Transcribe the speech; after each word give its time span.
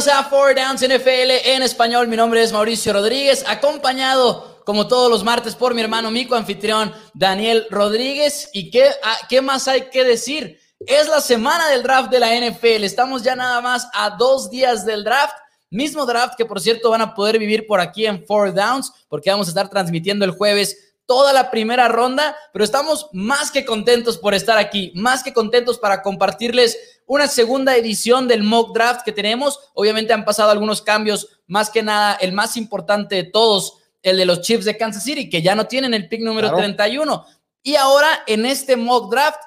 Bienvenidos 0.00 0.26
a 0.26 0.30
Four 0.30 0.54
Downs 0.54 0.80
NFL 0.80 1.50
en 1.50 1.62
español. 1.62 2.08
Mi 2.08 2.16
nombre 2.16 2.42
es 2.42 2.52
Mauricio 2.52 2.94
Rodríguez, 2.94 3.44
acompañado 3.46 4.62
como 4.64 4.88
todos 4.88 5.10
los 5.10 5.22
martes 5.22 5.54
por 5.54 5.74
mi 5.74 5.82
hermano 5.82 6.10
Mico, 6.10 6.34
anfitrión 6.34 6.90
Daniel 7.12 7.66
Rodríguez. 7.68 8.48
¿Y 8.54 8.70
qué, 8.70 8.88
ah, 9.02 9.18
qué 9.28 9.42
más 9.42 9.68
hay 9.68 9.90
que 9.90 10.02
decir? 10.02 10.58
Es 10.86 11.06
la 11.06 11.20
semana 11.20 11.68
del 11.68 11.82
draft 11.82 12.10
de 12.10 12.18
la 12.18 12.34
NFL. 12.34 12.82
Estamos 12.84 13.22
ya 13.22 13.36
nada 13.36 13.60
más 13.60 13.90
a 13.92 14.16
dos 14.16 14.48
días 14.48 14.86
del 14.86 15.04
draft. 15.04 15.34
Mismo 15.68 16.06
draft 16.06 16.34
que, 16.34 16.46
por 16.46 16.62
cierto, 16.62 16.88
van 16.88 17.02
a 17.02 17.14
poder 17.14 17.38
vivir 17.38 17.66
por 17.66 17.78
aquí 17.78 18.06
en 18.06 18.24
Four 18.24 18.54
Downs, 18.54 18.90
porque 19.06 19.28
vamos 19.28 19.48
a 19.48 19.50
estar 19.50 19.68
transmitiendo 19.68 20.24
el 20.24 20.30
jueves 20.30 20.94
toda 21.10 21.32
la 21.32 21.50
primera 21.50 21.88
ronda, 21.88 22.36
pero 22.52 22.64
estamos 22.64 23.08
más 23.12 23.50
que 23.50 23.64
contentos 23.64 24.16
por 24.16 24.32
estar 24.32 24.56
aquí, 24.56 24.92
más 24.94 25.24
que 25.24 25.32
contentos 25.32 25.76
para 25.76 26.02
compartirles 26.02 26.78
una 27.10 27.26
segunda 27.26 27.76
edición 27.76 28.28
del 28.28 28.44
mock 28.44 28.72
draft 28.72 29.02
que 29.04 29.10
tenemos. 29.10 29.58
Obviamente 29.74 30.12
han 30.12 30.24
pasado 30.24 30.52
algunos 30.52 30.80
cambios, 30.80 31.40
más 31.48 31.68
que 31.68 31.82
nada 31.82 32.14
el 32.14 32.32
más 32.32 32.56
importante 32.56 33.16
de 33.16 33.24
todos, 33.24 33.78
el 34.00 34.16
de 34.16 34.24
los 34.26 34.42
Chiefs 34.42 34.64
de 34.64 34.76
Kansas 34.76 35.02
City, 35.02 35.28
que 35.28 35.42
ya 35.42 35.56
no 35.56 35.66
tienen 35.66 35.92
el 35.92 36.08
pick 36.08 36.20
número 36.20 36.54
31. 36.54 37.26
Y 37.64 37.74
ahora 37.74 38.06
en 38.28 38.46
este 38.46 38.76
mock 38.76 39.10
draft, 39.10 39.40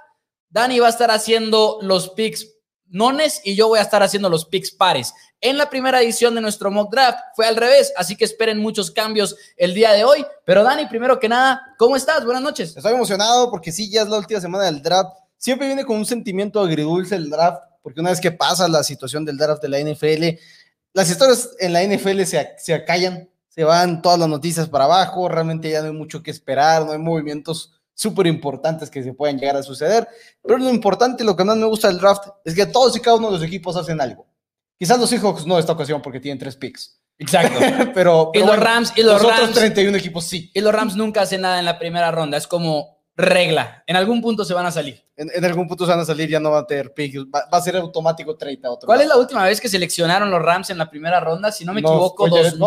Dani 0.49 0.77
va 0.79 0.87
a 0.87 0.89
estar 0.89 1.09
haciendo 1.09 1.79
los 1.81 2.09
picks 2.09 2.49
nones 2.87 3.39
y 3.45 3.55
yo 3.55 3.69
voy 3.69 3.79
a 3.79 3.83
estar 3.83 4.03
haciendo 4.03 4.27
los 4.27 4.43
picks 4.43 4.71
pares. 4.71 5.13
En 5.39 5.57
la 5.57 5.69
primera 5.69 6.01
edición 6.01 6.35
de 6.35 6.41
nuestro 6.41 6.69
mock 6.69 6.91
draft 6.91 7.19
fue 7.33 7.47
al 7.47 7.55
revés, 7.55 7.93
así 7.95 8.17
que 8.17 8.25
esperen 8.25 8.59
muchos 8.59 8.91
cambios 8.91 9.37
el 9.55 9.73
día 9.73 9.93
de 9.93 10.03
hoy. 10.03 10.25
Pero 10.43 10.65
Dani, 10.65 10.87
primero 10.87 11.17
que 11.17 11.29
nada, 11.29 11.73
¿cómo 11.77 11.95
estás? 11.95 12.25
Buenas 12.25 12.43
noches. 12.43 12.75
Estoy 12.75 12.93
emocionado 12.93 13.49
porque 13.49 13.71
sí, 13.71 13.89
ya 13.89 14.01
es 14.01 14.09
la 14.09 14.17
última 14.17 14.41
semana 14.41 14.65
del 14.65 14.81
draft. 14.81 15.22
Siempre 15.43 15.67
viene 15.67 15.83
con 15.83 15.97
un 15.97 16.05
sentimiento 16.05 16.61
agridulce 16.61 17.15
el 17.15 17.29
draft, 17.29 17.63
porque 17.81 17.99
una 17.99 18.11
vez 18.11 18.21
que 18.21 18.31
pasa 18.31 18.65
la 18.69 18.81
situación 18.81 19.25
del 19.25 19.35
draft 19.35 19.61
de 19.61 19.67
la 19.67 19.77
NFL, 19.77 20.39
las 20.93 21.09
historias 21.09 21.49
en 21.59 21.73
la 21.73 21.83
NFL 21.83 22.21
se, 22.21 22.53
se 22.57 22.73
acallan, 22.73 23.29
se 23.49 23.65
van 23.65 24.01
todas 24.01 24.17
las 24.17 24.29
noticias 24.29 24.69
para 24.69 24.85
abajo, 24.85 25.27
realmente 25.27 25.69
ya 25.69 25.81
no 25.81 25.87
hay 25.87 25.91
mucho 25.91 26.23
que 26.23 26.31
esperar, 26.31 26.85
no 26.85 26.93
hay 26.93 26.97
movimientos 26.97 27.73
súper 27.93 28.27
importantes 28.27 28.89
que 28.89 29.03
se 29.03 29.11
puedan 29.11 29.37
llegar 29.37 29.57
a 29.57 29.63
suceder. 29.63 30.07
Pero 30.41 30.59
lo 30.59 30.69
importante, 30.69 31.25
lo 31.25 31.35
que 31.35 31.43
más 31.43 31.57
me 31.57 31.65
gusta 31.65 31.89
del 31.89 31.99
draft, 31.99 32.23
es 32.45 32.55
que 32.55 32.65
todos 32.65 32.95
y 32.95 33.01
cada 33.01 33.17
uno 33.17 33.27
de 33.27 33.33
los 33.33 33.43
equipos 33.43 33.75
hacen 33.75 33.99
algo. 33.99 34.25
Quizás 34.79 34.97
los 34.97 35.09
Seahawks 35.09 35.45
no 35.45 35.59
esta 35.59 35.73
ocasión 35.73 36.01
porque 36.01 36.21
tienen 36.21 36.39
tres 36.39 36.55
picks. 36.55 37.01
Exacto. 37.17 37.59
pero, 37.93 38.31
y 38.33 38.39
los 38.39 38.57
Rams 38.57 38.93
y 38.95 39.03
los, 39.03 39.21
otros 39.21 39.51
31 39.51 39.97
equipos 39.97 40.23
sí. 40.23 40.51
Y 40.53 40.61
los 40.61 40.73
Rams 40.73 40.95
nunca 40.95 41.23
hacen 41.23 41.41
nada 41.41 41.59
en 41.59 41.65
la 41.65 41.77
primera 41.77 42.11
ronda. 42.11 42.37
Es 42.37 42.47
como 42.47 42.92
regla. 43.15 43.83
En 43.85 43.95
algún 43.95 44.21
punto 44.21 44.43
se 44.45 44.53
van 44.53 44.65
a 44.65 44.71
salir. 44.71 45.03
En, 45.15 45.45
algún 45.45 45.67
punto 45.67 45.85
se 45.85 45.91
van 45.91 45.99
a 45.99 46.05
salir, 46.05 46.29
ya 46.29 46.39
no 46.39 46.51
van 46.51 46.63
a 46.63 46.67
tener 46.67 46.93
picks. 46.93 47.19
Va, 47.25 47.45
a 47.51 47.61
ser 47.61 47.75
automático 47.75 48.35
30. 48.35 48.69
Otro 48.69 48.87
¿Cuál 48.87 49.01
es 49.01 49.07
la 49.07 49.17
última 49.17 49.43
vez 49.45 49.61
que 49.61 49.69
seleccionaron 49.69 50.29
los 50.31 50.41
Rams 50.41 50.69
en 50.69 50.77
la 50.77 50.89
primera 50.89 51.19
ronda? 51.19 51.51
Si 51.51 51.65
no 51.65 51.73
me 51.73 51.81
equivoco, 51.81 52.27
dos, 52.27 52.57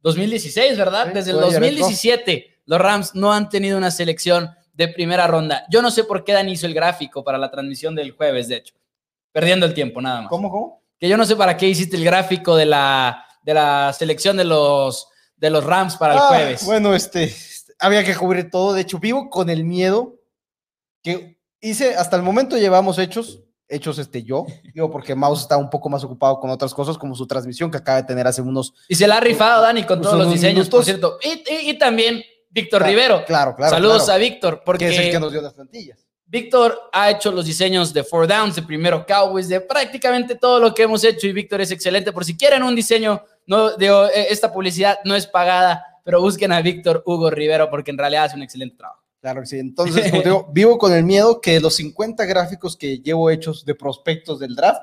2016, 0.00 0.76
¿verdad? 0.78 1.08
Desde 1.08 1.30
el 1.32 1.40
2017, 1.40 2.60
los 2.66 2.80
Rams 2.80 3.14
no 3.14 3.32
han 3.32 3.48
tenido 3.48 3.78
una 3.78 3.90
selección 3.90 4.50
de 4.72 4.88
primera 4.88 5.26
ronda. 5.26 5.64
Yo 5.70 5.82
no 5.82 5.90
sé 5.90 6.04
por 6.04 6.24
qué 6.24 6.32
Dan 6.32 6.48
hizo 6.48 6.66
el 6.66 6.74
gráfico 6.74 7.22
para 7.22 7.38
la 7.38 7.50
transmisión 7.50 7.94
del 7.94 8.12
jueves, 8.12 8.48
de 8.48 8.56
hecho. 8.56 8.74
Perdiendo 9.32 9.66
el 9.66 9.74
tiempo, 9.74 10.00
nada 10.00 10.22
más. 10.22 10.30
¿Cómo, 10.30 10.50
cómo? 10.50 10.84
que 10.98 11.08
yo 11.08 11.16
no 11.16 11.24
sé 11.24 11.36
para 11.36 11.56
qué 11.56 11.68
hiciste 11.68 11.96
el 11.96 12.04
gráfico 12.04 12.56
de 12.56 12.66
la, 12.66 13.26
de 13.42 13.54
la 13.54 13.92
selección 13.92 14.36
de 14.36 14.44
los, 14.44 15.08
de 15.36 15.50
los 15.50 15.64
Rams 15.64 15.96
para 15.96 16.14
el 16.14 16.20
ah, 16.20 16.26
jueves. 16.28 16.64
Bueno, 16.64 16.94
este, 16.94 17.34
había 17.84 18.04
que 18.04 18.16
cubrir 18.16 18.50
todo. 18.50 18.72
De 18.72 18.80
hecho, 18.80 18.98
vivo 18.98 19.28
con 19.28 19.50
el 19.50 19.64
miedo 19.64 20.16
que 21.02 21.38
hice, 21.60 21.94
hasta 21.94 22.16
el 22.16 22.22
momento 22.22 22.56
llevamos 22.56 22.98
hechos, 22.98 23.42
hechos 23.68 23.98
este 23.98 24.22
yo, 24.22 24.46
digo 24.74 24.90
porque 24.90 25.14
Mouse 25.14 25.42
está 25.42 25.56
un 25.56 25.68
poco 25.68 25.88
más 25.90 26.02
ocupado 26.02 26.40
con 26.40 26.50
otras 26.50 26.72
cosas, 26.72 26.96
como 26.96 27.14
su 27.14 27.26
transmisión 27.26 27.70
que 27.70 27.76
acaba 27.76 28.00
de 28.00 28.08
tener 28.08 28.26
hace 28.26 28.40
unos... 28.40 28.72
Y 28.88 28.94
se 28.94 29.06
la 29.06 29.18
ha 29.18 29.20
rifado, 29.20 29.62
Dani, 29.62 29.84
con 29.84 30.00
todos 30.00 30.18
los 30.18 30.32
diseños, 30.32 30.68
por 30.68 30.84
cierto. 30.84 31.18
Y, 31.22 31.78
también 31.78 32.22
Víctor 32.48 32.82
Rivero. 32.82 33.24
Claro, 33.26 33.54
claro. 33.54 33.74
Saludos 33.74 34.08
a 34.08 34.16
Víctor, 34.16 34.62
porque... 34.64 34.88
es 34.88 34.98
el 34.98 35.10
que 35.10 35.20
nos 35.20 35.32
dio 35.32 35.42
las 35.42 35.52
plantillas. 35.52 36.06
Víctor 36.26 36.90
ha 36.92 37.10
hecho 37.10 37.30
los 37.30 37.44
diseños 37.44 37.92
de 37.92 38.02
Four 38.02 38.26
Downs, 38.26 38.56
de 38.56 38.62
primero 38.62 39.04
Cowboys, 39.06 39.48
de 39.48 39.60
prácticamente 39.60 40.34
todo 40.34 40.58
lo 40.58 40.74
que 40.74 40.82
hemos 40.82 41.04
hecho 41.04 41.26
y 41.26 41.32
Víctor 41.32 41.60
es 41.60 41.70
excelente. 41.70 42.12
Por 42.12 42.24
si 42.24 42.36
quieren 42.36 42.62
un 42.62 42.74
diseño, 42.74 43.22
no, 43.46 43.76
de, 43.76 43.86
eh, 43.86 44.26
esta 44.30 44.52
publicidad 44.52 44.98
no 45.04 45.14
es 45.14 45.26
pagada, 45.26 45.93
pero 46.04 46.20
busquen 46.20 46.52
a 46.52 46.62
Víctor 46.62 47.02
Hugo 47.04 47.30
Rivero 47.30 47.68
porque 47.68 47.90
en 47.90 47.98
realidad 47.98 48.26
hace 48.26 48.36
un 48.36 48.42
excelente 48.42 48.76
trabajo. 48.76 49.02
Claro 49.20 49.40
que 49.40 49.46
sí. 49.46 49.58
Entonces, 49.58 50.10
como 50.10 50.22
digo, 50.22 50.48
vivo 50.52 50.78
con 50.78 50.92
el 50.92 51.02
miedo 51.02 51.40
que 51.40 51.58
los 51.58 51.74
50 51.76 52.24
gráficos 52.26 52.76
que 52.76 52.98
llevo 52.98 53.30
hechos 53.30 53.64
de 53.64 53.74
prospectos 53.74 54.38
del 54.38 54.54
draft 54.54 54.82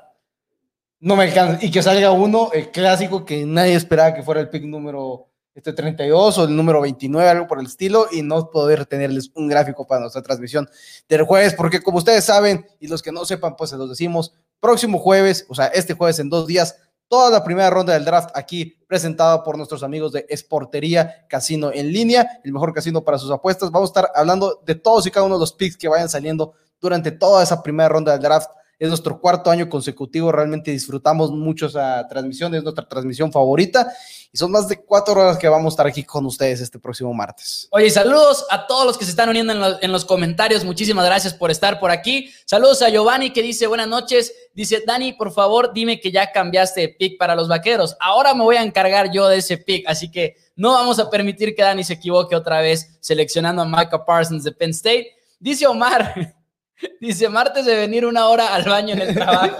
no 0.98 1.16
me 1.16 1.24
alcanzan 1.24 1.58
y 1.62 1.70
que 1.70 1.82
salga 1.82 2.10
uno, 2.10 2.50
el 2.52 2.70
clásico 2.70 3.24
que 3.24 3.46
nadie 3.46 3.74
esperaba 3.74 4.14
que 4.14 4.22
fuera 4.22 4.40
el 4.40 4.50
pick 4.50 4.64
número 4.64 5.28
este 5.54 5.72
32 5.72 6.38
o 6.38 6.44
el 6.44 6.56
número 6.56 6.80
29, 6.80 7.28
algo 7.28 7.46
por 7.46 7.60
el 7.60 7.66
estilo, 7.66 8.06
y 8.10 8.22
no 8.22 8.50
poder 8.50 8.86
tenerles 8.86 9.30
un 9.34 9.48
gráfico 9.48 9.86
para 9.86 10.00
nuestra 10.00 10.22
transmisión 10.22 10.68
del 11.08 11.24
jueves, 11.24 11.54
porque 11.54 11.82
como 11.82 11.98
ustedes 11.98 12.24
saben, 12.24 12.66
y 12.80 12.88
los 12.88 13.02
que 13.02 13.12
no 13.12 13.24
sepan, 13.24 13.56
pues 13.56 13.70
se 13.70 13.76
los 13.76 13.88
decimos, 13.88 14.34
próximo 14.60 14.98
jueves, 14.98 15.44
o 15.48 15.54
sea, 15.54 15.66
este 15.66 15.94
jueves 15.94 16.18
en 16.20 16.30
dos 16.30 16.46
días, 16.46 16.76
toda 17.12 17.28
la 17.28 17.44
primera 17.44 17.68
ronda 17.68 17.92
del 17.92 18.06
draft 18.06 18.30
aquí 18.32 18.74
presentada 18.88 19.44
por 19.44 19.58
nuestros 19.58 19.82
amigos 19.82 20.12
de 20.12 20.24
Esportería 20.30 21.26
Casino 21.28 21.70
en 21.70 21.92
línea, 21.92 22.40
el 22.42 22.54
mejor 22.54 22.72
casino 22.72 23.04
para 23.04 23.18
sus 23.18 23.30
apuestas. 23.30 23.70
Vamos 23.70 23.90
a 23.90 24.00
estar 24.00 24.12
hablando 24.14 24.62
de 24.64 24.76
todos 24.76 25.06
y 25.06 25.10
cada 25.10 25.26
uno 25.26 25.34
de 25.34 25.40
los 25.40 25.52
picks 25.52 25.76
que 25.76 25.88
vayan 25.88 26.08
saliendo 26.08 26.54
durante 26.80 27.10
toda 27.10 27.42
esa 27.42 27.62
primera 27.62 27.90
ronda 27.90 28.12
del 28.12 28.22
draft 28.22 28.48
es 28.82 28.88
nuestro 28.88 29.20
cuarto 29.20 29.48
año 29.48 29.68
consecutivo, 29.68 30.32
realmente 30.32 30.72
disfrutamos 30.72 31.30
mucho 31.30 31.66
esa 31.66 32.04
transmisión, 32.08 32.52
es 32.52 32.64
nuestra 32.64 32.84
transmisión 32.88 33.30
favorita 33.30 33.92
y 34.32 34.36
son 34.36 34.50
más 34.50 34.66
de 34.66 34.82
cuatro 34.82 35.14
horas 35.14 35.38
que 35.38 35.48
vamos 35.48 35.66
a 35.66 35.74
estar 35.74 35.86
aquí 35.86 36.02
con 36.02 36.26
ustedes 36.26 36.60
este 36.60 36.80
próximo 36.80 37.14
martes. 37.14 37.68
Oye, 37.70 37.88
saludos 37.90 38.44
a 38.50 38.66
todos 38.66 38.84
los 38.84 38.98
que 38.98 39.04
se 39.04 39.12
están 39.12 39.28
uniendo 39.28 39.78
en, 39.80 39.92
los 39.92 40.04
comentarios, 40.04 40.64
muchísimas 40.64 41.06
gracias 41.06 41.32
por 41.32 41.52
estar 41.52 41.78
por 41.78 41.92
aquí. 41.92 42.28
Saludos 42.44 42.82
a 42.82 42.88
Giovanni 42.88 43.32
que 43.32 43.40
dice 43.40 43.68
buenas 43.68 43.86
noches, 43.86 44.34
dice 44.52 44.82
Dani, 44.84 45.12
por 45.12 45.30
favor 45.30 45.72
dime 45.72 46.00
que 46.00 46.10
ya 46.10 46.32
cambiaste 46.32 46.80
de 46.80 46.88
pick 46.88 47.18
para 47.18 47.36
los 47.36 47.46
vaqueros, 47.46 47.96
ahora 48.00 48.34
me 48.34 48.42
voy 48.42 48.56
a 48.56 48.64
encargar 48.64 49.12
yo 49.12 49.28
de 49.28 49.36
ese 49.36 49.58
pick, 49.58 49.84
así 49.86 50.10
que 50.10 50.34
no 50.56 50.72
vamos 50.72 50.98
a 50.98 51.08
permitir 51.08 51.54
que 51.54 51.62
Dani 51.62 51.84
se 51.84 51.92
equivoque 51.92 52.34
otra 52.34 52.60
vez 52.60 52.98
seleccionando 52.98 53.62
a 53.62 53.64
Micah 53.64 54.04
Parsons 54.04 54.42
de 54.42 54.50
Penn 54.50 54.70
State. 54.70 55.12
Dice 55.38 55.68
Omar, 55.68 56.34
Dice, 57.00 57.28
martes 57.28 57.64
de 57.64 57.76
venir 57.76 58.06
una 58.06 58.28
hora 58.28 58.54
al 58.54 58.64
baño 58.64 58.94
en 58.94 59.02
el 59.02 59.14
trabajo. 59.14 59.56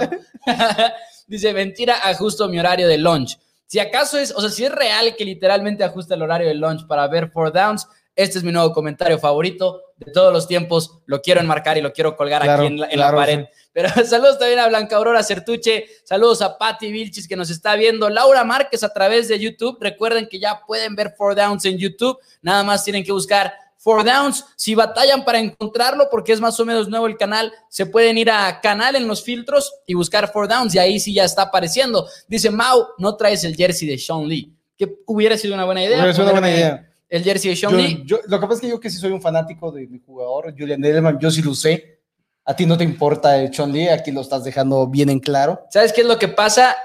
Dice, 1.26 1.52
mentira, 1.52 1.96
ajusto 2.04 2.48
mi 2.48 2.58
horario 2.58 2.88
de 2.88 2.98
lunch. 2.98 3.38
Si 3.66 3.78
acaso 3.78 4.18
es, 4.18 4.32
o 4.32 4.40
sea, 4.40 4.50
si 4.50 4.64
es 4.64 4.72
real 4.72 5.16
que 5.16 5.24
literalmente 5.24 5.82
ajusta 5.82 6.14
el 6.14 6.22
horario 6.22 6.48
de 6.48 6.54
lunch 6.54 6.86
para 6.86 7.08
ver 7.08 7.30
Four 7.30 7.52
Downs, 7.52 7.88
este 8.14 8.36
es 8.36 8.44
mi 8.44 8.52
nuevo 8.52 8.72
comentario 8.74 9.18
favorito 9.18 9.80
de 9.96 10.12
todos 10.12 10.30
los 10.32 10.46
tiempos. 10.46 10.98
Lo 11.06 11.22
quiero 11.22 11.40
enmarcar 11.40 11.78
y 11.78 11.80
lo 11.80 11.92
quiero 11.92 12.14
colgar 12.14 12.42
aquí 12.42 12.66
en 12.66 12.78
la, 12.78 13.10
pared. 13.12 13.46
Pero 13.72 13.88
saludos 14.04 14.38
también 14.38 14.58
a 14.58 14.68
Blanca 14.68 14.96
Aurora 14.96 15.22
Certuche, 15.22 15.86
saludos 16.04 16.42
a 16.42 16.58
Patti 16.58 16.92
Vilchis 16.92 17.26
que 17.26 17.36
nos 17.36 17.48
está 17.48 17.74
viendo, 17.74 18.10
Laura 18.10 18.44
Márquez 18.44 18.84
a 18.84 18.92
través 18.92 19.28
de 19.28 19.38
YouTube. 19.38 19.78
Recuerden 19.80 20.28
que 20.28 20.38
ya 20.38 20.60
pueden 20.66 20.94
ver 20.94 21.14
Four 21.16 21.34
Downs 21.34 21.64
en 21.64 21.78
YouTube. 21.78 22.18
Nada 22.42 22.62
más 22.64 22.84
tienen 22.84 23.02
que 23.02 23.12
buscar 23.12 23.54
Four 23.82 24.04
Downs. 24.04 24.44
Si 24.54 24.76
batallan 24.76 25.24
para 25.24 25.40
encontrarlo, 25.40 26.08
porque 26.08 26.32
es 26.32 26.40
más 26.40 26.58
o 26.60 26.64
menos 26.64 26.88
nuevo 26.88 27.08
el 27.08 27.16
canal, 27.16 27.52
se 27.68 27.86
pueden 27.86 28.16
ir 28.16 28.30
a 28.30 28.60
canal 28.60 28.94
en 28.94 29.08
los 29.08 29.24
filtros 29.24 29.72
y 29.86 29.94
buscar 29.94 30.30
Four 30.32 30.46
Downs 30.46 30.74
y 30.76 30.78
ahí 30.78 31.00
sí 31.00 31.12
ya 31.12 31.24
está 31.24 31.42
apareciendo. 31.42 32.06
Dice 32.28 32.50
Mau, 32.50 32.86
no 32.98 33.16
traes 33.16 33.42
el 33.42 33.56
jersey 33.56 33.88
de 33.88 33.98
Sean 33.98 34.28
Lee, 34.28 34.56
que 34.78 34.98
hubiera 35.06 35.36
sido 35.36 35.54
una 35.54 35.64
buena 35.64 35.82
idea. 35.82 35.96
Hubiera 35.96 36.12
sido 36.12 36.24
una 36.26 36.32
buena 36.32 36.50
idea. 36.50 36.88
El 37.08 37.24
jersey 37.24 37.50
de 37.50 37.56
Sean 37.56 37.76
Lee. 37.76 38.06
lo 38.06 38.40
que 38.40 38.46
pasa 38.46 38.54
es 38.54 38.60
que 38.60 38.68
yo 38.68 38.78
que 38.78 38.88
sí 38.88 38.98
soy 38.98 39.10
un 39.10 39.20
fanático 39.20 39.72
de 39.72 39.88
mi 39.88 39.98
jugador, 39.98 40.54
Julian 40.56 40.84
Edelman, 40.84 41.18
yo 41.18 41.30
sí 41.32 41.42
lo 41.42 41.52
sé. 41.52 42.00
A 42.44 42.54
ti 42.54 42.66
no 42.66 42.78
te 42.78 42.84
importa 42.84 43.36
el 43.36 43.52
Sean 43.52 43.72
Lee, 43.72 43.88
aquí 43.88 44.12
lo 44.12 44.20
estás 44.20 44.44
dejando 44.44 44.86
bien 44.86 45.10
en 45.10 45.18
claro. 45.18 45.66
¿Sabes 45.70 45.92
qué 45.92 46.02
es 46.02 46.06
lo 46.06 46.20
que 46.20 46.28
pasa? 46.28 46.76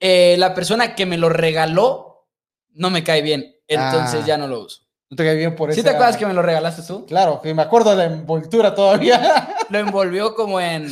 Eh, 0.00 0.36
la 0.38 0.54
persona 0.54 0.94
que 0.94 1.04
me 1.04 1.18
lo 1.18 1.28
regaló 1.28 2.26
no 2.72 2.88
me 2.88 3.04
cae 3.04 3.20
bien, 3.20 3.54
entonces 3.68 4.20
ah. 4.22 4.26
ya 4.26 4.38
no 4.38 4.48
lo 4.48 4.64
uso. 4.64 4.83
¿No 5.14 5.24
te 5.24 5.34
bien 5.36 5.54
por 5.54 5.70
eso? 5.70 5.76
¿Sí 5.76 5.84
te 5.84 5.90
acuerdas 5.90 6.16
que 6.16 6.26
me 6.26 6.34
lo 6.34 6.42
regalaste 6.42 6.82
tú? 6.82 7.06
Claro, 7.06 7.40
que 7.40 7.54
me 7.54 7.62
acuerdo 7.62 7.90
de 7.90 7.96
la 7.96 8.04
envoltura 8.06 8.74
todavía. 8.74 9.54
Lo 9.70 9.78
envolvió 9.78 10.34
como 10.34 10.60
en 10.60 10.88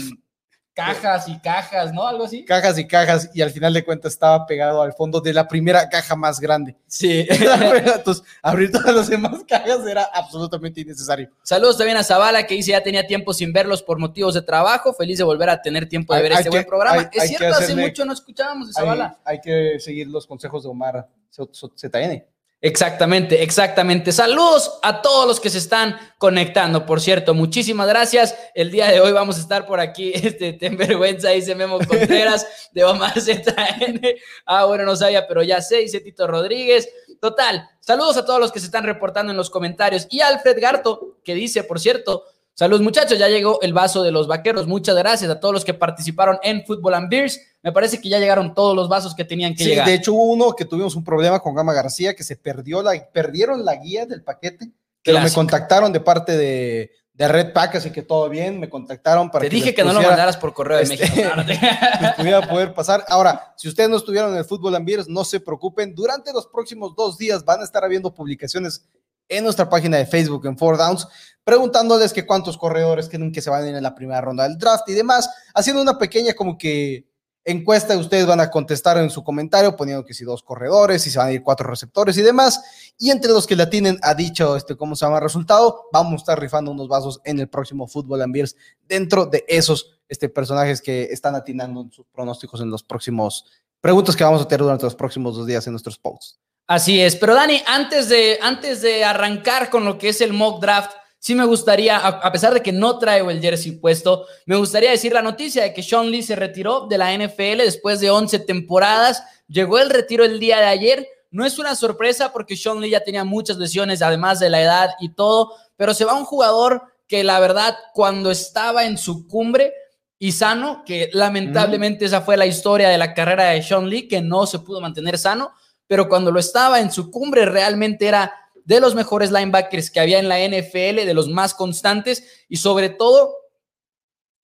cajas 0.74 1.28
y 1.28 1.40
cajas, 1.40 1.92
¿no? 1.92 2.06
Algo 2.06 2.24
así. 2.24 2.44
Cajas 2.44 2.78
y 2.78 2.86
cajas, 2.86 3.30
y 3.34 3.42
al 3.42 3.50
final 3.50 3.74
de 3.74 3.84
cuentas 3.84 4.12
estaba 4.12 4.46
pegado 4.46 4.80
al 4.80 4.92
fondo 4.92 5.20
de 5.20 5.32
la 5.32 5.48
primera 5.48 5.88
caja 5.88 6.14
más 6.14 6.38
grande. 6.38 6.76
Sí. 6.86 7.26
Entonces, 7.84 8.24
abrir 8.42 8.70
todas 8.70 8.94
las 8.94 9.08
demás 9.08 9.42
cajas 9.46 9.84
era 9.86 10.04
absolutamente 10.04 10.80
innecesario. 10.80 11.28
Saludos 11.42 11.76
también 11.76 11.96
a 11.96 12.04
Zavala, 12.04 12.46
que 12.46 12.54
dice 12.54 12.70
ya 12.70 12.82
tenía 12.82 13.04
tiempo 13.06 13.34
sin 13.34 13.52
verlos 13.52 13.82
por 13.82 13.98
motivos 13.98 14.34
de 14.34 14.42
trabajo. 14.42 14.94
Feliz 14.94 15.18
de 15.18 15.24
volver 15.24 15.50
a 15.50 15.60
tener 15.60 15.88
tiempo 15.88 16.14
de 16.14 16.22
ver 16.22 16.32
este 16.32 16.48
buen 16.48 16.64
programa. 16.64 17.10
es 17.12 17.28
cierto, 17.28 17.56
hace 17.56 17.74
mucho 17.74 18.04
no 18.04 18.12
escuchábamos 18.12 18.68
de 18.68 18.74
Zavala. 18.74 19.18
Hay, 19.24 19.40
que 19.40 19.80
seguir 19.80 20.06
los 20.06 20.28
consejos 20.28 20.62
de 20.62 20.68
Omar 20.68 21.08
ZN. 21.32 22.31
Exactamente, 22.64 23.42
exactamente. 23.42 24.12
Saludos 24.12 24.78
a 24.84 25.02
todos 25.02 25.26
los 25.26 25.40
que 25.40 25.50
se 25.50 25.58
están 25.58 25.98
conectando. 26.16 26.86
Por 26.86 27.00
cierto, 27.00 27.34
muchísimas 27.34 27.88
gracias. 27.88 28.36
El 28.54 28.70
día 28.70 28.88
de 28.88 29.00
hoy 29.00 29.10
vamos 29.10 29.36
a 29.36 29.40
estar 29.40 29.66
por 29.66 29.80
aquí. 29.80 30.12
Este, 30.22 30.52
ten 30.52 30.76
vergüenza, 30.76 31.30
dice 31.30 31.56
Memo 31.56 31.78
Contreras 31.78 32.70
de 32.70 32.84
Omar 32.84 33.14
ZN. 33.20 34.00
Ah, 34.46 34.66
bueno, 34.66 34.84
no 34.84 34.94
sabía, 34.94 35.26
pero 35.26 35.42
ya 35.42 35.60
sé, 35.60 35.78
dice 35.78 35.98
Tito 35.98 36.28
Rodríguez. 36.28 36.88
Total, 37.20 37.68
saludos 37.80 38.16
a 38.16 38.24
todos 38.24 38.38
los 38.38 38.52
que 38.52 38.60
se 38.60 38.66
están 38.66 38.84
reportando 38.84 39.32
en 39.32 39.36
los 39.36 39.50
comentarios. 39.50 40.06
Y 40.08 40.20
Alfred 40.20 40.60
Garto, 40.60 41.18
que 41.24 41.34
dice, 41.34 41.64
por 41.64 41.80
cierto, 41.80 42.22
Saludos 42.54 42.82
muchachos, 42.82 43.18
ya 43.18 43.28
llegó 43.28 43.60
el 43.62 43.72
vaso 43.72 44.02
de 44.02 44.12
los 44.12 44.26
vaqueros. 44.26 44.66
Muchas 44.66 44.94
gracias 44.96 45.30
a 45.30 45.40
todos 45.40 45.54
los 45.54 45.64
que 45.64 45.72
participaron 45.72 46.38
en 46.42 46.64
Football 46.66 46.94
and 46.94 47.08
Beers. 47.08 47.40
Me 47.62 47.72
parece 47.72 48.00
que 48.00 48.08
ya 48.08 48.18
llegaron 48.18 48.54
todos 48.54 48.76
los 48.76 48.88
vasos 48.88 49.14
que 49.14 49.24
tenían 49.24 49.54
que 49.54 49.64
Sí, 49.64 49.70
llegar. 49.70 49.86
de 49.86 49.94
hecho 49.94 50.12
hubo 50.12 50.24
uno 50.24 50.52
que 50.52 50.64
tuvimos 50.64 50.94
un 50.94 51.04
problema 51.04 51.40
con 51.40 51.54
Gama 51.54 51.72
García, 51.72 52.14
que 52.14 52.24
se 52.24 52.36
perdió 52.36 52.82
la, 52.82 52.92
perdieron 53.12 53.64
la 53.64 53.76
guía 53.76 54.04
del 54.04 54.22
paquete, 54.22 54.70
pero 55.02 55.20
me 55.20 55.30
contactaron 55.30 55.92
de 55.92 56.00
parte 56.00 56.36
de, 56.36 56.90
de 57.14 57.28
Red 57.28 57.52
Pack, 57.52 57.76
así 57.76 57.90
que 57.90 58.02
todo 58.02 58.28
bien, 58.28 58.60
me 58.60 58.68
contactaron 58.68 59.30
para 59.30 59.42
Te 59.42 59.48
que 59.48 59.56
dije 59.56 59.74
que 59.74 59.84
no 59.84 59.92
lo 59.92 60.02
mandaras 60.02 60.36
por 60.36 60.52
correo 60.52 60.76
de 60.76 60.82
este, 60.84 60.98
México. 60.98 61.28
Les 61.46 62.12
pudiera 62.14 62.48
poder 62.48 62.74
pasar. 62.74 63.04
Ahora, 63.08 63.54
si 63.56 63.68
ustedes 63.68 63.88
no 63.88 63.96
estuvieron 63.96 64.32
en 64.32 64.38
el 64.38 64.44
Fútbol 64.44 64.74
and 64.74 64.86
Beers, 64.86 65.08
no 65.08 65.24
se 65.24 65.40
preocupen. 65.40 65.94
Durante 65.94 66.32
los 66.32 66.46
próximos 66.46 66.94
dos 66.96 67.16
días 67.16 67.44
van 67.44 67.60
a 67.60 67.64
estar 67.64 67.84
habiendo 67.84 68.12
publicaciones 68.12 68.84
en 69.32 69.44
nuestra 69.44 69.68
página 69.68 69.96
de 69.96 70.06
Facebook, 70.06 70.46
en 70.46 70.56
Four 70.56 70.76
Downs, 70.76 71.06
preguntándoles 71.44 72.12
que 72.12 72.26
cuántos 72.26 72.56
corredores 72.56 73.08
creen 73.08 73.32
que 73.32 73.40
se 73.40 73.50
van 73.50 73.64
a 73.64 73.68
ir 73.68 73.74
en 73.74 73.82
la 73.82 73.94
primera 73.94 74.20
ronda 74.20 74.44
del 74.44 74.58
draft 74.58 74.88
y 74.88 74.92
demás, 74.92 75.28
haciendo 75.54 75.82
una 75.82 75.98
pequeña 75.98 76.34
como 76.34 76.56
que 76.56 77.06
encuesta. 77.44 77.96
Ustedes 77.96 78.26
van 78.26 78.40
a 78.40 78.50
contestar 78.50 78.98
en 78.98 79.10
su 79.10 79.24
comentario, 79.24 79.76
poniendo 79.76 80.04
que 80.04 80.14
si 80.14 80.24
dos 80.24 80.42
corredores, 80.42 81.02
si 81.02 81.10
se 81.10 81.18
van 81.18 81.28
a 81.28 81.32
ir 81.32 81.42
cuatro 81.42 81.68
receptores 81.68 82.16
y 82.18 82.22
demás. 82.22 82.94
Y 82.98 83.10
entre 83.10 83.32
los 83.32 83.46
que 83.46 83.56
la 83.56 83.68
tienen 83.68 83.98
a 84.02 84.14
dicho, 84.14 84.56
este, 84.56 84.76
¿cómo 84.76 84.94
se 84.94 85.04
llama? 85.04 85.20
Resultado, 85.20 85.88
vamos 85.92 86.12
a 86.12 86.16
estar 86.16 86.40
rifando 86.40 86.70
unos 86.70 86.88
vasos 86.88 87.20
en 87.24 87.40
el 87.40 87.48
próximo 87.48 87.86
Fútbol 87.86 88.22
and 88.22 88.32
Beers 88.32 88.56
dentro 88.86 89.26
de 89.26 89.44
esos 89.48 89.98
este, 90.08 90.28
personajes 90.28 90.80
que 90.80 91.04
están 91.04 91.34
atinando 91.34 91.88
sus 91.90 92.06
pronósticos 92.12 92.60
en 92.60 92.70
los 92.70 92.82
próximos 92.82 93.46
preguntas 93.80 94.14
que 94.14 94.24
vamos 94.24 94.42
a 94.42 94.46
tener 94.46 94.60
durante 94.60 94.84
los 94.84 94.94
próximos 94.94 95.36
dos 95.36 95.46
días 95.46 95.66
en 95.66 95.72
nuestros 95.72 95.98
posts. 95.98 96.38
Así 96.72 97.02
es, 97.02 97.16
pero 97.16 97.34
Dani, 97.34 97.62
antes 97.66 98.08
de, 98.08 98.38
antes 98.40 98.80
de 98.80 99.04
arrancar 99.04 99.68
con 99.68 99.84
lo 99.84 99.98
que 99.98 100.08
es 100.08 100.22
el 100.22 100.32
mock 100.32 100.62
draft, 100.62 100.92
sí 101.18 101.34
me 101.34 101.44
gustaría, 101.44 101.98
a, 101.98 102.08
a 102.08 102.32
pesar 102.32 102.54
de 102.54 102.62
que 102.62 102.72
no 102.72 102.98
traigo 102.98 103.30
el 103.30 103.42
jersey 103.42 103.72
puesto, 103.72 104.24
me 104.46 104.56
gustaría 104.56 104.90
decir 104.90 105.12
la 105.12 105.20
noticia 105.20 105.64
de 105.64 105.74
que 105.74 105.82
Sean 105.82 106.10
Lee 106.10 106.22
se 106.22 106.34
retiró 106.34 106.86
de 106.86 106.96
la 106.96 107.12
NFL 107.14 107.58
después 107.58 108.00
de 108.00 108.10
11 108.10 108.38
temporadas. 108.38 109.22
Llegó 109.48 109.78
el 109.78 109.90
retiro 109.90 110.24
el 110.24 110.40
día 110.40 110.60
de 110.60 110.64
ayer. 110.64 111.06
No 111.30 111.44
es 111.44 111.58
una 111.58 111.76
sorpresa 111.76 112.32
porque 112.32 112.56
Sean 112.56 112.80
Lee 112.80 112.88
ya 112.88 113.04
tenía 113.04 113.24
muchas 113.24 113.58
lesiones, 113.58 114.00
además 114.00 114.40
de 114.40 114.48
la 114.48 114.62
edad 114.62 114.92
y 114.98 115.10
todo, 115.10 115.52
pero 115.76 115.92
se 115.92 116.06
va 116.06 116.14
un 116.14 116.24
jugador 116.24 116.84
que 117.06 117.22
la 117.22 117.38
verdad, 117.38 117.76
cuando 117.92 118.30
estaba 118.30 118.86
en 118.86 118.96
su 118.96 119.28
cumbre 119.28 119.74
y 120.18 120.32
sano, 120.32 120.84
que 120.86 121.10
lamentablemente 121.12 122.06
esa 122.06 122.22
fue 122.22 122.38
la 122.38 122.46
historia 122.46 122.88
de 122.88 122.96
la 122.96 123.12
carrera 123.12 123.50
de 123.50 123.62
Sean 123.62 123.90
Lee, 123.90 124.08
que 124.08 124.22
no 124.22 124.46
se 124.46 124.60
pudo 124.60 124.80
mantener 124.80 125.18
sano, 125.18 125.52
pero 125.92 126.08
cuando 126.08 126.30
lo 126.30 126.40
estaba 126.40 126.80
en 126.80 126.90
su 126.90 127.10
cumbre 127.10 127.44
realmente 127.44 128.08
era 128.08 128.32
de 128.64 128.80
los 128.80 128.94
mejores 128.94 129.30
linebackers 129.30 129.90
que 129.90 130.00
había 130.00 130.18
en 130.18 130.26
la 130.26 130.38
NFL, 130.38 131.04
de 131.04 131.12
los 131.12 131.28
más 131.28 131.52
constantes 131.52 132.46
y 132.48 132.56
sobre 132.56 132.88
todo 132.88 133.36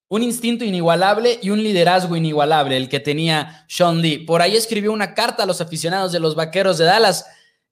un 0.08 0.22
instinto 0.22 0.62
inigualable 0.66 1.38
y 1.40 1.48
un 1.48 1.62
liderazgo 1.62 2.16
inigualable 2.16 2.76
el 2.76 2.90
que 2.90 3.00
tenía 3.00 3.64
Sean 3.66 4.02
Lee. 4.02 4.18
Por 4.26 4.42
ahí 4.42 4.58
escribió 4.58 4.92
una 4.92 5.14
carta 5.14 5.44
a 5.44 5.46
los 5.46 5.62
aficionados 5.62 6.12
de 6.12 6.20
los 6.20 6.34
Vaqueros 6.34 6.76
de 6.76 6.84
Dallas 6.84 7.24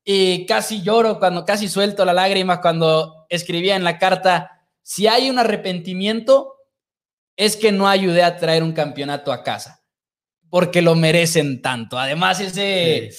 y 0.03 0.47
casi 0.47 0.81
lloro 0.81 1.19
cuando 1.19 1.45
casi 1.45 1.69
suelto 1.69 2.03
la 2.07 2.15
lágrima 2.15 2.63
cuando 2.63 3.27
escribía 3.29 3.77
en 3.77 3.85
la 3.85 3.99
carta, 3.99 4.67
si 4.81 5.07
hay 5.07 5.29
un 5.29 5.39
arrepentimiento 5.39 6.55
es 7.37 7.59
que 7.59 7.73
no 7.73 7.87
ayudé 7.87 8.23
a 8.23 8.39
traer 8.39 8.63
un 8.63 8.73
campeonato 8.73 9.35
a 9.35 9.43
casa, 9.43 9.85
porque 10.49 10.81
lo 10.81 10.95
merecen 10.95 11.61
tanto. 11.61 11.99
Además, 11.99 12.41
ese, 12.41 13.11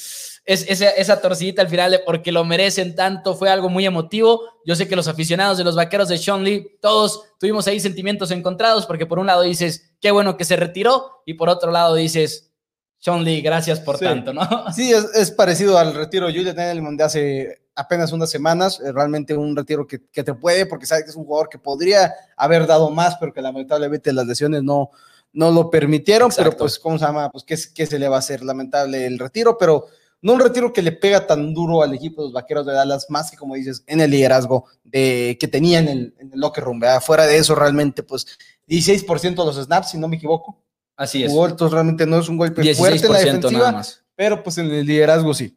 es, 0.48 0.66
esa, 0.70 0.90
esa 0.92 1.20
torcidita 1.22 1.62
al 1.62 1.68
final 1.68 1.92
de 1.92 2.00
porque 2.00 2.32
lo 2.32 2.46
merecen 2.46 2.96
tanto 2.96 3.36
fue 3.36 3.50
algo 3.50 3.68
muy 3.70 3.86
emotivo. 3.86 4.42
Yo 4.66 4.76
sé 4.78 4.88
que 4.88 4.96
los 4.96 5.10
aficionados 5.10 5.58
de 5.58 5.66
los 5.66 5.76
vaqueros 5.76 6.08
de 6.08 6.18
Sean 6.18 6.44
Lee, 6.44 6.78
todos 6.82 7.22
tuvimos 7.38 7.68
ahí 7.68 7.82
sentimientos 7.82 8.32
encontrados, 8.32 8.86
porque 8.86 9.06
por 9.06 9.20
un 9.20 9.28
lado 9.28 9.42
dices, 9.42 9.92
qué 10.00 10.10
bueno 10.10 10.38
que 10.38 10.46
se 10.46 10.56
retiró, 10.56 11.22
y 11.26 11.34
por 11.34 11.50
otro 11.50 11.70
lado 11.70 11.96
dices, 11.96 12.50
Sean 12.98 13.26
Lee, 13.26 13.42
gracias 13.42 13.82
por 13.82 13.98
Sí. 13.98 14.06
tanto, 14.06 14.32
¿no? 14.34 14.42
Sí, 14.74 14.92
es, 14.94 15.04
es 15.16 15.32
parecido 15.32 15.78
al 15.78 15.94
retiro 15.94 16.28
de 16.28 16.34
Julian 16.34 16.58
Edelman 16.58 16.96
de 16.96 17.04
hace 17.04 17.62
apenas 17.76 18.14
unas 18.14 18.30
semanas, 18.30 18.80
eh, 18.80 18.92
realmente 18.94 19.36
un 19.36 19.54
retiro 19.54 19.86
que, 19.86 20.00
que 20.10 20.24
te 20.24 20.34
puede, 20.34 20.66
porque 20.66 20.86
sabes 20.86 21.04
que 21.04 21.10
es 21.10 21.16
un 21.18 21.26
jugador 21.26 21.50
que 21.50 21.60
podría 21.60 22.14
haber 22.38 22.66
dado 22.66 22.90
más, 22.90 23.18
pero 23.20 23.34
que 23.34 23.42
lamentablemente 23.42 24.14
las 24.14 24.26
lesiones 24.26 24.64
no, 24.64 24.92
no 25.34 25.52
lo 25.52 25.70
permitieron, 25.70 26.32
pero 26.36 26.56
pues, 26.56 26.80
¿cómo 26.80 26.98
se 26.98 27.06
llama? 27.06 27.30
Pues, 27.30 27.44
¿qué, 27.44 27.58
¿qué 27.76 27.86
se 27.86 28.00
le 28.00 28.08
va 28.08 28.16
a 28.16 28.20
hacer? 28.20 28.42
Lamentable 28.44 29.06
el 29.06 29.20
retiro, 29.20 29.58
pero 29.58 29.88
no 30.22 30.34
un 30.34 30.40
retiro 30.40 30.74
que 30.74 30.82
le 30.82 30.92
pega 30.92 31.28
tan 31.28 31.54
duro 31.54 31.84
al 31.84 31.94
equipo 31.94 32.22
de 32.22 32.28
los 32.28 32.34
Vaqueros 32.34 32.66
de 32.66 32.74
Dallas, 32.74 33.06
más 33.10 33.30
que 33.30 33.38
como 33.38 33.56
dices, 33.56 33.84
en 33.88 34.02
el 34.02 34.12
liderazgo 34.12 34.66
de, 34.84 35.38
que 35.40 35.48
tenía 35.48 35.80
en 35.80 35.88
el, 35.88 36.16
en 36.20 36.34
el 36.34 36.40
locker 36.40 36.64
room, 36.64 36.80
¿verdad? 36.80 37.02
Fuera 37.02 37.26
de 37.26 37.38
eso, 37.38 37.54
realmente, 37.56 38.04
pues, 38.04 38.26
16% 38.68 39.22
de 39.22 39.36
los 39.36 39.56
snaps, 39.56 39.92
si 39.92 39.98
no 39.98 40.08
me 40.08 40.18
equivoco, 40.18 40.64
Así 40.96 41.24
es. 41.24 41.32
jugó, 41.32 41.48
entonces 41.48 41.74
realmente 41.74 42.06
no 42.06 42.20
es 42.20 42.28
un 42.28 42.38
golpe 42.38 42.74
fuerte 42.74 43.06
en 43.06 43.14
la 43.14 43.20
16% 43.20 43.24
defensiva, 43.24 43.52
nada 43.52 43.72
más. 43.74 44.04
pero 44.16 44.42
pues 44.42 44.58
en 44.58 44.72
el 44.72 44.86
liderazgo 44.86 45.34
sí. 45.34 45.56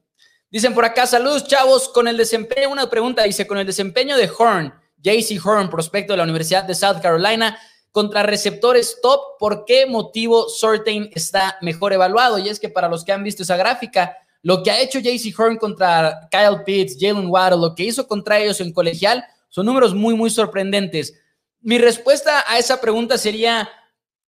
Dicen 0.51 0.75
por 0.75 0.85
acá, 0.85 1.07
saludos 1.07 1.47
chavos, 1.47 1.89
con 1.89 2.09
el 2.09 2.17
desempeño, 2.17 2.71
una 2.71 2.91
pregunta, 2.91 3.23
dice, 3.23 3.47
con 3.47 3.57
el 3.59 3.67
desempeño 3.67 4.17
de 4.17 4.29
Horn, 4.37 4.75
JC 4.99 5.41
Horn, 5.45 5.71
prospecto 5.71 6.13
de 6.13 6.19
la 6.19 6.25
Universidad 6.25 6.65
de 6.65 6.75
South 6.75 7.01
Carolina, 7.01 7.57
contra 7.93 8.23
receptores 8.23 8.99
top, 9.01 9.39
¿por 9.39 9.65
qué 9.65 9.87
motivo 9.87 10.49
Sortain 10.49 11.11
está 11.15 11.57
mejor 11.61 11.93
evaluado? 11.93 12.39
Y 12.39 12.49
es 12.49 12.61
que 12.61 12.69
para 12.69 12.89
los 12.89 13.05
que 13.05 13.13
han 13.13 13.25
visto 13.25 13.43
esa 13.43 13.57
gráfica, 13.57 14.17
lo 14.43 14.63
que 14.63 14.71
ha 14.71 14.81
hecho 14.81 14.99
JC 14.99 15.39
Horn 15.39 15.57
contra 15.57 16.29
Kyle 16.31 16.63
Pitts, 16.65 16.97
Jalen 16.99 17.29
Waddle, 17.29 17.61
lo 17.61 17.75
que 17.75 17.85
hizo 17.85 18.07
contra 18.07 18.39
ellos 18.39 18.61
en 18.61 18.73
colegial, 18.73 19.25
son 19.49 19.67
números 19.67 19.95
muy, 19.95 20.15
muy 20.15 20.31
sorprendentes. 20.31 21.15
Mi 21.61 21.79
respuesta 21.79 22.45
a 22.47 22.59
esa 22.59 22.81
pregunta 22.81 23.19
sería 23.19 23.69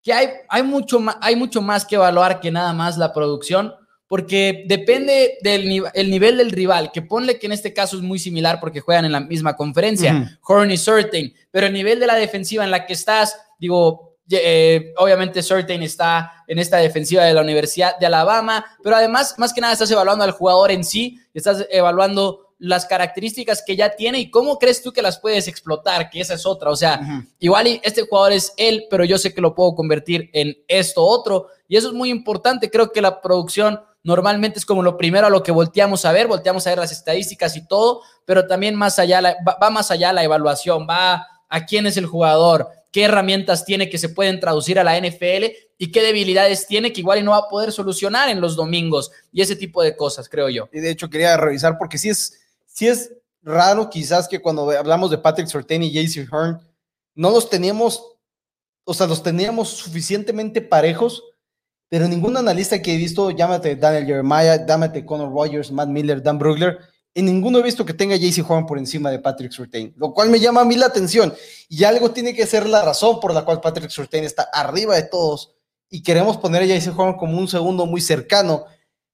que 0.02 0.12
hay, 0.12 0.28
hay, 0.48 0.62
mucho, 0.62 1.00
más, 1.00 1.16
hay 1.20 1.36
mucho 1.36 1.62
más 1.62 1.84
que 1.84 1.94
evaluar 1.94 2.40
que 2.40 2.50
nada 2.50 2.72
más 2.72 2.98
la 2.98 3.12
producción 3.12 3.74
porque 4.12 4.64
depende 4.66 5.38
del 5.42 5.66
ni 5.66 5.80
el 5.94 6.10
nivel 6.10 6.36
del 6.36 6.50
rival, 6.50 6.92
que 6.92 7.00
ponle 7.00 7.38
que 7.38 7.46
en 7.46 7.52
este 7.52 7.72
caso 7.72 7.96
es 7.96 8.02
muy 8.02 8.18
similar 8.18 8.60
porque 8.60 8.80
juegan 8.80 9.06
en 9.06 9.12
la 9.12 9.20
misma 9.20 9.56
conferencia, 9.56 10.12
uh 10.12 10.16
-huh. 10.16 10.38
Horn 10.42 10.70
y 10.70 10.76
Certain, 10.76 11.32
pero 11.50 11.68
el 11.68 11.72
nivel 11.72 11.98
de 11.98 12.06
la 12.06 12.16
defensiva 12.16 12.62
en 12.62 12.70
la 12.70 12.84
que 12.84 12.92
estás, 12.92 13.34
digo, 13.58 14.11
eh, 14.30 14.92
obviamente 14.96 15.42
Certain 15.42 15.82
está 15.82 16.44
en 16.46 16.58
esta 16.58 16.78
defensiva 16.78 17.24
de 17.24 17.34
la 17.34 17.40
Universidad 17.40 17.98
de 17.98 18.06
Alabama, 18.06 18.64
pero 18.82 18.96
además, 18.96 19.34
más 19.38 19.52
que 19.52 19.60
nada, 19.60 19.72
estás 19.72 19.90
evaluando 19.90 20.24
al 20.24 20.32
jugador 20.32 20.70
en 20.70 20.84
sí, 20.84 21.18
estás 21.34 21.66
evaluando 21.70 22.54
las 22.58 22.86
características 22.86 23.62
que 23.66 23.74
ya 23.74 23.90
tiene 23.96 24.20
y 24.20 24.30
cómo 24.30 24.56
crees 24.56 24.82
tú 24.82 24.92
que 24.92 25.02
las 25.02 25.18
puedes 25.18 25.48
explotar, 25.48 26.08
que 26.10 26.20
esa 26.20 26.34
es 26.34 26.46
otra, 26.46 26.70
o 26.70 26.76
sea, 26.76 27.00
uh 27.02 27.04
-huh. 27.04 27.26
igual 27.40 27.80
este 27.82 28.02
jugador 28.02 28.32
es 28.32 28.52
él, 28.56 28.84
pero 28.88 29.04
yo 29.04 29.18
sé 29.18 29.34
que 29.34 29.40
lo 29.40 29.52
puedo 29.52 29.74
convertir 29.74 30.30
en 30.32 30.56
esto 30.68 31.02
otro, 31.04 31.48
y 31.66 31.76
eso 31.76 31.88
es 31.88 31.94
muy 31.94 32.08
importante, 32.08 32.70
creo 32.70 32.92
que 32.92 33.02
la 33.02 33.20
producción 33.20 33.80
normalmente 34.04 34.60
es 34.60 34.66
como 34.66 34.82
lo 34.82 34.96
primero 34.96 35.26
a 35.26 35.30
lo 35.30 35.42
que 35.42 35.50
volteamos 35.50 36.04
a 36.04 36.12
ver, 36.12 36.28
volteamos 36.28 36.64
a 36.66 36.70
ver 36.70 36.78
las 36.78 36.92
estadísticas 36.92 37.56
y 37.56 37.66
todo, 37.66 38.02
pero 38.24 38.46
también 38.46 38.76
más 38.76 39.00
allá, 39.00 39.20
la, 39.20 39.36
va, 39.46 39.58
va, 39.60 39.70
más 39.70 39.90
allá 39.90 40.12
la 40.12 40.22
evaluación, 40.22 40.86
va 40.88 41.26
a 41.48 41.66
quién 41.66 41.86
es 41.86 41.96
el 41.96 42.06
jugador, 42.06 42.68
qué 42.92 43.04
herramientas 43.04 43.64
tiene 43.64 43.90
que 43.90 43.98
se 43.98 44.10
pueden 44.10 44.38
traducir 44.38 44.78
a 44.78 44.84
la 44.84 44.96
NFL 44.96 45.46
y 45.78 45.90
qué 45.90 46.02
debilidades 46.02 46.66
tiene 46.66 46.92
que 46.92 47.00
igual 47.00 47.24
no 47.24 47.32
va 47.32 47.38
a 47.38 47.48
poder 47.48 47.72
solucionar 47.72 48.28
en 48.28 48.40
los 48.40 48.54
domingos 48.54 49.10
y 49.32 49.42
ese 49.42 49.56
tipo 49.56 49.82
de 49.82 49.96
cosas, 49.96 50.28
creo 50.28 50.48
yo. 50.48 50.68
Y 50.72 50.80
de 50.80 50.90
hecho 50.90 51.10
quería 51.10 51.36
revisar 51.36 51.78
porque 51.78 51.98
sí 51.98 52.10
es, 52.10 52.40
sí 52.66 52.86
es 52.86 53.12
raro 53.42 53.90
quizás 53.90 54.28
que 54.28 54.40
cuando 54.40 54.70
hablamos 54.70 55.10
de 55.10 55.18
Patrick 55.18 55.48
Sortain 55.48 55.82
y 55.82 55.90
JC 55.90 56.28
Hearn, 56.30 56.60
no 57.14 57.30
los 57.30 57.50
teníamos, 57.50 58.14
o 58.84 58.94
sea, 58.94 59.06
los 59.06 59.22
teníamos 59.22 59.70
suficientemente 59.70 60.60
parejos 60.60 61.24
pero 61.92 62.08
ningún 62.08 62.34
analista 62.38 62.80
que 62.80 62.94
he 62.94 62.96
visto, 62.96 63.30
llámate 63.32 63.76
Daniel 63.76 64.06
Jeremiah, 64.06 64.64
llámate 64.66 65.04
Conor 65.04 65.30
Rogers, 65.30 65.70
Matt 65.70 65.90
Miller, 65.90 66.22
Dan 66.22 66.38
Brugler, 66.38 66.78
en 67.14 67.26
ninguno 67.26 67.58
he 67.58 67.62
visto 67.62 67.84
que 67.84 67.92
tenga 67.94 68.16
JC 68.16 68.48
Horn 68.48 68.66
por 68.66 68.78
encima 68.78 69.10
de 69.10 69.18
Patrick 69.18 69.52
Surtain, 69.52 69.92
lo 69.96 70.14
cual 70.14 70.30
me 70.30 70.40
llama 70.40 70.62
a 70.62 70.64
mí 70.64 70.76
la 70.76 70.86
atención. 70.86 71.32
Y 71.68 71.84
algo 71.84 72.10
tiene 72.10 72.34
que 72.34 72.46
ser 72.46 72.66
la 72.66 72.82
razón 72.82 73.20
por 73.20 73.34
la 73.34 73.44
cual 73.44 73.60
Patrick 73.60 73.90
Surtain 73.90 74.24
está 74.24 74.44
arriba 74.52 74.94
de 74.96 75.02
todos 75.04 75.54
y 75.90 76.02
queremos 76.02 76.38
poner 76.38 76.62
a 76.62 76.66
JC 76.66 76.98
Horn 76.98 77.14
como 77.18 77.36
un 77.38 77.48
segundo 77.48 77.84
muy 77.86 78.00
cercano, 78.00 78.64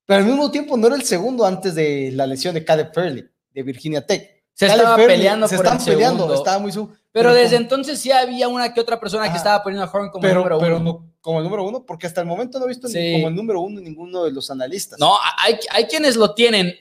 pero 0.06 0.20
al 0.20 0.26
mismo 0.26 0.50
tiempo 0.50 0.76
no 0.76 0.86
era 0.86 0.96
el 0.96 1.02
segundo 1.02 1.44
antes 1.44 1.74
de 1.74 2.10
la 2.14 2.26
lesión 2.26 2.54
de 2.54 2.64
Caleb 2.64 2.92
Fairley 2.94 3.24
de 3.52 3.62
Virginia 3.62 4.06
Tech. 4.06 4.44
Se 4.54 4.66
Caleb 4.66 4.80
estaba 4.82 4.96
Fairley, 4.96 5.16
peleando 5.18 5.48
se 5.48 5.56
por 5.56 5.66
el 5.66 5.78
peleando, 5.78 6.18
segundo. 6.24 6.34
estaba 6.34 6.58
muy 6.58 6.72
su 6.72 6.90
Pero, 7.12 7.32
desde 7.34 7.56
como- 7.56 7.62
entonces 7.62 7.98
sí 8.00 8.10
había 8.12 8.48
una 8.48 8.72
que 8.74 8.80
otra 8.80 8.98
persona 9.00 9.30
que 9.30 9.36
estaba 9.36 9.62
poniendo 9.62 9.84
a 9.84 9.90
Horn 9.92 10.10
como 10.10 10.22
pero, 10.22 10.40
número 10.40 10.58
pero 10.60 10.76
uno. 10.76 10.84
no 10.84 11.08
como 11.20 11.38
el 11.38 11.44
número 11.44 11.64
uno, 11.68 11.84
porque 11.84 12.06
hasta 12.06 12.20
el 12.22 12.26
momento 12.26 12.58
no 12.58 12.64
he 12.64 12.68
visto 12.68 12.88
ni 12.88 13.12
como 13.14 13.28
el 13.28 13.34
número 13.34 13.60
uno 13.60 13.80
ninguno 13.80 14.24
de 14.24 14.32
los 14.32 14.50
analistas. 14.50 14.98
No, 14.98 15.14
hay, 15.36 15.58
hay 15.70 15.84
quienes 15.86 16.16
lo 16.16 16.32
tienen. 16.34 16.74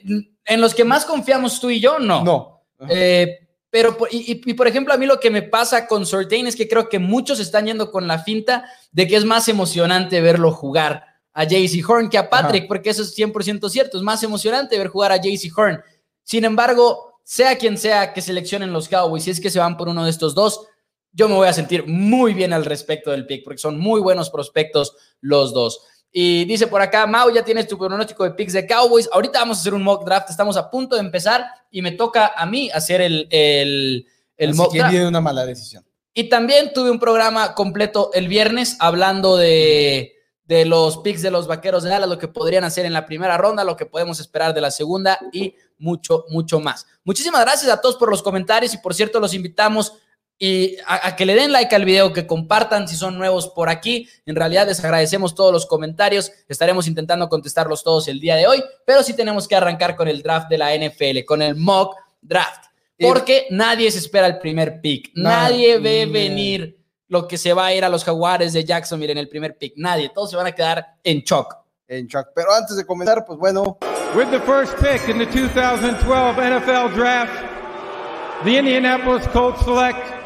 En 0.48 0.60
los 0.60 0.74
que 0.74 0.84
más 0.84 1.04
confiamos 1.04 1.60
tú 1.60 1.70
y 1.70 1.78
yo, 1.78 1.98
no. 1.98 2.24
No. 2.24 2.62
Eh, 2.88 3.48
pero, 3.70 3.96
y, 4.10 4.54
por 4.54 4.66
ejemplo, 4.66 4.94
a 4.94 4.96
mí 4.96 5.04
lo 5.04 5.20
que 5.20 5.30
me 5.30 5.42
pasa 5.42 5.86
con 5.86 6.06
Sortain 6.06 6.46
es 6.46 6.56
que 6.56 6.66
creo 6.66 6.88
que 6.88 6.98
muchos 6.98 7.38
están 7.38 7.66
yendo 7.66 7.90
con 7.90 8.08
la 8.08 8.18
finta 8.20 8.64
de 8.92 9.06
que 9.06 9.16
es 9.16 9.26
más 9.26 9.46
emocionante 9.48 10.22
verlo 10.22 10.52
jugar 10.52 11.04
a 11.34 11.44
JC 11.44 11.86
Horn 11.86 12.08
que 12.08 12.16
a 12.16 12.30
Patrick, 12.30 12.62
Ajá. 12.62 12.68
porque 12.68 12.90
eso 12.90 13.02
es 13.02 13.16
100% 13.16 13.68
cierto. 13.68 13.98
Es 13.98 14.02
más 14.02 14.22
emocionante 14.22 14.78
ver 14.78 14.88
jugar 14.88 15.12
a 15.12 15.18
JC 15.18 15.52
Horn. 15.54 15.82
Sin 16.24 16.44
embargo, 16.44 17.20
sea 17.24 17.58
quien 17.58 17.76
sea 17.76 18.14
que 18.14 18.22
seleccionen 18.22 18.72
los 18.72 18.88
Cowboys, 18.88 19.24
si 19.24 19.30
es 19.30 19.40
que 19.40 19.50
se 19.50 19.58
van 19.58 19.76
por 19.76 19.88
uno 19.88 20.04
de 20.04 20.10
estos 20.10 20.34
dos, 20.34 20.66
yo 21.12 21.28
me 21.28 21.34
voy 21.34 21.48
a 21.48 21.52
sentir 21.52 21.86
muy 21.86 22.32
bien 22.32 22.54
al 22.54 22.64
respecto 22.64 23.10
del 23.10 23.26
pick, 23.26 23.44
porque 23.44 23.58
son 23.58 23.78
muy 23.78 24.00
buenos 24.00 24.30
prospectos 24.30 24.96
los 25.20 25.52
dos. 25.52 25.82
Y 26.10 26.44
dice 26.46 26.66
por 26.66 26.80
acá, 26.80 27.06
Mau, 27.06 27.30
ya 27.30 27.44
tienes 27.44 27.68
tu 27.68 27.76
pronóstico 27.78 28.24
de 28.24 28.30
picks 28.30 28.54
de 28.54 28.66
Cowboys. 28.66 29.08
Ahorita 29.12 29.40
vamos 29.40 29.58
a 29.58 29.60
hacer 29.60 29.74
un 29.74 29.82
mock 29.82 30.04
draft. 30.04 30.30
Estamos 30.30 30.56
a 30.56 30.70
punto 30.70 30.96
de 30.96 31.02
empezar 31.02 31.44
y 31.70 31.82
me 31.82 31.92
toca 31.92 32.32
a 32.34 32.46
mí 32.46 32.70
hacer 32.70 33.00
el, 33.00 33.28
el, 33.30 34.06
el 34.36 34.50
Así 34.50 34.58
mock 34.58 34.72
que 34.72 34.78
draft. 34.78 34.92
viene 34.92 35.06
una 35.08 35.20
mala 35.20 35.44
decisión. 35.44 35.84
Y 36.14 36.28
también 36.28 36.72
tuve 36.72 36.90
un 36.90 36.98
programa 36.98 37.54
completo 37.54 38.10
el 38.14 38.26
viernes 38.26 38.76
hablando 38.80 39.36
de, 39.36 40.14
de 40.46 40.64
los 40.64 40.98
picks 40.98 41.22
de 41.22 41.30
los 41.30 41.46
vaqueros 41.46 41.82
de 41.82 41.90
Dallas, 41.90 42.08
lo 42.08 42.18
que 42.18 42.26
podrían 42.26 42.64
hacer 42.64 42.86
en 42.86 42.94
la 42.94 43.04
primera 43.06 43.36
ronda, 43.36 43.62
lo 43.62 43.76
que 43.76 43.86
podemos 43.86 44.18
esperar 44.18 44.54
de 44.54 44.62
la 44.62 44.70
segunda 44.70 45.18
y 45.30 45.54
mucho, 45.78 46.24
mucho 46.30 46.58
más. 46.58 46.86
Muchísimas 47.04 47.42
gracias 47.42 47.70
a 47.70 47.80
todos 47.80 47.96
por 47.96 48.10
los 48.10 48.22
comentarios 48.22 48.72
y 48.74 48.78
por 48.78 48.94
cierto 48.94 49.20
los 49.20 49.34
invitamos 49.34 49.92
y 50.38 50.76
a, 50.86 51.08
a, 51.08 51.16
que 51.16 51.26
le 51.26 51.34
den 51.34 51.50
like 51.50 51.74
al 51.74 51.84
video, 51.84 52.12
que 52.12 52.26
compartan 52.26 52.86
si 52.86 52.94
son 52.94 53.18
nuevos 53.18 53.48
por 53.48 53.68
aquí. 53.68 54.08
En 54.24 54.36
realidad 54.36 54.68
les 54.68 54.82
agradecemos 54.84 55.34
todos 55.34 55.52
los 55.52 55.66
comentarios. 55.66 56.30
Estaremos 56.48 56.86
intentando 56.86 57.28
contestarlos 57.28 57.82
todos 57.82 58.06
el 58.06 58.20
día 58.20 58.36
de 58.36 58.46
hoy, 58.46 58.62
pero 58.84 59.02
sí 59.02 59.14
tenemos 59.14 59.48
que 59.48 59.56
arrancar 59.56 59.96
con 59.96 60.06
el 60.06 60.22
draft 60.22 60.48
de 60.48 60.58
la 60.58 60.74
NFL, 60.76 61.24
con 61.26 61.42
el 61.42 61.56
mock 61.56 61.96
draft. 62.20 62.66
Porque 63.00 63.46
nadie 63.50 63.90
se 63.90 63.98
espera 63.98 64.26
el 64.26 64.38
primer 64.38 64.80
pick. 64.80 65.10
Nadie, 65.14 65.78
nadie 65.78 65.78
ve 65.78 66.06
venir 66.06 66.78
lo 67.08 67.26
que 67.26 67.38
se 67.38 67.52
va 67.52 67.66
a 67.66 67.74
ir 67.74 67.84
a 67.84 67.88
los 67.88 68.04
jaguares 68.04 68.52
de 68.52 68.64
Jacksonville 68.64 69.12
en 69.12 69.18
el 69.18 69.28
primer 69.28 69.56
pick. 69.56 69.74
Nadie. 69.76 70.10
Todos 70.14 70.30
se 70.30 70.36
van 70.36 70.46
a 70.46 70.52
quedar 70.52 70.84
en 71.02 71.20
shock. 71.20 71.56
En 71.86 72.06
shock. 72.06 72.28
Pero 72.34 72.52
antes 72.52 72.76
de 72.76 72.84
comenzar, 72.84 73.24
pues 73.24 73.38
bueno. 73.38 73.78
With 74.16 74.30
the 74.30 74.40
first 74.40 74.74
pick 74.78 75.08
in 75.08 75.18
the 75.18 75.26
2012 75.26 76.36
NFL 76.36 76.94
Draft, 76.94 77.32
the 78.44 78.58
Indianapolis 78.58 79.26
Colts 79.28 79.64
select 79.64 80.17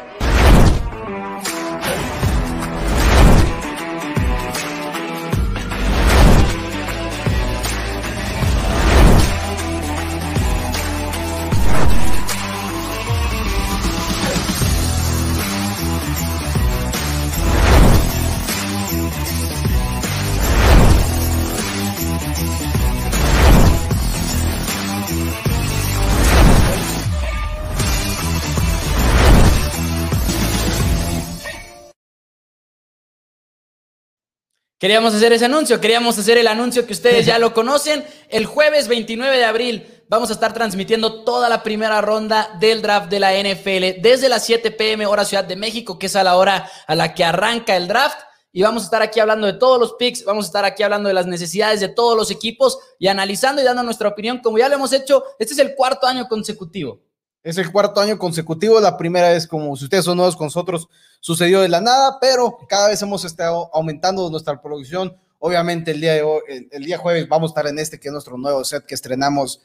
Queríamos 34.83 35.15
hacer 35.15 35.31
ese 35.31 35.45
anuncio, 35.45 35.79
queríamos 35.79 36.19
hacer 36.19 36.37
el 36.37 36.45
anuncio 36.45 36.85
que 36.85 36.91
ustedes 36.91 37.25
ya 37.25 37.39
lo 37.39 37.53
conocen. 37.53 38.03
El 38.27 38.45
jueves 38.45 38.89
29 38.89 39.37
de 39.37 39.45
abril 39.45 39.87
vamos 40.09 40.29
a 40.29 40.33
estar 40.33 40.53
transmitiendo 40.53 41.23
toda 41.23 41.47
la 41.47 41.63
primera 41.63 42.01
ronda 42.01 42.57
del 42.59 42.81
draft 42.81 43.09
de 43.09 43.21
la 43.21 43.31
NFL 43.31 44.01
desde 44.01 44.27
las 44.27 44.45
7 44.45 44.71
pm 44.71 45.05
hora 45.05 45.23
Ciudad 45.23 45.45
de 45.45 45.55
México, 45.55 45.97
que 45.97 46.07
es 46.07 46.17
a 46.17 46.23
la 46.25 46.35
hora 46.35 46.69
a 46.85 46.95
la 46.95 47.13
que 47.13 47.23
arranca 47.23 47.77
el 47.77 47.87
draft. 47.87 48.19
Y 48.51 48.61
vamos 48.61 48.83
a 48.83 48.85
estar 48.87 49.01
aquí 49.01 49.21
hablando 49.21 49.47
de 49.47 49.53
todos 49.53 49.79
los 49.79 49.93
picks, 49.93 50.25
vamos 50.25 50.43
a 50.43 50.47
estar 50.47 50.65
aquí 50.65 50.83
hablando 50.83 51.07
de 51.07 51.13
las 51.13 51.27
necesidades 51.27 51.79
de 51.79 51.87
todos 51.87 52.17
los 52.17 52.29
equipos 52.29 52.77
y 52.99 53.07
analizando 53.07 53.61
y 53.61 53.65
dando 53.65 53.83
nuestra 53.83 54.09
opinión, 54.09 54.39
como 54.39 54.57
ya 54.57 54.67
lo 54.67 54.75
hemos 54.75 54.91
hecho. 54.91 55.23
Este 55.39 55.53
es 55.53 55.59
el 55.59 55.75
cuarto 55.75 56.07
año 56.07 56.27
consecutivo. 56.27 56.99
Es 57.43 57.57
el 57.57 57.71
cuarto 57.71 57.99
año 57.99 58.17
consecutivo. 58.17 58.79
La 58.79 58.97
primera 58.97 59.29
vez, 59.29 59.47
como 59.47 59.75
si 59.75 59.83
ustedes 59.83 60.05
son 60.05 60.17
nuevos 60.17 60.35
con 60.35 60.47
nosotros, 60.47 60.87
sucedió 61.19 61.61
de 61.61 61.67
la 61.67 61.81
nada, 61.81 62.17
pero 62.21 62.57
cada 62.69 62.87
vez 62.87 63.01
hemos 63.01 63.25
estado 63.25 63.69
aumentando 63.73 64.29
nuestra 64.29 64.61
producción. 64.61 65.15
Obviamente, 65.39 65.91
el 65.91 65.99
día, 65.99 66.13
de 66.13 66.23
hoy, 66.23 66.41
el, 66.47 66.69
el 66.71 66.85
día 66.85 66.97
jueves 66.97 67.27
vamos 67.27 67.49
a 67.49 67.51
estar 67.51 67.67
en 67.67 67.77
este, 67.79 67.99
que 67.99 68.07
es 68.07 68.13
nuestro 68.13 68.37
nuevo 68.37 68.63
set 68.63 68.85
que 68.85 68.95
estrenamos. 68.95 69.61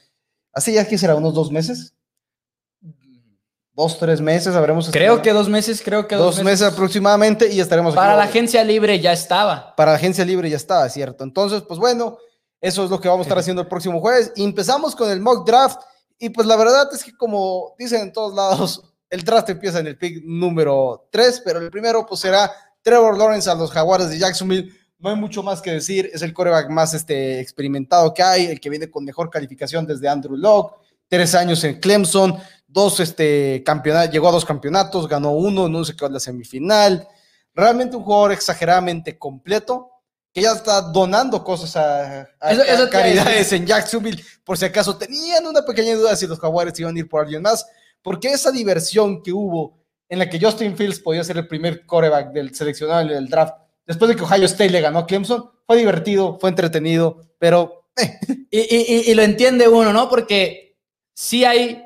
Así 0.52 0.72
ya 0.72 0.86
que 0.88 0.98
será 0.98 1.14
unos 1.14 1.34
dos 1.34 1.52
meses. 1.52 1.94
Dos, 3.78 3.96
tres 3.96 4.20
meses, 4.20 4.56
habremos. 4.56 4.86
Creo 4.90 5.14
estrenado. 5.14 5.22
que 5.22 5.32
dos 5.32 5.48
meses, 5.48 5.80
creo 5.84 6.08
que 6.08 6.16
dos, 6.16 6.34
dos 6.34 6.44
meses. 6.44 6.62
meses. 6.62 6.74
aproximadamente 6.74 7.48
y 7.48 7.60
estaremos. 7.60 7.94
Para 7.94 8.10
aquí, 8.10 8.18
la 8.18 8.24
agencia 8.24 8.64
libre 8.64 8.98
ya 8.98 9.12
estaba. 9.12 9.76
Para 9.76 9.92
la 9.92 9.98
agencia 9.98 10.24
libre 10.24 10.50
ya 10.50 10.56
estaba, 10.56 10.88
cierto. 10.88 11.22
Entonces, 11.22 11.62
pues 11.62 11.78
bueno, 11.78 12.18
eso 12.60 12.82
es 12.82 12.90
lo 12.90 13.00
que 13.00 13.06
vamos 13.06 13.24
a 13.24 13.28
estar 13.28 13.38
haciendo 13.38 13.62
el 13.62 13.68
próximo 13.68 14.00
jueves. 14.00 14.32
Y 14.34 14.42
empezamos 14.42 14.96
con 14.96 15.08
el 15.12 15.20
mock 15.20 15.46
draft. 15.46 15.80
Y 16.18 16.30
pues 16.30 16.46
la 16.46 16.56
verdad 16.56 16.88
es 16.92 17.04
que 17.04 17.16
como 17.16 17.74
dicen 17.78 18.02
en 18.02 18.12
todos 18.12 18.34
lados, 18.34 18.82
el 19.10 19.22
draft 19.22 19.48
empieza 19.50 19.78
en 19.78 19.86
el 19.86 19.96
pick 19.96 20.22
número 20.24 21.08
3, 21.10 21.42
pero 21.44 21.60
el 21.60 21.70
primero 21.70 22.04
pues 22.06 22.20
será 22.20 22.52
Trevor 22.82 23.16
Lawrence 23.16 23.48
a 23.48 23.54
los 23.54 23.70
Jaguares 23.70 24.10
de 24.10 24.18
Jacksonville. 24.18 24.72
No 24.98 25.10
hay 25.10 25.16
mucho 25.16 25.42
más 25.42 25.62
que 25.62 25.70
decir, 25.70 26.10
es 26.12 26.22
el 26.22 26.34
coreback 26.34 26.70
más 26.70 26.92
este, 26.92 27.40
experimentado 27.40 28.12
que 28.12 28.22
hay, 28.22 28.46
el 28.46 28.60
que 28.60 28.68
viene 28.68 28.90
con 28.90 29.04
mejor 29.04 29.30
calificación 29.30 29.86
desde 29.86 30.08
Andrew 30.08 30.36
Locke, 30.36 30.74
tres 31.08 31.36
años 31.36 31.62
en 31.62 31.78
Clemson, 31.78 32.36
dos 32.66 32.98
este, 32.98 33.62
campeonatos, 33.64 34.12
llegó 34.12 34.28
a 34.28 34.32
dos 34.32 34.44
campeonatos, 34.44 35.08
ganó 35.08 35.30
uno, 35.30 35.68
no 35.68 35.84
sé 35.84 35.94
qué 35.94 36.08
la 36.08 36.18
semifinal. 36.18 37.06
Realmente 37.54 37.96
un 37.96 38.02
jugador 38.02 38.32
exageradamente 38.32 39.18
completo, 39.18 39.90
que 40.32 40.42
ya 40.42 40.52
está 40.52 40.80
donando 40.80 41.42
cosas 41.42 41.74
a, 41.76 42.28
a, 42.40 42.52
eso, 42.52 42.62
eso 42.62 42.84
a 42.84 42.90
caridades 42.90 43.52
en 43.52 43.66
Jacksonville, 43.66 44.22
por 44.44 44.58
si 44.58 44.64
acaso 44.64 44.96
tenían 44.96 45.46
una 45.46 45.64
pequeña 45.64 45.94
duda 45.94 46.16
si 46.16 46.26
los 46.26 46.38
Jaguares 46.38 46.78
iban 46.78 46.96
a 46.96 46.98
ir 46.98 47.08
por 47.08 47.22
alguien 47.22 47.42
más, 47.42 47.66
porque 48.02 48.28
esa 48.28 48.50
diversión 48.50 49.22
que 49.22 49.32
hubo 49.32 49.78
en 50.08 50.18
la 50.18 50.28
que 50.28 50.40
Justin 50.40 50.76
Fields 50.76 51.00
podía 51.00 51.24
ser 51.24 51.36
el 51.36 51.46
primer 51.46 51.84
coreback 51.84 52.32
del 52.32 52.54
seleccionado 52.54 53.06
del 53.06 53.28
draft, 53.28 53.54
después 53.86 54.08
de 54.08 54.16
que 54.16 54.22
Ohio 54.22 54.46
State 54.46 54.70
le 54.70 54.80
ganó 54.80 55.00
a 55.00 55.06
Clemson, 55.06 55.50
fue 55.66 55.76
divertido, 55.76 56.38
fue 56.38 56.50
entretenido, 56.50 57.20
pero... 57.38 57.90
Eh. 57.96 58.18
Y, 58.50 58.60
y, 58.60 59.10
y, 59.10 59.14
lo 59.14 59.22
entiende 59.22 59.68
uno, 59.68 59.92
¿no? 59.92 60.08
Porque 60.08 60.78
sí 61.12 61.44
hay 61.44 61.84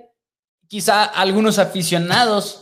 quizá 0.69 1.03
algunos 1.05 1.59
aficionados 1.59 2.62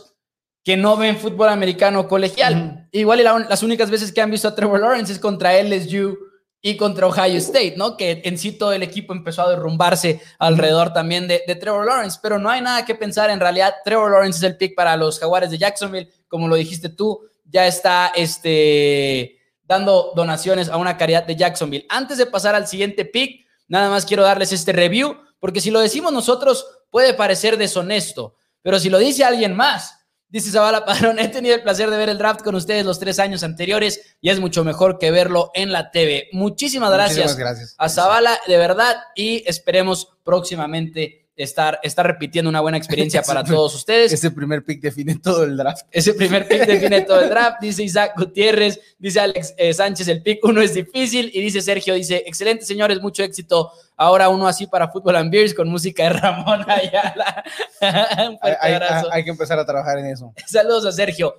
que 0.63 0.77
no 0.77 0.97
ven 0.97 1.17
fútbol 1.17 1.49
americano 1.49 2.07
colegial. 2.07 2.53
Uh 2.53 2.57
-huh. 2.57 2.87
Igual 2.91 3.23
la, 3.23 3.39
las 3.39 3.63
únicas 3.63 3.89
veces 3.89 4.11
que 4.11 4.21
han 4.21 4.31
visto 4.31 4.47
a 4.47 4.55
Trevor 4.55 4.79
Lawrence 4.79 5.11
es 5.11 5.19
contra 5.19 5.53
LSU 5.61 6.17
y 6.61 6.77
contra 6.77 7.07
Ohio 7.07 7.37
State, 7.37 7.73
¿no? 7.75 7.97
Que 7.97 8.21
en 8.23 8.37
sí 8.37 8.51
todo 8.51 8.71
el 8.71 8.83
equipo 8.83 9.13
empezó 9.13 9.41
a 9.41 9.49
derrumbarse 9.49 10.21
alrededor 10.37 10.93
también 10.93 11.27
de, 11.27 11.41
de, 11.47 11.55
Trevor 11.55 11.87
Lawrence, 11.87 12.19
pero 12.21 12.37
no 12.37 12.49
hay 12.49 12.61
nada 12.61 12.85
que 12.85 12.93
pensar. 12.93 13.31
En 13.31 13.39
realidad, 13.39 13.73
Trevor 13.83 14.11
Lawrence 14.11 14.37
es 14.37 14.43
el 14.43 14.57
pick 14.57 14.75
para 14.75 14.95
los 14.95 15.19
Jaguares 15.19 15.49
de 15.49 15.57
Jacksonville, 15.57 16.11
como 16.27 16.47
lo 16.47 16.55
dijiste 16.55 16.89
tú, 16.89 17.19
ya 17.45 17.65
está 17.65 18.11
este, 18.15 19.39
dando 19.63 20.13
donaciones 20.15 20.69
a 20.69 20.77
una 20.77 20.97
caridad 20.97 21.25
de 21.25 21.35
Jacksonville. 21.35 21.85
Antes 21.89 22.19
de 22.19 22.27
pasar 22.27 22.53
al 22.53 22.67
siguiente 22.67 23.05
pick, 23.05 23.45
nada 23.67 23.89
más 23.89 24.05
quiero 24.05 24.23
darles 24.23 24.51
este 24.51 24.71
review, 24.71 25.17
porque 25.39 25.61
si 25.61 25.71
lo 25.71 25.79
decimos 25.79 26.13
nosotros 26.13 26.67
puede 26.91 27.13
parecer 27.13 27.57
deshonesto, 27.57 28.35
pero 28.61 28.79
si 28.79 28.89
lo 28.89 28.99
dice 28.99 29.23
alguien 29.23 29.55
más, 29.55 29.97
Dice 30.31 30.49
Zavala 30.49 30.85
Padrón, 30.85 31.19
he 31.19 31.27
tenido 31.27 31.55
el 31.55 31.61
placer 31.61 31.89
de 31.89 31.97
ver 31.97 32.07
el 32.07 32.17
draft 32.17 32.41
con 32.41 32.55
ustedes 32.55 32.85
los 32.85 32.99
tres 32.99 33.19
años 33.19 33.43
anteriores 33.43 34.15
y 34.21 34.29
es 34.29 34.39
mucho 34.39 34.63
mejor 34.63 34.97
que 34.97 35.11
verlo 35.11 35.51
en 35.53 35.73
la 35.73 35.91
TV. 35.91 36.29
Muchísimas 36.31 36.89
gracias, 36.89 37.17
Muchísimas 37.17 37.37
gracias. 37.37 37.75
a 37.77 37.89
Zavala, 37.89 38.39
de 38.47 38.57
verdad, 38.57 38.95
y 39.13 39.43
esperemos 39.45 40.17
próximamente 40.23 41.20
estar, 41.35 41.79
estar 41.83 42.05
repitiendo 42.05 42.49
una 42.49 42.61
buena 42.61 42.77
experiencia 42.77 43.21
para 43.27 43.43
todos 43.43 43.75
ustedes. 43.75 44.11
Ese 44.13 44.31
primer 44.31 44.63
pick 44.63 44.81
define 44.81 45.17
todo 45.19 45.43
el 45.43 45.57
draft. 45.57 45.85
Ese 45.91 46.13
primer 46.13 46.47
pick 46.47 46.65
define 46.65 47.01
todo 47.01 47.21
el 47.21 47.29
draft, 47.29 47.61
dice 47.61 47.83
Isaac 47.83 48.13
Gutiérrez, 48.17 48.79
dice 48.97 49.19
Alex 49.19 49.53
eh, 49.57 49.73
Sánchez, 49.73 50.07
el 50.07 50.21
pick 50.21 50.43
uno 50.43 50.61
es 50.61 50.73
difícil, 50.73 51.31
y 51.33 51.41
dice 51.41 51.61
Sergio, 51.61 51.93
dice, 51.93 52.23
excelente 52.25 52.65
señores, 52.65 53.01
mucho 53.01 53.23
éxito. 53.23 53.71
Ahora 53.95 54.29
uno 54.29 54.47
así 54.47 54.67
para 54.67 54.89
Fútbol 54.89 55.15
and 55.15 55.31
Beers 55.31 55.53
con 55.53 55.69
música 55.69 56.03
de 56.03 56.09
Ramón 56.09 56.65
Ayala. 56.67 57.43
hay, 57.81 58.55
hay, 58.59 58.79
hay, 59.11 59.23
que 59.23 59.29
empezar 59.29 59.59
a 59.59 59.65
trabajar 59.65 59.99
en 59.99 60.07
eso. 60.07 60.33
Saludos 60.47 60.85
a 60.85 60.91
Sergio. 60.91 61.35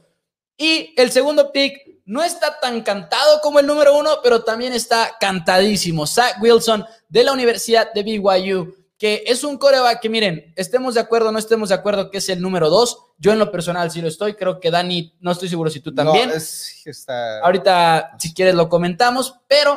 Y 0.57 0.95
el 0.97 1.11
segundo 1.11 1.51
pick 1.51 1.93
no 2.05 2.23
está 2.23 2.59
tan 2.61 2.83
cantado 2.83 3.41
como 3.41 3.59
el 3.59 3.67
número 3.67 3.97
uno, 3.97 4.19
pero 4.23 4.43
también 4.43 4.73
está 4.73 5.17
cantadísimo. 5.19 6.07
Zach 6.07 6.37
Wilson 6.41 6.85
de 7.09 7.25
la 7.25 7.33
Universidad 7.33 7.93
de 7.93 8.03
BYU, 8.03 8.75
que 9.02 9.25
es 9.26 9.42
un 9.42 9.59
coreback 9.59 10.00
que, 10.00 10.09
miren, 10.09 10.54
estemos 10.54 10.94
de 10.94 11.00
acuerdo 11.00 11.30
o 11.30 11.32
no 11.32 11.38
estemos 11.40 11.71
de 11.71 11.75
acuerdo 11.75 12.09
que 12.09 12.18
es 12.18 12.28
el 12.28 12.40
número 12.40 12.71
dos. 12.71 12.99
Yo 13.18 13.32
en 13.32 13.40
lo 13.40 13.50
personal 13.50 13.90
sí 13.90 14.00
lo 14.00 14.06
estoy. 14.06 14.35
Creo 14.35 14.61
que 14.61 14.71
Dani, 14.71 15.16
no 15.18 15.32
estoy 15.32 15.49
seguro 15.49 15.71
si 15.71 15.80
tú 15.80 15.92
también. 15.92 16.28
No, 16.28 16.37
es, 16.37 16.82
está... 16.85 17.40
Ahorita, 17.40 18.12
si 18.16 18.32
quieres, 18.32 18.54
lo 18.54 18.68
comentamos. 18.68 19.35
Pero 19.49 19.76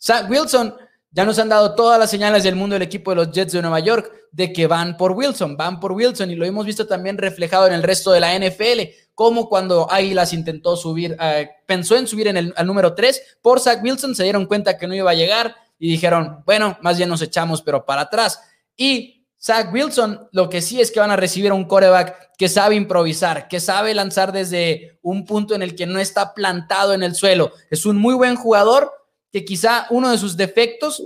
Zach 0.00 0.26
Wilson 0.30 0.74
ya 1.10 1.26
nos 1.26 1.38
han 1.38 1.50
dado 1.50 1.74
todas 1.74 1.98
las 1.98 2.10
señales 2.10 2.44
del 2.44 2.56
mundo 2.56 2.72
del 2.72 2.80
equipo 2.80 3.10
de 3.10 3.16
los 3.16 3.30
Jets 3.30 3.52
de 3.52 3.60
Nueva 3.60 3.80
York 3.80 4.10
de 4.32 4.54
que 4.54 4.66
van 4.66 4.96
por 4.96 5.12
Wilson, 5.12 5.54
van 5.54 5.78
por 5.78 5.92
Wilson 5.92 6.30
y 6.30 6.34
lo 6.34 6.46
hemos 6.46 6.64
visto 6.64 6.86
también 6.86 7.18
reflejado 7.18 7.66
en 7.66 7.74
el 7.74 7.82
resto 7.82 8.10
de 8.10 8.20
la 8.20 8.34
NFL, 8.34 8.80
como 9.14 9.50
cuando 9.50 9.86
Águilas 9.90 10.32
intentó 10.32 10.78
subir, 10.78 11.14
eh, 11.20 11.50
pensó 11.66 11.98
en 11.98 12.06
subir 12.06 12.28
en 12.28 12.38
el 12.38 12.54
al 12.56 12.66
número 12.66 12.94
3 12.94 13.36
por 13.42 13.60
Zach 13.60 13.82
Wilson, 13.82 14.14
se 14.14 14.22
dieron 14.22 14.46
cuenta 14.46 14.78
que 14.78 14.86
no 14.86 14.94
iba 14.94 15.10
a 15.10 15.14
llegar 15.14 15.56
y 15.78 15.90
dijeron, 15.90 16.42
bueno, 16.46 16.78
más 16.80 16.96
bien 16.96 17.10
nos 17.10 17.20
echamos, 17.20 17.60
pero 17.60 17.84
para 17.84 18.02
atrás. 18.02 18.40
Y 18.76 19.26
Zach 19.40 19.72
Wilson, 19.72 20.28
lo 20.30 20.48
que 20.48 20.62
sí 20.62 20.80
es 20.80 20.92
que 20.92 21.00
van 21.00 21.10
a 21.10 21.16
recibir 21.16 21.52
un 21.52 21.64
coreback 21.64 22.30
que 22.38 22.48
sabe 22.48 22.76
improvisar, 22.76 23.48
que 23.48 23.58
sabe 23.58 23.92
lanzar 23.92 24.32
desde 24.32 25.00
un 25.02 25.26
punto 25.26 25.54
en 25.54 25.62
el 25.62 25.74
que 25.74 25.86
no 25.86 25.98
está 25.98 26.32
plantado 26.32 26.94
en 26.94 27.02
el 27.02 27.14
suelo. 27.14 27.52
Es 27.70 27.84
un 27.84 27.96
muy 27.96 28.14
buen 28.14 28.36
jugador 28.36 28.92
que 29.32 29.44
quizá 29.44 29.86
uno 29.90 30.10
de 30.10 30.18
sus 30.18 30.36
defectos 30.36 31.02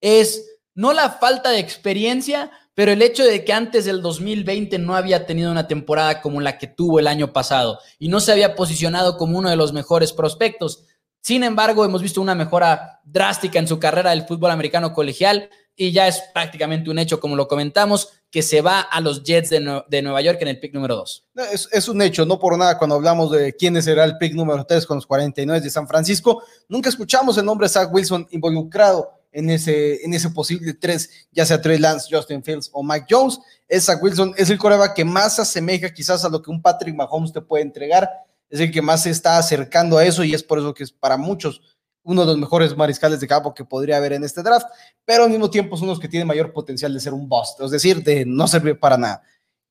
es 0.00 0.60
no 0.74 0.92
la 0.92 1.10
falta 1.10 1.50
de 1.50 1.58
experiencia, 1.58 2.50
pero 2.74 2.92
el 2.92 3.02
hecho 3.02 3.24
de 3.24 3.44
que 3.44 3.52
antes 3.52 3.84
del 3.84 4.02
2020 4.02 4.78
no 4.78 4.94
había 4.94 5.26
tenido 5.26 5.50
una 5.50 5.66
temporada 5.68 6.20
como 6.20 6.40
la 6.40 6.58
que 6.58 6.68
tuvo 6.68 6.98
el 6.98 7.06
año 7.06 7.32
pasado 7.32 7.80
y 7.98 8.08
no 8.08 8.20
se 8.20 8.32
había 8.32 8.54
posicionado 8.54 9.16
como 9.16 9.38
uno 9.38 9.50
de 9.50 9.56
los 9.56 9.72
mejores 9.72 10.12
prospectos. 10.12 10.84
Sin 11.20 11.42
embargo, 11.42 11.84
hemos 11.84 12.02
visto 12.02 12.20
una 12.20 12.36
mejora 12.36 13.00
drástica 13.04 13.58
en 13.58 13.66
su 13.66 13.78
carrera 13.78 14.10
del 14.10 14.26
fútbol 14.26 14.52
americano 14.52 14.92
colegial 14.92 15.50
y 15.80 15.92
ya 15.92 16.08
es 16.08 16.20
prácticamente 16.34 16.90
un 16.90 16.98
hecho, 16.98 17.20
como 17.20 17.36
lo 17.36 17.46
comentamos, 17.46 18.08
que 18.30 18.42
se 18.42 18.60
va 18.60 18.80
a 18.80 19.00
los 19.00 19.22
Jets 19.22 19.48
de, 19.48 19.82
de 19.88 20.02
Nueva 20.02 20.20
York 20.20 20.38
en 20.42 20.48
el 20.48 20.58
pick 20.58 20.74
número 20.74 20.96
2. 20.96 21.28
No, 21.34 21.44
Es, 21.44 21.68
es 21.72 21.88
un 21.88 22.02
hecho, 22.02 22.26
no 22.26 22.38
por 22.40 22.58
nada 22.58 22.76
cuando 22.76 22.96
hablamos 22.96 23.30
de 23.30 23.54
quién 23.54 23.80
será 23.80 24.04
el 24.04 24.18
pick 24.18 24.34
número 24.34 24.66
3 24.66 24.84
con 24.84 24.96
los 24.96 25.06
49 25.06 25.60
de 25.60 25.70
San 25.70 25.86
Francisco, 25.86 26.42
nunca 26.68 26.88
escuchamos 26.88 27.38
el 27.38 27.46
nombre 27.46 27.66
de 27.66 27.70
Zach 27.70 27.88
Wilson 27.92 28.26
involucrado 28.32 29.08
en 29.30 29.50
ese, 29.50 30.04
en 30.04 30.12
ese 30.14 30.30
posible 30.30 30.74
3, 30.74 31.28
ya 31.30 31.46
sea 31.46 31.62
Trey 31.62 31.78
Lance, 31.78 32.08
Justin 32.10 32.42
Fields 32.42 32.70
o 32.72 32.82
Mike 32.82 33.06
Jones. 33.08 33.38
Es 33.68 33.84
Zach 33.84 34.02
Wilson, 34.02 34.34
es 34.36 34.50
el 34.50 34.58
coreback 34.58 34.94
que 34.94 35.04
más 35.04 35.36
se 35.36 35.42
asemeja 35.42 35.94
quizás 35.94 36.24
a 36.24 36.28
lo 36.28 36.42
que 36.42 36.50
un 36.50 36.60
Patrick 36.60 36.96
Mahomes 36.96 37.32
te 37.32 37.40
puede 37.40 37.62
entregar, 37.62 38.10
es 38.50 38.58
el 38.58 38.72
que 38.72 38.82
más 38.82 39.04
se 39.04 39.10
está 39.10 39.38
acercando 39.38 39.96
a 39.96 40.04
eso 40.04 40.24
y 40.24 40.34
es 40.34 40.42
por 40.42 40.58
eso 40.58 40.74
que 40.74 40.82
es 40.82 40.90
para 40.90 41.16
muchos 41.16 41.60
uno 42.08 42.22
de 42.22 42.28
los 42.28 42.38
mejores 42.38 42.74
mariscales 42.76 43.20
de 43.20 43.26
campo 43.28 43.52
que 43.52 43.64
podría 43.64 43.98
haber 43.98 44.14
en 44.14 44.24
este 44.24 44.42
draft, 44.42 44.66
pero 45.04 45.24
al 45.24 45.30
mismo 45.30 45.50
tiempo 45.50 45.76
son 45.76 45.88
los 45.88 46.00
que 46.00 46.08
tienen 46.08 46.26
mayor 46.26 46.52
potencial 46.54 46.92
de 46.94 47.00
ser 47.00 47.12
un 47.12 47.28
bust, 47.28 47.60
es 47.60 47.70
decir, 47.70 48.02
de 48.02 48.24
no 48.24 48.48
servir 48.48 48.78
para 48.80 48.96
nada. 48.96 49.22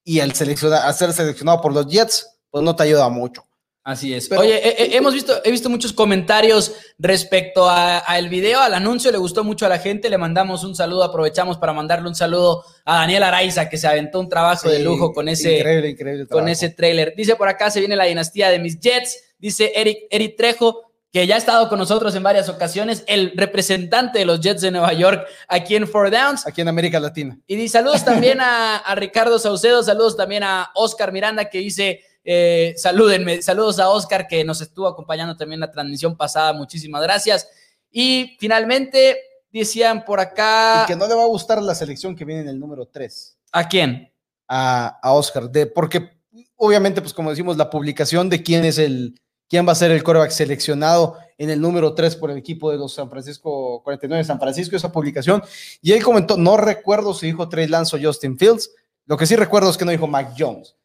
Y 0.03 0.19
al, 0.19 0.33
seleccionar, 0.33 0.83
al 0.85 0.93
ser 0.93 1.11
seleccionado 1.13 1.59
por 1.61 1.73
los 1.73 1.87
Jets, 1.87 2.27
pues 2.51 2.63
no 2.63 2.75
te 2.75 2.83
ayuda 2.83 3.09
mucho. 3.09 3.43
Así 3.83 4.13
es. 4.13 4.27
Pero- 4.27 4.41
Oye, 4.41 4.55
eh, 4.57 4.75
eh, 4.83 4.89
hemos 4.97 5.13
visto, 5.13 5.33
he 5.45 5.49
visto 5.49 5.69
muchos 5.69 5.93
comentarios 5.93 6.73
respecto 6.99 7.69
a- 7.69 7.97
al 7.99 8.27
video, 8.29 8.59
al 8.59 8.73
anuncio, 8.73 9.11
le 9.11 9.17
gustó 9.17 9.43
mucho 9.43 9.65
a 9.65 9.69
la 9.69 9.79
gente, 9.79 10.09
le 10.09 10.17
mandamos 10.17 10.63
un 10.65 10.75
saludo, 10.75 11.03
aprovechamos 11.03 11.57
para 11.57 11.71
mandarle 11.73 12.07
un 12.09 12.15
saludo 12.15 12.63
a 12.85 12.97
Daniel 12.97 13.23
Araiza, 13.23 13.69
que 13.69 13.77
se 13.77 13.87
aventó 13.87 14.19
un 14.19 14.27
trabajo 14.29 14.69
de 14.69 14.79
lujo 14.79 15.13
con 15.13 15.27
ese, 15.29 15.57
Increíble, 15.57 15.89
increíble. 15.89 16.27
con 16.27 16.47
ese 16.49 16.69
trailer. 16.69 17.13
Dice 17.15 17.35
por 17.35 17.47
acá, 17.47 17.71
se 17.71 17.79
viene 17.79 17.95
la 17.95 18.03
dinastía 18.03 18.49
de 18.49 18.59
mis 18.59 18.77
Jets, 18.79 19.17
dice 19.39 19.71
Eric, 19.75 19.99
Eric 20.11 20.35
Trejo, 20.35 20.86
que 21.11 21.25
ya 21.25 21.35
ha 21.35 21.37
estado 21.37 21.69
con 21.69 21.79
nosotros 21.79 22.13
en 22.15 22.23
varias 22.23 22.49
ocasiones, 22.49 23.03
el 23.07 23.31
representante 23.35 24.19
de 24.19 24.25
los 24.25 24.41
Jets 24.41 24.61
de 24.61 24.71
Nueva 24.71 24.93
York 24.93 25.25
aquí 25.47 25.75
en 25.75 25.87
Four 25.87 26.11
Downs. 26.11 26.45
Aquí 26.45 26.61
en 26.61 26.67
América 26.67 26.99
Latina. 26.99 27.39
Y 27.47 27.55
di- 27.55 27.69
saludos 27.69 28.03
también 28.03 28.39
a, 28.41 28.77
a 28.85 28.95
Ricardo 28.95 29.39
Saucedo, 29.39 29.81
saludos 29.83 30.17
también 30.17 30.43
a 30.43 30.69
Oscar 30.75 31.11
Miranda 31.11 31.45
que 31.49 31.59
dice, 31.59 32.01
eh, 32.23 32.73
salúdenme, 32.77 33.41
saludos 33.41 33.79
a 33.79 33.89
Oscar 33.89 34.27
que 34.27 34.43
nos 34.43 34.59
estuvo 34.61 34.85
acompañando 34.87 35.35
también 35.37 35.57
en 35.57 35.61
la 35.61 35.71
transmisión 35.71 36.17
pasada, 36.17 36.51
muchísimas 36.53 37.01
gracias. 37.01 37.47
Y 37.89 38.35
finalmente 38.39 39.17
decían 39.49 40.03
por 40.03 40.19
acá, 40.19 40.83
Y 40.83 40.87
que 40.87 40.95
no 40.97 41.07
le 41.07 41.15
va 41.15 41.23
a 41.23 41.27
gustar 41.27 41.61
la 41.63 41.73
selección 41.73 42.15
que 42.15 42.25
viene 42.25 42.41
en 42.41 42.49
el 42.49 42.59
número 42.59 42.85
3 42.85 43.37
¿a 43.53 43.67
quién? 43.67 44.13
a, 44.49 44.99
a 45.01 45.13
Oscar, 45.13 45.49
de, 45.49 45.65
porque 45.67 46.11
obviamente, 46.57 47.01
pues 47.01 47.13
como 47.13 47.29
decimos, 47.29 47.55
la 47.57 47.69
publicación 47.69 48.29
de 48.29 48.43
quién 48.43 48.65
es 48.65 48.77
el, 48.77 49.19
quién 49.49 49.67
va 49.67 49.71
a 49.71 49.75
ser 49.75 49.91
el 49.91 50.03
coreback 50.03 50.31
seleccionado 50.31 51.17
en 51.37 51.49
el 51.49 51.61
número 51.61 51.93
3 51.93 52.15
por 52.15 52.31
el 52.31 52.37
equipo 52.37 52.71
de 52.71 52.77
los 52.77 52.93
San 52.93 53.09
Francisco 53.09 53.81
49 53.83 54.21
de 54.21 54.27
San 54.27 54.39
Francisco, 54.39 54.75
esa 54.75 54.91
publicación. 54.91 55.43
Y 55.81 55.91
él 55.91 56.03
comentó, 56.03 56.37
no 56.37 56.57
recuerdo 56.57 57.13
si 57.13 57.27
dijo 57.27 57.47
Trey 57.47 57.67
Lance 57.67 57.95
o 57.95 57.99
Justin 58.01 58.37
Fields, 58.37 58.71
lo 59.05 59.17
que 59.17 59.25
sí 59.25 59.35
recuerdo 59.35 59.69
es 59.69 59.77
que 59.77 59.85
no 59.85 59.91
dijo 59.91 60.07
Mac 60.07 60.33
Jones. 60.37 60.75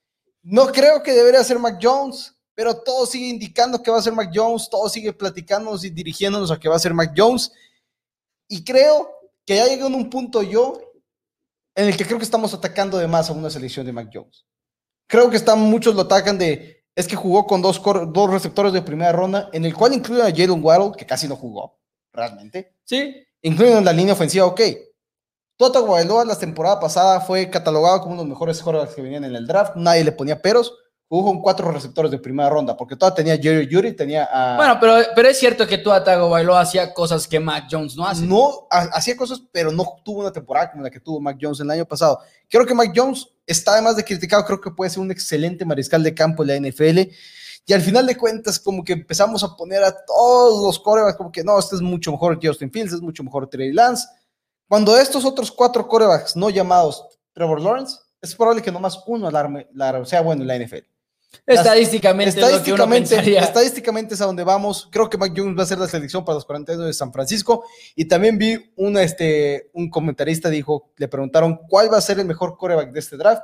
No 0.43 0.67
creo 0.67 1.03
que 1.03 1.13
debería 1.13 1.43
ser 1.43 1.59
Mac 1.59 1.79
Jones, 1.81 2.35
pero 2.55 2.77
todo 2.83 3.07
sigue 3.07 3.29
indicando 3.29 3.83
que 3.83 3.91
va 3.91 3.99
a 3.99 4.03
ser 4.03 4.13
Mac 4.13 4.31
Jones, 4.33 4.69
todo 4.71 4.89
sigue 4.89 5.13
platicándonos 5.13 5.85
y 5.85 5.91
dirigiéndonos 5.91 6.51
a 6.51 6.59
que 6.59 6.69
va 6.69 6.77
a 6.77 6.81
ser 6.81 6.95
Mac 6.95 7.15
Jones. 7.17 7.53
Y 8.49 8.65
creo 8.65 9.11
que 9.47 9.57
ya 9.57 9.67
llegó 9.67 9.87
en 9.87 9.95
un 9.95 10.11
punto 10.11 10.43
yo 10.43 10.81
en 11.75 11.87
el 11.89 11.97
que 11.97 12.05
creo 12.05 12.19
que 12.19 12.25
estamos 12.25 12.53
atacando 12.53 12.99
de 12.99 13.09
más 13.09 13.31
a 13.31 13.33
una 13.33 13.51
selección 13.51 13.87
de 13.87 13.93
Mac 13.93 14.11
Jones. 14.13 14.45
Creo 15.07 15.31
que 15.31 15.37
están, 15.37 15.59
muchos 15.59 15.95
lo 15.95 16.03
atacan 16.03 16.39
de, 16.39 16.82
es 16.95 17.07
que 17.09 17.17
jugó 17.17 17.47
con 17.47 17.63
dos, 17.63 17.81
dos 18.09 18.31
receptores 18.31 18.73
de 18.73 18.83
primera 18.83 19.13
ronda, 19.13 19.49
en 19.53 19.65
el 19.65 19.75
cual 19.75 19.95
incluye 19.95 20.23
a 20.23 20.31
Jalen 20.31 20.63
Waddle, 20.63 20.93
que 20.97 21.07
casi 21.07 21.27
no 21.29 21.37
jugó, 21.37 21.79
realmente. 22.13 22.75
Sí, 22.85 23.15
Incluyen 23.45 23.79
en 23.79 23.85
la 23.85 23.93
línea 23.93 24.15
ofensiva, 24.15 24.47
ok. 24.47 24.61
Tota 25.57 25.81
Guailoa 25.81 26.25
la 26.25 26.39
temporada 26.39 26.79
pasada 26.81 27.21
fue 27.21 27.49
catalogado 27.51 28.01
como 28.01 28.13
uno 28.15 28.23
de 28.23 28.29
los 28.29 28.35
mejores 28.37 28.63
quarterbacks 28.63 28.95
que 28.95 29.03
venían 29.03 29.25
en 29.25 29.35
el 29.35 29.47
draft, 29.47 29.75
nadie 29.77 30.05
le 30.05 30.13
ponía 30.13 30.41
peros, 30.41 30.73
jugó 31.09 31.25
con 31.31 31.43
cuatro 31.43 31.71
receptores 31.71 32.11
de 32.11 32.19
primera 32.19 32.49
ronda, 32.49 32.77
porque 32.77 32.97
toda 32.97 33.15
tenía 33.15 33.37
Jerry 33.37 33.69
Judy, 33.73 33.93
tenía 33.95 34.25
a... 34.33 34.57
bueno, 34.57 34.79
pero, 34.81 34.95
pero 35.15 35.29
es 35.29 35.39
cierto 35.39 35.67
que 35.67 35.79
tú 35.79 35.91
Atago 35.93 36.31
Bailó 36.31 36.57
hacía 36.57 36.93
cosas 36.95 37.29
que 37.29 37.39
Mac 37.39 37.67
Jones 37.71 37.97
no 37.97 38.07
hace. 38.07 38.25
no 38.27 38.67
ha- 38.71 38.89
hacía 38.95 39.17
cosas, 39.17 39.43
pero 39.53 39.71
no 39.73 39.85
tuvo 40.05 40.21
una 40.21 40.33
temporada 40.33 40.71
como 40.71 40.83
la 40.85 40.91
que 40.91 41.01
tuvo 41.01 41.21
Mac 41.21 41.37
Jones 41.41 41.61
el 41.61 41.71
año 41.71 41.85
pasado. 41.85 42.21
Creo 42.49 42.65
que 42.65 42.75
Mac 42.75 42.93
Jones 42.95 43.29
está 43.47 43.73
además 43.73 43.97
de 43.97 44.05
criticado, 44.05 44.45
creo 44.45 44.61
que 44.61 44.71
puede 44.71 44.91
ser 44.91 45.01
un 45.01 45.11
excelente 45.11 45.65
mariscal 45.65 46.03
de 46.03 46.15
campo 46.15 46.43
en 46.43 46.49
la 46.49 46.57
NFL. 46.71 47.11
Y 47.65 47.73
al 47.73 47.81
final 47.81 48.07
de 48.07 48.17
cuentas, 48.17 48.59
como 48.59 48.83
que 48.83 48.93
empezamos 48.93 49.45
a 49.45 49.55
poner 49.57 49.85
a 49.85 49.95
todos 50.05 50.65
los 50.65 50.79
corebacks, 50.81 51.17
como 51.17 51.31
que 51.31 51.45
no, 51.45 51.59
este 51.59 51.77
es 51.77 51.81
mucho 51.81 52.11
mejor 52.11 52.39
Justin 52.43 52.73
Fields, 52.73 52.93
es 52.95 53.01
mucho 53.01 53.23
mejor 53.23 53.49
Trey 53.49 53.73
Lance. 53.73 54.07
Cuando 54.69 54.97
estos 54.99 55.25
otros 55.25 55.53
cuatro 55.53 55.87
corebacks 55.87 56.35
no 56.35 56.51
llamados 56.51 57.05
Trevor 57.33 57.61
Lawrence, 57.61 57.97
es 58.21 58.35
probable 58.35 58.63
que 58.63 58.73
nomás 58.73 58.99
uno 59.07 59.29
alarme, 59.29 59.69
la- 59.75 60.05
sea 60.05 60.21
bueno 60.23 60.43
en 60.43 60.49
la 60.49 60.57
NFL. 60.57 60.85
Estadísticamente, 61.47 62.41
es 62.41 62.53
lo 62.53 62.63
que 62.63 62.73
uno 62.73 62.85
Estadísticamente, 62.85 63.09
pensaría. 63.17 63.41
estadísticamente 63.41 64.15
es 64.15 64.21
a 64.21 64.27
donde 64.27 64.45
vamos. 64.45 64.89
Creo 64.91 65.11
que 65.11 65.19
Mac 65.19 65.33
Jones 65.37 65.59
va 65.59 65.65
a 65.65 65.67
ser 65.67 65.79
la 65.79 65.89
selección 65.89 66.25
para 66.25 66.35
los 66.37 66.45
49 66.45 66.87
de 66.87 66.95
San 66.95 67.13
Francisco. 67.13 67.65
Y 67.97 68.05
también 68.05 68.39
vi 68.39 68.73
una, 68.77 69.03
este, 69.03 69.71
un 69.73 69.91
comentarista 69.91 70.51
dijo, 70.51 70.93
le 70.97 71.09
preguntaron 71.09 71.61
cuál 71.69 71.93
va 71.93 71.99
a 71.99 72.01
ser 72.01 72.21
el 72.21 72.27
mejor 72.27 72.57
coreback 72.57 72.93
de 72.93 73.01
este 73.01 73.17
draft. 73.17 73.43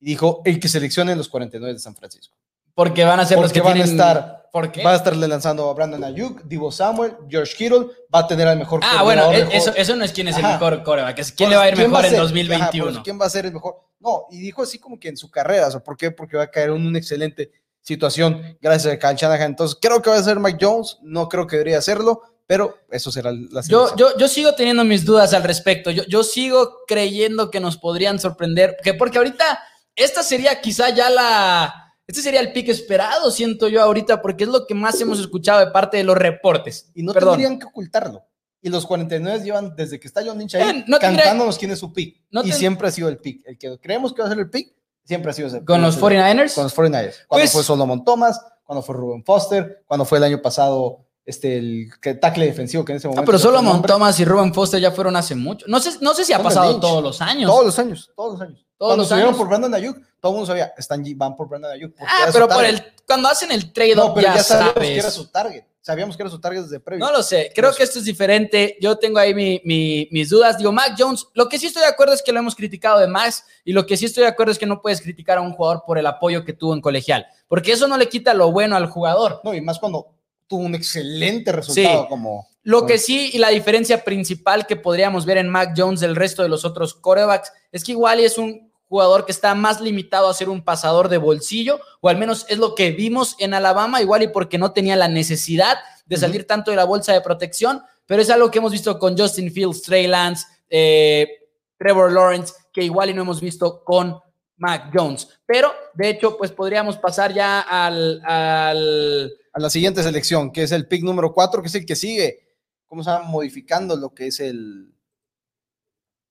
Y 0.00 0.06
dijo, 0.06 0.42
el 0.44 0.60
que 0.60 0.68
seleccione 0.68 1.16
los 1.16 1.28
49 1.28 1.72
de 1.72 1.80
San 1.80 1.96
Francisco. 1.96 2.36
Porque 2.74 3.02
van 3.04 3.18
a 3.18 3.26
ser 3.26 3.40
los 3.40 3.52
que 3.52 3.60
van 3.60 3.72
a 3.72 3.74
tienen... 3.74 3.90
estar, 3.90 4.48
¿Por 4.52 4.70
qué? 4.70 4.84
va 4.84 4.92
a 4.92 4.96
estarle 4.96 5.26
lanzando 5.26 5.68
a 5.68 5.74
Brandon 5.74 6.04
Ayuk, 6.04 6.42
Divo 6.44 6.70
Samuel, 6.70 7.16
George 7.28 7.56
Kittle, 7.56 7.86
va 8.14 8.20
a 8.20 8.26
tener 8.28 8.46
al 8.46 8.56
mejor 8.56 8.82
Ah, 8.84 9.02
bueno, 9.02 9.30
de 9.30 9.48
eso, 9.50 9.74
eso 9.74 9.96
no 9.96 10.04
es 10.04 10.12
quién 10.12 10.28
es 10.28 10.36
el 10.36 10.44
mejor 10.44 10.84
coreback. 10.84 11.18
es 11.18 11.32
¿Quién 11.32 11.50
le 11.50 11.56
va 11.56 11.64
a 11.64 11.68
ir 11.68 11.76
mejor 11.76 12.04
en 12.04 12.10
ser? 12.10 12.20
Ajá, 12.20 12.22
2021? 12.22 12.84
pues, 12.84 12.98
¿Quién 13.02 13.20
va 13.20 13.26
a 13.26 13.30
ser 13.30 13.46
el 13.46 13.52
mejor? 13.52 13.87
No, 14.00 14.26
y 14.30 14.38
dijo 14.38 14.62
así 14.62 14.78
como 14.78 14.98
que 14.98 15.08
en 15.08 15.16
su 15.16 15.30
carrera, 15.30 15.66
o 15.66 15.70
sea, 15.70 15.80
¿por 15.80 15.96
qué? 15.96 16.10
Porque 16.10 16.36
va 16.36 16.44
a 16.44 16.50
caer 16.50 16.70
en 16.70 16.86
una 16.86 16.98
excelente 16.98 17.50
situación 17.80 18.56
gracias 18.60 18.94
a 18.94 18.98
Kyle 18.98 19.16
Shanahan. 19.16 19.50
Entonces, 19.50 19.78
creo 19.80 20.02
que 20.02 20.10
va 20.10 20.16
a 20.16 20.22
ser 20.22 20.38
Mike 20.38 20.58
Jones, 20.60 20.98
no 21.02 21.28
creo 21.28 21.46
que 21.46 21.56
debería 21.56 21.78
hacerlo, 21.78 22.22
pero 22.46 22.78
eso 22.90 23.10
será 23.10 23.30
la 23.32 23.60
Yo, 23.62 23.94
yo, 23.96 24.16
yo 24.16 24.26
sigo 24.26 24.54
teniendo 24.54 24.82
mis 24.82 25.04
dudas 25.04 25.34
al 25.34 25.42
respecto. 25.42 25.90
Yo, 25.90 26.04
yo 26.04 26.24
sigo 26.24 26.78
creyendo 26.86 27.50
que 27.50 27.60
nos 27.60 27.76
podrían 27.76 28.18
sorprender. 28.18 28.76
Que 28.82 28.94
porque 28.94 29.18
ahorita, 29.18 29.60
esta 29.94 30.22
sería 30.22 30.60
quizá 30.60 30.88
ya 30.90 31.10
la. 31.10 31.94
Este 32.06 32.22
sería 32.22 32.40
el 32.40 32.52
pick 32.52 32.70
esperado, 32.70 33.30
siento 33.30 33.68
yo 33.68 33.82
ahorita, 33.82 34.22
porque 34.22 34.44
es 34.44 34.50
lo 34.50 34.66
que 34.66 34.74
más 34.74 34.98
hemos 34.98 35.20
escuchado 35.20 35.60
de 35.60 35.70
parte 35.70 35.98
de 35.98 36.04
los 36.04 36.16
reportes. 36.16 36.90
y 36.94 37.02
no 37.02 37.12
Perdón. 37.12 37.32
tendrían 37.32 37.58
que 37.58 37.66
ocultarlo. 37.66 38.24
Y 38.60 38.68
los 38.70 38.86
49 38.86 39.44
llevan 39.44 39.74
desde 39.76 40.00
que 40.00 40.08
está 40.08 40.22
John 40.24 40.38
Lynch 40.38 40.56
ahí 40.56 40.84
no 40.88 40.98
cantándonos 40.98 41.56
quién 41.58 41.70
es 41.70 41.78
su 41.78 41.92
pick. 41.92 42.20
no 42.30 42.40
y 42.42 42.50
ten- 42.50 42.58
siempre 42.58 42.88
ha 42.88 42.90
sido 42.90 43.08
el 43.08 43.18
pick. 43.18 43.42
El 43.46 43.56
que 43.58 43.78
creemos 43.78 44.12
que 44.12 44.20
va 44.22 44.26
a 44.28 44.30
ser 44.30 44.38
el 44.40 44.50
pick, 44.50 44.74
siempre 45.04 45.30
ha 45.30 45.34
sido 45.34 45.48
ese. 45.48 45.64
Con 45.64 45.80
los 45.80 45.94
ese- 45.94 46.04
49ers. 46.04 46.54
Con 46.54 46.64
los 46.64 46.74
49ers. 46.74 47.14
Cuando 47.28 47.42
Pues- 47.42 47.52
fue 47.52 47.62
Solomon 47.62 48.04
Thomas, 48.04 48.40
cuando 48.64 48.82
fue 48.82 48.94
Ruben 48.96 49.24
Foster, 49.24 49.82
cuando 49.86 50.04
fue 50.04 50.18
el 50.18 50.24
año 50.24 50.42
pasado 50.42 51.04
este, 51.24 51.58
el 51.58 51.90
tackle 52.20 52.46
defensivo 52.46 52.84
que 52.86 52.92
en 52.92 52.96
ese 52.96 53.06
momento. 53.06 53.20
Ah, 53.22 53.26
pero 53.26 53.38
Solomon. 53.38 53.82
Thomas 53.82 54.18
y 54.18 54.24
Ruben 54.24 54.52
Foster 54.54 54.80
ya 54.80 54.90
fueron 54.92 55.14
hace 55.14 55.34
mucho. 55.34 55.66
No 55.68 55.78
sé, 55.78 55.90
no 56.00 56.14
sé 56.14 56.24
si 56.24 56.32
ha 56.32 56.42
pasado 56.42 56.70
Lynch. 56.70 56.80
todos 56.80 57.02
los 57.02 57.20
años. 57.20 57.50
Todos 57.50 57.66
los 57.66 57.78
años, 57.78 58.10
todos 58.16 58.32
los 58.32 58.40
años. 58.40 58.66
Todos 58.78 58.88
Cuando 58.90 59.02
los 59.02 59.08
subieron 59.08 59.28
años. 59.28 59.38
por 59.38 59.48
Brandon 59.48 59.74
Ayuk, 59.74 59.98
todo 60.20 60.32
el 60.32 60.36
mundo 60.36 60.46
sabía, 60.46 60.72
están 60.78 61.04
van 61.16 61.36
por 61.36 61.48
Brandon 61.48 61.70
Ayuk. 61.70 61.94
ah, 62.00 62.28
pero 62.32 62.48
por 62.48 62.64
el, 62.64 62.82
cuando 63.06 63.28
hacen 63.28 63.52
el 63.52 63.72
trade 63.74 63.94
No, 63.94 64.14
pero 64.14 64.28
ya, 64.28 64.36
ya, 64.36 64.42
sabes. 64.42 64.72
que 64.74 64.96
era 64.98 65.10
su 65.10 65.26
target. 65.26 65.64
Sabíamos 65.88 66.18
que 66.18 66.22
era 66.22 66.28
su 66.28 66.38
target 66.38 66.64
desde 66.64 66.80
previo. 66.80 67.02
No 67.02 67.10
lo 67.10 67.22
sé, 67.22 67.50
creo 67.54 67.70
No 67.70 67.76
que 67.76 67.82
esto 67.82 67.98
es 67.98 68.04
diferente. 68.04 68.76
Yo 68.78 68.96
tengo 68.98 69.18
ahí 69.18 69.32
mi- 69.32 69.58
mi- 69.64 70.06
mis 70.12 70.28
dudas. 70.28 70.58
Digo, 70.58 70.70
Mac 70.70 70.94
Jones, 70.98 71.24
lo 71.32 71.48
que 71.48 71.58
sí 71.58 71.66
estoy 71.66 71.80
de 71.80 71.88
acuerdo 71.88 72.12
es 72.12 72.22
que 72.22 72.30
lo 72.30 72.40
hemos 72.40 72.54
criticado 72.54 72.98
de 73.00 73.06
más 73.08 73.42
y 73.64 73.72
lo 73.72 73.86
que 73.86 73.96
sí 73.96 74.04
estoy 74.04 74.24
de 74.24 74.28
acuerdo 74.28 74.52
es 74.52 74.58
que 74.58 74.66
no 74.66 74.82
puedes 74.82 75.00
criticar 75.00 75.38
a 75.38 75.40
un 75.40 75.52
jugador 75.52 75.84
por 75.86 75.96
el 75.96 76.06
apoyo 76.06 76.44
que 76.44 76.52
tuvo 76.52 76.74
en 76.74 76.82
colegial, 76.82 77.26
porque 77.48 77.72
eso 77.72 77.88
no 77.88 77.96
le 77.96 78.10
quita 78.10 78.34
lo 78.34 78.52
bueno 78.52 78.76
al 78.76 78.84
jugador. 78.90 79.40
No, 79.44 79.54
y 79.54 79.62
más 79.62 79.78
cuando 79.78 80.08
tuvo 80.46 80.60
un 80.60 80.74
excelente 80.74 81.52
resultado 81.52 82.02
Sí. 82.02 82.08
como. 82.10 82.46
Lo 82.64 82.84
que 82.84 82.98
sí, 82.98 83.30
y 83.32 83.38
la 83.38 83.48
diferencia 83.48 84.04
principal 84.04 84.66
que 84.66 84.76
podríamos 84.76 85.24
ver 85.24 85.38
en 85.38 85.48
Mac 85.48 85.72
Jones 85.74 86.00
del 86.00 86.14
resto 86.14 86.42
de 86.42 86.50
los 86.50 86.66
otros 86.66 86.92
corebacks, 86.92 87.50
es 87.72 87.82
que 87.82 87.92
igual 87.92 88.20
es 88.20 88.36
un 88.36 88.67
jugador 88.88 89.26
que 89.26 89.32
está 89.32 89.54
más 89.54 89.80
limitado 89.80 90.28
a 90.28 90.34
ser 90.34 90.48
un 90.48 90.62
pasador 90.62 91.08
de 91.08 91.18
bolsillo, 91.18 91.80
o 92.00 92.08
al 92.08 92.16
menos 92.16 92.46
es 92.48 92.58
lo 92.58 92.74
que 92.74 92.90
vimos 92.90 93.36
en 93.38 93.54
Alabama, 93.54 94.00
igual 94.00 94.22
y 94.22 94.28
porque 94.28 94.58
no 94.58 94.72
tenía 94.72 94.96
la 94.96 95.08
necesidad 95.08 95.78
de 96.06 96.16
salir 96.16 96.46
tanto 96.46 96.70
de 96.70 96.76
la 96.76 96.84
bolsa 96.84 97.12
de 97.12 97.20
protección, 97.20 97.82
pero 98.06 98.22
es 98.22 98.30
algo 98.30 98.50
que 98.50 98.58
hemos 98.58 98.72
visto 98.72 98.98
con 98.98 99.16
Justin 99.16 99.52
Fields, 99.52 99.82
Trey 99.82 100.06
Lance, 100.06 100.46
eh, 100.70 101.28
Trevor 101.76 102.12
Lawrence, 102.12 102.54
que 102.72 102.82
igual 102.82 103.10
y 103.10 103.14
no 103.14 103.22
hemos 103.22 103.40
visto 103.40 103.84
con 103.84 104.18
Mac 104.56 104.90
Jones. 104.92 105.28
Pero, 105.46 105.72
de 105.94 106.08
hecho, 106.08 106.36
pues 106.36 106.50
podríamos 106.50 106.96
pasar 106.96 107.32
ya 107.32 107.60
al, 107.60 108.22
al... 108.24 109.32
A 109.52 109.60
la 109.60 109.70
siguiente 109.70 110.02
selección, 110.02 110.50
que 110.50 110.62
es 110.62 110.72
el 110.72 110.88
pick 110.88 111.02
número 111.02 111.32
4, 111.32 111.62
que 111.62 111.68
es 111.68 111.74
el 111.74 111.86
que 111.86 111.96
sigue, 111.96 112.40
¿cómo 112.86 113.02
se 113.02 113.10
llama? 113.10 113.26
Modificando 113.26 113.96
lo 113.96 114.14
que 114.14 114.28
es 114.28 114.40
el... 114.40 114.94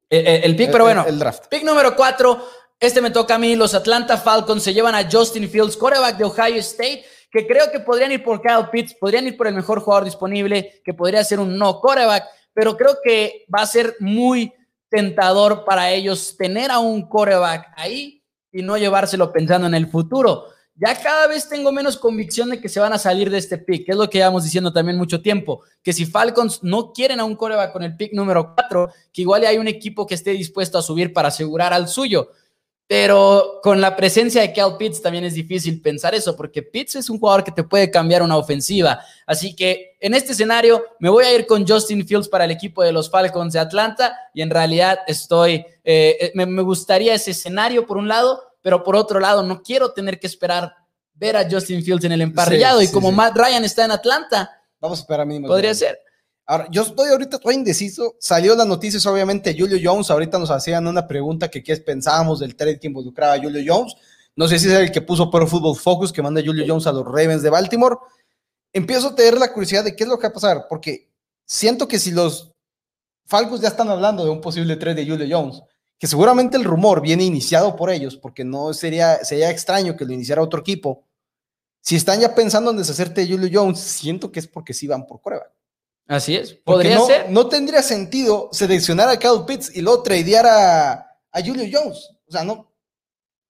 El, 0.10 0.43
el 0.43 0.56
pick, 0.56 0.72
pero 0.72 0.86
bueno. 0.86 1.06
El 1.08 1.20
draft. 1.20 1.48
Pick 1.50 1.63
número 1.63 1.96
4, 1.96 2.48
este 2.80 3.02
me 3.02 3.12
toca 3.12 3.36
a 3.36 3.39
mí. 3.39 3.56
Los 3.56 3.74
Atlanta 3.74 4.17
Falcons 4.17 4.63
se 4.63 4.74
llevan 4.74 4.96
a 4.96 5.10
Justin 5.10 5.50
Fields, 5.50 5.78
quarterback 5.78 6.17
de 6.17 6.26
Ohio 6.26 6.60
State, 6.60 7.06
que 7.32 7.46
creo 7.46 7.72
que 7.72 7.80
podrían 7.80 8.12
ir 8.12 8.24
por 8.24 8.41
Kyle 8.41 8.70
Pitts, 8.72 8.96
podrían 8.96 9.28
ir 9.28 9.36
por 9.38 9.48
el 9.48 9.54
mejor 9.54 9.82
jugador 9.82 10.06
disponible, 10.06 10.82
que 10.84 10.93
podría 10.93 11.24
ser 11.24 11.39
un 11.39 11.58
no 11.58 11.80
quarterback, 11.80 12.26
pero 12.54 12.78
creo 12.78 12.98
que 13.04 13.46
va 13.54 13.63
a 13.63 13.67
ser 13.67 13.96
muy 14.00 14.54
tentador 14.89 15.65
para 15.65 15.91
ellos 15.91 16.36
tener 16.38 16.72
a 16.72 16.80
un 16.80 17.08
quarterback 17.08 17.67
ahí 17.76 18.24
y 18.52 18.62
no 18.62 18.78
llevárselo 18.78 19.32
pensando 19.32 19.67
en 19.67 19.76
el 19.76 19.88
futuro. 19.88 20.46
Ya 20.80 20.96
cada 21.02 21.26
vez 21.26 21.50
tengo 21.50 21.72
menos 21.72 21.98
convicción 21.98 22.52
de 22.52 22.62
que 22.62 22.70
se 22.70 22.80
van 22.80 22.94
a 22.94 23.00
salir 23.00 23.32
de 23.32 23.40
este 23.40 23.58
pick, 23.58 23.86
que 23.86 23.94
es 23.94 23.98
lo 23.98 24.08
que 24.08 24.20
llevamos 24.20 24.44
diciendo 24.44 24.72
también 24.72 24.96
mucho 24.96 25.22
tiempo, 25.24 25.63
que 25.82 25.92
si 25.92 26.06
Falcons 26.06 26.62
no 26.62 26.94
quieren 26.94 27.20
a 27.20 27.26
un 27.26 27.36
coreback 27.36 27.74
con 27.74 27.82
el 27.82 27.98
pick 27.98 28.13
número 28.13 28.54
4, 28.54 28.90
que 29.12 29.22
igual 29.24 29.44
hay 29.46 29.58
un 29.58 29.68
equipo 29.68 30.06
que 30.06 30.13
esté 30.13 30.32
dispuesto 30.32 30.78
a 30.78 30.84
subir 30.84 31.13
para 31.13 31.30
asegurar 31.30 31.74
al 31.74 31.88
suyo. 31.88 32.30
Pero 32.86 33.60
con 33.63 33.82
la 33.82 33.98
presencia 33.98 34.42
de 34.42 34.54
Cal 34.54 34.78
Pitts 34.78 35.02
también 35.02 35.26
es 35.26 35.34
difícil 35.34 35.82
pensar 35.82 36.16
eso, 36.16 36.38
porque 36.38 36.62
Pitts 36.63 36.96
es 36.96 37.10
un 37.10 37.20
jugador 37.20 37.44
que 37.44 37.52
te 37.52 37.63
puede 37.63 37.92
cambiar 37.92 38.22
una 38.22 38.38
ofensiva. 38.38 39.02
Así 39.26 39.56
que 39.56 39.98
en 40.00 40.13
este 40.13 40.32
escenario 40.32 40.86
me 41.00 41.10
voy 41.10 41.26
a 41.26 41.34
ir 41.34 41.48
con 41.48 41.68
Justin 41.68 42.08
Fields 42.08 42.30
para 42.30 42.46
el 42.46 42.52
equipo 42.52 42.84
de 42.84 42.94
los 42.94 43.10
Falcons 43.10 43.52
de 43.52 43.60
Atlanta 43.60 44.16
y 44.34 44.42
en 44.42 44.52
realidad 44.52 45.00
estoy, 45.06 45.66
eh, 45.84 46.32
me, 46.34 46.46
me 46.46 46.62
gustaría 46.62 47.13
ese 47.13 47.32
escenario 47.32 47.86
por 47.86 47.98
un 47.98 48.08
lado, 48.08 48.42
pero 48.67 48.84
por 48.84 48.97
otro 48.97 49.21
lado 49.21 49.43
no 49.43 49.63
quiero 49.63 49.93
tener 49.93 50.19
que 50.19 50.27
esperar 50.27 50.75
ver 51.13 51.38
a 51.38 51.49
Justin 51.49 51.82
Fields 51.82 52.03
en 52.03 52.12
el 52.12 52.19
emparrillado 52.19 52.80
Sí, 52.80 52.84
y 52.84 52.88
sí, 52.88 52.93
como 52.93 53.12
sí. 53.12 53.15
Matt 53.15 53.38
Ryan 53.38 53.63
está 53.63 53.86
en 53.86 53.91
Atlanta, 53.91 54.51
Vamos 54.82 54.99
a 54.99 55.01
esperar 55.03 55.21
a 55.21 55.25
mí. 55.25 55.39
podría 55.39 55.73
ser. 55.73 55.97
Ahora, 56.45 56.67
yo 56.69 56.82
estoy 56.82 57.08
ahorita, 57.08 57.38
estoy 57.38 57.56
indeciso. 57.56 58.17
Salió 58.19 58.58
las 58.58 58.67
noticias, 58.67 59.06
obviamente, 59.06 59.56
Julio 59.58 59.77
Jones. 59.82 60.12
Ahorita 60.12 60.38
nos 60.38 60.51
hacían 60.51 60.86
una 60.86 61.08
pregunta 61.08 61.47
que 61.47 61.63
qué 61.63 61.77
pensábamos 61.77 62.41
del 62.41 62.58
trade 62.58 62.77
que 62.77 62.88
involucraba 62.88 63.36
a 63.36 63.39
Julio 63.41 63.63
Jones. 63.65 63.95
No 64.36 64.49
sé 64.49 64.60
si 64.60 64.67
es 64.67 64.73
el 64.73 64.91
que 64.91 64.99
puso 65.01 65.32
Pro 65.32 65.47
Football 65.47 65.77
Focus, 65.77 66.12
que 66.12 66.21
manda 66.21 66.41
a 66.41 66.43
Julio 66.43 66.65
Jones 66.67 66.88
a 66.88 66.91
los 66.91 67.06
Ravens 67.06 67.41
de 67.41 67.49
Baltimore. 67.49 67.95
Empiezo 68.73 69.08
a 69.08 69.15
tener 69.15 69.38
la 69.38 69.53
curiosidad 69.53 69.86
de 69.86 69.95
qué 69.95 70.03
es 70.03 70.10
lo 70.10 70.17
que 70.17 70.23
va 70.27 70.32
a 70.32 70.34
pasar, 70.34 70.65
porque 70.67 71.10
siento 71.45 71.88
que 71.88 71.99
si 71.99 72.12
los 72.12 72.51
Falcons 73.27 73.62
ya 73.62 73.69
están 73.69 73.88
hablando 73.88 74.25
de 74.25 74.30
un 74.30 74.41
posible 74.41 74.75
trade 74.75 75.06
de 75.06 75.10
Julio 75.10 75.25
Jones, 75.39 75.62
que 76.00 76.08
seguramente 76.08 76.58
el 76.58 76.64
rumor 76.64 77.02
viene 77.02 77.24
iniciado 77.24 77.76
por 77.76 77.90
ellos, 77.90 78.18
porque 78.18 78.44
no 78.44 78.74
sería, 78.74 79.24
sería 79.26 79.50
extraño 79.50 79.96
que 79.98 80.06
lo 80.06 80.14
iniciara 80.14 80.42
otro 80.42 80.60
equipo. 80.60 81.04
Si 81.82 81.96
están 81.96 82.20
ya 82.20 82.36
pensando 82.36 82.72
en 82.72 82.78
deshacerte 82.78 83.22
de 83.22 83.28
Julio 83.34 83.50
Jones, 83.52 83.80
siento 83.80 84.32
que 84.32 84.40
es 84.40 84.48
porque 84.48 84.74
sí 84.74 84.88
van 84.88 85.08
por 85.08 85.22
prueba. 85.22 85.46
Así 86.08 86.36
es, 86.36 86.54
podría 86.54 86.96
no, 86.96 87.06
ser. 87.06 87.30
no 87.30 87.48
tendría 87.50 87.82
sentido 87.82 88.50
seleccionar 88.52 89.10
a 89.10 89.18
Kyle 89.18 89.44
Pitts 89.46 89.76
y 89.76 89.82
luego 89.82 90.04
tradear 90.04 90.46
a, 90.46 90.92
a 91.32 91.42
Julio 91.46 91.66
Jones. 91.72 92.12
O 92.28 92.32
sea, 92.32 92.44
no. 92.44 92.72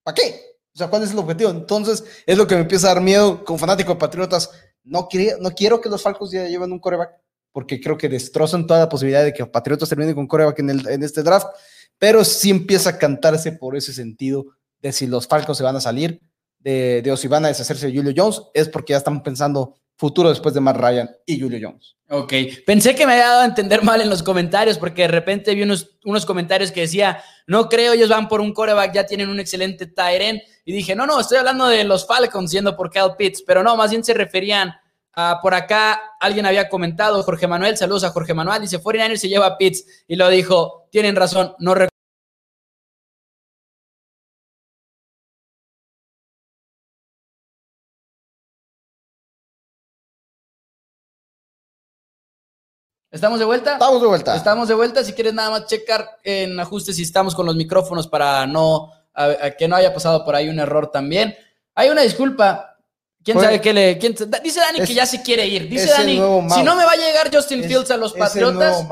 ¿Para 0.04 0.16
qué? 0.16 0.42
O 0.74 0.78
sea, 0.78 0.90
¿cuál 0.90 1.04
es 1.04 1.12
el 1.12 1.20
objetivo? 1.20 1.50
Entonces, 1.50 2.04
es 2.26 2.38
lo 2.38 2.48
que 2.48 2.56
me 2.56 2.62
empieza 2.62 2.90
a 2.92 2.94
dar 2.96 3.04
miedo 3.04 3.44
como 3.44 3.60
fanático 3.60 3.94
de 3.94 4.00
Patriotas. 4.00 4.50
No, 4.84 5.08
quiere- 5.08 5.36
no 5.40 5.52
quiero 5.52 5.82
que 5.82 5.90
los 5.90 6.02
Falcons 6.02 6.32
ya 6.32 6.48
lleven 6.48 6.72
un 6.72 6.80
coreback, 6.80 7.20
porque 7.58 7.82
creo 7.82 7.98
que 7.98 8.08
destrozan 8.08 8.68
toda 8.68 8.82
la 8.82 8.88
posibilidad 8.88 9.24
de 9.24 9.34
que 9.34 9.44
Patriotas 9.48 9.90
terminen 9.90 10.14
con 10.14 10.28
coreback 10.28 10.60
en, 10.60 10.70
el- 10.70 10.88
este 11.02 11.24
draft. 11.24 11.48
Pero 11.98 12.24
sí 12.24 12.52
empieza 12.52 12.92
a 12.92 12.98
cantarse 13.00 13.52
por 13.54 13.76
ese 13.76 13.94
sentido 13.94 14.46
de 14.80 14.92
si 14.92 15.08
los 15.08 15.26
Falcons 15.26 15.58
se 15.58 15.64
van 15.64 15.76
a 15.76 15.82
salir, 15.82 16.22
de, 16.60 17.04
o 17.12 17.18
si 17.18 17.28
van 17.28 17.46
a 17.46 17.48
deshacerse 17.48 17.88
de 17.88 17.96
Julio 17.98 18.14
Jones, 18.16 18.44
es 18.54 18.70
porque 18.70 18.92
ya 18.94 18.98
están 18.98 19.24
pensando 19.24 19.74
futuro 19.96 20.30
después 20.30 20.54
de 20.54 20.62
Matt 20.62 20.78
Ryan 20.78 21.10
y 21.26 21.40
Julio 21.42 21.58
Jones. 21.60 21.96
Ok, 22.10 22.32
pensé 22.64 22.94
que 22.94 23.08
me 23.08 23.14
había 23.14 23.26
dado 23.26 23.42
a 23.42 23.46
entender 23.46 23.82
mal 23.82 24.02
en 24.02 24.10
los 24.12 24.22
comentarios 24.22 24.78
porque 24.78 25.02
de 25.02 25.08
repente 25.08 25.56
vi 25.56 25.64
unos, 25.64 25.98
unos 26.06 26.28
comentarios 26.28 26.72
que 26.72 26.82
decía, 26.82 27.24
no 27.48 27.70
creo, 27.70 27.94
ellos 27.94 28.10
van 28.10 28.28
por 28.28 28.40
un 28.40 28.54
coreback, 28.54 28.94
ya 28.94 29.08
tienen 29.08 29.30
un 29.30 29.40
excelente 29.40 29.88
Tyren 29.88 30.40
y 30.64 30.74
dije, 30.74 30.96
no, 30.96 31.08
no, 31.08 31.20
estoy 31.20 31.40
hablando 31.40 31.66
de 31.66 31.84
los 31.86 32.06
Falcons 32.06 32.52
yendo 32.52 32.78
por 32.78 32.92
Kyle 32.92 33.16
Pitts, 33.18 33.42
pero 33.42 33.64
no, 33.64 33.76
más 33.76 33.90
bien 33.90 34.04
se 34.04 34.14
referían 34.14 34.74
a, 35.18 35.40
por 35.42 35.54
acá, 35.56 36.00
alguien 36.20 36.46
había 36.46 36.70
comentado, 36.70 37.22
Jorge 37.24 37.48
Manuel, 37.48 37.76
saludos 37.76 38.04
a 38.04 38.12
Jorge 38.12 38.34
Manuel, 38.36 38.62
dice, 38.62 38.80
49ers 38.80 39.18
se 39.18 39.30
lleva 39.30 39.48
a 39.48 39.58
Pitts 39.58 39.84
y 40.08 40.16
lo 40.16 40.30
dijo, 40.30 40.88
tienen 40.92 41.16
razón, 41.16 41.56
no 41.60 41.74
recuerdo. 41.74 41.92
¿Estamos 53.12 53.40
de 53.40 53.46
vuelta? 53.46 53.74
Estamos 53.74 54.02
de 54.02 54.08
vuelta. 54.08 54.36
Estamos 54.36 54.68
de 54.68 54.74
vuelta. 54.74 55.04
Si 55.04 55.14
quieres 55.14 55.34
nada 55.34 55.50
más 55.52 55.66
checar 55.66 56.20
en 56.24 56.60
ajustes 56.60 56.98
si 56.98 57.04
estamos 57.04 57.34
con 57.36 57.46
los 57.46 57.56
micrófonos 57.56 58.08
para 58.08 58.46
no 58.46 58.92
a- 59.14 59.26
a 59.46 59.52
que 59.52 59.68
no 59.68 59.76
haya 59.76 59.94
pasado 59.94 60.24
por 60.26 60.36
ahí 60.36 60.50
un 60.50 60.60
error 60.60 60.92
también. 60.92 61.36
Hay 61.76 61.90
una 61.90 62.02
disculpa. 62.02 62.77
¿Quién 63.28 63.36
Fue- 63.36 63.44
sabe 63.44 63.60
qué 63.60 63.74
le.? 63.74 63.98
quién- 63.98 64.14
dice 64.42 64.62
Dani 64.62 64.80
Es- 64.80 64.88
que 64.88 64.94
ya 64.94 65.06
se 65.06 65.22
quiere 65.22 65.46
ir. 65.46 65.68
Dice 65.68 65.88
Dani, 65.90 66.14
si 66.50 66.64
no 66.64 66.78
me 66.78 66.86
va 66.86 66.94
a 66.94 66.96
llegar 66.96 67.30
Justin 67.30 67.60
Es- 67.60 67.68
Fields 67.68 67.92
a 67.92 67.98
los 67.98 68.14
Patriotas. 68.14 68.88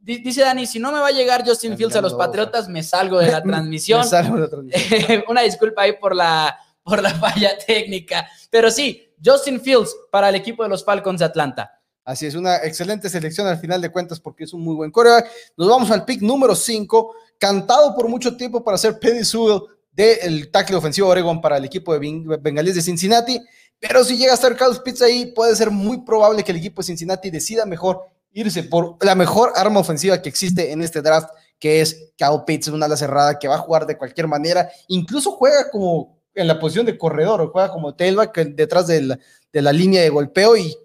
Dice 0.00 0.40
Dani, 0.40 0.66
si 0.66 0.80
no 0.80 0.90
me 0.90 0.98
va 0.98 1.06
a 1.06 1.12
llegar 1.12 1.46
Justin 1.46 1.76
Fields 1.76 1.94
a 1.94 2.00
los. 2.00 2.14
Patriotas, 2.14 2.68
me 2.68 2.82
salgo 2.82 3.20
de 3.20 3.30
la 3.30 3.40
transmisión. 3.44 4.00
Me 4.00 4.06
sale 4.08 4.28
una 4.30 4.48
transmisión. 4.48 5.22
una 5.28 5.42
disculpa 5.42 5.82
ahí 5.82 5.92
por 5.92 6.16
la, 6.16 6.58
por 6.82 7.00
la 7.00 7.14
falla 7.14 7.56
técnica. 7.64 8.28
Pero 8.50 8.72
sí, 8.72 9.08
Justin 9.24 9.60
Fields 9.60 9.94
para 10.10 10.30
el 10.30 10.34
equipo 10.34 10.64
de 10.64 10.68
los 10.68 10.84
Falcons 10.84 11.20
de 11.20 11.24
Atlanta. 11.26 11.70
Así 12.04 12.26
es, 12.26 12.34
una 12.34 12.56
excelente 12.56 13.08
selección 13.08 13.46
al 13.46 13.58
final 13.58 13.80
de 13.80 13.92
cuentas 13.92 14.18
porque 14.18 14.42
es 14.42 14.52
un 14.52 14.62
muy 14.62 14.74
buen 14.74 14.90
coreback. 14.90 15.30
Nos 15.56 15.68
vamos 15.68 15.92
al 15.92 16.04
pick 16.04 16.22
número 16.22 16.56
5, 16.56 17.14
cantado 17.38 17.94
por 17.94 18.08
mucho 18.08 18.36
tiempo 18.36 18.64
para 18.64 18.78
ser 18.78 18.98
Penny 18.98 19.24
Sewell 19.24 19.60
del 19.92 20.50
tackle 20.50 20.76
ofensivo 20.76 21.08
Oregon 21.08 21.40
para 21.40 21.56
el 21.56 21.64
equipo 21.64 21.92
de 21.94 21.98
Ben- 21.98 22.26
Bengalíes 22.42 22.74
de 22.76 22.82
Cincinnati. 22.82 23.40
Pero 23.80 24.04
si 24.04 24.16
llega 24.16 24.32
a 24.32 24.34
estar 24.34 24.56
Carlos 24.56 24.80
Pitts 24.80 25.02
ahí, 25.02 25.26
puede 25.32 25.54
ser 25.54 25.70
muy 25.70 26.02
probable 26.02 26.42
que 26.42 26.52
el 26.52 26.58
equipo 26.58 26.80
de 26.82 26.86
Cincinnati 26.86 27.30
decida 27.30 27.66
mejor 27.66 28.00
irse 28.32 28.62
por 28.64 28.96
la 29.04 29.14
mejor 29.14 29.52
arma 29.54 29.80
ofensiva 29.80 30.20
que 30.20 30.28
existe 30.28 30.72
en 30.72 30.82
este 30.82 31.02
draft, 31.02 31.28
que 31.58 31.80
es 31.80 32.12
Kyle 32.16 32.42
Pitts, 32.46 32.68
una 32.68 32.86
ala 32.86 32.96
cerrada 32.96 33.38
que 33.38 33.48
va 33.48 33.54
a 33.54 33.58
jugar 33.58 33.86
de 33.86 33.96
cualquier 33.96 34.28
manera. 34.28 34.70
Incluso 34.88 35.32
juega 35.32 35.70
como 35.70 36.18
en 36.34 36.46
la 36.46 36.58
posición 36.58 36.84
de 36.84 36.98
corredor, 36.98 37.40
o 37.40 37.50
juega 37.50 37.70
como 37.70 37.94
tailback 37.94 38.36
detrás 38.54 38.86
de 38.86 39.18
la, 39.52 39.72
línea 39.72 40.02
de 40.02 40.10
golpeo 40.10 40.56
y 40.56 40.76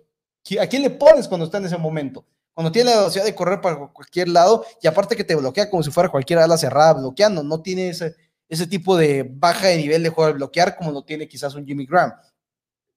¿Qui- 0.43 0.59
¿A 0.59 0.65
quién 0.67 0.81
le 0.81 0.89
pones 0.89 1.27
cuando 1.27 1.45
está 1.45 1.57
en 1.59 1.65
ese 1.65 1.77
momento? 1.77 2.25
Cuando 2.53 2.71
tiene 2.71 2.89
la 2.89 2.97
velocidad 2.97 3.25
de 3.25 3.35
correr 3.35 3.61
para 3.61 3.75
cualquier 3.87 4.27
lado 4.29 4.65
y 4.81 4.87
aparte 4.87 5.15
que 5.15 5.23
te 5.23 5.35
bloquea 5.35 5.69
como 5.69 5.83
si 5.83 5.91
fuera 5.91 6.09
cualquier 6.09 6.39
ala 6.39 6.57
cerrada 6.57 6.93
bloqueando, 6.93 7.43
no 7.43 7.61
tiene 7.61 7.89
ese, 7.89 8.15
ese 8.49 8.65
tipo 8.65 8.97
de 8.97 9.23
baja 9.29 9.67
de 9.67 9.77
nivel 9.77 10.01
de 10.03 10.09
juego 10.09 10.27
al 10.29 10.33
bloquear 10.35 10.75
como 10.77 10.91
lo 10.91 11.03
tiene 11.03 11.27
quizás 11.27 11.53
un 11.53 11.65
Jimmy 11.65 11.85
Graham. 11.85 12.13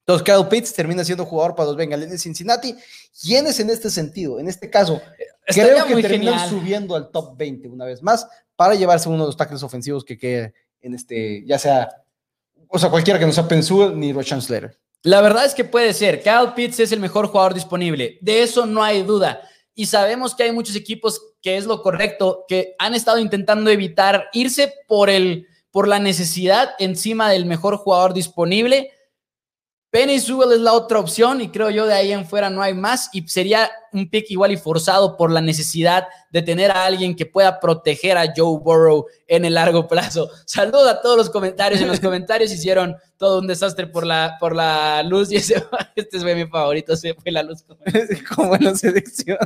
Entonces 0.07 0.23
Kyle 0.25 0.47
Pitts 0.49 0.75
termina 0.75 1.03
siendo 1.03 1.25
jugador 1.25 1.55
para 1.55 1.69
los 1.69 1.77
Bengalíes 1.77 2.11
de 2.11 2.19
Cincinnati. 2.19 2.75
¿Quién 3.23 3.47
es 3.47 3.59
en 3.59 3.71
este 3.71 3.89
sentido? 3.89 4.39
En 4.39 4.49
este 4.49 4.69
caso, 4.69 5.01
Estaría 5.47 5.85
creo 5.85 5.97
que 5.97 6.03
terminan 6.03 6.39
genial. 6.39 6.51
subiendo 6.51 6.95
al 6.95 7.11
top 7.11 7.37
20 7.37 7.69
una 7.69 7.87
vez 7.87 8.03
más 8.03 8.27
para 8.57 8.75
llevarse 8.75 9.09
uno 9.09 9.25
de 9.25 9.29
los 9.29 9.37
tackles 9.37 9.63
ofensivos 9.63 10.05
que 10.05 10.19
quede 10.19 10.55
en 10.83 10.95
este, 10.95 11.43
ya 11.47 11.59
sea, 11.59 11.89
o 12.69 12.79
sea, 12.79 12.91
cualquiera 12.91 13.19
que 13.19 13.27
no 13.27 13.33
sea 13.33 13.49
Pensu 13.49 13.95
ni 13.95 14.13
Roshan 14.13 14.43
Slater. 14.43 14.79
La 15.03 15.21
verdad 15.21 15.45
es 15.45 15.55
que 15.55 15.65
puede 15.65 15.93
ser. 15.93 16.23
Kyle 16.23 16.53
Pitts 16.55 16.81
es 16.81 16.93
el 16.93 17.01
mejor 17.01 17.29
jugador 17.29 17.55
disponible. 17.55 18.19
De 18.21 18.43
eso 18.43 18.67
no 18.67 18.83
hay 18.83 19.03
duda. 19.03 19.41
Y 19.75 19.87
sabemos 19.87 20.35
que 20.35 20.45
hay 20.45 20.53
muchos 20.53 20.77
equipos 20.77 21.21
que 21.43 21.57
es 21.57 21.67
lo 21.67 21.83
correcto, 21.83 22.45
que 22.49 22.75
han 22.79 22.95
estado 22.95 23.19
intentando 23.19 23.71
evitar 23.71 24.29
irse 24.33 24.73
por, 24.89 25.11
el, 25.11 25.47
por 25.71 25.89
la 25.89 25.99
necesidad 25.99 26.71
encima 26.79 27.31
del 27.31 27.45
mejor 27.45 27.77
jugador 27.77 28.15
disponible. 28.15 28.93
Penny 29.95 30.19
Sewell 30.19 30.51
es 30.51 30.61
la 30.61 30.73
otra 30.73 30.99
opción 30.99 31.41
y 31.41 31.51
creo 31.51 31.71
yo 31.71 31.87
de 31.87 31.95
ahí 31.95 32.11
en 32.11 32.27
fuera 32.27 32.51
no 32.51 32.63
hay 32.63 32.75
más 32.75 33.11
y 33.13 33.29
sería 33.29 33.71
un 33.93 34.11
pick 34.11 34.29
igual 34.29 34.51
y 34.51 34.57
forzado 34.57 35.17
por 35.17 35.31
la 35.31 35.41
necesidad 35.41 36.09
de 36.33 36.43
tener 36.43 36.73
a 36.73 36.85
alguien 36.85 37.15
que 37.15 37.27
pueda 37.27 37.61
proteger 37.61 38.19
a 38.19 38.33
Joe 38.37 38.59
Burrow 38.59 39.07
en 39.29 39.45
el 39.45 39.55
largo 39.55 39.87
plazo. 39.87 40.29
Saludo 40.47 40.89
a 40.89 41.01
todos 41.01 41.17
los 41.17 41.31
comentarios. 41.31 41.81
En 41.81 41.87
los 41.87 42.01
comentarios 42.01 42.51
hicieron 42.51 42.97
todo 43.17 43.39
un 43.39 43.47
desastre 43.47 43.87
por 43.87 44.05
la, 44.05 44.37
por 44.41 44.57
la 44.57 45.01
luz 45.05 45.31
y 45.31 45.37
ese, 45.37 45.65
este 45.95 46.19
fue 46.19 46.35
mi 46.35 46.49
favorito, 46.49 46.97
se 46.97 47.15
fue 47.15 47.31
la 47.31 47.45
luz 47.45 47.63
como, 47.63 47.79
como 48.35 48.57
en 48.57 48.65
la 48.65 48.75
selección. 48.75 49.39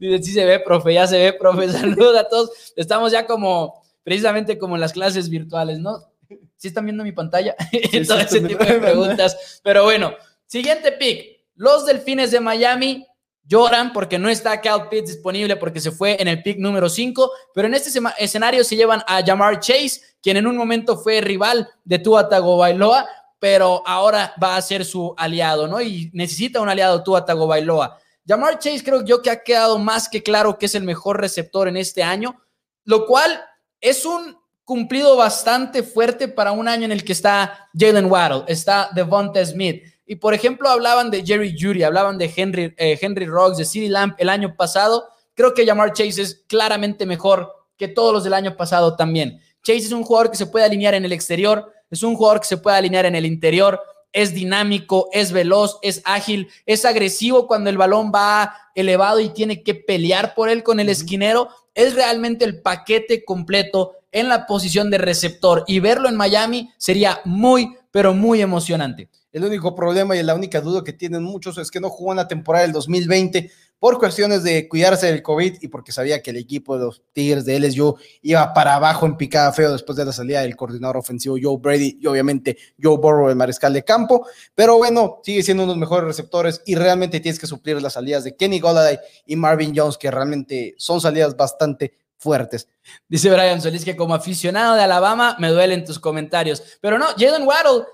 Dice, 0.00 0.22
sí 0.24 0.32
se 0.32 0.44
ve, 0.44 0.58
profe, 0.58 0.94
ya 0.94 1.06
se 1.06 1.16
ve, 1.16 1.32
profe. 1.32 1.68
Saludos 1.70 2.18
a 2.18 2.28
todos. 2.28 2.50
Estamos 2.74 3.12
ya 3.12 3.24
como, 3.24 3.84
precisamente 4.02 4.58
como 4.58 4.74
en 4.74 4.80
las 4.80 4.92
clases 4.92 5.28
virtuales, 5.28 5.78
¿no? 5.78 6.17
¿Sí 6.58 6.68
están 6.68 6.84
viendo 6.84 7.04
mi 7.04 7.12
pantalla? 7.12 7.54
sí, 7.90 8.06
Todo 8.06 8.18
ese 8.18 8.40
tipo 8.40 8.64
de 8.64 8.74
preguntas. 8.74 9.60
Pero 9.62 9.84
bueno, 9.84 10.12
siguiente 10.46 10.92
pick. 10.92 11.38
Los 11.54 11.86
Delfines 11.86 12.30
de 12.32 12.40
Miami 12.40 13.06
lloran 13.48 13.92
porque 13.92 14.18
no 14.18 14.28
está 14.28 14.60
Cal 14.60 14.88
Pitts 14.88 15.08
disponible 15.08 15.56
porque 15.56 15.80
se 15.80 15.90
fue 15.90 16.20
en 16.20 16.28
el 16.28 16.42
pick 16.42 16.58
número 16.58 16.88
5, 16.88 17.32
pero 17.54 17.66
en 17.66 17.74
este 17.74 17.98
escenario 18.18 18.62
se 18.62 18.76
llevan 18.76 19.02
a 19.06 19.24
Jamar 19.24 19.58
Chase, 19.58 20.02
quien 20.20 20.36
en 20.36 20.46
un 20.46 20.56
momento 20.56 20.98
fue 20.98 21.20
rival 21.20 21.68
de 21.84 21.98
Tua 21.98 22.28
Tagovailoa, 22.28 23.08
pero 23.38 23.82
ahora 23.86 24.34
va 24.42 24.56
a 24.56 24.62
ser 24.62 24.84
su 24.84 25.14
aliado, 25.16 25.66
¿no? 25.66 25.80
Y 25.80 26.10
necesita 26.12 26.60
un 26.60 26.68
aliado 26.68 27.02
Tua 27.02 27.24
Tagovailoa. 27.24 27.98
Jamar 28.26 28.58
Chase 28.58 28.84
creo 28.84 29.04
yo 29.04 29.22
que 29.22 29.30
ha 29.30 29.42
quedado 29.42 29.78
más 29.78 30.08
que 30.08 30.22
claro 30.22 30.58
que 30.58 30.66
es 30.66 30.74
el 30.74 30.82
mejor 30.82 31.20
receptor 31.20 31.68
en 31.68 31.76
este 31.78 32.02
año, 32.02 32.42
lo 32.84 33.06
cual 33.06 33.42
es 33.80 34.04
un 34.04 34.36
cumplido 34.68 35.16
bastante 35.16 35.82
fuerte 35.82 36.28
para 36.28 36.52
un 36.52 36.68
año 36.68 36.84
en 36.84 36.92
el 36.92 37.02
que 37.02 37.12
está 37.12 37.70
Jalen 37.72 38.04
Waddle, 38.04 38.44
está 38.48 38.90
Devonta 38.94 39.42
Smith. 39.42 39.82
Y 40.04 40.16
por 40.16 40.34
ejemplo, 40.34 40.68
hablaban 40.68 41.10
de 41.10 41.24
Jerry 41.24 41.56
Judy, 41.58 41.84
hablaban 41.84 42.18
de 42.18 42.30
Henry, 42.36 42.74
eh, 42.76 42.98
Henry 43.00 43.24
Rocks, 43.24 43.56
de 43.56 43.64
CeeDee 43.64 43.88
Lamb 43.88 44.14
el 44.18 44.28
año 44.28 44.54
pasado. 44.54 45.08
Creo 45.32 45.54
que 45.54 45.64
Jamar 45.64 45.94
Chase 45.94 46.20
es 46.20 46.44
claramente 46.46 47.06
mejor 47.06 47.50
que 47.78 47.88
todos 47.88 48.12
los 48.12 48.24
del 48.24 48.34
año 48.34 48.58
pasado 48.58 48.94
también. 48.94 49.40
Chase 49.62 49.86
es 49.86 49.92
un 49.92 50.02
jugador 50.02 50.30
que 50.30 50.36
se 50.36 50.44
puede 50.44 50.66
alinear 50.66 50.92
en 50.92 51.06
el 51.06 51.12
exterior, 51.12 51.72
es 51.90 52.02
un 52.02 52.14
jugador 52.14 52.40
que 52.40 52.48
se 52.48 52.58
puede 52.58 52.76
alinear 52.76 53.06
en 53.06 53.14
el 53.14 53.24
interior, 53.24 53.80
es 54.12 54.34
dinámico, 54.34 55.08
es 55.12 55.32
veloz, 55.32 55.78
es 55.80 56.02
ágil, 56.04 56.50
es 56.66 56.84
agresivo 56.84 57.46
cuando 57.46 57.70
el 57.70 57.78
balón 57.78 58.12
va 58.14 58.54
elevado 58.74 59.18
y 59.18 59.30
tiene 59.30 59.62
que 59.62 59.74
pelear 59.74 60.34
por 60.34 60.50
él 60.50 60.62
con 60.62 60.78
el 60.78 60.90
esquinero. 60.90 61.48
Es 61.74 61.94
realmente 61.94 62.44
el 62.44 62.60
paquete 62.60 63.24
completo 63.24 63.94
en 64.12 64.28
la 64.28 64.46
posición 64.46 64.90
de 64.90 64.98
receptor 64.98 65.64
y 65.66 65.80
verlo 65.80 66.08
en 66.08 66.16
Miami 66.16 66.70
sería 66.78 67.20
muy, 67.24 67.76
pero 67.90 68.14
muy 68.14 68.40
emocionante. 68.40 69.08
El 69.30 69.44
único 69.44 69.74
problema 69.74 70.16
y 70.16 70.22
la 70.22 70.34
única 70.34 70.60
duda 70.60 70.82
que 70.82 70.94
tienen 70.94 71.22
muchos 71.22 71.58
es 71.58 71.70
que 71.70 71.80
no 71.80 71.90
jugó 71.90 72.12
en 72.12 72.16
la 72.16 72.28
temporada 72.28 72.64
del 72.64 72.72
2020 72.72 73.50
por 73.78 73.98
cuestiones 73.98 74.42
de 74.42 74.68
cuidarse 74.68 75.06
del 75.06 75.22
COVID 75.22 75.58
y 75.60 75.68
porque 75.68 75.92
sabía 75.92 76.22
que 76.22 76.30
el 76.30 76.36
equipo 76.36 76.78
de 76.78 76.86
los 76.86 77.02
Tigres 77.12 77.44
de 77.44 77.60
LSU 77.60 77.96
iba 78.22 78.52
para 78.52 78.74
abajo 78.74 79.06
en 79.06 79.16
picada 79.16 79.52
feo 79.52 79.72
después 79.72 79.96
de 79.96 80.04
la 80.04 80.12
salida 80.12 80.42
del 80.42 80.56
coordinador 80.56 80.96
ofensivo 80.96 81.36
Joe 81.40 81.58
Brady 81.58 81.98
y 82.00 82.06
obviamente 82.06 82.56
Joe 82.80 82.96
Burrow, 82.96 83.28
el 83.28 83.36
mariscal 83.36 83.72
de 83.72 83.84
campo. 83.84 84.26
Pero 84.54 84.78
bueno, 84.78 85.20
sigue 85.22 85.42
siendo 85.42 85.62
uno 85.62 85.72
de 85.72 85.78
los 85.78 85.80
mejores 85.80 86.06
receptores 86.06 86.62
y 86.66 86.74
realmente 86.74 87.20
tienes 87.20 87.38
que 87.38 87.46
suplir 87.46 87.80
las 87.80 87.92
salidas 87.92 88.24
de 88.24 88.36
Kenny 88.36 88.58
Golladay 88.58 88.98
y 89.26 89.36
Marvin 89.36 89.72
Jones, 89.74 89.96
que 89.96 90.10
realmente 90.10 90.74
son 90.78 91.00
salidas 91.00 91.36
bastante 91.36 91.92
fuertes. 92.16 92.68
Dice 93.08 93.30
Brian 93.30 93.62
Solís 93.62 93.84
que 93.84 93.96
como 93.96 94.14
aficionado 94.14 94.74
de 94.74 94.82
Alabama 94.82 95.36
me 95.38 95.48
duelen 95.50 95.84
tus 95.84 95.98
comentarios. 95.98 96.62
Pero 96.80 96.98
no, 96.98 97.06
Jalen 97.16 97.46
Waddle, 97.46 97.84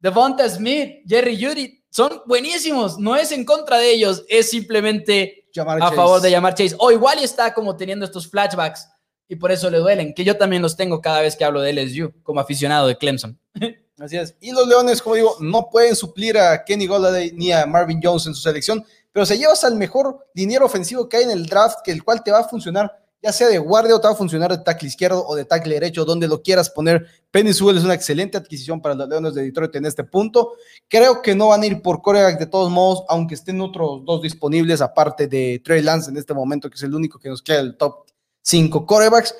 Devonta 0.00 0.48
Smith, 0.48 1.02
Jerry 1.06 1.42
Judy 1.42 1.83
son 1.94 2.22
buenísimos. 2.26 2.98
No 2.98 3.14
es 3.14 3.30
en 3.30 3.44
contra 3.44 3.78
de 3.78 3.92
ellos, 3.92 4.24
es 4.28 4.50
simplemente 4.50 5.46
Jamar 5.54 5.76
a 5.76 5.80
Chase. 5.82 5.94
favor 5.94 6.20
de 6.20 6.30
llamar 6.30 6.54
Chase. 6.54 6.74
O 6.78 6.90
igual 6.90 7.20
y 7.20 7.24
está 7.24 7.54
como 7.54 7.76
teniendo 7.76 8.04
estos 8.04 8.28
flashbacks 8.28 8.88
y 9.28 9.36
por 9.36 9.52
eso 9.52 9.70
le 9.70 9.78
duelen, 9.78 10.12
que 10.12 10.24
yo 10.24 10.36
también 10.36 10.60
los 10.60 10.76
tengo 10.76 11.00
cada 11.00 11.20
vez 11.20 11.36
que 11.36 11.44
hablo 11.44 11.60
de 11.60 11.72
LSU 11.72 12.12
como 12.24 12.40
aficionado 12.40 12.88
de 12.88 12.98
Clemson. 12.98 13.38
Así 13.98 14.16
es. 14.16 14.36
Y 14.40 14.50
los 14.50 14.66
Leones, 14.66 15.00
como 15.00 15.14
digo, 15.14 15.36
no 15.38 15.70
pueden 15.70 15.94
suplir 15.94 16.36
a 16.36 16.64
Kenny 16.64 16.88
Golladay 16.88 17.30
ni 17.32 17.52
a 17.52 17.64
Marvin 17.64 18.00
Jones 18.02 18.26
en 18.26 18.34
su 18.34 18.42
selección, 18.42 18.84
pero 19.12 19.24
se 19.24 19.38
llevas 19.38 19.62
al 19.62 19.76
mejor 19.76 20.26
dinero 20.34 20.66
ofensivo 20.66 21.08
que 21.08 21.18
hay 21.18 21.22
en 21.22 21.30
el 21.30 21.46
draft, 21.46 21.78
que 21.84 21.92
el 21.92 22.02
cual 22.02 22.24
te 22.24 22.32
va 22.32 22.40
a 22.40 22.48
funcionar, 22.48 23.03
ya 23.24 23.32
sea 23.32 23.48
de 23.48 23.56
guardia 23.56 23.96
o 23.96 24.00
te 24.00 24.06
va 24.06 24.12
a 24.12 24.16
funcionar 24.16 24.50
de 24.50 24.62
tackle 24.62 24.86
izquierdo 24.86 25.26
o 25.26 25.34
de 25.34 25.46
tackle 25.46 25.72
derecho, 25.72 26.04
donde 26.04 26.28
lo 26.28 26.42
quieras 26.42 26.68
poner. 26.68 27.06
Penny 27.30 27.54
Sewell 27.54 27.78
es 27.78 27.84
una 27.84 27.94
excelente 27.94 28.36
adquisición 28.36 28.82
para 28.82 28.94
los 28.94 29.08
Leones 29.08 29.32
de 29.32 29.42
Detroit 29.42 29.74
en 29.76 29.86
este 29.86 30.04
punto. 30.04 30.52
Creo 30.88 31.22
que 31.22 31.34
no 31.34 31.48
van 31.48 31.62
a 31.62 31.66
ir 31.66 31.80
por 31.80 32.02
coreback 32.02 32.38
de 32.38 32.44
todos 32.44 32.70
modos, 32.70 33.02
aunque 33.08 33.34
estén 33.34 33.62
otros 33.62 34.04
dos 34.04 34.20
disponibles, 34.20 34.82
aparte 34.82 35.26
de 35.26 35.62
Trey 35.64 35.80
Lance 35.80 36.10
en 36.10 36.18
este 36.18 36.34
momento, 36.34 36.68
que 36.68 36.76
es 36.76 36.82
el 36.82 36.94
único 36.94 37.18
que 37.18 37.30
nos 37.30 37.40
queda 37.40 37.56
del 37.56 37.78
top 37.78 38.04
5 38.42 38.84
corebacks, 38.84 39.34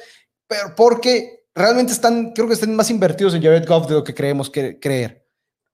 pero 0.47 0.75
porque 0.75 1.45
realmente 1.55 1.93
están, 1.93 2.33
creo 2.33 2.49
que 2.49 2.55
están 2.55 2.75
más 2.75 2.89
invertidos 2.89 3.35
en 3.35 3.43
Jared 3.43 3.69
Goff 3.69 3.87
de 3.87 3.97
lo 3.97 4.05
que 4.05 4.15
creemos 4.15 4.49
que 4.49 4.81
creer. 4.81 5.24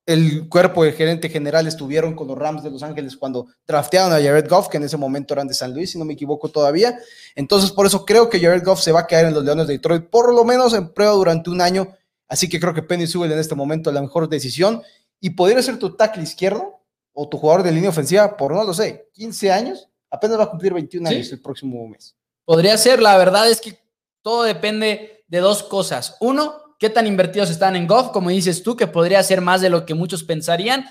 El 0.06 0.48
cuerpo 0.48 0.82
de 0.82 0.92
gerente 0.92 1.28
general 1.28 1.66
estuvieron 1.66 2.14
con 2.16 2.26
los 2.26 2.36
Rams 2.36 2.62
de 2.62 2.70
Los 2.70 2.82
Ángeles 2.82 3.16
cuando 3.16 3.46
draftearon 3.66 4.12
a 4.12 4.16
Jared 4.16 4.48
Goff, 4.48 4.68
que 4.68 4.78
en 4.78 4.84
ese 4.84 4.96
momento 4.96 5.34
eran 5.34 5.46
de 5.46 5.54
San 5.54 5.72
Luis, 5.72 5.90
si 5.92 5.98
no 5.98 6.04
me 6.04 6.14
equivoco 6.14 6.48
todavía. 6.48 6.98
Entonces, 7.36 7.70
por 7.70 7.86
eso 7.86 8.04
creo 8.04 8.28
que 8.28 8.40
Jared 8.40 8.64
Goff 8.64 8.80
se 8.80 8.92
va 8.92 9.00
a 9.00 9.06
quedar 9.06 9.26
en 9.26 9.34
los 9.34 9.44
Leones 9.44 9.66
de 9.66 9.74
Detroit, 9.74 10.06
por 10.10 10.34
lo 10.34 10.44
menos 10.44 10.74
en 10.74 10.92
prueba 10.92 11.12
durante 11.12 11.50
un 11.50 11.60
año. 11.60 11.88
Así 12.26 12.48
que 12.48 12.58
creo 12.58 12.74
que 12.74 12.82
Penny 12.82 13.06
Sewell 13.06 13.30
en 13.32 13.38
este 13.38 13.54
momento 13.54 13.90
es 13.90 13.94
la 13.94 14.00
mejor 14.02 14.28
decisión. 14.28 14.82
Y 15.20 15.30
podría 15.30 15.62
ser 15.62 15.78
tu 15.78 15.94
tackle 15.96 16.22
izquierdo 16.22 16.80
o 17.12 17.28
tu 17.28 17.36
jugador 17.38 17.62
de 17.62 17.72
línea 17.72 17.90
ofensiva 17.90 18.36
por, 18.36 18.52
no 18.54 18.64
lo 18.64 18.72
sé, 18.74 19.10
15 19.12 19.52
años. 19.52 19.88
Apenas 20.10 20.38
va 20.38 20.44
a 20.44 20.50
cumplir 20.50 20.72
21 20.72 21.08
Sí. 21.08 21.14
años 21.14 21.32
el 21.32 21.40
próximo 21.40 21.86
mes. 21.86 22.16
Podría 22.44 22.76
ser, 22.78 23.00
la 23.02 23.16
verdad 23.16 23.48
es 23.50 23.60
que 23.60 23.78
todo 24.22 24.42
depende 24.44 25.24
de 25.28 25.38
dos 25.38 25.62
cosas. 25.62 26.16
Uno, 26.20 26.69
qué 26.80 26.88
tan 26.88 27.06
invertidos 27.06 27.50
están 27.50 27.76
en 27.76 27.86
Goff, 27.86 28.10
como 28.10 28.30
dices 28.30 28.62
tú, 28.62 28.74
que 28.74 28.86
podría 28.86 29.22
ser 29.22 29.42
más 29.42 29.60
de 29.60 29.68
lo 29.68 29.84
que 29.84 29.94
muchos 29.94 30.24
pensarían. 30.24 30.86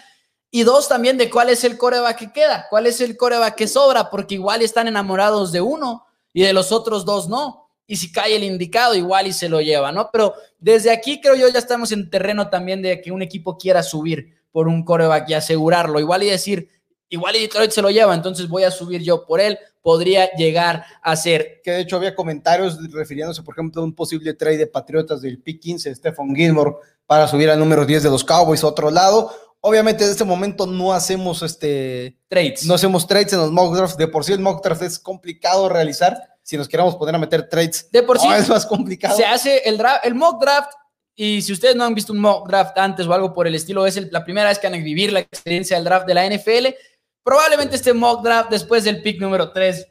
Y 0.52 0.62
dos, 0.62 0.88
también 0.88 1.18
de 1.18 1.32
cuál 1.32 1.50
es 1.50 1.64
el 1.64 1.78
coreback 1.78 2.18
que 2.18 2.32
queda, 2.32 2.68
cuál 2.70 2.86
es 2.86 3.02
el 3.02 3.18
coreback 3.18 3.56
que 3.56 3.68
sobra, 3.68 4.10
porque 4.12 4.36
igual 4.36 4.62
están 4.62 4.88
enamorados 4.88 5.52
de 5.52 5.62
uno 5.62 6.06
y 6.32 6.44
de 6.44 6.54
los 6.54 6.72
otros 6.72 7.06
dos 7.06 7.28
no. 7.28 7.72
Y 7.88 7.96
si 7.96 8.12
cae 8.12 8.36
el 8.36 8.44
indicado, 8.44 8.94
igual 8.94 9.26
y 9.26 9.34
se 9.34 9.50
lo 9.50 9.62
lleva, 9.62 9.92
¿no? 9.92 10.12
Pero 10.14 10.36
desde 10.60 10.92
aquí 10.92 11.20
creo 11.20 11.34
yo 11.36 11.50
ya 11.50 11.58
estamos 11.58 11.92
en 11.92 12.12
terreno 12.12 12.50
también 12.50 12.84
de 12.84 13.02
que 13.02 13.12
un 13.12 13.24
equipo 13.24 13.58
quiera 13.58 13.82
subir 13.82 14.38
por 14.52 14.68
un 14.68 14.86
coreback 14.86 15.28
y 15.30 15.34
asegurarlo. 15.34 16.00
Igual 16.00 16.22
y 16.22 16.30
decir, 16.30 16.70
igual 17.10 17.36
y 17.36 17.42
Detroit 17.42 17.72
se 17.72 17.82
lo 17.82 17.90
lleva, 17.90 18.14
entonces 18.14 18.48
voy 18.48 18.64
a 18.64 18.72
subir 18.72 19.02
yo 19.02 19.26
por 19.26 19.40
él. 19.42 19.58
Podría 19.82 20.30
llegar 20.34 20.86
a 21.02 21.16
ser 21.16 21.62
que 21.64 21.72
de 21.72 21.80
hecho 21.82 21.96
había 21.96 22.14
comentarios 22.14 22.78
refiriéndose, 22.92 23.42
por 23.44 23.54
ejemplo, 23.56 23.82
a 23.82 23.86
un 23.86 23.94
posible 23.96 24.34
trade 24.34 24.58
de 24.58 24.68
Patriotas 24.68 25.22
del 25.22 25.42
pick 25.42 25.62
15 25.62 25.90
de 25.90 25.96
Stephen 25.96 26.36
Gilmore 26.36 26.76
para 27.06 27.28
subir 27.28 27.50
al 27.50 27.58
número 27.60 27.86
10 27.86 28.04
de 28.04 28.10
los 28.10 28.24
Cowboys 28.24 28.64
a 28.64 28.68
otro 28.68 28.92
lado. 28.92 29.32
Obviamente 29.62 30.04
en 30.04 30.12
este 30.12 30.24
momento 30.26 30.66
no 30.68 30.94
hacemos 30.94 31.42
este 31.44 32.18
trades. 32.28 32.66
no 32.66 32.74
hacemos 32.76 33.08
trades 33.08 33.34
en 33.34 33.40
los 33.40 33.52
mock 33.52 33.76
drafts. 33.76 33.98
De 33.98 34.08
por 34.08 34.24
sí 34.24 34.34
el 34.34 34.40
mock 34.40 34.64
draft 34.64 34.82
es 34.84 35.00
complicado 35.00 35.68
realizar. 35.70 36.18
Si 36.44 36.58
nos 36.58 36.68
queremos 36.68 36.96
poner 36.96 37.16
a 37.16 37.18
meter 37.18 37.48
trades, 37.48 37.90
De 37.92 38.04
por 38.04 38.20
sí, 38.20 38.28
no, 38.28 38.36
es 38.36 38.50
más 38.50 38.66
complicado. 38.66 39.16
se 39.16 39.26
hace 39.26 39.60
el, 39.66 39.78
draft, 39.78 40.06
el 40.06 40.16
mock 40.16 40.42
draft. 40.42 40.72
Y 41.16 41.42
si 41.42 41.52
ustedes 41.54 41.76
no 41.76 41.84
han 41.84 41.94
visto 41.94 42.12
un 42.14 42.20
mock 42.20 42.48
draft 42.48 42.78
antes 42.78 43.06
o 43.06 43.14
algo 43.14 43.34
por 43.34 43.46
el 43.48 43.54
estilo, 43.56 43.86
es 43.86 43.98
el- 43.98 44.10
la 44.12 44.24
primera 44.24 44.48
vez 44.50 44.58
que 44.60 44.68
van 44.68 44.80
a 44.80 44.84
vivir 44.84 45.12
la 45.12 45.20
experiencia 45.20 45.76
del 45.78 45.84
draft 45.86 46.08
de 46.08 46.14
la 46.14 46.26
NFL. 46.26 46.74
Probablemente 47.30 47.76
este 47.76 47.94
mock 47.94 48.24
draft 48.24 48.50
después 48.50 48.84
del 48.84 49.04
pick 49.04 49.22
número 49.22 49.52
3 49.52 49.86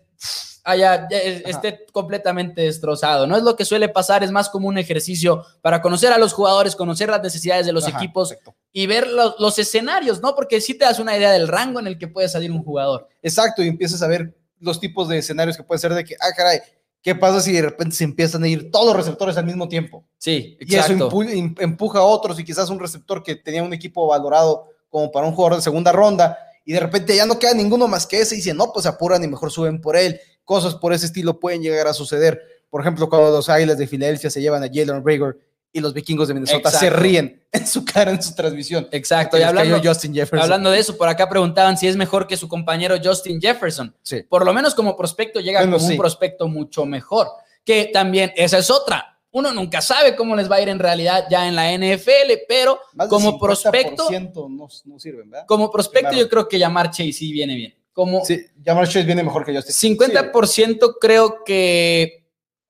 haya, 0.65 1.07
ya 1.09 1.19
es- 1.19 1.43
esté 1.47 1.87
completamente 1.93 2.63
destrozado. 2.63 3.29
No 3.29 3.37
es 3.37 3.45
lo 3.45 3.55
que 3.55 3.65
suele 3.65 3.89
pasar, 3.89 4.25
es 4.25 4.33
más 4.33 4.49
como 4.49 4.67
un 4.67 4.77
ejercicio 4.77 5.45
para 5.63 5.81
conocer 5.81 6.13
a 6.13 6.19
los 6.19 6.33
jugadores, 6.33 6.75
conocer 6.75 7.09
las 7.09 7.23
necesidades 7.23 7.65
de 7.65 7.73
los 7.73 7.87
Ajá, 7.87 7.97
equipos 7.97 8.33
exacto. 8.33 8.57
y 8.73 8.89
ver 8.89 9.07
lo- 9.07 9.37
los 9.39 9.57
escenarios, 9.61 10.21
¿no? 10.21 10.35
Porque 10.35 10.61
sí 10.61 10.75
te 10.75 10.85
das 10.85 10.99
una 10.99 11.17
idea 11.17 11.31
del 11.31 11.47
rango 11.47 11.79
en 11.79 11.87
el 11.87 11.97
que 11.97 12.09
puede 12.09 12.29
salir 12.29 12.51
un 12.51 12.65
jugador. 12.65 13.07
Exacto, 13.23 13.63
y 13.63 13.69
empiezas 13.69 14.03
a 14.03 14.09
ver 14.09 14.37
los 14.59 14.81
tipos 14.81 15.09
de 15.09 15.19
escenarios 15.19 15.57
que 15.57 15.63
puede 15.63 15.79
ser 15.79 15.95
de 15.95 16.03
que, 16.05 16.17
ah, 16.21 16.33
caray, 16.37 16.59
¿qué 17.03 17.15
pasa 17.15 17.41
si 17.41 17.53
de 17.53 17.63
repente 17.63 17.95
se 17.95 18.03
empiezan 18.03 18.43
a 18.43 18.49
ir 18.49 18.73
todos 18.73 18.89
los 18.89 18.97
receptores 18.97 19.37
al 19.37 19.45
mismo 19.47 19.69
tiempo? 19.69 20.05
Sí, 20.19 20.59
Y 20.61 20.75
eso 20.75 20.93
exacto. 20.93 21.09
impu- 21.09 21.33
im- 21.33 21.55
empuja 21.61 22.01
a 22.01 22.03
otros 22.03 22.37
y 22.41 22.45
quizás 22.45 22.69
un 22.69 22.81
receptor 22.81 23.23
que 23.23 23.37
tenía 23.37 23.63
un 23.63 23.73
equipo 23.73 24.09
valorado 24.09 24.67
como 24.91 25.13
para 25.13 25.25
un 25.29 25.35
jugador 25.35 25.57
de 25.59 25.63
segunda 25.63 25.93
ronda 25.93 26.37
y 26.69 26.75
de 26.75 26.81
repente 26.81 27.17
ya 27.17 27.25
no 27.25 27.39
queda 27.39 27.55
ninguno 27.55 27.89
más 27.89 28.07
que 28.07 28.21
ese 28.21 28.35
y 28.35 28.39
dicen, 28.39 28.59
no, 28.59 28.71
pues 28.75 28.85
apuran 28.85 29.25
y 29.25 29.27
mejor 29.27 29.51
suben 29.51 29.81
por 29.81 29.97
él. 29.97 30.21
Cosas 30.45 30.75
por 30.75 30.93
ese 30.93 31.07
estilo 31.07 31.41
pueden 31.41 31.63
llegar 31.63 31.87
a 31.87 31.95
suceder. 31.95 32.43
Por 32.69 32.83
ejemplo, 32.83 33.09
cuando 33.09 33.31
los 33.31 33.49
Águilas 33.49 33.79
de 33.79 33.87
Filadelfia 33.87 34.29
se 34.29 34.43
llevan 34.43 34.63
a 34.63 34.67
Jalen 34.67 35.03
Rager 35.03 35.39
y 35.73 35.81
los 35.81 35.95
vikingos 35.95 36.29
de 36.29 36.35
Minnesota 36.35 36.71
se 36.71 36.91
ríen 36.91 37.43
en 37.53 37.67
su 37.67 37.87
cara 37.87 38.11
en 38.11 38.23
su 38.23 38.35
transmisión. 38.35 38.87
Exacto. 38.91 39.39
Y 39.39 39.43
hablando, 39.45 39.77
cayó 39.77 39.91
Justin 39.91 40.13
Jefferson. 40.13 40.41
Hablando 40.41 40.71
de 40.71 40.81
eso, 40.81 40.99
por 40.99 41.09
acá 41.09 41.27
preguntaban 41.31 41.79
si 41.79 41.89
es 41.89 41.97
mejor 41.97 42.27
que 42.27 42.37
su 42.37 42.49
compañero 42.49 42.97
Justin 43.03 43.41
Jefferson. 43.41 43.97
Sí. 44.03 44.25
Por 44.29 44.45
lo 44.45 44.53
menos 44.53 44.75
como 44.75 44.95
prospecto 44.95 45.41
llega 45.41 45.61
Bueno, 45.61 45.79
como 45.79 45.87
sí. 45.89 45.95
un 45.95 45.99
prospecto 45.99 46.49
mucho 46.49 46.85
mejor. 46.85 47.29
Que 47.65 47.89
también, 47.91 48.31
esa 48.37 48.59
es 48.59 48.71
otra. 48.71 49.18
Uno 49.39 49.53
nunca 49.53 49.81
sabe 49.81 50.15
cómo 50.17 50.37
les 50.37 50.51
va 50.51 50.57
a 50.57 50.61
ir 50.61 50.69
en 50.69 50.79
realidad 50.79 51.27
ya 51.31 51.47
en 51.49 51.55
la 51.57 51.73
NFL, 51.73 52.45
pero 52.49 52.79
Más 52.95 53.09
como 53.09 53.39
prospecto, 53.39 54.09
50% 54.09 54.49
no, 54.51 54.69
no 54.85 54.99
sirven, 54.99 55.31
¿verdad? 55.31 55.47
como 55.47 55.71
prospecto 55.71 56.09
Claro. 56.11 56.19
yo 56.25 56.29
creo 56.29 56.49
que 56.49 56.59
llamar 56.59 56.91
Chase 56.91 57.13
sí 57.13 57.33
viene 57.33 57.55
bien. 57.55 57.75
Como 57.93 58.25
Sí, 58.25 58.41
Jamar 58.65 58.87
Chase 58.87 59.03
viene 59.05 59.23
mejor 59.25 59.45
que 59.45 59.55
Justin. 59.55 59.99
50% 59.99 60.97
creo 61.01 61.43
que 61.45 62.25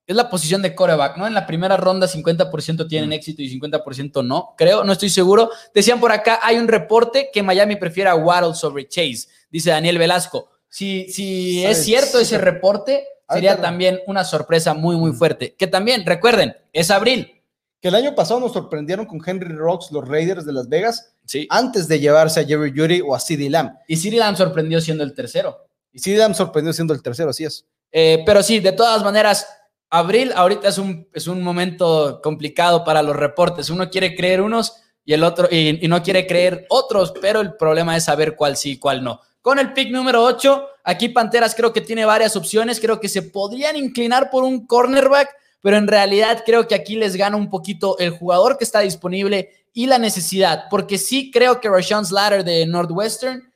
es 0.07 0.15
la 0.15 0.27
posición 0.27 0.63
de 0.63 0.73
coreback, 0.73 1.17
¿no? 1.17 1.27
En 1.27 1.35
la 1.35 1.45
primera 1.45 1.77
ronda 1.77 2.07
50% 2.07 2.87
tienen 2.87 3.09
Mm. 3.09 3.13
éxito 3.13 3.41
y 3.43 3.49
50% 3.59 4.23
no, 4.23 4.55
creo, 4.57 4.83
no 4.83 4.91
estoy 4.93 5.09
seguro. 5.09 5.51
Decían 5.71 5.99
por 5.99 6.11
acá, 6.11 6.39
hay 6.41 6.57
un 6.57 6.67
reporte 6.67 7.29
que 7.31 7.43
Miami 7.43 7.75
prefiere 7.75 8.09
a 8.09 8.15
Waddle 8.15 8.55
sobre 8.55 8.87
Chase, 8.87 9.27
dice 9.51 9.69
Daniel 9.69 9.99
Velasco. 9.99 10.49
Si, 10.67 11.09
si 11.11 11.63
es 11.63 11.83
cierto 11.83 12.19
ese 12.19 12.39
reporte, 12.39 13.05
sería 13.29 13.51
Ahorita 13.51 13.55
no. 13.55 13.61
también 13.69 13.99
una 14.07 14.23
sorpresa 14.23 14.73
muy, 14.73 14.95
muy 14.97 15.11
Mm. 15.11 15.15
fuerte. 15.15 15.55
Que 15.55 15.67
también, 15.67 16.05
recuerden, 16.05 16.55
es 16.73 16.89
abril. 16.91 17.35
Que 17.81 17.87
el 17.87 17.95
año 17.95 18.13
pasado 18.15 18.39
nos 18.41 18.51
sorprendieron 18.53 19.05
con 19.05 19.21
Henry 19.25 19.53
Rocks, 19.55 19.91
los 19.91 20.05
Raiders 20.07 20.45
de 20.45 20.51
Las 20.53 20.67
Vegas, 20.67 21.13
Sí. 21.25 21.47
antes 21.49 21.87
de 21.87 21.99
llevarse 21.99 22.41
a 22.41 22.45
Jerry 22.45 22.73
Judy 22.75 23.01
o 23.01 23.15
a 23.15 23.19
CeeDee 23.19 23.49
Lamb. 23.49 23.73
Y 23.87 23.95
Siri 23.95 24.17
Lamb 24.17 24.35
sorprendió 24.35 24.81
siendo 24.81 25.03
el 25.03 25.13
tercero. 25.13 25.65
Y 25.93 25.99
CeeDee 25.99 26.19
Lamb 26.19 26.35
sorprendió 26.35 26.73
siendo 26.73 26.93
el 26.93 27.01
tercero, 27.01 27.29
así 27.29 27.45
es. 27.45 27.65
Eh, 27.91 28.21
pero 28.25 28.43
sí, 28.43 28.59
de 28.59 28.73
todas 28.73 29.03
maneras, 29.03 29.47
abril 29.89 30.31
ahorita 30.35 30.67
es 30.67 30.77
un, 30.77 31.07
es 31.13 31.27
un 31.27 31.41
momento 31.41 32.19
complicado 32.21 32.83
para 32.83 33.01
los 33.01 33.15
reportes. 33.15 33.69
Uno 33.69 33.89
quiere 33.89 34.13
creer 34.15 34.41
unos 34.41 34.73
y 35.05 35.13
el 35.13 35.23
otro 35.23 35.47
y, 35.49 35.83
y 35.83 35.87
no 35.87 36.03
quiere 36.03 36.27
creer 36.27 36.65
otros, 36.69 37.13
pero 37.21 37.39
el 37.41 37.55
problema 37.55 37.95
es 37.95 38.03
saber 38.03 38.35
cuál 38.35 38.57
sí 38.57 38.71
y 38.71 38.77
cuál 38.77 39.03
no. 39.03 39.21
Con 39.41 39.57
el 39.57 39.71
pick 39.73 39.89
número 39.89 40.23
8, 40.23 40.67
aquí 40.89 41.09
Panteras 41.09 41.55
creo 41.55 41.71
que 41.73 41.81
tiene 41.81 42.05
varias 42.05 42.35
opciones, 42.35 42.79
creo 42.79 42.99
que 42.99 43.09
se 43.09 43.21
podrían 43.21 43.75
inclinar 43.75 44.29
por 44.29 44.43
un 44.43 44.65
cornerback, 44.65 45.29
pero 45.61 45.77
en 45.77 45.87
realidad 45.87 46.43
creo 46.45 46.67
que 46.67 46.75
aquí 46.75 46.95
les 46.95 47.15
gana 47.15 47.35
un 47.37 47.49
poquito 47.49 47.97
el 47.99 48.11
jugador 48.11 48.57
que 48.57 48.63
está 48.63 48.79
disponible 48.79 49.49
y 49.73 49.85
la 49.87 49.97
necesidad, 49.97 50.65
porque 50.69 50.97
sí 50.97 51.31
creo 51.31 51.59
que 51.61 51.69
Rashawn 51.69 52.05
Slater 52.05 52.43
de 52.43 52.65
Northwestern 52.65 53.53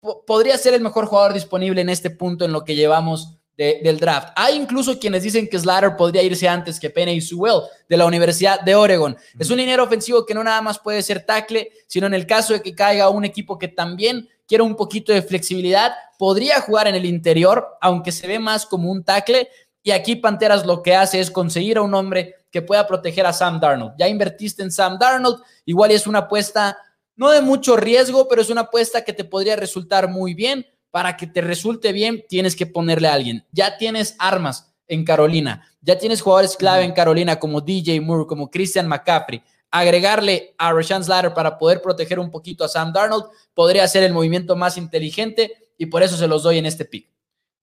po- 0.00 0.24
podría 0.24 0.56
ser 0.58 0.74
el 0.74 0.80
mejor 0.82 1.06
jugador 1.06 1.32
disponible 1.32 1.80
en 1.80 1.88
este 1.88 2.10
punto 2.10 2.44
en 2.44 2.52
lo 2.52 2.64
que 2.64 2.74
llevamos 2.74 3.38
de- 3.56 3.80
del 3.82 3.98
draft. 3.98 4.28
Hay 4.34 4.56
incluso 4.56 4.98
quienes 4.98 5.22
dicen 5.22 5.46
que 5.48 5.58
Slater 5.58 5.96
podría 5.96 6.22
irse 6.22 6.48
antes 6.48 6.80
que 6.80 6.90
Penny 6.90 7.20
Sewell 7.20 7.60
de 7.88 7.96
la 7.96 8.06
Universidad 8.06 8.60
de 8.60 8.74
Oregon. 8.74 9.16
Es 9.38 9.50
un 9.50 9.58
liniero 9.58 9.84
ofensivo 9.84 10.24
que 10.24 10.32
no 10.34 10.42
nada 10.42 10.62
más 10.62 10.78
puede 10.78 11.02
ser 11.02 11.24
tackle, 11.26 11.70
sino 11.86 12.06
en 12.06 12.14
el 12.14 12.26
caso 12.26 12.54
de 12.54 12.62
que 12.62 12.74
caiga 12.74 13.10
un 13.10 13.24
equipo 13.24 13.58
que 13.58 13.68
también 13.68 14.26
quiere 14.52 14.64
un 14.64 14.76
poquito 14.76 15.14
de 15.14 15.22
flexibilidad, 15.22 15.94
podría 16.18 16.60
jugar 16.60 16.86
en 16.86 16.94
el 16.94 17.06
interior, 17.06 17.66
aunque 17.80 18.12
se 18.12 18.26
ve 18.26 18.38
más 18.38 18.66
como 18.66 18.90
un 18.90 19.02
tackle. 19.02 19.48
Y 19.82 19.92
aquí 19.92 20.14
Panteras 20.14 20.66
lo 20.66 20.82
que 20.82 20.94
hace 20.94 21.20
es 21.20 21.30
conseguir 21.30 21.78
a 21.78 21.80
un 21.80 21.94
hombre 21.94 22.34
que 22.50 22.60
pueda 22.60 22.86
proteger 22.86 23.24
a 23.24 23.32
Sam 23.32 23.58
Darnold. 23.58 23.94
Ya 23.98 24.08
invertiste 24.08 24.62
en 24.62 24.70
Sam 24.70 24.98
Darnold, 24.98 25.40
igual 25.64 25.90
es 25.90 26.06
una 26.06 26.18
apuesta 26.18 26.76
no 27.16 27.30
de 27.30 27.40
mucho 27.40 27.78
riesgo, 27.78 28.28
pero 28.28 28.42
es 28.42 28.50
una 28.50 28.60
apuesta 28.60 29.02
que 29.02 29.14
te 29.14 29.24
podría 29.24 29.56
resultar 29.56 30.10
muy 30.10 30.34
bien. 30.34 30.66
Para 30.90 31.16
que 31.16 31.26
te 31.26 31.40
resulte 31.40 31.90
bien, 31.90 32.22
tienes 32.28 32.54
que 32.54 32.66
ponerle 32.66 33.08
a 33.08 33.14
alguien. 33.14 33.46
Ya 33.52 33.78
tienes 33.78 34.16
armas 34.18 34.70
en 34.86 35.02
Carolina, 35.02 35.66
ya 35.80 35.96
tienes 35.96 36.20
jugadores 36.20 36.58
clave 36.58 36.84
en 36.84 36.92
Carolina 36.92 37.38
como 37.38 37.62
DJ 37.62 38.02
Moore, 38.02 38.26
como 38.26 38.50
Christian 38.50 38.86
McCaffrey. 38.86 39.42
Agregarle 39.72 40.54
a 40.58 40.72
Rashawn 40.72 41.02
Slater 41.02 41.34
para 41.34 41.58
poder 41.58 41.82
proteger 41.82 42.20
un 42.20 42.30
poquito 42.30 42.62
a 42.62 42.68
Sam 42.68 42.92
Darnold 42.92 43.24
podría 43.54 43.88
ser 43.88 44.04
el 44.04 44.12
movimiento 44.12 44.54
más 44.54 44.76
inteligente 44.76 45.50
y 45.76 45.86
por 45.86 46.02
eso 46.02 46.16
se 46.16 46.28
los 46.28 46.44
doy 46.44 46.58
en 46.58 46.66
este 46.66 46.84
pick. 46.84 47.08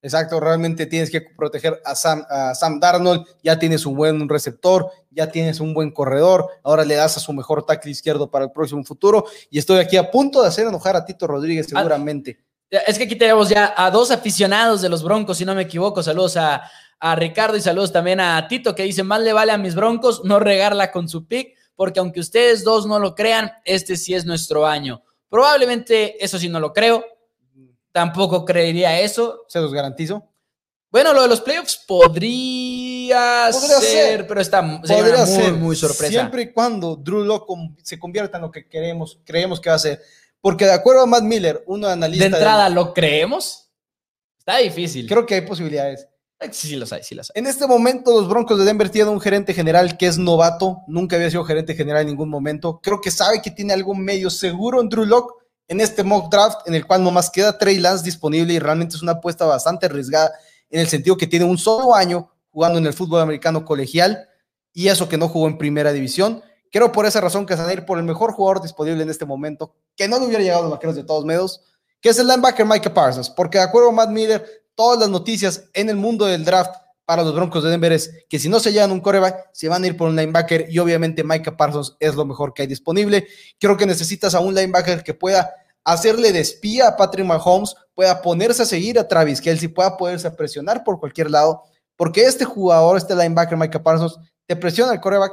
Exacto, 0.02 0.40
realmente 0.40 0.86
tienes 0.86 1.10
que 1.10 1.20
proteger 1.20 1.80
a 1.84 1.94
Sam, 1.94 2.24
a 2.28 2.54
Sam 2.54 2.80
Darnold, 2.80 3.26
ya 3.42 3.58
tienes 3.58 3.84
un 3.86 3.94
buen 3.94 4.28
receptor, 4.28 4.90
ya 5.10 5.30
tienes 5.30 5.60
un 5.60 5.72
buen 5.72 5.90
corredor, 5.90 6.48
ahora 6.62 6.84
le 6.84 6.94
das 6.94 7.16
a 7.18 7.20
su 7.20 7.32
mejor 7.32 7.64
tackle 7.64 7.90
izquierdo 7.90 8.30
para 8.30 8.46
el 8.46 8.50
próximo 8.50 8.82
futuro 8.82 9.26
y 9.50 9.58
estoy 9.58 9.78
aquí 9.78 9.96
a 9.96 10.10
punto 10.10 10.42
de 10.42 10.48
hacer 10.48 10.66
enojar 10.66 10.96
a 10.96 11.04
Tito 11.04 11.26
Rodríguez 11.26 11.66
Ah, 11.66 11.78
seguramente. 11.80 12.40
Es 12.70 12.98
que 12.98 13.04
aquí 13.04 13.16
tenemos 13.16 13.48
ya 13.48 13.74
a 13.76 13.90
dos 13.90 14.10
aficionados 14.10 14.80
de 14.80 14.88
los 14.88 15.02
Broncos, 15.02 15.38
si 15.38 15.44
no 15.44 15.54
me 15.54 15.62
equivoco. 15.62 16.02
Saludos 16.02 16.36
a, 16.36 16.62
a 16.98 17.14
Ricardo 17.16 17.56
y 17.56 17.60
saludos 17.60 17.92
también 17.92 18.20
a 18.20 18.46
Tito, 18.48 18.74
que 18.74 18.84
dice, 18.84 19.02
más 19.02 19.20
le 19.20 19.32
vale 19.32 19.52
a 19.52 19.58
mis 19.58 19.74
Broncos 19.74 20.22
no 20.24 20.38
regarla 20.38 20.92
con 20.92 21.08
su 21.08 21.26
pick, 21.26 21.56
porque 21.80 21.98
aunque 21.98 22.20
ustedes 22.20 22.62
dos 22.62 22.84
no 22.86 22.98
lo 22.98 23.14
crean, 23.14 23.50
este 23.64 23.96
sí 23.96 24.12
es 24.12 24.26
nuestro 24.26 24.66
año. 24.66 25.02
Probablemente 25.30 26.22
eso 26.22 26.38
sí 26.38 26.46
no 26.46 26.60
lo 26.60 26.74
creo. 26.74 27.02
Tampoco 27.90 28.44
creería 28.44 29.00
eso. 29.00 29.46
Se 29.48 29.60
los 29.62 29.72
garantizo. 29.72 30.22
Bueno, 30.90 31.14
lo 31.14 31.22
de 31.22 31.28
los 31.28 31.40
playoffs 31.40 31.82
podría, 31.88 33.48
Podría 33.50 33.78
ser, 33.78 34.08
ser. 34.08 34.26
pero 34.26 34.42
está 34.42 34.60
Podría 34.60 35.24
muy, 35.24 35.26
ser 35.26 35.52
muy 35.54 35.74
sorpresa. 35.74 36.12
Siempre 36.12 36.42
y 36.42 36.52
cuando 36.52 36.96
Drew 36.96 37.24
Lock 37.24 37.48
se 37.82 37.98
convierta 37.98 38.36
en 38.36 38.42
lo 38.42 38.50
que 38.50 38.68
queremos, 38.68 39.18
creemos 39.24 39.58
que 39.58 39.70
va 39.70 39.76
a 39.76 39.78
ser. 39.78 40.02
Porque 40.42 40.66
de 40.66 40.74
acuerdo 40.74 41.00
a 41.00 41.06
Matt 41.06 41.22
Miller, 41.22 41.64
uno 41.66 41.88
analista. 41.88 42.28
de 42.28 42.36
entrada, 42.36 42.68
¿lo 42.68 42.92
creemos? 42.92 43.70
Está 44.38 44.58
difícil. 44.58 45.08
creo 45.08 45.24
que 45.24 45.36
hay 45.36 45.40
posibilidades. 45.46 46.06
Sí, 46.52 46.68
sí 46.68 46.76
los 46.76 46.92
hay, 46.92 47.02
sí 47.02 47.14
los 47.14 47.30
hay. 47.30 47.40
En 47.40 47.46
este 47.46 47.66
momento, 47.66 48.12
los 48.12 48.28
Broncos 48.28 48.58
de 48.58 48.64
Denver 48.64 48.88
tienen 48.88 49.12
un 49.12 49.20
gerente 49.20 49.52
general 49.52 49.96
que 49.98 50.06
es 50.06 50.16
novato, 50.16 50.78
nunca 50.86 51.16
había 51.16 51.30
sido 51.30 51.44
gerente 51.44 51.74
general 51.74 52.02
en 52.02 52.08
ningún 52.08 52.30
momento. 52.30 52.80
Creo 52.82 53.00
que 53.00 53.10
sabe 53.10 53.42
que 53.42 53.50
tiene 53.50 53.74
algo 53.74 53.94
medio 53.94 54.30
seguro 54.30 54.80
en 54.80 54.88
Drew 54.88 55.04
Lock 55.04 55.34
en 55.68 55.80
este 55.80 56.02
mock 56.02 56.32
draft, 56.32 56.66
en 56.66 56.74
el 56.74 56.84
cual 56.84 57.04
nomás 57.04 57.30
queda 57.30 57.56
Trey 57.56 57.78
Lance 57.78 58.04
disponible 58.04 58.52
y 58.54 58.58
realmente 58.58 58.96
es 58.96 59.02
una 59.02 59.12
apuesta 59.12 59.44
bastante 59.44 59.86
arriesgada 59.86 60.32
en 60.68 60.80
el 60.80 60.88
sentido 60.88 61.16
que 61.16 61.28
tiene 61.28 61.44
un 61.44 61.58
solo 61.58 61.94
año 61.94 62.28
jugando 62.50 62.78
en 62.80 62.86
el 62.86 62.92
fútbol 62.92 63.20
americano 63.20 63.64
colegial 63.64 64.28
y 64.72 64.88
eso 64.88 65.08
que 65.08 65.16
no 65.16 65.28
jugó 65.28 65.46
en 65.46 65.58
primera 65.58 65.92
división. 65.92 66.42
Creo 66.72 66.90
por 66.90 67.06
esa 67.06 67.20
razón 67.20 67.46
que 67.46 67.54
se 67.54 67.60
van 67.60 67.70
a 67.70 67.72
ir 67.72 67.84
por 67.84 67.98
el 67.98 68.04
mejor 68.04 68.32
jugador 68.32 68.62
disponible 68.62 69.02
en 69.02 69.10
este 69.10 69.26
momento, 69.26 69.74
que 69.96 70.08
no 70.08 70.18
le 70.18 70.26
hubiera 70.26 70.42
llegado 70.42 70.60
a 70.60 70.62
los 70.64 70.72
vaqueros 70.72 70.96
de 70.96 71.04
todos 71.04 71.24
modos, 71.24 71.62
que 72.00 72.08
es 72.08 72.18
el 72.18 72.26
linebacker 72.26 72.66
Micah 72.66 72.92
Parsons, 72.92 73.30
porque 73.30 73.58
de 73.58 73.64
acuerdo 73.64 73.90
a 73.90 73.92
Matt 73.92 74.10
Miller, 74.10 74.64
todas 74.74 74.98
las 74.98 75.08
noticias 75.08 75.64
en 75.74 75.90
el 75.90 75.96
mundo 75.96 76.26
del 76.26 76.44
draft 76.44 76.74
para 77.04 77.24
los 77.24 77.34
Broncos 77.34 77.64
de 77.64 77.70
Denver 77.70 77.92
es 77.92 78.24
que 78.28 78.38
si 78.38 78.48
no 78.48 78.60
se 78.60 78.72
llevan 78.72 78.92
un 78.92 79.00
coreback, 79.00 79.50
se 79.52 79.68
van 79.68 79.82
a 79.82 79.86
ir 79.88 79.96
por 79.96 80.08
un 80.08 80.14
linebacker 80.14 80.66
y 80.70 80.78
obviamente 80.78 81.24
Micah 81.24 81.56
Parsons 81.56 81.96
es 81.98 82.14
lo 82.14 82.24
mejor 82.24 82.54
que 82.54 82.62
hay 82.62 82.68
disponible. 82.68 83.26
Creo 83.58 83.76
que 83.76 83.84
necesitas 83.84 84.34
a 84.34 84.40
un 84.40 84.54
linebacker 84.54 85.02
que 85.02 85.12
pueda 85.12 85.52
hacerle 85.84 86.30
de 86.30 86.38
espía 86.38 86.86
a 86.86 86.96
Patrick 86.96 87.26
Mahomes, 87.26 87.74
pueda 87.94 88.22
ponerse 88.22 88.62
a 88.62 88.66
seguir 88.66 88.96
a 88.98 89.08
Travis 89.08 89.40
Kelsey, 89.40 89.68
pueda 89.68 89.96
poderse 89.96 90.28
a 90.28 90.36
presionar 90.36 90.84
por 90.84 91.00
cualquier 91.00 91.30
lado, 91.30 91.64
porque 91.96 92.22
este 92.22 92.44
jugador, 92.44 92.96
este 92.96 93.16
linebacker 93.16 93.58
Micah 93.58 93.82
Parsons, 93.82 94.16
te 94.46 94.54
presiona 94.54 94.92
el 94.92 95.00
coreback, 95.00 95.32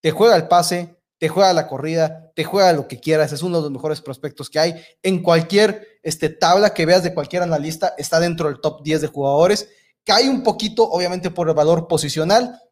te 0.00 0.12
juega 0.12 0.36
el 0.36 0.46
pase, 0.46 0.96
te 1.18 1.28
juega 1.28 1.52
la 1.52 1.66
corrida, 1.66 2.30
te 2.34 2.44
juega 2.44 2.72
lo 2.72 2.86
que 2.86 3.00
quieras, 3.00 3.32
es 3.32 3.42
uno 3.42 3.56
de 3.56 3.62
los 3.64 3.72
mejores 3.72 4.00
prospectos 4.00 4.50
que 4.50 4.58
hay. 4.58 4.74
En 5.02 5.22
cualquier 5.22 5.95
este, 6.06 6.28
tabla 6.28 6.72
que 6.72 6.86
veas 6.86 7.02
de 7.02 7.12
cualquier 7.12 7.42
analista, 7.42 7.94
está 7.98 8.20
dentro 8.20 8.48
del 8.48 8.60
top 8.60 8.80
10 8.84 9.00
de 9.00 9.06
jugadores. 9.08 9.68
Cae 10.04 10.30
un 10.30 10.44
poquito, 10.44 10.88
obviamente, 10.88 11.32
por 11.32 11.48
el 11.48 11.54
valor 11.54 11.88
posicional, 11.88 12.62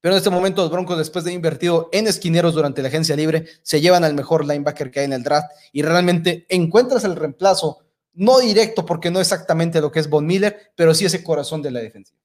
pero 0.00 0.14
en 0.14 0.18
este 0.18 0.30
momento 0.30 0.62
los 0.62 0.70
Broncos, 0.70 0.96
después 0.96 1.24
de 1.24 1.32
invertido 1.32 1.88
en 1.92 2.06
esquineros 2.06 2.54
durante 2.54 2.80
la 2.80 2.86
agencia 2.86 3.16
libre, 3.16 3.46
se 3.62 3.80
llevan 3.80 4.04
al 4.04 4.14
mejor 4.14 4.46
linebacker 4.46 4.92
que 4.92 5.00
hay 5.00 5.06
en 5.06 5.12
el 5.12 5.24
draft 5.24 5.50
y 5.72 5.82
realmente 5.82 6.46
encuentras 6.48 7.02
el 7.02 7.16
reemplazo, 7.16 7.78
no 8.12 8.38
directo 8.38 8.86
porque 8.86 9.10
no 9.10 9.18
exactamente 9.18 9.80
lo 9.80 9.90
que 9.90 9.98
es 9.98 10.08
Von 10.08 10.24
Miller, 10.24 10.72
pero 10.76 10.94
sí 10.94 11.04
ese 11.04 11.24
corazón 11.24 11.62
de 11.62 11.72
la 11.72 11.80
defensiva. 11.80 12.16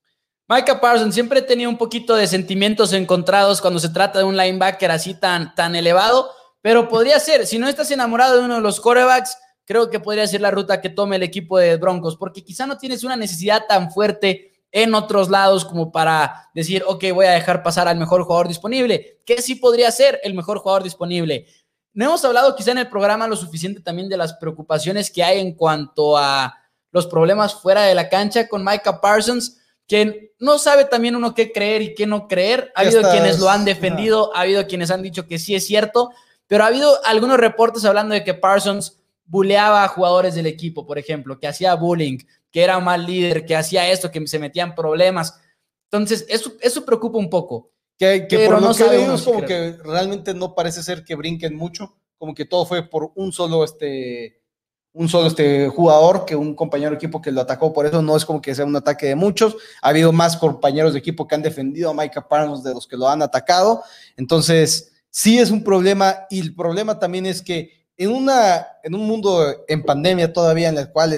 Micah 0.48 0.80
Parsons 0.80 1.16
siempre 1.16 1.42
tenía 1.42 1.68
un 1.68 1.80
poquito 1.80 2.16
de 2.16 2.28
sentimientos 2.28 2.94
encontrados 2.94 3.60
cuando 3.60 3.80
se 3.80 3.90
trata 3.90 4.20
de 4.20 4.26
un 4.26 4.38
linebacker 4.38 4.92
así 4.92 5.16
tan, 5.16 5.56
tan 5.56 5.76
elevado, 5.76 6.30
pero 6.62 6.88
podría 6.88 7.20
ser, 7.20 7.48
si 7.48 7.58
no 7.58 7.68
estás 7.68 7.90
enamorado 7.90 8.38
de 8.38 8.46
uno 8.46 8.56
de 8.56 8.62
los 8.62 8.80
corebacks, 8.80 9.36
creo 9.68 9.90
que 9.90 10.00
podría 10.00 10.26
ser 10.26 10.40
la 10.40 10.50
ruta 10.50 10.80
que 10.80 10.90
tome 10.90 11.18
el 11.18 11.24
equipo 11.24 11.60
de 11.60 11.76
Broncos, 11.76 12.16
porque 12.16 12.44
quizá 12.44 12.66
no 12.66 12.78
tienes 12.78 13.04
una 13.04 13.18
necesidad 13.18 13.66
tan 13.68 13.92
fuerte 13.92 14.54
en 14.72 14.96
otros 14.96 15.30
lados 15.30 15.66
como 15.66 15.92
para 15.92 16.50
decir, 16.56 16.84
ok, 16.88 17.04
voy 17.14 17.26
a 17.26 17.32
dejar 17.32 17.64
pasar 17.64 17.88
al 17.88 17.98
mejor 17.98 18.24
jugador 18.24 18.48
disponible, 18.48 19.20
que 19.26 19.42
sí 19.42 19.56
podría 19.56 19.92
ser 19.92 20.22
el 20.24 20.34
mejor 20.34 20.60
jugador 20.60 20.84
disponible. 20.84 21.48
No 21.94 22.06
hemos 22.06 22.24
hablado 22.24 22.56
quizá 22.56 22.72
en 22.72 22.78
el 22.78 22.90
programa 22.90 23.28
lo 23.28 23.36
suficiente 23.36 23.82
también 23.82 24.08
de 24.08 24.16
las 24.16 24.34
preocupaciones 24.36 25.12
que 25.12 25.24
hay 25.24 25.40
en 25.40 25.54
cuanto 25.54 26.18
a 26.18 26.56
los 26.92 27.06
problemas 27.06 27.54
fuera 27.54 27.84
de 27.84 27.96
la 27.96 28.08
cancha 28.08 28.48
con 28.48 28.64
Micah 28.64 29.02
Parsons, 29.02 29.58
que 29.86 30.34
no 30.40 30.60
sabe 30.60 30.86
también 30.86 31.16
uno 31.16 31.36
qué 31.36 31.52
creer 31.52 31.82
y 31.82 31.94
qué 31.94 32.08
no 32.08 32.28
creer. 32.30 32.72
Ha 32.74 32.82
habido 32.82 33.02
quienes 33.12 33.40
lo 33.40 33.50
han 33.50 33.66
defendido, 33.66 34.34
ha 34.34 34.42
habido 34.42 34.66
quienes 34.66 34.92
han 34.92 35.02
dicho 35.02 35.28
que 35.28 35.40
sí 35.40 35.56
es 35.56 35.68
cierto, 35.68 36.12
pero 36.48 36.64
ha 36.64 36.68
habido 36.68 37.04
algunos 37.04 37.38
reportes 37.38 37.84
hablando 37.84 38.14
de 38.14 38.24
que 38.24 38.34
Parsons 38.34 38.98
buleaba 39.28 39.84
a 39.84 39.88
jugadores 39.90 40.36
del 40.36 40.48
equipo, 40.48 40.86
por 40.86 40.98
ejemplo, 40.98 41.40
que 41.40 41.48
hacía 41.48 41.76
bullying, 41.76 42.18
que 42.52 42.64
era 42.64 42.78
un 42.78 42.86
mal 42.86 43.06
líder, 43.06 43.46
que 43.46 43.56
hacía 43.56 43.90
esto, 43.92 44.10
que 44.10 44.26
se 44.28 44.40
metían 44.40 44.74
problemas. 44.74 45.40
Entonces, 45.92 46.26
eso, 46.30 46.54
eso 46.62 46.86
preocupa 46.86 47.18
un 47.18 47.30
poco. 47.30 47.72
Que, 47.98 48.28
que 48.28 48.38
Pero 48.38 48.54
por 48.54 48.62
no 48.62 48.68
lo 48.70 48.76
que 48.76 49.18
si 49.18 49.26
como 49.26 49.44
creo. 49.44 49.48
que 49.48 49.84
realmente 49.84 50.34
no 50.34 50.54
parece 50.56 50.84
ser 50.84 51.04
que 51.04 51.16
brinquen 51.16 51.56
mucho, 51.56 51.98
como 52.18 52.34
que 52.34 52.46
todo 52.46 52.66
fue 52.66 52.88
por 52.88 53.12
un 53.16 53.32
solo, 53.32 53.64
este, 53.64 54.42
un 54.94 55.10
solo 55.10 55.28
este 55.28 55.68
jugador 55.68 56.26
que 56.26 56.36
un 56.36 56.56
compañero 56.56 56.92
de 56.92 56.98
equipo 56.98 57.22
que 57.22 57.32
lo 57.32 57.42
atacó, 57.42 57.74
por 57.74 57.86
eso 57.86 58.02
no 58.02 58.16
es 58.16 58.24
como 58.24 58.42
que 58.42 58.54
sea 58.56 58.66
un 58.66 58.76
ataque 58.76 59.08
de 59.08 59.16
muchos. 59.16 59.56
Ha 59.82 59.90
habido 59.90 60.12
más 60.12 60.38
compañeros 60.38 60.94
de 60.94 61.00
equipo 61.00 61.28
que 61.28 61.36
han 61.36 61.42
defendido 61.42 61.90
a 61.90 61.94
Micah 61.94 62.28
Parsons 62.28 62.64
de 62.64 62.74
los 62.74 62.88
que 62.88 62.98
lo 62.98 63.10
han 63.10 63.22
atacado. 63.22 63.84
Entonces, 64.16 64.94
sí 65.10 65.40
es 65.40 65.50
un 65.50 65.64
problema 65.64 66.28
y 66.30 66.40
el 66.40 66.56
problema 66.56 67.00
también 67.00 67.26
es 67.26 67.42
que 67.42 67.87
en, 67.98 68.12
una, 68.12 68.68
en 68.84 68.96
un 68.96 69.06
mundo 69.06 69.66
en 69.68 69.84
pandemia 69.84 70.32
todavía 70.32 70.70
en 70.70 70.78
el 70.78 70.92
cual 70.92 71.18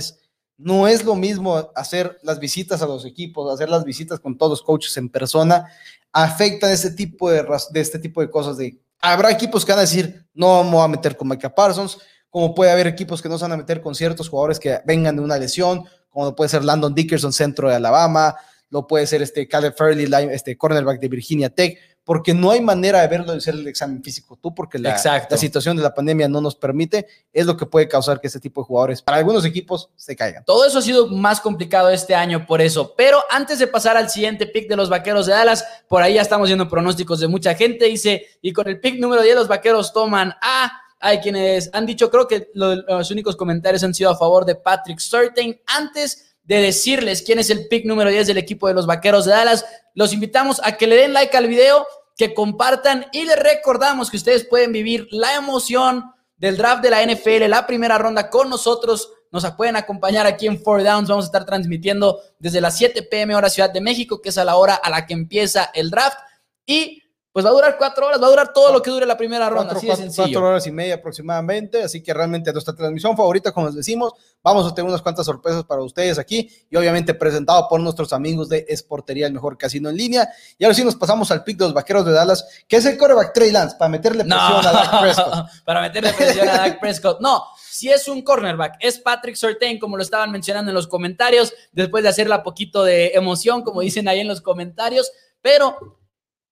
no 0.57 0.88
es 0.88 1.03
lo 1.03 1.15
mismo 1.15 1.71
hacer 1.75 2.19
las 2.23 2.39
visitas 2.39 2.82
a 2.82 2.88
los 2.88 3.05
equipos, 3.05 3.53
hacer 3.53 3.69
las 3.69 3.84
visitas 3.84 4.19
con 4.19 4.38
todos 4.38 4.51
los 4.51 4.63
coaches 4.63 4.95
en 4.97 5.09
persona, 5.09 5.67
afectan 6.11 6.71
este 6.71 6.91
tipo 6.91 7.30
de, 7.30 7.45
de 7.71 7.80
este 7.80 7.99
tipo 7.99 8.21
de 8.21 8.30
cosas 8.30 8.57
de 8.57 8.80
habrá 9.01 9.32
equipos 9.32 9.65
que 9.65 9.71
van 9.71 9.80
a 9.80 9.84
decir, 9.84 10.25
no 10.34 10.57
vamos 10.57 10.84
a 10.84 10.88
meter 10.88 11.15
con 11.15 11.27
Micah 11.27 11.53
Parsons, 11.53 11.97
como 12.30 12.53
puede 12.53 12.71
haber 12.71 12.88
equipos 12.88 13.21
que 13.21 13.30
no 13.30 13.38
se 13.38 13.45
van 13.45 13.53
a 13.53 13.57
meter 13.57 13.82
con 13.82 13.95
ciertos 13.95 14.30
jugadores 14.30 14.59
que 14.59 14.80
vengan 14.86 15.15
de 15.15 15.21
una 15.21 15.38
lesión, 15.38 15.86
como 16.09 16.36
puede 16.36 16.49
ser 16.49 16.63
Landon 16.63 16.93
Dickerson, 16.93 17.34
centro 17.34 17.69
de 17.69 17.75
Alabama, 17.75 18.36
lo 18.69 18.86
puede 18.86 19.07
ser 19.07 19.21
este 19.21 19.47
Caleb 19.47 19.75
Fairley, 19.75 20.07
este 20.32 20.57
cornerback 20.57 20.99
de 20.99 21.07
Virginia 21.07 21.49
Tech, 21.49 21.77
porque 22.10 22.34
no 22.34 22.49
hay 22.49 22.60
manera 22.60 23.01
de 23.01 23.07
verlo 23.07 23.34
de 23.34 23.38
hacer 23.38 23.53
el 23.53 23.68
examen 23.68 24.01
físico 24.01 24.36
tú, 24.41 24.55
porque 24.55 24.80
la, 24.80 24.99
la, 25.30 25.38
situación 25.38 25.78
de 25.78 25.84
la 25.84 25.93
pandemia 25.93 26.28
no 26.28 26.41
nos 26.41 26.55
permite, 26.55 27.05
es 27.32 27.45
lo 27.45 27.55
que 27.55 27.68
puede 27.68 27.88
causar 27.88 28.20
que 28.20 28.26
este 28.26 28.39
tipo 28.39 28.62
de 28.62 28.66
jugadores, 28.66 29.03
para 29.03 29.20
algunos 29.20 29.45
equipos, 29.45 29.91
se 29.95 30.16
caigan. 30.16 30.43
Todo 30.43 30.66
eso 30.66 30.80
ha 30.80 30.82
sido 30.82 31.05
más 31.10 31.39
complicado 31.39 31.88
este 31.91 32.16
año 32.16 32.47
por 32.47 32.62
eso, 32.62 32.95
pero 32.97 33.20
antes 33.30 33.60
de 33.60 33.68
pasar 33.68 33.95
al 33.95 34.10
siguiente 34.10 34.47
pick 34.47 34.68
de 34.68 34.76
los 34.76 34.89
Vaqueros 34.89 35.28
de 35.28 35.34
Dallas, 35.34 35.64
por 35.88 36.01
ahí 36.01 36.16
ya 36.16 36.24
estamos 36.24 36.47
viendo 36.47 36.68
pronósticos 36.68 37.20
de 37.20 37.28
mucha 37.28 37.53
gente, 37.53 37.86
dice, 37.86 38.26
y 38.41 38.53
con 38.53 38.68
el 38.68 38.80
pick 38.80 38.99
número 38.99 39.22
10 39.22 39.36
los 39.36 39.47
Vaqueros 39.47 39.93
toman 39.93 40.34
a 40.41 40.72
hay 40.99 41.20
quienes 41.20 41.70
han 41.74 41.86
dicho, 41.86 42.10
creo 42.10 42.28
que 42.28 42.49
los 42.55 43.12
únicos 43.12 43.36
comentarios 43.36 43.84
han 43.84 43.93
sido 43.93 44.10
a 44.10 44.18
favor 44.18 44.45
de 44.45 44.55
Patrick 44.55 44.97
Surtain. 44.97 45.62
Antes 45.68 46.30
de 46.43 46.60
decirles 46.62 47.22
quién 47.22 47.38
es 47.38 47.51
el 47.51 47.68
pick 47.68 47.86
número 47.86 48.10
10 48.10 48.26
del 48.26 48.39
equipo 48.39 48.68
de 48.68 48.74
los 48.74 48.88
Vaqueros 48.88 49.26
de 49.26 49.32
Dallas, 49.32 49.64
los 49.93 50.14
invitamos 50.14 50.60
a 50.64 50.72
que 50.78 50.88
le 50.88 50.95
den 50.95 51.14
like 51.14 51.38
al 51.38 51.47
video, 51.47 51.86
que 52.20 52.34
compartan 52.34 53.05
y 53.13 53.24
les 53.24 53.39
recordamos 53.39 54.11
que 54.11 54.17
ustedes 54.17 54.43
pueden 54.43 54.74
vivir 54.74 55.07
la 55.09 55.36
emoción 55.36 56.11
del 56.36 56.57
draft 56.57 56.84
de 56.84 56.89
la 56.89 57.01
NFL, 57.01 57.47
la 57.47 57.65
primera 57.65 57.97
ronda 57.97 58.30
con 58.30 58.49
nosotros. 58.49 59.09
Nos 59.32 59.49
pueden 59.51 59.78
acompañar 59.78 60.28
aquí 60.28 60.45
en 60.45 60.61
Four 60.61 60.84
Downs. 60.84 61.07
Vamos 61.07 61.24
a 61.24 61.28
estar 61.28 61.45
transmitiendo 61.45 62.20
desde 62.38 62.59
las 62.59 62.78
7 62.78 63.03
pm 63.03 63.36
hora 63.36 63.49
Ciudad 63.49 63.72
de 63.72 63.80
México, 63.80 64.22
que 64.22 64.30
es 64.30 64.38
a 64.38 64.43
la 64.43 64.57
hora 64.57 64.76
a 64.76 64.89
la 64.89 65.07
que 65.07 65.13
empieza 65.13 65.72
el 65.74 65.89
draft. 65.89 66.17
Y 66.65 67.01
pues 67.32 67.45
va 67.45 67.49
a 67.49 67.53
durar 67.53 67.77
cuatro 67.77 68.07
horas, 68.07 68.21
va 68.21 68.25
a 68.25 68.30
durar 68.30 68.53
todo 68.53 68.73
lo 68.73 68.82
que 68.82 68.89
dure 68.89 69.05
la 69.05 69.15
primera 69.15 69.49
ronda. 69.49 69.73
Cuatro, 69.73 69.93
así 69.93 70.15
cuatro 70.15 70.47
horas 70.47 70.65
y 70.65 70.71
media 70.71 70.95
aproximadamente, 70.95 71.84
así 71.84 72.01
que 72.01 72.13
realmente 72.13 72.51
nuestra 72.51 72.73
transmisión 72.73 73.15
favorita, 73.15 73.51
como 73.51 73.67
les 73.67 73.75
decimos, 73.75 74.13
vamos 74.41 74.69
a 74.69 74.73
tener 74.73 74.89
unas 74.89 75.01
cuantas 75.01 75.25
sorpresas 75.27 75.63
para 75.63 75.82
ustedes 75.82 76.17
aquí 76.17 76.49
y 76.69 76.75
obviamente 76.75 77.13
presentado 77.13 77.67
por 77.69 77.80
nuestros 77.82 78.13
amigos 78.13 78.49
de 78.49 78.65
Esportería, 78.67 79.27
el 79.27 79.34
mejor 79.34 79.57
casino 79.57 79.89
en 79.89 79.97
línea. 79.97 80.30
Y 80.57 80.63
ahora 80.63 80.73
sí 80.73 80.84
nos 80.84 80.95
pasamos 80.95 81.30
al 81.30 81.43
pick 81.43 81.57
de 81.57 81.65
los 81.65 81.73
vaqueros 81.73 82.05
de 82.05 82.13
Dallas, 82.13 82.45
que 82.67 82.77
es 82.77 82.86
el 82.86 82.97
coreback 82.97 83.34
Trey 83.34 83.51
Lance, 83.51 83.75
para 83.77 83.89
meterle 83.89 84.23
presión 84.23 84.65
a 84.65 84.71
Dak 84.71 85.01
Prescott. 85.01 85.45
para 85.65 85.82
meterle 85.82 86.13
presión 86.13 86.49
a 86.49 86.57
Dak 86.57 86.80
Prescott. 86.80 87.21
No, 87.21 87.43
si 87.69 87.89
es 87.89 88.07
un 88.07 88.23
cornerback, 88.23 88.77
es 88.80 88.97
Patrick 88.99 89.36
Sortain, 89.36 89.77
como 89.77 89.97
lo 89.97 90.03
estaban 90.03 90.32
mencionando 90.32 90.71
en 90.71 90.75
los 90.75 90.88
comentarios, 90.88 91.53
después 91.71 92.01
de 92.03 92.09
hacerla 92.09 92.41
poquito 92.41 92.84
de 92.84 93.11
emoción, 93.13 93.61
como 93.61 93.82
dicen 93.82 94.07
ahí 94.07 94.19
en 94.19 94.27
los 94.27 94.41
comentarios, 94.41 95.11
pero 95.41 95.99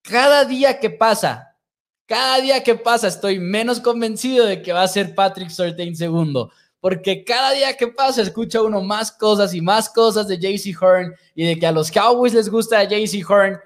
cada 0.10 0.46
día 0.46 0.80
que 0.80 0.90
pasa, 0.90 1.56
cada 2.06 2.40
día 2.40 2.64
que 2.64 2.76
pasa 2.76 3.08
estoy 3.08 3.40
menos 3.40 3.80
convencido 3.80 4.46
de 4.46 4.62
que 4.62 4.72
va 4.74 4.84
a 4.84 4.88
ser 4.88 5.14
Patrick 5.14 5.50
Surtain 5.50 5.96
segundo. 5.96 6.52
Porque 6.80 7.24
cada 7.24 7.52
día 7.52 7.76
que 7.76 7.88
pasa 7.88 8.22
escucha 8.22 8.62
uno 8.62 8.82
más 8.82 9.12
cosas 9.12 9.54
y 9.54 9.62
más 9.62 9.90
cosas 9.90 10.28
de 10.28 10.38
JC 10.38 10.82
Horn 10.82 11.14
y 11.36 11.46
de 11.46 11.60
que 11.60 11.68
a 11.68 11.72
los 11.72 11.92
Cowboys 11.92 12.34
les 12.34 12.50
gusta 12.50 12.84
JC 12.84 13.30
Horn. 13.30 13.60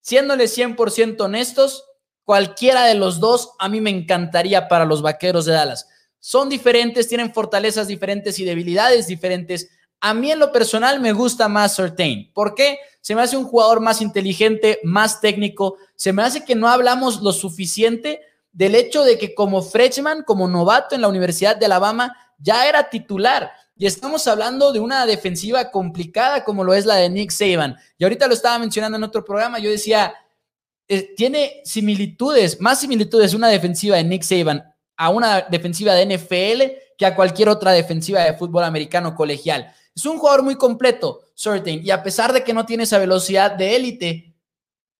Siéndole 0.00 0.44
100% 0.44 1.20
honestos, 1.20 1.84
cualquiera 2.24 2.86
de 2.86 2.94
los 2.94 3.20
dos 3.20 3.50
a 3.58 3.68
mí 3.68 3.80
me 3.80 3.90
encantaría 3.90 4.68
para 4.68 4.84
los 4.84 5.02
Vaqueros 5.02 5.44
de 5.44 5.52
Dallas. 5.52 5.88
Son 6.18 6.48
diferentes, 6.48 7.08
tienen 7.08 7.34
fortalezas 7.34 7.88
diferentes 7.88 8.38
y 8.38 8.44
debilidades 8.44 9.06
diferentes. 9.08 9.68
A 10.02 10.12
mí 10.12 10.30
en 10.30 10.38
lo 10.38 10.52
personal 10.52 11.00
me 11.00 11.12
gusta 11.12 11.48
más 11.48 11.74
Surtain. 11.74 12.30
¿Por 12.34 12.54
qué? 12.54 12.78
se 13.02 13.16
me 13.16 13.20
hace 13.20 13.36
un 13.36 13.44
jugador 13.44 13.80
más 13.80 14.00
inteligente, 14.00 14.78
más 14.84 15.20
técnico, 15.20 15.76
se 15.96 16.12
me 16.12 16.22
hace 16.22 16.44
que 16.44 16.54
no 16.54 16.68
hablamos 16.68 17.20
lo 17.20 17.32
suficiente 17.32 18.20
del 18.52 18.76
hecho 18.76 19.02
de 19.02 19.18
que 19.18 19.34
como 19.34 19.60
freshman, 19.60 20.22
como 20.22 20.48
novato 20.48 20.94
en 20.94 21.00
la 21.00 21.08
Universidad 21.08 21.56
de 21.56 21.66
Alabama, 21.66 22.16
ya 22.38 22.68
era 22.68 22.88
titular. 22.88 23.50
Y 23.76 23.86
estamos 23.86 24.28
hablando 24.28 24.72
de 24.72 24.78
una 24.78 25.04
defensiva 25.04 25.70
complicada 25.72 26.44
como 26.44 26.62
lo 26.62 26.74
es 26.74 26.86
la 26.86 26.94
de 26.94 27.10
Nick 27.10 27.32
Saban. 27.32 27.76
Y 27.98 28.04
ahorita 28.04 28.28
lo 28.28 28.34
estaba 28.34 28.58
mencionando 28.58 28.96
en 28.96 29.04
otro 29.04 29.24
programa, 29.24 29.58
yo 29.58 29.70
decía, 29.70 30.14
eh, 30.86 31.14
tiene 31.16 31.60
similitudes, 31.64 32.60
más 32.60 32.78
similitudes 32.78 33.34
una 33.34 33.48
defensiva 33.48 33.96
de 33.96 34.04
Nick 34.04 34.22
Saban 34.22 34.62
a 34.96 35.08
una 35.08 35.40
defensiva 35.40 35.94
de 35.94 36.06
NFL 36.06 36.62
que 36.96 37.06
a 37.06 37.16
cualquier 37.16 37.48
otra 37.48 37.72
defensiva 37.72 38.20
de 38.20 38.34
fútbol 38.34 38.62
americano 38.62 39.16
colegial. 39.16 39.74
Es 39.94 40.06
un 40.06 40.18
jugador 40.18 40.42
muy 40.42 40.56
completo, 40.56 41.20
Certain, 41.34 41.84
y 41.84 41.90
a 41.90 42.02
pesar 42.02 42.32
de 42.32 42.42
que 42.42 42.54
no 42.54 42.64
tiene 42.64 42.84
esa 42.84 42.98
velocidad 42.98 43.52
de 43.52 43.76
élite, 43.76 44.34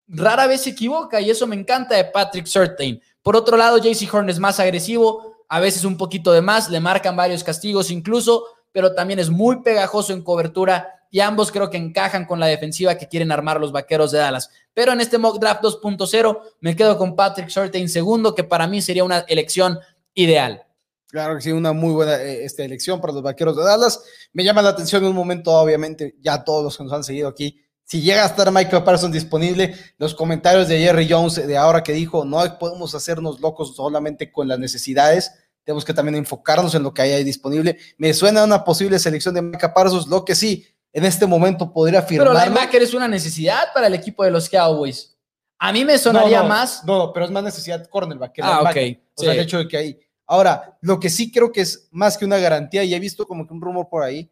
rara 0.06 0.46
vez 0.46 0.62
se 0.62 0.70
equivoca 0.70 1.20
y 1.20 1.30
eso 1.30 1.46
me 1.46 1.56
encanta 1.56 1.94
de 1.94 2.04
Patrick 2.04 2.46
Certain. 2.46 3.00
Por 3.22 3.36
otro 3.36 3.56
lado, 3.56 3.78
JC 3.78 4.12
Horn 4.12 4.28
es 4.28 4.38
más 4.38 4.60
agresivo, 4.60 5.44
a 5.48 5.60
veces 5.60 5.84
un 5.84 5.96
poquito 5.96 6.32
de 6.32 6.42
más, 6.42 6.68
le 6.68 6.80
marcan 6.80 7.16
varios 7.16 7.44
castigos 7.44 7.90
incluso, 7.90 8.44
pero 8.72 8.94
también 8.94 9.18
es 9.18 9.30
muy 9.30 9.62
pegajoso 9.62 10.12
en 10.12 10.22
cobertura 10.22 11.02
y 11.10 11.20
ambos 11.20 11.52
creo 11.52 11.68
que 11.68 11.76
encajan 11.76 12.24
con 12.24 12.40
la 12.40 12.46
defensiva 12.46 12.96
que 12.96 13.06
quieren 13.06 13.30
armar 13.30 13.60
los 13.60 13.70
vaqueros 13.70 14.12
de 14.12 14.18
Dallas. 14.18 14.50
Pero 14.72 14.92
en 14.92 15.00
este 15.00 15.18
mock 15.18 15.38
draft 15.38 15.62
2.0 15.62 16.40
me 16.60 16.74
quedo 16.74 16.96
con 16.96 17.14
Patrick 17.14 17.50
Surtain 17.50 17.88
segundo, 17.88 18.34
que 18.34 18.44
para 18.44 18.66
mí 18.66 18.80
sería 18.80 19.04
una 19.04 19.18
elección 19.28 19.78
ideal. 20.14 20.64
Claro 21.12 21.36
que 21.36 21.42
sí, 21.42 21.52
una 21.52 21.74
muy 21.74 21.92
buena 21.92 22.16
eh, 22.22 22.42
esta 22.42 22.64
elección 22.64 22.98
para 22.98 23.12
los 23.12 23.22
vaqueros 23.22 23.54
de 23.54 23.62
Dallas. 23.62 24.02
Me 24.32 24.44
llama 24.44 24.62
la 24.62 24.70
atención 24.70 25.02
en 25.02 25.10
un 25.10 25.14
momento, 25.14 25.52
obviamente, 25.52 26.16
ya 26.20 26.42
todos 26.42 26.64
los 26.64 26.78
que 26.78 26.84
nos 26.84 26.92
han 26.94 27.04
seguido 27.04 27.28
aquí. 27.28 27.60
Si 27.84 28.00
llega 28.00 28.22
a 28.22 28.26
estar 28.28 28.50
Michael 28.50 28.82
Parsons 28.82 29.12
disponible, 29.12 29.76
los 29.98 30.14
comentarios 30.14 30.68
de 30.68 30.78
Jerry 30.78 31.06
Jones 31.06 31.46
de 31.46 31.56
ahora 31.58 31.82
que 31.82 31.92
dijo, 31.92 32.24
no 32.24 32.38
podemos 32.58 32.94
hacernos 32.94 33.40
locos 33.40 33.76
solamente 33.76 34.32
con 34.32 34.48
las 34.48 34.58
necesidades, 34.58 35.32
tenemos 35.64 35.84
que 35.84 35.92
también 35.92 36.14
enfocarnos 36.14 36.74
en 36.74 36.82
lo 36.82 36.94
que 36.94 37.02
hay 37.02 37.12
ahí 37.12 37.24
disponible. 37.24 37.76
Me 37.98 38.14
suena 38.14 38.42
una 38.44 38.64
posible 38.64 38.98
selección 38.98 39.34
de 39.34 39.42
Michael 39.42 39.74
Parsons, 39.74 40.06
lo 40.06 40.24
que 40.24 40.34
sí, 40.34 40.66
en 40.94 41.04
este 41.04 41.26
momento 41.26 41.74
podría 41.74 41.98
afirmar. 41.98 42.28
Pero 42.28 42.40
linebacker 42.42 42.82
es 42.82 42.94
una 42.94 43.06
necesidad 43.06 43.64
para 43.74 43.86
el 43.86 43.92
equipo 43.92 44.24
de 44.24 44.30
los 44.30 44.48
Cowboys. 44.48 45.14
A 45.58 45.72
mí 45.72 45.84
me 45.84 45.98
sonaría 45.98 46.42
más. 46.42 46.82
No, 46.86 47.12
pero 47.12 47.26
es 47.26 47.30
más 47.30 47.44
necesidad 47.44 47.86
cornerback. 47.90 48.38
ah, 48.40 48.62
ok. 48.62 48.76
O 49.14 49.22
sea, 49.22 49.34
el 49.34 49.40
hecho 49.40 49.58
de 49.58 49.68
que 49.68 49.76
hay 49.76 50.00
Ahora, 50.26 50.78
lo 50.80 51.00
que 51.00 51.10
sí 51.10 51.30
creo 51.30 51.52
que 51.52 51.62
es 51.62 51.88
más 51.90 52.16
que 52.16 52.24
una 52.24 52.38
garantía, 52.38 52.84
y 52.84 52.94
he 52.94 53.00
visto 53.00 53.26
como 53.26 53.46
que 53.46 53.52
un 53.52 53.60
rumor 53.60 53.88
por 53.88 54.02
ahí, 54.02 54.30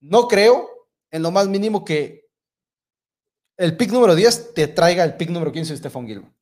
no 0.00 0.28
creo 0.28 0.68
en 1.10 1.22
lo 1.22 1.30
más 1.30 1.48
mínimo 1.48 1.84
que 1.84 2.28
el 3.56 3.76
pick 3.76 3.92
número 3.92 4.14
10 4.14 4.54
te 4.54 4.68
traiga 4.68 5.04
el 5.04 5.16
pick 5.16 5.28
número 5.28 5.52
15 5.52 5.72
de 5.72 5.78
Stephon 5.78 6.06
Gilmore. 6.06 6.32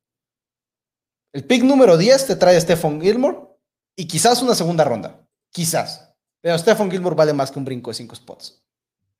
El 1.33 1.45
pick 1.45 1.63
número 1.63 1.97
10 1.97 2.27
te 2.27 2.35
trae 2.37 2.55
a 2.55 2.61
Stephon 2.61 3.01
Gilmore 3.01 3.39
y 3.95 4.07
quizás 4.07 4.41
una 4.41 4.55
segunda 4.55 4.83
ronda. 4.83 5.27
Quizás. 5.51 6.15
Pero 6.41 6.57
Stephon 6.57 6.89
Gilmore 6.89 7.15
vale 7.15 7.33
más 7.33 7.51
que 7.51 7.59
un 7.59 7.65
brinco 7.65 7.91
de 7.91 7.95
5 7.95 8.15
spots. 8.15 8.63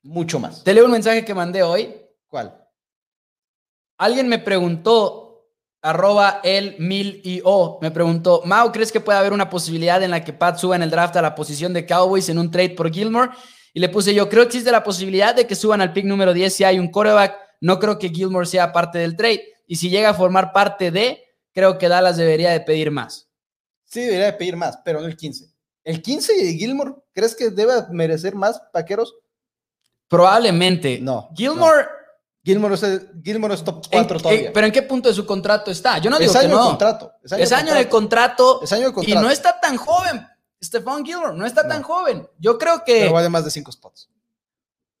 Mucho 0.02 0.40
más. 0.40 0.64
Te 0.64 0.72
leo 0.72 0.86
un 0.86 0.92
mensaje 0.92 1.24
que 1.24 1.34
mandé 1.34 1.62
hoy. 1.62 1.94
¿Cuál? 2.26 2.66
Alguien 3.98 4.28
me 4.28 4.38
preguntó 4.38 5.29
arroba 5.82 6.40
el 6.44 6.76
mil 6.78 7.20
y 7.24 7.40
o 7.44 7.78
me 7.80 7.90
preguntó, 7.90 8.42
Mau, 8.44 8.70
¿crees 8.70 8.92
que 8.92 9.00
puede 9.00 9.18
haber 9.18 9.32
una 9.32 9.48
posibilidad 9.48 10.02
en 10.02 10.10
la 10.10 10.22
que 10.22 10.32
Pat 10.32 10.58
suba 10.58 10.76
en 10.76 10.82
el 10.82 10.90
draft 10.90 11.16
a 11.16 11.22
la 11.22 11.34
posición 11.34 11.72
de 11.72 11.86
Cowboys 11.86 12.28
en 12.28 12.38
un 12.38 12.50
trade 12.50 12.70
por 12.70 12.92
Gilmore? 12.92 13.30
Y 13.72 13.80
le 13.80 13.88
puse 13.88 14.14
yo, 14.14 14.28
creo 14.28 14.42
que 14.42 14.48
existe 14.48 14.72
la 14.72 14.82
posibilidad 14.82 15.34
de 15.34 15.46
que 15.46 15.54
suban 15.54 15.80
al 15.80 15.92
pick 15.92 16.04
número 16.04 16.32
10 16.32 16.54
si 16.54 16.64
hay 16.64 16.78
un 16.78 16.90
coreback. 16.90 17.36
No 17.60 17.78
creo 17.78 17.98
que 17.98 18.08
Gilmore 18.08 18.46
sea 18.46 18.72
parte 18.72 18.98
del 18.98 19.16
trade. 19.16 19.44
Y 19.66 19.76
si 19.76 19.90
llega 19.90 20.10
a 20.10 20.14
formar 20.14 20.52
parte 20.52 20.90
de, 20.90 21.22
creo 21.52 21.78
que 21.78 21.88
Dallas 21.88 22.16
debería 22.16 22.50
de 22.50 22.60
pedir 22.60 22.90
más. 22.90 23.30
Sí, 23.84 24.00
debería 24.00 24.26
de 24.26 24.32
pedir 24.32 24.56
más, 24.56 24.78
pero 24.84 25.00
no 25.00 25.06
el 25.06 25.16
15. 25.16 25.46
¿El 25.84 26.02
15 26.02 26.34
de 26.34 26.54
Gilmore 26.54 26.94
crees 27.12 27.34
que 27.34 27.50
debe 27.50 27.72
merecer 27.90 28.34
más, 28.34 28.60
paqueros? 28.72 29.14
Probablemente. 30.08 30.98
No. 31.00 31.30
Gilmore... 31.36 31.99
Gilmore 32.42 32.74
es, 32.74 33.64
top 33.64 33.86
4 33.90 34.20
todavía. 34.20 34.52
¿Pero 34.52 34.66
en 34.66 34.72
qué 34.72 34.82
punto 34.82 35.08
de 35.08 35.14
su 35.14 35.26
contrato 35.26 35.70
está? 35.70 35.98
Yo 35.98 36.08
no 36.08 36.18
digo 36.18 36.30
es 36.30 36.36
año 36.36 36.48
que 36.48 36.54
no. 36.54 36.68
contrato. 36.68 37.12
Es 37.22 37.52
año, 37.52 37.74
de 37.74 37.88
contrato. 37.88 38.62
Es 38.62 38.72
año 38.72 38.86
de 38.86 38.92
contrato. 38.94 39.20
Y 39.20 39.22
no 39.22 39.30
está 39.30 39.60
tan 39.60 39.76
joven. 39.76 40.26
Stephon 40.62 41.04
Gilmore 41.04 41.36
no 41.36 41.46
está 41.46 41.66
tan 41.66 41.82
joven. 41.82 42.26
Yo 42.38 42.58
creo 42.58 42.82
que. 42.84 43.00
Pero 43.00 43.12
vale 43.12 43.28
más 43.28 43.44
de 43.44 43.50
5 43.50 43.72
spots. 43.72 44.10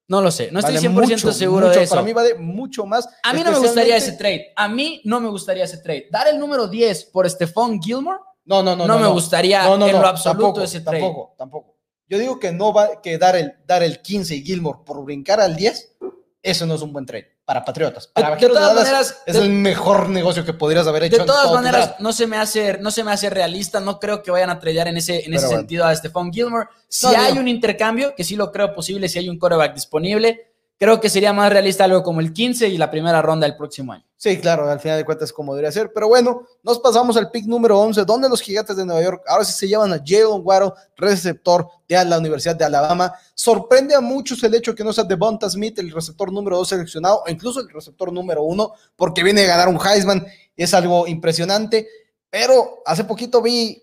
No 0.08 0.20
lo 0.20 0.30
sé. 0.30 0.50
No 0.50 0.58
estoy 0.58 0.76
100% 0.76 1.32
seguro 1.32 1.68
de 1.68 1.84
eso. 1.84 1.94
Para 1.94 2.02
mí 2.02 2.12
vale 2.12 2.34
mucho 2.34 2.84
más. 2.84 3.08
A 3.22 3.32
mí 3.32 3.42
no 3.44 3.52
me 3.52 3.58
gustaría 3.58 3.96
ese 3.96 4.12
trade. 4.12 4.52
A 4.56 4.68
mí 4.68 5.00
no 5.04 5.20
me 5.20 5.28
gustaría 5.28 5.64
ese 5.64 5.78
trade. 5.78 6.08
Dar 6.10 6.28
el 6.28 6.38
número 6.38 6.66
10 6.66 7.04
por 7.06 7.30
Stephon 7.30 7.80
Gilmore. 7.80 8.18
No, 8.44 8.62
no, 8.62 8.74
no. 8.74 8.86
No, 8.86 8.98
me 8.98 9.06
gustaría 9.06 9.64
en 9.72 9.78
lo 9.78 10.06
absoluto 10.06 10.62
ese 10.62 10.80
trade. 10.80 11.00
Tampoco, 11.00 11.34
tampoco. 11.38 11.76
Yo 12.08 12.18
digo 12.18 12.40
que 12.40 12.50
no 12.50 12.72
va 12.72 13.00
que 13.00 13.18
dar 13.18 13.36
el, 13.36 13.54
dar 13.66 13.84
el 13.84 14.02
15 14.02 14.34
y 14.34 14.42
Gilmore 14.42 14.80
por 14.84 15.04
brincar 15.04 15.40
al 15.40 15.54
10, 15.54 15.98
eso 16.42 16.66
no 16.66 16.74
es 16.74 16.82
un 16.82 16.92
buen 16.92 17.04
trade 17.06 17.36
para 17.44 17.64
Patriotas. 17.64 18.06
Para 18.06 18.30
De- 18.36 18.40
de 18.40 18.46
todas 18.48 18.62
Dallas 18.62 18.76
maneras, 18.84 19.22
es 19.26 19.34
de- 19.34 19.40
el 19.42 19.50
mejor 19.50 20.08
negocio 20.08 20.44
que 20.44 20.52
podrías 20.52 20.86
haber 20.86 21.04
hecho. 21.04 21.18
De 21.18 21.24
todas 21.24 21.50
maneras, 21.52 21.94
no 21.98 22.12
se 22.12 22.26
me 22.26 22.36
hace, 22.36 22.78
no 22.78 22.90
se 22.90 23.02
me 23.04 23.12
hace 23.12 23.28
realista. 23.28 23.80
No 23.80 23.98
creo 23.98 24.22
que 24.22 24.30
vayan 24.30 24.50
a 24.50 24.58
tradear 24.60 24.88
en 24.88 24.96
ese, 24.96 25.24
en 25.26 25.34
ese 25.34 25.46
bueno. 25.46 25.60
sentido 25.60 25.84
a 25.84 25.94
Stephon 25.94 26.32
Gilmore. 26.32 26.68
Si 26.88 27.06
No, 27.06 27.12
hay 27.20 27.34
no. 27.34 27.40
un 27.40 27.48
intercambio, 27.48 28.14
que 28.14 28.24
sí 28.24 28.36
lo 28.36 28.52
creo 28.52 28.72
posible, 28.74 29.08
si 29.08 29.18
hay 29.18 29.28
un 29.28 29.38
quarterback 29.38 29.74
disponible, 29.74 30.49
creo 30.80 30.98
que 30.98 31.10
sería 31.10 31.34
más 31.34 31.52
realista 31.52 31.84
algo 31.84 32.02
como 32.02 32.20
el 32.20 32.32
15 32.32 32.66
y 32.68 32.78
la 32.78 32.90
primera 32.90 33.20
ronda 33.20 33.46
del 33.46 33.54
próximo 33.54 33.92
año. 33.92 34.02
Sí, 34.16 34.38
claro, 34.38 34.68
al 34.68 34.80
final 34.80 34.96
de 34.96 35.04
cuentas 35.04 35.30
como 35.30 35.54
debería 35.54 35.70
ser. 35.70 35.92
Pero 35.92 36.08
bueno, 36.08 36.46
nos 36.62 36.78
pasamos 36.78 37.18
al 37.18 37.30
pick 37.30 37.44
número 37.44 37.78
11, 37.78 38.06
donde 38.06 38.30
los 38.30 38.40
gigantes 38.40 38.76
de 38.76 38.86
Nueva 38.86 39.02
York 39.02 39.22
ahora 39.26 39.44
sí 39.44 39.52
se 39.52 39.68
llevan 39.68 39.92
a 39.92 39.98
Jalen 40.04 40.40
Waddle, 40.42 40.72
receptor 40.96 41.68
de 41.86 42.02
la 42.02 42.16
Universidad 42.16 42.56
de 42.56 42.64
Alabama. 42.64 43.12
Sorprende 43.34 43.94
a 43.94 44.00
muchos 44.00 44.42
el 44.42 44.54
hecho 44.54 44.74
que 44.74 44.82
no 44.82 44.90
sea 44.94 45.04
Devonta 45.04 45.50
Smith, 45.50 45.78
el 45.78 45.90
receptor 45.90 46.32
número 46.32 46.56
2 46.56 46.68
seleccionado, 46.68 47.24
o 47.26 47.30
incluso 47.30 47.60
el 47.60 47.68
receptor 47.68 48.10
número 48.10 48.42
1, 48.42 48.72
porque 48.96 49.22
viene 49.22 49.44
a 49.44 49.48
ganar 49.48 49.68
un 49.68 49.78
Heisman. 49.78 50.26
Es 50.56 50.72
algo 50.72 51.06
impresionante. 51.06 51.88
Pero 52.30 52.82
hace 52.86 53.04
poquito 53.04 53.42
vi, 53.42 53.82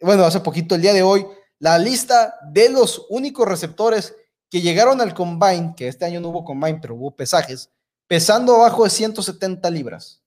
bueno, 0.00 0.24
hace 0.24 0.38
poquito, 0.38 0.76
el 0.76 0.82
día 0.82 0.92
de 0.92 1.02
hoy, 1.02 1.26
la 1.58 1.76
lista 1.76 2.36
de 2.52 2.68
los 2.68 3.06
únicos 3.08 3.48
receptores 3.48 4.14
que 4.50 4.60
llegaron 4.60 5.00
al 5.00 5.14
combine, 5.14 5.74
que 5.76 5.88
este 5.88 6.04
año 6.04 6.20
no 6.20 6.28
hubo 6.28 6.44
combine, 6.44 6.78
pero 6.80 6.94
hubo 6.94 7.14
pesajes, 7.14 7.70
pesando 8.06 8.54
abajo 8.56 8.84
de 8.84 8.90
170 8.90 9.68
libras. 9.70 10.22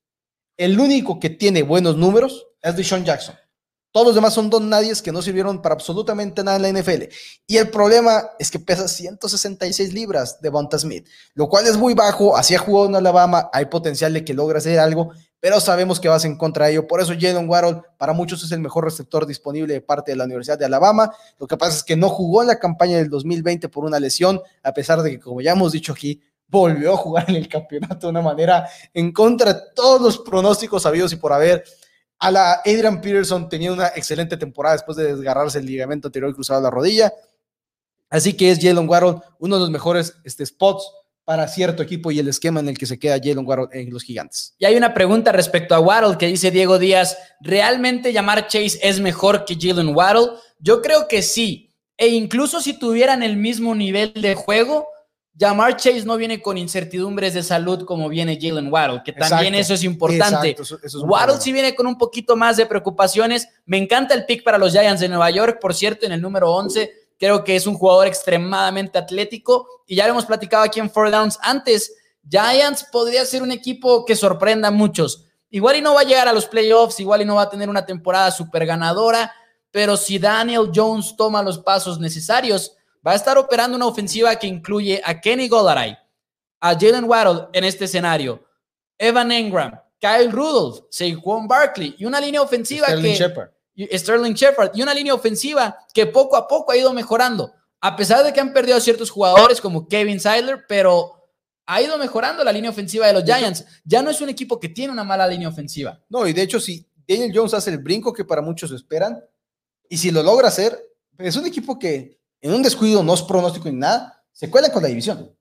El 0.58 0.80
único 0.80 1.20
que 1.20 1.30
tiene 1.30 1.64
buenos 1.64 1.96
números 1.96 2.48
es 2.62 2.76
Deshaun 2.76 3.06
Jackson. 3.06 3.36
Todos 3.92 4.08
los 4.08 4.16
demás 4.16 4.36
son 4.36 4.52
don 4.52 4.70
nadies 4.70 5.02
que 5.02 5.12
no 5.12 5.22
sirvieron 5.22 5.64
para 5.64 5.74
absolutamente 5.74 6.44
nada 6.44 6.58
en 6.58 6.74
la 6.74 6.80
NFL. 6.80 7.06
Y 7.48 7.58
el 7.58 7.72
problema 7.72 8.30
es 8.38 8.52
que 8.52 8.60
pesa 8.60 8.88
166 8.88 9.94
libras 9.94 10.40
de 10.42 10.50
Bonta 10.50 10.78
Smith, 10.78 11.08
lo 11.34 11.50
cual 11.50 11.66
es 11.66 11.76
muy 11.76 11.96
bajo. 11.96 12.38
Así 12.38 12.54
ha 12.54 12.60
jugado 12.60 12.88
en 12.88 12.96
Alabama, 12.96 13.50
hay 13.52 13.66
potencial 13.66 14.14
de 14.14 14.24
que 14.24 14.36
logre 14.36 14.60
hacer 14.60 14.78
algo, 14.78 15.12
pero 15.40 15.60
sabemos 15.60 16.00
que 16.00 16.10
vas 16.10 16.26
en 16.26 16.38
contra 16.38 16.66
de 16.66 16.74
ello. 16.74 16.88
Por 16.88 17.02
eso 17.02 17.14
Jalen 17.18 17.48
Waddle 17.50 17.82
para 17.98 18.14
muchos 18.14 18.44
es 18.44 18.52
el 18.52 18.60
mejor 18.60 18.84
receptor 18.84 19.26
disponible 19.26 19.74
de 19.74 19.82
parte 19.82 20.12
de 20.12 20.18
la 20.18 20.26
Universidad 20.26 20.60
de 20.60 20.66
Alabama. 20.66 21.12
Lo 21.40 21.48
que 21.48 21.58
pasa 21.58 21.78
es 21.78 21.84
que 21.84 21.96
no 21.96 22.10
jugó 22.10 22.42
en 22.42 22.48
la 22.48 22.60
campaña 22.60 22.98
del 22.98 23.10
2020 23.10 23.70
por 23.70 23.86
una 23.86 24.00
lesión, 24.00 24.42
a 24.64 24.74
pesar 24.74 25.02
de 25.02 25.12
que, 25.12 25.20
como 25.20 25.42
ya 25.42 25.52
hemos 25.52 25.72
dicho 25.72 25.94
aquí, 25.94 26.22
volvió 26.48 26.94
a 26.94 26.98
jugar 26.98 27.30
en 27.30 27.36
el 27.36 27.48
campeonato 27.48 28.08
de 28.08 28.12
una 28.12 28.22
manera 28.22 28.68
en 28.94 29.12
contra 29.14 29.54
de 29.54 29.62
todos 29.76 30.02
los 30.02 30.18
pronósticos 30.20 30.84
sabidos 30.84 31.14
y 31.14 31.16
por 31.16 31.32
haber. 31.32 31.64
A 32.22 32.32
la 32.32 32.54
Adrian 32.66 33.00
Peterson 33.00 33.48
tenía 33.48 33.72
una 33.72 33.88
excelente 33.96 34.36
temporada 34.36 34.76
después 34.76 34.98
de 34.98 35.16
desgarrarse 35.16 35.60
el 35.60 35.66
ligamento 35.66 36.10
anterior 36.10 36.34
cruzado 36.34 36.60
la 36.60 36.70
rodilla. 36.70 37.14
Así 38.10 38.34
que 38.34 38.52
es 38.52 38.60
Jalen 38.60 38.90
Waddle 38.90 39.22
uno 39.40 39.56
de 39.56 39.62
los 39.62 39.70
mejores 39.70 40.16
este, 40.26 40.46
spots 40.46 40.92
para 41.30 41.48
cierto 41.48 41.84
equipo 41.84 42.10
y 42.10 42.18
el 42.18 42.28
esquema 42.28 42.60
en 42.60 42.70
el 42.70 42.76
que 42.80 42.88
se 42.88 42.98
queda 42.98 43.20
Jalen 43.22 43.46
Waddle 43.46 43.68
en 43.72 43.92
los 43.92 44.02
gigantes. 44.02 44.56
Y 44.58 44.66
hay 44.66 44.76
una 44.76 44.96
pregunta 44.96 45.32
respecto 45.32 45.76
a 45.76 45.80
Waddle 45.80 46.18
que 46.18 46.26
dice 46.26 46.50
Diego 46.50 46.80
Díaz, 46.80 47.20
¿realmente 47.40 48.12
llamar 48.12 48.48
Chase 48.48 48.80
es 48.82 49.00
mejor 49.00 49.46
que 49.46 49.56
Jalen 49.56 49.96
Waddle? 49.96 50.32
Yo 50.58 50.82
creo 50.82 51.08
que 51.08 51.22
sí. 51.22 51.70
E 51.98 52.08
incluso 52.08 52.62
si 52.62 52.80
tuvieran 52.80 53.22
el 53.22 53.38
mismo 53.38 53.76
nivel 53.76 54.12
de 54.14 54.34
juego, 54.34 54.88
llamar 55.36 55.78
Chase 55.78 56.04
no 56.04 56.18
viene 56.18 56.42
con 56.42 56.58
incertidumbres 56.58 57.36
de 57.36 57.44
salud 57.44 57.86
como 57.86 58.10
viene 58.10 58.40
Jalen 58.42 58.74
Waddle, 58.74 59.02
que 59.06 59.14
también 59.14 59.54
Exacto. 59.54 59.60
eso 59.60 59.74
es 59.76 59.84
importante. 59.84 60.50
Exacto, 60.50 60.64
eso- 60.64 60.78
eso 60.84 60.98
es 60.98 61.04
un 61.04 61.12
Waddle 61.12 61.40
sí 61.40 61.52
viene 61.54 61.76
con 61.76 61.86
un 61.86 62.00
poquito 62.00 62.36
más 62.38 62.58
de 62.58 62.66
preocupaciones. 62.66 63.48
Me 63.68 63.78
encanta 63.78 64.16
el 64.16 64.26
pick 64.26 64.44
para 64.44 64.58
los 64.58 64.72
Giants 64.72 65.00
de 65.00 65.10
Nueva 65.10 65.30
York, 65.30 65.60
por 65.62 65.76
cierto, 65.76 66.08
en 66.08 66.12
el 66.12 66.22
número 66.24 66.52
11. 66.52 66.92
Creo 67.20 67.44
que 67.44 67.56
es 67.56 67.68
un 67.68 67.76
jugador 67.76 68.08
extremadamente 68.08 68.98
atlético 68.98 69.68
y 69.86 69.98
ya 69.98 70.06
lo 70.06 70.12
hemos 70.12 70.26
platicado 70.26 70.64
aquí 70.64 70.80
en 70.80 70.90
Four 70.90 71.12
Downs 71.12 71.38
antes. 71.42 71.94
Giants 72.28 72.86
podría 72.92 73.26
ser 73.26 73.44
un 73.44 73.52
equipo 73.52 74.06
que 74.06 74.16
sorprenda 74.16 74.70
a 74.70 74.72
muchos. 74.72 75.26
Igual 75.50 75.76
y 75.76 75.82
no 75.82 75.96
va 75.96 76.02
a 76.02 76.06
llegar 76.06 76.28
a 76.28 76.34
los 76.34 76.46
playoffs, 76.46 77.00
igual 77.00 77.22
y 77.22 77.26
no 77.26 77.36
va 77.36 77.44
a 77.44 77.50
tener 77.50 77.70
una 77.70 77.86
temporada 77.86 78.32
súper 78.32 78.66
ganadora, 78.66 79.34
pero 79.72 79.98
si 79.98 80.18
Daniel 80.18 80.72
Jones 80.74 81.16
toma 81.18 81.44
los 81.44 81.60
pasos 81.60 82.00
necesarios, 82.00 82.76
va 83.06 83.12
a 83.12 83.16
estar 83.16 83.38
operando 83.38 83.76
una 83.76 83.88
ofensiva 83.88 84.36
que 84.36 84.48
incluye 84.48 85.02
a 85.04 85.20
Kenny 85.20 85.48
Golladay, 85.48 85.98
a 86.62 86.74
Jalen 86.74 87.06
Waddle 87.06 87.48
en 87.54 87.64
este 87.64 87.86
escenario, 87.86 88.44
Evan 88.98 89.32
Engram, 89.32 89.80
Kyle 90.00 90.32
Rudolph, 90.32 90.86
Saquon 90.90 91.48
Barkley 91.48 91.96
y 91.98 92.06
una 92.06 92.22
línea 92.22 92.42
ofensiva 92.42 92.88
Sterling 92.88 93.12
que 93.12 93.18
Shepard. 93.18 93.50
Sterling 93.88 94.34
Shepard 94.34 94.72
y 94.74 94.82
una 94.82 94.94
línea 94.94 95.14
ofensiva 95.14 95.78
que 95.94 96.06
poco 96.06 96.36
a 96.36 96.48
poco 96.48 96.72
ha 96.72 96.78
ido 96.78 96.94
mejorando, 96.94 97.54
a 97.82 97.96
pesar 97.96 98.24
de 98.24 98.34
que 98.34 98.40
han 98.40 98.54
perdido 98.54 98.78
a 98.78 98.82
ciertos 98.82 99.10
jugadores 99.10 99.62
como 99.62 99.88
Kevin 99.88 100.20
Seidler, 100.20 100.66
pero 100.68 101.20
ha 101.66 101.82
ido 101.82 101.98
mejorando 101.98 102.44
la 102.44 102.52
línea 102.52 102.72
ofensiva 102.72 103.08
de 103.08 103.14
los 103.14 103.24
Giants. 103.24 103.64
Ya 103.86 104.02
no 104.02 104.10
es 104.10 104.20
un 104.22 104.30
equipo 104.30 104.60
que 104.60 104.70
tiene 104.70 104.92
una 104.92 105.04
mala 105.04 105.28
línea 105.28 105.48
ofensiva. 105.48 106.02
No, 106.10 106.28
y 106.28 106.34
de 106.34 106.42
hecho, 106.42 106.60
si 106.60 106.86
Daniel 107.08 107.32
Jones 107.34 107.54
hace 107.54 107.70
el 107.70 107.78
brinco 107.78 108.12
que 108.12 108.26
para 108.26 108.42
muchos 108.42 108.72
esperan, 108.72 109.24
y 109.88 109.98
si 109.98 110.12
lo 110.12 110.24
logra 110.24 110.48
hacer, 110.48 110.80
es 111.18 111.36
un 111.36 111.46
equipo 111.46 111.78
que 111.78 112.20
en 112.42 112.54
un 112.54 112.64
descuido 112.64 113.04
no 113.04 113.14
es 113.14 113.22
pronóstico 113.22 113.70
ni 113.70 113.78
nada, 113.78 114.24
se 114.32 114.50
cuela 114.50 114.72
con 114.72 114.82
la 114.82 114.90
división. 114.90 115.36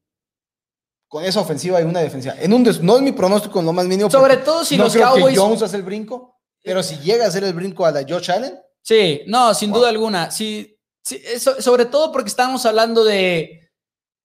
Con 1.07 1.25
esa 1.25 1.41
ofensiva 1.41 1.81
y 1.81 1.85
una 1.85 2.01
defensiva. 2.01 2.35
En 2.39 2.53
un 2.53 2.63
no 2.83 2.97
es 2.97 3.03
mi 3.03 3.13
pronóstico 3.13 3.61
en 3.61 3.67
lo 3.67 3.73
más 3.73 3.87
mínimo. 3.87 4.11
Sobre 4.11 4.37
todo 4.39 4.65
si 4.65 4.77
no 4.77 4.85
los 4.85 4.93
creo 4.93 5.07
Cowboys 5.07 5.35
que 5.35 5.41
Jones 5.41 5.63
hace 5.63 5.77
el 5.77 5.83
brinco, 5.83 6.38
pero 6.63 6.83
si 6.83 6.97
llega 6.99 7.25
a 7.25 7.29
hacer 7.29 7.45
el 7.45 7.53
brinco 7.55 7.85
a 7.87 7.91
la 7.91 8.05
Josh 8.09 8.31
Allen, 8.31 8.59
Sí, 8.81 9.21
no, 9.27 9.53
sin 9.53 9.71
Wow. 9.71 9.81
duda 9.81 9.89
alguna. 9.91 10.31
Sí, 10.31 10.79
sí, 11.03 11.21
eso- 11.23 11.61
sobre 11.61 11.85
todo 11.85 12.11
porque 12.11 12.29
estamos 12.31 12.65
hablando 12.65 13.05
de. 13.05 13.71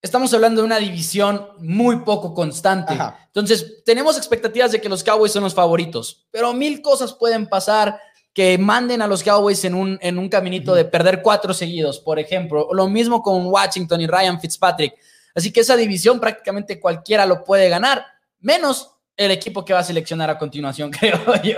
Estamos 0.01 0.33
hablando 0.33 0.61
de 0.61 0.65
una 0.65 0.79
división 0.79 1.49
muy 1.59 1.97
poco 2.01 2.33
constante. 2.33 2.93
Ajá. 2.93 3.19
Entonces, 3.27 3.83
tenemos 3.85 4.15
expectativas 4.17 4.71
de 4.71 4.79
que 4.79 4.87
los 4.89 5.03
Cowboys 5.03 5.33
son 5.33 5.43
los 5.43 5.53
favoritos, 5.53 6.27
pero 6.31 6.53
mil 6.53 6.81
cosas 6.81 7.11
pueden 7.13 7.47
pasar 7.47 7.99
que 8.33 8.57
manden 8.57 9.01
a 9.01 9.07
los 9.07 9.21
Cowboys 9.21 9.63
en 9.65 9.75
un, 9.75 9.97
en 10.01 10.17
un 10.17 10.29
caminito 10.29 10.73
de 10.73 10.85
perder 10.85 11.21
cuatro 11.21 11.53
seguidos, 11.53 11.99
por 11.99 12.17
ejemplo. 12.19 12.69
Lo 12.73 12.87
mismo 12.87 13.21
con 13.21 13.45
Washington 13.47 13.99
y 14.01 14.07
Ryan 14.07 14.39
Fitzpatrick. 14.39 14.93
Así 15.35 15.51
que 15.51 15.59
esa 15.61 15.75
división 15.75 16.19
prácticamente 16.21 16.79
cualquiera 16.79 17.25
lo 17.25 17.43
puede 17.43 17.67
ganar, 17.69 18.05
menos 18.39 18.91
el 19.15 19.31
equipo 19.31 19.63
que 19.63 19.73
va 19.73 19.79
a 19.79 19.83
seleccionar 19.83 20.29
a 20.29 20.37
continuación, 20.37 20.91
creo 20.99 21.19
yo. 21.43 21.55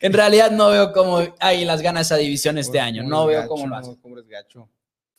en 0.00 0.12
realidad 0.12 0.50
no 0.50 0.68
veo 0.68 0.92
cómo 0.92 1.22
Águilas 1.40 1.82
gana 1.82 2.00
esa 2.00 2.16
división 2.16 2.58
este 2.58 2.80
año. 2.80 3.02
No 3.02 3.26
veo 3.26 3.46
cómo 3.46 3.66
lo 3.66 3.76
hacen. 3.76 3.98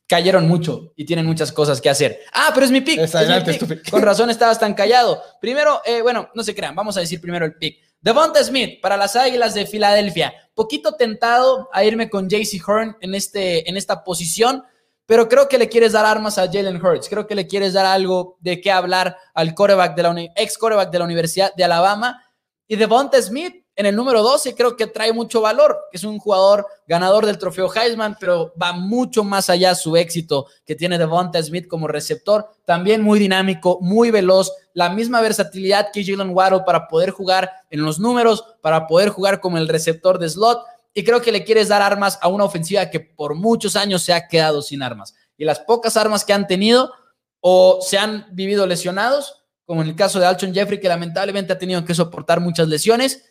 Cayeron 0.07 0.47
mucho 0.47 0.93
y 0.95 1.03
tienen 1.03 1.25
muchas 1.25 1.51
cosas 1.51 1.81
que 1.81 1.89
hacer. 1.89 2.21
Ah, 2.31 2.51
pero 2.53 2.65
es 2.65 2.71
mi. 2.71 2.81
Es 2.87 3.13
adelante, 3.13 3.51
es 3.51 3.57
pick. 3.57 3.89
Con 3.89 4.01
razón 4.01 4.29
estabas 4.29 4.57
tan 4.57 4.73
callado. 4.73 5.21
Primero, 5.41 5.81
eh, 5.85 6.01
bueno, 6.01 6.29
no 6.33 6.43
se 6.43 6.55
crean, 6.55 6.75
vamos 6.75 6.95
a 6.95 7.01
decir 7.01 7.19
primero 7.19 7.45
el 7.45 7.55
pick. 7.55 7.79
Devonta 7.99 8.41
Smith 8.41 8.79
para 8.81 8.95
las 8.95 9.17
Águilas 9.17 9.53
de 9.53 9.65
Filadelfia. 9.65 10.33
Poquito 10.53 10.95
tentado 10.95 11.69
a 11.73 11.83
irme 11.83 12.09
con 12.09 12.29
JC 12.29 12.61
Horn 12.65 12.95
en, 13.01 13.15
este, 13.15 13.69
en 13.69 13.75
esta 13.75 14.03
posición, 14.03 14.63
pero 15.07 15.27
creo 15.27 15.47
que 15.47 15.57
le 15.57 15.69
quieres 15.69 15.93
dar 15.93 16.05
armas 16.05 16.37
a 16.37 16.45
Jalen 16.45 16.85
Hurts. 16.85 17.09
Creo 17.09 17.25
que 17.25 17.33
le 17.33 17.47
quieres 17.47 17.73
dar 17.73 17.85
algo 17.85 18.37
de 18.41 18.59
qué 18.59 18.69
hablar 18.69 19.17
al 19.33 19.55
quarterback 19.55 19.95
de 19.95 20.03
la 20.03 20.21
ex 20.35 20.57
quarterback 20.57 20.91
de 20.91 20.99
la 20.99 21.05
Universidad 21.05 21.55
de 21.55 21.63
Alabama. 21.63 22.21
Y 22.67 22.75
Devonta 22.75 23.19
Smith 23.21 23.63
en 23.77 23.85
el 23.85 23.95
número 23.95 24.23
12 24.23 24.55
creo 24.55 24.75
que 24.75 24.87
trae 24.87 25.13
mucho 25.13 25.39
valor. 25.39 25.77
Es 25.91 26.03
un 26.03 26.17
jugador 26.17 26.65
ganador 26.87 27.25
del 27.25 27.37
trofeo 27.37 27.71
Heisman, 27.73 28.17
pero 28.19 28.51
va 28.61 28.73
mucho 28.73 29.23
más 29.23 29.49
allá 29.49 29.75
su 29.75 29.95
éxito 29.95 30.47
que 30.65 30.75
tiene 30.75 30.97
Devonta 30.97 31.41
Smith 31.41 31.67
como 31.67 31.87
receptor. 31.87 32.49
También 32.65 33.01
muy 33.01 33.17
dinámico, 33.17 33.77
muy 33.79 34.11
veloz, 34.11 34.51
la 34.73 34.89
misma 34.89 35.21
versatilidad 35.21 35.91
que 35.93 36.03
Jalen 36.03 36.35
Waddle 36.35 36.63
para 36.65 36.87
poder 36.87 37.11
jugar 37.11 37.49
en 37.69 37.83
los 37.83 37.99
números, 37.99 38.43
para 38.61 38.87
poder 38.87 39.09
jugar 39.09 39.39
como 39.39 39.57
el 39.57 39.69
receptor 39.69 40.19
de 40.19 40.27
slot. 40.27 40.59
Y 40.97 41.03
creo 41.03 41.21
que 41.21 41.31
le 41.31 41.43
quieres 41.43 41.67
dar 41.67 41.83
armas 41.83 42.17
a 42.23 42.27
una 42.27 42.43
ofensiva 42.43 42.89
que 42.89 42.99
por 42.99 43.35
muchos 43.35 43.75
años 43.75 44.01
se 44.01 44.13
ha 44.13 44.27
quedado 44.27 44.63
sin 44.63 44.81
armas. 44.81 45.13
Y 45.37 45.45
las 45.45 45.59
pocas 45.59 45.95
armas 45.95 46.25
que 46.25 46.33
han 46.33 46.47
tenido 46.47 46.91
o 47.39 47.77
se 47.83 47.99
han 47.99 48.25
vivido 48.31 48.65
lesionados, 48.65 49.43
como 49.63 49.83
en 49.83 49.89
el 49.89 49.95
caso 49.95 50.19
de 50.19 50.25
Alshon 50.25 50.55
Jeffrey, 50.55 50.79
que 50.79 50.87
lamentablemente 50.87 51.53
ha 51.53 51.59
tenido 51.59 51.85
que 51.85 51.93
soportar 51.93 52.39
muchas 52.39 52.67
lesiones. 52.67 53.29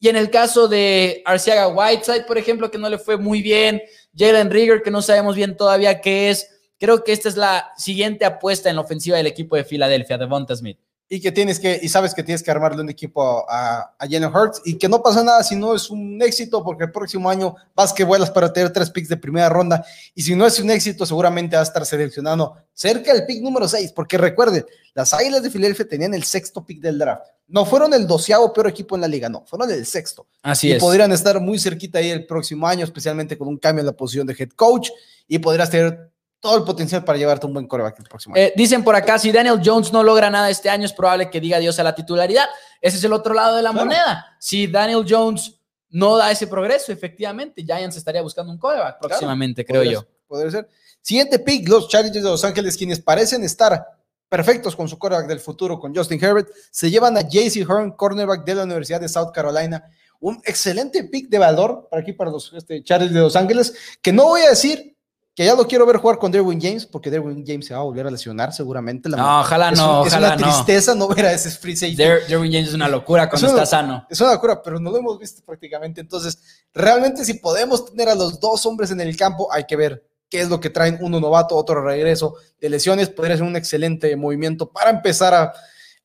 Y 0.00 0.08
en 0.08 0.16
el 0.16 0.28
caso 0.28 0.66
de 0.66 1.22
Arciaga 1.24 1.68
Whiteside, 1.68 2.24
por 2.26 2.36
ejemplo, 2.36 2.68
que 2.68 2.78
no 2.78 2.88
le 2.88 2.98
fue 2.98 3.16
muy 3.16 3.42
bien, 3.42 3.80
Jalen 4.12 4.50
Rigger, 4.50 4.82
que 4.82 4.90
no 4.90 5.00
sabemos 5.00 5.36
bien 5.36 5.56
todavía 5.56 6.00
qué 6.00 6.30
es, 6.30 6.50
creo 6.80 7.04
que 7.04 7.12
esta 7.12 7.28
es 7.28 7.36
la 7.36 7.70
siguiente 7.76 8.24
apuesta 8.24 8.70
en 8.70 8.74
la 8.74 8.82
ofensiva 8.82 9.18
del 9.18 9.28
equipo 9.28 9.54
de 9.54 9.62
Filadelfia, 9.62 10.18
Devonta 10.18 10.56
Smith. 10.56 10.80
Y 11.08 11.20
que 11.20 11.30
tienes 11.32 11.60
que, 11.60 11.78
y 11.82 11.88
sabes 11.88 12.14
que 12.14 12.22
tienes 12.22 12.42
que 12.42 12.50
armarle 12.50 12.80
un 12.80 12.88
equipo 12.88 13.44
a, 13.48 13.94
a 13.98 14.08
Jalen 14.08 14.34
Hurts 14.34 14.62
y 14.64 14.76
que 14.76 14.88
no 14.88 15.02
pasa 15.02 15.22
nada 15.22 15.42
si 15.42 15.54
no 15.54 15.74
es 15.74 15.90
un 15.90 16.20
éxito, 16.22 16.64
porque 16.64 16.84
el 16.84 16.92
próximo 16.92 17.28
año 17.28 17.54
vas 17.74 17.92
que 17.92 18.04
vuelas 18.04 18.30
para 18.30 18.52
tener 18.52 18.72
tres 18.72 18.90
picks 18.90 19.08
de 19.08 19.16
primera 19.16 19.48
ronda 19.48 19.84
y 20.14 20.22
si 20.22 20.34
no 20.34 20.46
es 20.46 20.58
un 20.58 20.70
éxito, 20.70 21.04
seguramente 21.04 21.56
va 21.56 21.60
a 21.60 21.64
estar 21.64 21.84
seleccionando 21.84 22.56
cerca 22.72 23.12
del 23.12 23.26
pick 23.26 23.42
número 23.42 23.68
6, 23.68 23.92
porque 23.92 24.16
recuerden, 24.18 24.64
las 24.94 25.12
Águilas 25.12 25.42
de 25.42 25.50
Filadelfia 25.50 25.86
tenían 25.86 26.14
el 26.14 26.24
sexto 26.24 26.64
pick 26.64 26.80
del 26.80 26.98
draft. 26.98 27.26
No 27.46 27.66
fueron 27.66 27.92
el 27.92 28.06
doceavo 28.06 28.52
peor 28.52 28.68
equipo 28.68 28.94
en 28.94 29.02
la 29.02 29.08
liga, 29.08 29.28
no, 29.28 29.44
fueron 29.46 29.70
el 29.70 29.84
sexto. 29.84 30.26
Así 30.42 30.68
y 30.68 30.72
es. 30.72 30.80
podrían 30.80 31.12
estar 31.12 31.38
muy 31.40 31.58
cerquita 31.58 31.98
ahí 31.98 32.10
el 32.10 32.26
próximo 32.26 32.66
año, 32.66 32.84
especialmente 32.84 33.36
con 33.36 33.48
un 33.48 33.58
cambio 33.58 33.80
en 33.80 33.86
la 33.86 33.92
posición 33.92 34.26
de 34.26 34.34
head 34.38 34.50
coach 34.56 34.88
y 35.28 35.38
podrías 35.38 35.68
tener 35.68 36.10
todo 36.44 36.58
el 36.58 36.64
potencial 36.64 37.02
para 37.04 37.16
llevarte 37.16 37.46
un 37.46 37.54
buen 37.54 37.66
coreback 37.66 37.98
el 38.00 38.04
próximo 38.04 38.34
año. 38.34 38.44
Eh, 38.44 38.52
dicen 38.54 38.84
por 38.84 38.94
acá, 38.94 39.18
si 39.18 39.32
Daniel 39.32 39.60
Jones 39.64 39.90
no 39.94 40.02
logra 40.02 40.28
nada 40.28 40.50
este 40.50 40.68
año, 40.68 40.84
es 40.84 40.92
probable 40.92 41.30
que 41.30 41.40
diga 41.40 41.56
adiós 41.56 41.78
a 41.78 41.82
la 41.82 41.94
titularidad. 41.94 42.44
Ese 42.82 42.98
es 42.98 43.04
el 43.04 43.14
otro 43.14 43.32
lado 43.32 43.56
de 43.56 43.62
la 43.62 43.70
Claro. 43.70 43.86
moneda. 43.86 44.26
Si 44.38 44.66
Daniel 44.66 45.06
Jones 45.08 45.54
no 45.88 46.18
da 46.18 46.30
ese 46.30 46.46
progreso, 46.46 46.92
efectivamente, 46.92 47.62
Giants 47.64 47.96
estaría 47.96 48.20
buscando 48.20 48.52
un 48.52 48.58
coreback 48.58 48.98
próximamente, 49.00 49.64
creo 49.64 49.80
Podría 49.80 49.92
yo. 49.94 50.06
podría 50.26 50.50
ser. 50.50 50.68
Siguiente 51.00 51.38
pick, 51.38 51.66
los 51.66 51.88
Chargers 51.88 52.12
de 52.14 52.20
Los 52.20 52.44
Ángeles, 52.44 52.76
quienes 52.76 53.00
parecen 53.00 53.42
estar 53.42 53.82
perfectos 54.28 54.76
con 54.76 54.86
su 54.86 54.98
quarterback 54.98 55.26
del 55.28 55.40
futuro, 55.40 55.80
con 55.80 55.94
Justin 55.96 56.22
Herbert, 56.22 56.48
se 56.70 56.90
llevan 56.90 57.16
a 57.16 57.22
JC 57.22 57.64
Horn, 57.66 57.92
cornerback 57.92 58.44
de 58.44 58.54
la 58.54 58.64
Universidad 58.64 59.00
de 59.00 59.08
South 59.08 59.30
Carolina. 59.32 59.82
Un 60.20 60.42
excelente 60.44 61.04
pick 61.04 61.28
de 61.30 61.38
valor 61.38 61.88
para 61.90 62.02
aquí, 62.02 62.12
para 62.12 62.30
los 62.30 62.52
este, 62.52 62.82
Chargers 62.84 63.14
de 63.14 63.20
Los 63.20 63.34
Ángeles, 63.34 63.74
que 64.02 64.12
no 64.12 64.24
voy 64.24 64.42
a 64.42 64.50
decir 64.50 64.93
que 65.34 65.44
ya 65.44 65.54
lo 65.56 65.66
quiero 65.66 65.84
ver 65.84 65.96
jugar 65.96 66.18
con 66.18 66.30
Derwin 66.30 66.60
James, 66.60 66.86
porque 66.86 67.10
Derwin 67.10 67.44
James 67.44 67.66
se 67.66 67.74
va 67.74 67.80
a 67.80 67.82
volver 67.82 68.06
a 68.06 68.10
lesionar 68.10 68.52
seguramente. 68.52 69.08
La 69.08 69.16
No, 69.16 69.40
ojalá 69.40 69.70
es 69.70 69.78
no, 69.78 70.02
un- 70.02 70.06
es 70.06 70.14
una 70.14 70.36
tristeza 70.36 70.94
no 70.94 71.08
ver 71.08 71.26
a 71.26 71.32
ese 71.32 71.50
free 71.50 71.74
safety. 71.74 71.96
Der- 71.96 72.26
Derwin 72.28 72.52
James 72.52 72.68
es 72.68 72.74
una 72.74 72.88
locura 72.88 73.28
cuando 73.28 73.48
está 73.48 73.66
sano. 73.66 74.06
Es 74.08 74.20
una 74.20 74.32
locura, 74.34 74.62
pero 74.62 74.78
no 74.78 74.90
lo 74.90 74.98
hemos 74.98 75.18
visto 75.18 75.42
prácticamente. 75.44 76.00
Entonces, 76.00 76.38
realmente 76.72 77.24
si 77.24 77.34
podemos 77.34 77.84
tener 77.86 78.08
a 78.08 78.14
los 78.14 78.38
dos 78.38 78.64
hombres 78.66 78.90
en 78.92 79.00
el 79.00 79.16
campo, 79.16 79.52
hay 79.52 79.64
que 79.64 79.74
ver 79.74 80.06
qué 80.30 80.40
es 80.40 80.48
lo 80.48 80.60
que 80.60 80.70
traen 80.70 80.98
uno 81.00 81.18
novato, 81.18 81.56
otro 81.56 81.82
regreso 81.84 82.36
de 82.60 82.68
lesiones. 82.68 83.08
Podría 83.08 83.36
ser 83.36 83.44
un 83.46 83.56
excelente 83.56 84.14
movimiento 84.16 84.70
para 84.70 84.90
empezar 84.90 85.34
a, 85.34 85.52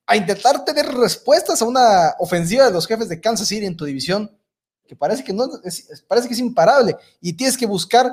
a 0.07 0.15
intentar 0.15 0.65
tener 0.65 0.87
respuestas 0.87 1.61
a 1.61 1.65
una 1.65 2.15
ofensiva 2.17 2.65
de 2.65 2.71
los 2.71 2.87
jefes 2.87 3.07
de 3.09 3.21
Kansas 3.21 3.47
City 3.47 3.65
en 3.67 3.77
tu 3.77 3.85
división, 3.85 4.35
que 4.87 4.95
parece 4.95 5.23
que, 5.23 5.33
no, 5.33 5.47
es, 5.63 6.03
parece 6.07 6.27
que 6.27 6.33
es 6.33 6.39
imparable. 6.39 6.95
Y 7.21 7.33
tienes 7.33 7.55
que 7.55 7.67
buscar, 7.67 8.11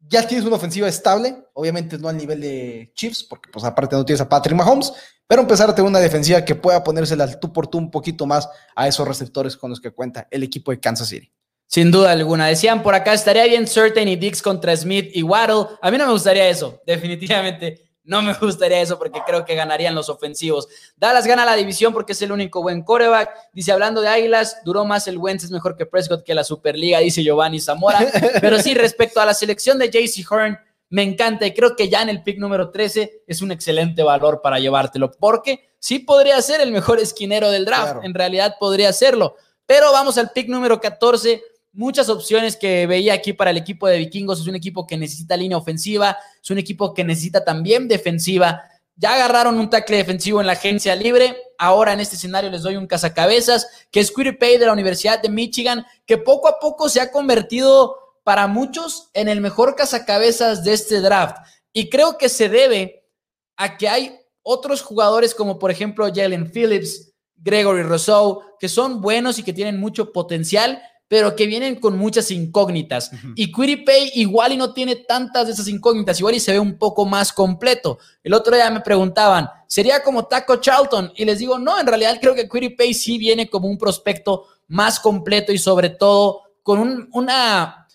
ya 0.00 0.26
tienes 0.26 0.46
una 0.46 0.56
ofensiva 0.56 0.88
estable, 0.88 1.36
obviamente 1.52 1.98
no 1.98 2.08
al 2.08 2.16
nivel 2.16 2.40
de 2.40 2.92
Chiefs, 2.94 3.24
porque 3.24 3.50
pues 3.52 3.64
aparte 3.64 3.96
no 3.96 4.04
tienes 4.04 4.20
a 4.20 4.28
Patrick 4.28 4.56
Mahomes, 4.56 4.92
pero 5.26 5.42
empezar 5.42 5.70
a 5.70 5.74
tener 5.74 5.88
una 5.88 6.00
defensiva 6.00 6.44
que 6.44 6.54
pueda 6.54 6.82
ponérsela 6.82 7.24
al 7.24 7.38
tú 7.38 7.52
por 7.52 7.68
tú 7.68 7.78
un 7.78 7.90
poquito 7.90 8.26
más 8.26 8.48
a 8.74 8.88
esos 8.88 9.06
receptores 9.06 9.56
con 9.56 9.70
los 9.70 9.80
que 9.80 9.92
cuenta 9.92 10.26
el 10.30 10.42
equipo 10.42 10.70
de 10.72 10.80
Kansas 10.80 11.08
City. 11.08 11.32
Sin 11.66 11.92
duda 11.92 12.10
alguna. 12.10 12.48
Decían 12.48 12.82
por 12.82 12.96
acá, 12.96 13.12
estaría 13.12 13.44
bien 13.44 13.68
Certain 13.68 14.08
y 14.08 14.16
Dix 14.16 14.42
contra 14.42 14.76
Smith 14.76 15.10
y 15.14 15.22
Waddle. 15.22 15.76
A 15.80 15.90
mí 15.92 15.98
no 15.98 16.06
me 16.06 16.12
gustaría 16.12 16.48
eso, 16.48 16.80
definitivamente. 16.84 17.89
No 18.04 18.22
me 18.22 18.32
gustaría 18.34 18.80
eso 18.80 18.98
porque 18.98 19.20
creo 19.26 19.44
que 19.44 19.54
ganarían 19.54 19.94
los 19.94 20.08
ofensivos. 20.08 20.68
Dallas 20.96 21.26
gana 21.26 21.44
la 21.44 21.54
división 21.54 21.92
porque 21.92 22.12
es 22.12 22.22
el 22.22 22.32
único 22.32 22.62
buen 22.62 22.82
coreback. 22.82 23.30
Dice, 23.52 23.72
hablando 23.72 24.00
de 24.00 24.08
Águilas, 24.08 24.58
duró 24.64 24.84
más 24.84 25.06
el 25.08 25.18
Wentz, 25.18 25.44
es 25.44 25.50
mejor 25.50 25.76
que 25.76 25.86
Prescott 25.86 26.24
que 26.24 26.34
la 26.34 26.44
Superliga, 26.44 26.98
dice 27.00 27.22
Giovanni 27.22 27.60
Zamora. 27.60 27.98
Pero 28.40 28.58
sí, 28.58 28.74
respecto 28.74 29.20
a 29.20 29.26
la 29.26 29.34
selección 29.34 29.78
de 29.78 29.90
JC 29.90 30.30
Horn, 30.30 30.58
me 30.88 31.02
encanta 31.02 31.46
y 31.46 31.54
creo 31.54 31.76
que 31.76 31.88
ya 31.88 32.02
en 32.02 32.08
el 32.08 32.22
pick 32.22 32.38
número 32.38 32.70
13 32.70 33.22
es 33.26 33.42
un 33.42 33.52
excelente 33.52 34.02
valor 34.02 34.40
para 34.42 34.58
llevártelo 34.58 35.12
porque 35.12 35.70
sí 35.78 36.00
podría 36.00 36.42
ser 36.42 36.60
el 36.60 36.72
mejor 36.72 36.98
esquinero 36.98 37.50
del 37.50 37.64
draft. 37.64 37.92
Claro. 37.92 38.02
En 38.02 38.14
realidad 38.14 38.56
podría 38.58 38.92
serlo. 38.92 39.36
Pero 39.66 39.92
vamos 39.92 40.18
al 40.18 40.32
pick 40.32 40.48
número 40.48 40.80
14 40.80 41.44
muchas 41.72 42.08
opciones 42.08 42.56
que 42.56 42.86
veía 42.86 43.14
aquí 43.14 43.32
para 43.32 43.50
el 43.50 43.56
equipo 43.56 43.86
de 43.86 43.98
vikingos. 43.98 44.40
Es 44.40 44.46
un 44.46 44.56
equipo 44.56 44.86
que 44.86 44.96
necesita 44.96 45.36
línea 45.36 45.56
ofensiva, 45.56 46.16
es 46.42 46.50
un 46.50 46.58
equipo 46.58 46.94
que 46.94 47.04
necesita 47.04 47.44
también 47.44 47.88
defensiva. 47.88 48.62
Ya 48.96 49.14
agarraron 49.14 49.58
un 49.58 49.70
tackle 49.70 49.96
defensivo 49.96 50.40
en 50.40 50.46
la 50.46 50.52
agencia 50.52 50.94
libre. 50.94 51.36
Ahora 51.58 51.92
en 51.92 52.00
este 52.00 52.16
escenario 52.16 52.50
les 52.50 52.62
doy 52.62 52.76
un 52.76 52.86
cazacabezas, 52.86 53.86
que 53.90 54.00
es 54.00 54.12
Pay 54.12 54.58
de 54.58 54.66
la 54.66 54.72
Universidad 54.72 55.22
de 55.22 55.28
Michigan, 55.28 55.86
que 56.04 56.18
poco 56.18 56.48
a 56.48 56.58
poco 56.58 56.88
se 56.88 57.00
ha 57.00 57.10
convertido 57.10 57.96
para 58.24 58.46
muchos 58.46 59.08
en 59.14 59.28
el 59.28 59.40
mejor 59.40 59.74
cazacabezas 59.74 60.64
de 60.64 60.74
este 60.74 61.00
draft. 61.00 61.36
Y 61.72 61.88
creo 61.88 62.18
que 62.18 62.28
se 62.28 62.48
debe 62.48 63.08
a 63.56 63.76
que 63.76 63.88
hay 63.88 64.20
otros 64.42 64.82
jugadores 64.82 65.34
como 65.34 65.58
por 65.58 65.70
ejemplo 65.70 66.10
Jalen 66.12 66.50
Phillips, 66.50 67.12
Gregory 67.36 67.82
Rousseau, 67.82 68.42
que 68.58 68.68
son 68.68 69.00
buenos 69.00 69.38
y 69.38 69.42
que 69.42 69.52
tienen 69.52 69.80
mucho 69.80 70.12
potencial, 70.12 70.82
pero 71.10 71.34
que 71.34 71.46
vienen 71.46 71.74
con 71.74 71.98
muchas 71.98 72.30
incógnitas. 72.30 73.10
Ujú. 73.12 73.32
Y 73.34 73.50
Quiripay 73.50 74.12
igual 74.14 74.52
y 74.52 74.56
no 74.56 74.72
tiene 74.72 74.94
tantas 74.94 75.48
de 75.48 75.54
esas 75.54 75.66
incógnitas, 75.66 76.20
igual 76.20 76.36
y 76.36 76.40
se 76.40 76.52
ve 76.52 76.60
un 76.60 76.78
poco 76.78 77.04
más 77.04 77.32
completo. 77.32 77.98
El 78.22 78.32
otro 78.32 78.54
día 78.54 78.70
me 78.70 78.78
preguntaban, 78.78 79.50
¿sería 79.66 80.04
como 80.04 80.26
Taco 80.26 80.58
Charlton? 80.60 81.12
Y 81.16 81.24
les 81.24 81.40
digo, 81.40 81.58
no, 81.58 81.80
en 81.80 81.88
realidad 81.88 82.16
creo 82.20 82.36
que 82.36 82.48
Quiripay 82.48 82.94
sí 82.94 83.18
viene 83.18 83.48
como 83.50 83.66
un 83.66 83.76
prospecto 83.76 84.46
más 84.68 85.00
completo 85.00 85.50
y 85.52 85.58
sobre 85.58 85.88
todo 85.88 86.42
con 86.62 86.78
un- 86.78 87.08
una, 87.12 87.88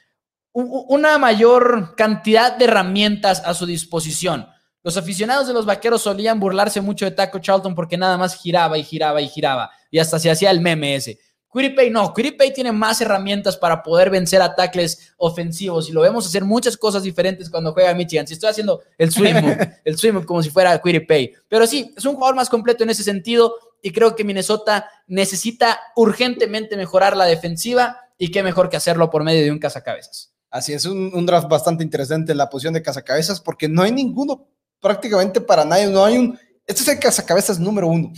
mayor 1.18 1.96
cantidad 1.96 2.58
de 2.58 2.66
herramientas 2.66 3.42
a 3.46 3.54
su 3.54 3.66
disposición. 3.66 4.46
Los 4.84 4.98
aficionados 4.98 5.48
de 5.48 5.54
los 5.54 5.66
vaqueros 5.66 6.02
solían 6.02 6.38
burlarse 6.38 6.82
mucho 6.82 7.06
de 7.06 7.12
Taco 7.12 7.40
Charlton 7.40 7.76
porque 7.76 7.98
nada 7.98 8.18
más 8.18 8.36
giraba 8.36 8.78
y 8.78 8.84
giraba 8.84 9.22
y 9.22 9.30
giraba 9.30 9.72
y 9.90 10.00
hasta 10.00 10.20
se 10.20 10.30
hacía 10.30 10.52
el 10.52 10.60
meme 10.60 10.96
ese. 10.96 11.18
Quiripay 11.56 11.90
no, 11.90 12.14
Quiripay 12.14 12.54
tiene 12.54 12.74
más 12.74 13.00
herramientas 13.00 13.56
para 13.56 13.82
poder 13.82 14.10
vencer 14.10 14.42
a 14.42 14.54
tackles 14.54 15.14
ofensivos 15.16 15.88
y 15.88 15.94
lo 15.94 16.02
vemos 16.02 16.28
hacer 16.28 16.44
muchas 16.44 16.76
cosas 16.76 17.04
diferentes 17.04 17.50
cuando 17.50 17.72
juega 17.72 17.94
Michigan. 17.94 18.28
Si 18.28 18.34
estoy 18.34 18.50
haciendo 18.50 18.82
el 18.98 19.10
swim 19.10 19.40
move, 19.42 19.80
el 19.86 19.98
swim 19.98 20.16
move 20.16 20.26
como 20.26 20.44
si 20.44 20.50
fuera 20.50 20.78
Quiripay. 20.82 21.32
Pero 21.48 21.66
sí, 21.66 21.94
es 21.96 22.04
un 22.04 22.16
jugador 22.16 22.36
más 22.36 22.50
completo 22.50 22.84
en 22.84 22.90
ese 22.90 23.04
sentido 23.04 23.56
y 23.82 23.94
creo 23.94 24.18
que 24.18 24.26
Minnesota 24.26 24.90
necesita 25.08 25.80
urgentemente 25.96 26.76
mejorar 26.76 27.16
la 27.16 27.24
defensiva 27.24 28.02
y 28.18 28.32
qué 28.32 28.44
mejor 28.44 28.70
que 28.70 28.76
hacerlo 28.76 29.10
por 29.10 29.24
medio 29.24 29.44
de 29.44 29.52
un 29.52 29.60
cazacabezas. 29.60 30.34
Así 30.50 30.74
es, 30.74 30.86
un, 30.86 31.12
un 31.14 31.26
draft 31.26 31.48
bastante 31.48 31.86
interesante 31.86 32.34
en 32.34 32.38
la 32.38 32.50
posición 32.50 32.74
de 32.74 32.82
cazacabezas 32.82 33.40
porque 33.40 33.70
no 33.70 33.82
hay 33.82 33.94
ninguno 33.94 34.50
prácticamente 34.82 35.40
para 35.40 35.64
nadie, 35.64 35.88
no 35.88 36.04
hay 36.04 36.18
un, 36.18 36.38
este 36.66 36.82
es 36.82 36.88
el 36.90 37.00
cazacabezas 37.00 37.60
número 37.60 37.88
uno. 37.88 38.12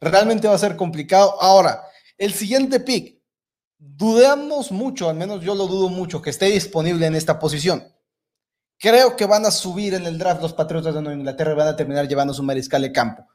Realmente 0.00 0.46
va 0.46 0.54
a 0.54 0.58
ser 0.58 0.76
complicado. 0.76 1.40
Ahora, 1.40 1.82
el 2.24 2.32
siguiente 2.32 2.80
pick, 2.80 3.20
dudamos 3.78 4.72
mucho, 4.72 5.08
al 5.08 5.16
menos 5.16 5.42
yo 5.42 5.54
lo 5.54 5.66
dudo 5.66 5.88
mucho, 5.88 6.22
que 6.22 6.30
esté 6.30 6.46
disponible 6.46 7.06
en 7.06 7.14
esta 7.14 7.38
posición. 7.38 7.84
Creo 8.78 9.16
que 9.16 9.26
van 9.26 9.46
a 9.46 9.50
subir 9.50 9.94
en 9.94 10.06
el 10.06 10.18
draft 10.18 10.42
los 10.42 10.52
Patriotas 10.52 10.94
de 10.94 11.02
Nueva 11.02 11.18
Inglaterra 11.18 11.52
y 11.52 11.56
van 11.56 11.68
a 11.68 11.76
terminar 11.76 12.08
llevando 12.08 12.34
su 12.34 12.42
mariscal 12.42 12.82
de 12.82 12.92
campo. 12.92 13.26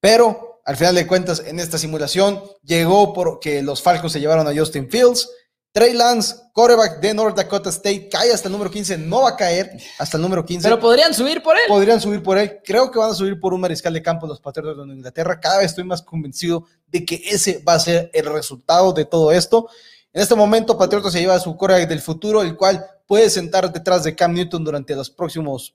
Pero 0.00 0.50
al 0.64 0.76
final 0.76 0.94
de 0.94 1.06
cuentas, 1.06 1.42
en 1.46 1.58
esta 1.58 1.78
simulación 1.78 2.42
llegó 2.62 3.12
porque 3.12 3.62
los 3.62 3.82
Falcons 3.82 4.12
se 4.12 4.20
llevaron 4.20 4.46
a 4.46 4.54
Justin 4.54 4.90
Fields. 4.90 5.28
Trey 5.72 5.92
Lance, 5.92 6.34
quarterback 6.52 7.00
de 7.00 7.14
North 7.14 7.36
Dakota 7.36 7.70
State, 7.70 8.08
cae 8.08 8.32
hasta 8.32 8.48
el 8.48 8.52
número 8.52 8.72
15, 8.72 8.98
no 8.98 9.22
va 9.22 9.30
a 9.30 9.36
caer 9.36 9.70
hasta 10.00 10.16
el 10.16 10.22
número 10.22 10.44
15. 10.44 10.64
Pero 10.64 10.80
podrían 10.80 11.14
subir 11.14 11.42
por 11.42 11.56
él. 11.56 11.62
Podrían 11.68 12.00
subir 12.00 12.22
por 12.22 12.38
él. 12.38 12.58
Creo 12.64 12.90
que 12.90 12.98
van 12.98 13.12
a 13.12 13.14
subir 13.14 13.38
por 13.38 13.54
un 13.54 13.60
mariscal 13.60 13.92
de 13.92 14.02
campo 14.02 14.26
los 14.26 14.40
Patriotas 14.40 14.76
de 14.76 14.84
Nueva 14.84 14.96
Inglaterra. 14.96 15.38
Cada 15.38 15.58
vez 15.58 15.66
estoy 15.66 15.84
más 15.84 16.02
convencido 16.02 16.66
de 16.90 17.04
que 17.04 17.22
ese 17.26 17.62
va 17.66 17.74
a 17.74 17.80
ser 17.80 18.10
el 18.12 18.26
resultado 18.26 18.92
de 18.92 19.04
todo 19.04 19.32
esto. 19.32 19.68
En 20.12 20.22
este 20.22 20.34
momento, 20.34 20.76
Patriotas 20.76 21.12
se 21.12 21.20
lleva 21.20 21.34
a 21.34 21.40
su 21.40 21.56
quarterback 21.56 21.88
del 21.88 22.00
futuro, 22.00 22.42
el 22.42 22.56
cual 22.56 22.84
puede 23.06 23.30
sentar 23.30 23.72
detrás 23.72 24.04
de 24.04 24.14
Cam 24.14 24.32
Newton 24.32 24.64
durante 24.64 24.94
los 24.94 25.10
próximos 25.10 25.74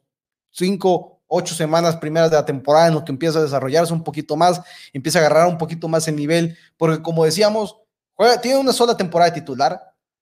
cinco, 0.52 1.22
ocho 1.28 1.56
semanas 1.56 1.98
primeras 1.98 2.30
de 2.32 2.38
la 2.38 2.46
temporada, 2.46 2.88
en 2.88 2.94
lo 2.96 3.04
que 3.04 3.12
empieza 3.12 3.40
a 3.40 3.44
desarrollarse 3.44 3.94
un 3.94 4.04
poquito 4.04 4.36
más, 4.36 4.62
empieza 4.94 5.20
a 5.20 5.22
agarrar 5.22 5.48
un 5.48 5.58
poquito 5.58 5.88
más 5.88 6.08
el 6.08 6.16
nivel, 6.16 6.58
porque 6.78 7.02
como 7.02 7.26
decíamos, 7.26 7.78
juega, 8.14 8.40
tiene 8.40 8.60
una 8.60 8.74
sola 8.74 8.96
temporada 8.96 9.34
titular, 9.34 9.82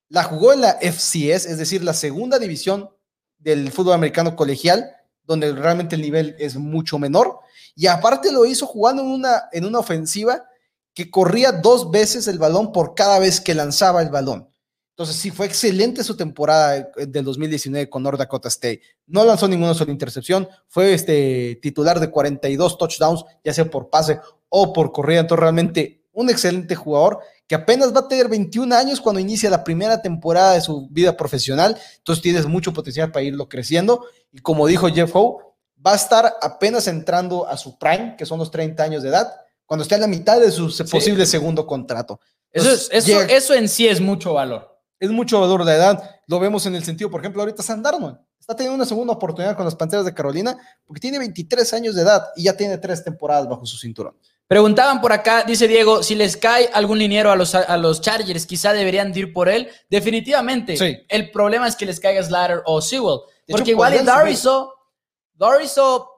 la 0.09 0.23
jugó 0.23 0.53
en 0.53 0.61
la 0.61 0.77
FCS, 0.81 1.45
es 1.45 1.57
decir, 1.57 1.83
la 1.83 1.93
segunda 1.93 2.39
división 2.39 2.89
del 3.37 3.71
fútbol 3.71 3.93
americano 3.93 4.35
colegial, 4.35 4.91
donde 5.23 5.53
realmente 5.53 5.95
el 5.95 6.01
nivel 6.01 6.35
es 6.39 6.55
mucho 6.55 6.99
menor, 6.99 7.39
y 7.75 7.87
aparte 7.87 8.31
lo 8.31 8.45
hizo 8.45 8.65
jugando 8.65 9.01
en 9.01 9.09
una, 9.09 9.49
en 9.51 9.65
una 9.65 9.79
ofensiva 9.79 10.45
que 10.93 11.09
corría 11.09 11.51
dos 11.51 11.91
veces 11.91 12.27
el 12.27 12.39
balón 12.39 12.71
por 12.71 12.95
cada 12.95 13.19
vez 13.19 13.41
que 13.41 13.55
lanzaba 13.55 14.01
el 14.01 14.09
balón. 14.09 14.49
Entonces, 14.95 15.15
sí, 15.15 15.31
fue 15.31 15.47
excelente 15.47 16.03
su 16.03 16.15
temporada 16.15 16.77
eh, 16.77 17.07
del 17.07 17.25
2019 17.25 17.89
con 17.89 18.03
North 18.03 18.19
Dakota 18.19 18.47
State. 18.47 18.81
No 19.07 19.25
lanzó 19.25 19.47
ninguna 19.47 19.73
sola 19.73 19.91
intercepción, 19.91 20.47
fue 20.67 20.93
este 20.93 21.57
titular 21.63 21.99
de 21.99 22.11
42 22.11 22.77
touchdowns, 22.77 23.25
ya 23.43 23.53
sea 23.53 23.65
por 23.65 23.89
pase 23.89 24.19
o 24.49 24.71
por 24.71 24.91
corrida. 24.91 25.21
Entonces, 25.21 25.41
realmente 25.41 26.03
un 26.11 26.29
excelente 26.29 26.75
jugador 26.75 27.19
que 27.47 27.55
apenas 27.55 27.91
va 27.91 28.01
a 28.01 28.07
tener 28.07 28.29
21 28.29 28.75
años 28.75 29.01
cuando 29.01 29.19
inicia 29.19 29.49
la 29.49 29.63
primera 29.63 29.99
temporada 29.99 30.53
de 30.53 30.61
su 30.61 30.87
vida 30.89 31.17
profesional. 31.17 31.75
Entonces, 31.97 32.21
tienes 32.21 32.45
mucho 32.45 32.71
potencial 32.71 33.11
para 33.11 33.23
irlo 33.23 33.49
creciendo. 33.49 34.05
Y 34.31 34.41
como 34.41 34.67
dijo 34.67 34.89
Jeff 34.89 35.15
Howe, 35.15 35.41
va 35.85 35.93
a 35.93 35.95
estar 35.95 36.35
apenas 36.39 36.87
entrando 36.87 37.47
a 37.47 37.57
su 37.57 37.79
prime, 37.79 38.15
que 38.15 38.27
son 38.27 38.37
los 38.37 38.51
30 38.51 38.83
años 38.83 39.01
de 39.01 39.09
edad, 39.09 39.33
cuando 39.73 39.81
esté 39.81 39.95
a 39.95 39.97
la 39.97 40.05
mitad 40.05 40.39
de 40.39 40.51
su 40.51 40.69
Sí. 40.69 40.83
posible 40.83 41.25
segundo 41.25 41.65
contrato. 41.65 42.19
Eso, 42.51 42.71
es- 42.71 42.89
eso, 42.91 43.07
llega- 43.07 43.25
eso 43.33 43.55
en 43.55 43.67
sí 43.67 43.87
es 43.87 43.99
mucho 43.99 44.33
valor. 44.33 44.69
es 44.99 45.09
mucho 45.09 45.41
valor 45.41 45.65
de 45.65 45.73
edad. 45.73 46.21
Lo 46.27 46.39
vemos 46.39 46.63
en 46.67 46.75
el 46.75 46.83
sentido, 46.83 47.09
por 47.09 47.21
ejemplo, 47.21 47.41
ahorita 47.41 47.63
Sam 47.63 47.81
Darnold 47.81 48.19
está 48.39 48.55
teniendo 48.55 48.75
una 48.75 48.85
segunda 48.85 49.13
oportunidad 49.13 49.55
con 49.55 49.65
las 49.65 49.73
Panteras 49.75 50.05
de 50.05 50.13
Carolina 50.13 50.55
porque 50.85 50.99
tiene 51.01 51.17
23 51.17 51.73
años 51.73 51.95
de 51.95 52.03
edad 52.03 52.23
y 52.35 52.43
ya 52.43 52.55
tiene 52.55 52.77
tres 52.77 53.03
temporadas 53.03 53.49
bajo 53.49 53.65
su 53.65 53.77
cinturón. 53.79 54.15
Preguntaban 54.47 55.01
por 55.01 55.11
acá, 55.11 55.43
dice 55.43 55.67
Diego, 55.67 56.03
si 56.03 56.13
les 56.13 56.37
cae 56.37 56.69
algún 56.71 56.99
liniero 56.99 57.31
a 57.31 57.35
los, 57.35 57.55
a 57.55 57.75
los 57.77 57.99
Chargers, 58.01 58.45
quizá 58.45 58.73
deberían 58.73 59.11
de 59.11 59.21
ir 59.21 59.33
por 59.33 59.49
él. 59.49 59.69
Definitivamente. 59.89 60.77
Sí. 60.77 60.97
El 61.09 61.31
problema 61.31 61.67
es 61.67 61.75
que 61.75 61.87
les 61.87 61.99
caiga 61.99 62.21
Slater 62.21 62.61
o 62.65 62.79
Sewell. 62.79 63.21
De 63.47 63.53
Porque 63.53 63.63
hecho, 63.63 63.71
igual. 63.71 64.05
Dariso 64.05 64.73
Dariso 65.35 66.12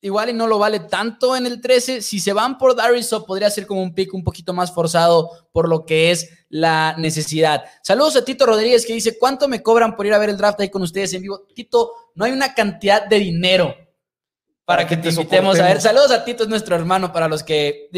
igual 0.00 0.30
y 0.30 0.32
no 0.32 0.46
lo 0.46 0.58
vale 0.58 0.80
tanto 0.80 1.36
en 1.36 1.46
el 1.46 1.60
13. 1.60 2.02
Si 2.02 2.20
se 2.20 2.32
van 2.32 2.58
por 2.58 2.76
Dariso, 2.76 3.24
podría 3.24 3.50
ser 3.50 3.66
como 3.66 3.82
un 3.82 3.94
pick 3.94 4.14
un 4.14 4.24
poquito 4.24 4.52
más 4.52 4.72
forzado 4.72 5.30
por 5.52 5.68
lo 5.68 5.84
que 5.86 6.10
es 6.10 6.28
la 6.48 6.94
necesidad. 6.98 7.64
Saludos 7.82 8.16
a 8.16 8.24
Tito 8.24 8.46
Rodríguez 8.46 8.86
que 8.86 8.92
dice, 8.92 9.18
¿cuánto 9.18 9.48
me 9.48 9.62
cobran 9.62 9.96
por 9.96 10.06
ir 10.06 10.14
a 10.14 10.18
ver 10.18 10.30
el 10.30 10.36
draft 10.36 10.60
ahí 10.60 10.70
con 10.70 10.82
ustedes 10.82 11.12
en 11.14 11.22
vivo? 11.22 11.46
Tito, 11.54 11.92
no 12.14 12.24
hay 12.24 12.32
una 12.32 12.54
cantidad 12.54 13.06
de 13.06 13.18
dinero 13.18 13.74
para, 14.66 14.84
que, 14.84 14.96
te 14.96 15.10
invitemos 15.10 15.60
a 15.60 15.64
ver. 15.64 15.80
Saludos 15.80 16.10
a 16.10 16.24
Tito, 16.24 16.42
es 16.42 16.48
nuestro 16.48 16.74
hermano, 16.74 17.12
para 17.12 17.28
los 17.28 17.44
que 17.44 17.88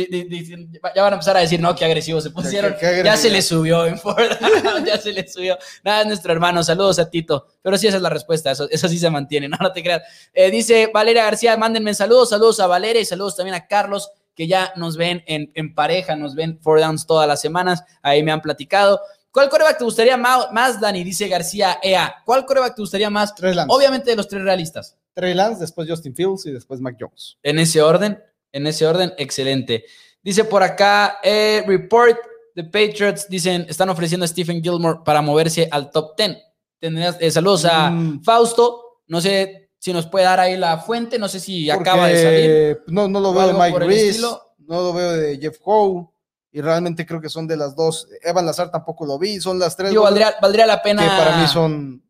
ya 0.95 1.03
van 1.03 1.15
a 1.15 1.17
empezar 1.17 1.35
a 1.35 1.41
decir, 1.41 1.59
no, 1.61 1.75
qué 1.75 1.87
agresivos 1.87 2.23
se 2.23 2.31
pusieron. 2.31 2.77
ya 3.03 3.17
se 3.17 3.31
le 3.31 3.41
subió 3.41 3.87
en 3.87 3.99
Ford, 3.99 4.31
ya 4.87 4.99
se 4.99 5.15
le 5.15 5.27
subió. 5.27 5.57
Nada, 5.83 6.03
es 6.03 6.07
nuestro 6.09 6.31
hermano, 6.31 6.63
saludos 6.63 6.99
a 6.99 7.09
Tito. 7.09 7.47
Pero 7.63 7.79
sí, 7.79 7.87
esa 7.87 7.97
es 7.97 8.03
la 8.03 8.11
respuesta, 8.11 8.51
eso, 8.51 8.69
eso 8.69 8.87
sí 8.87 8.99
se 8.99 9.09
mantiene, 9.09 9.49
no, 9.49 9.57
no 9.59 9.73
te 9.73 9.83
creas. 9.83 10.03
Eh, 10.35 10.51
dice 10.51 10.91
Valeria 10.93 11.25
García, 11.25 11.57
mándenme 11.57 11.95
saludos, 11.95 12.29
saludos 12.29 12.61
a 12.61 12.67
Valeria 12.67 13.01
y 13.01 13.07
saludos 13.07 13.35
también 13.35 13.55
a 13.55 13.67
Carlos, 13.67 14.11
que 14.35 14.47
ya 14.47 14.71
nos 14.77 14.99
ven 14.99 15.25
en, 15.27 15.51
en 15.55 15.75
pareja, 15.75 16.17
nos 16.17 16.35
ven 16.35 16.61
Four 16.61 16.81
Downs 16.81 17.07
todas 17.07 17.27
las 17.27 17.41
semanas, 17.41 17.83
ahí 18.03 18.23
me 18.23 18.31
han 18.31 18.43
platicado. 18.43 19.01
¿Cuál 19.31 19.49
coreback 19.49 19.79
te 19.79 19.85
gustaría 19.85 20.17
más, 20.17 20.81
Dani? 20.81 21.05
Dice 21.05 21.29
García 21.29 21.79
EA. 21.83 22.17
¿Cuál 22.25 22.45
coreback 22.45 22.75
te 22.75 22.83
gustaría 22.83 23.09
más? 23.09 23.35
Tres 23.35 23.57
Obviamente 23.69 24.11
de 24.11 24.17
los 24.17 24.27
tres 24.27 24.43
realistas. 24.43 24.97
Trey 25.19 25.35
Lance, 25.35 25.61
después 25.61 25.89
Justin 25.89 26.15
Fields 26.15 26.47
y 26.47 26.53
después 26.53 26.81
Mac 26.81 26.97
Jones. 26.99 27.39
En 27.43 27.59
ese 27.59 27.83
orden, 27.83 28.23
en 28.53 28.67
ese 28.69 28.87
orden, 28.87 29.13
excelente. 29.19 29.85
Dice 30.23 30.45
por 30.45 30.63
acá, 30.63 31.19
eh, 31.25 31.65
report 31.67 32.17
the 32.55 32.63
Patriots, 32.63 33.29
dicen, 33.29 33.67
están 33.69 33.89
ofreciendo 33.89 34.25
a 34.25 34.29
Stephen 34.29 34.63
Gilmore 34.63 35.01
para 35.05 35.21
moverse 35.21 35.69
al 35.73 35.91
top 35.91 36.17
10. 36.17 36.39
Eh, 36.81 37.31
saludos 37.33 37.65
a 37.65 37.91
mm. 37.91 38.23
Fausto, 38.23 39.03
no 39.09 39.21
sé 39.21 39.71
si 39.79 39.93
nos 39.93 40.07
puede 40.07 40.25
dar 40.25 40.39
ahí 40.39 40.57
la 40.57 40.79
fuente, 40.79 41.19
no 41.19 41.27
sé 41.27 41.41
si 41.41 41.69
acaba 41.69 42.07
de 42.07 42.23
salir. 42.23 42.83
No, 42.87 43.09
no 43.09 43.19
lo 43.19 43.35
veo 43.35 43.49
de 43.49 43.55
Mike 43.55 43.79
Reese, 43.81 44.21
no 44.21 44.83
lo 44.83 44.93
veo 44.93 45.13
de 45.15 45.37
Jeff 45.39 45.59
Howe 45.65 46.09
y 46.53 46.61
realmente 46.61 47.05
creo 47.05 47.21
que 47.21 47.29
son 47.29 47.49
de 47.49 47.57
las 47.57 47.75
dos. 47.75 48.07
Evan 48.23 48.47
Lazar 48.47 48.71
tampoco 48.71 49.05
lo 49.05 49.19
vi, 49.19 49.41
son 49.41 49.59
las 49.59 49.77
tres. 49.77 49.93
Yo 49.93 50.03
valdría, 50.03 50.37
valdría 50.41 50.67
la 50.67 50.81
pena. 50.81 51.03
Que 51.03 51.09
para 51.09 51.39
mí 51.39 51.47
son 51.49 52.08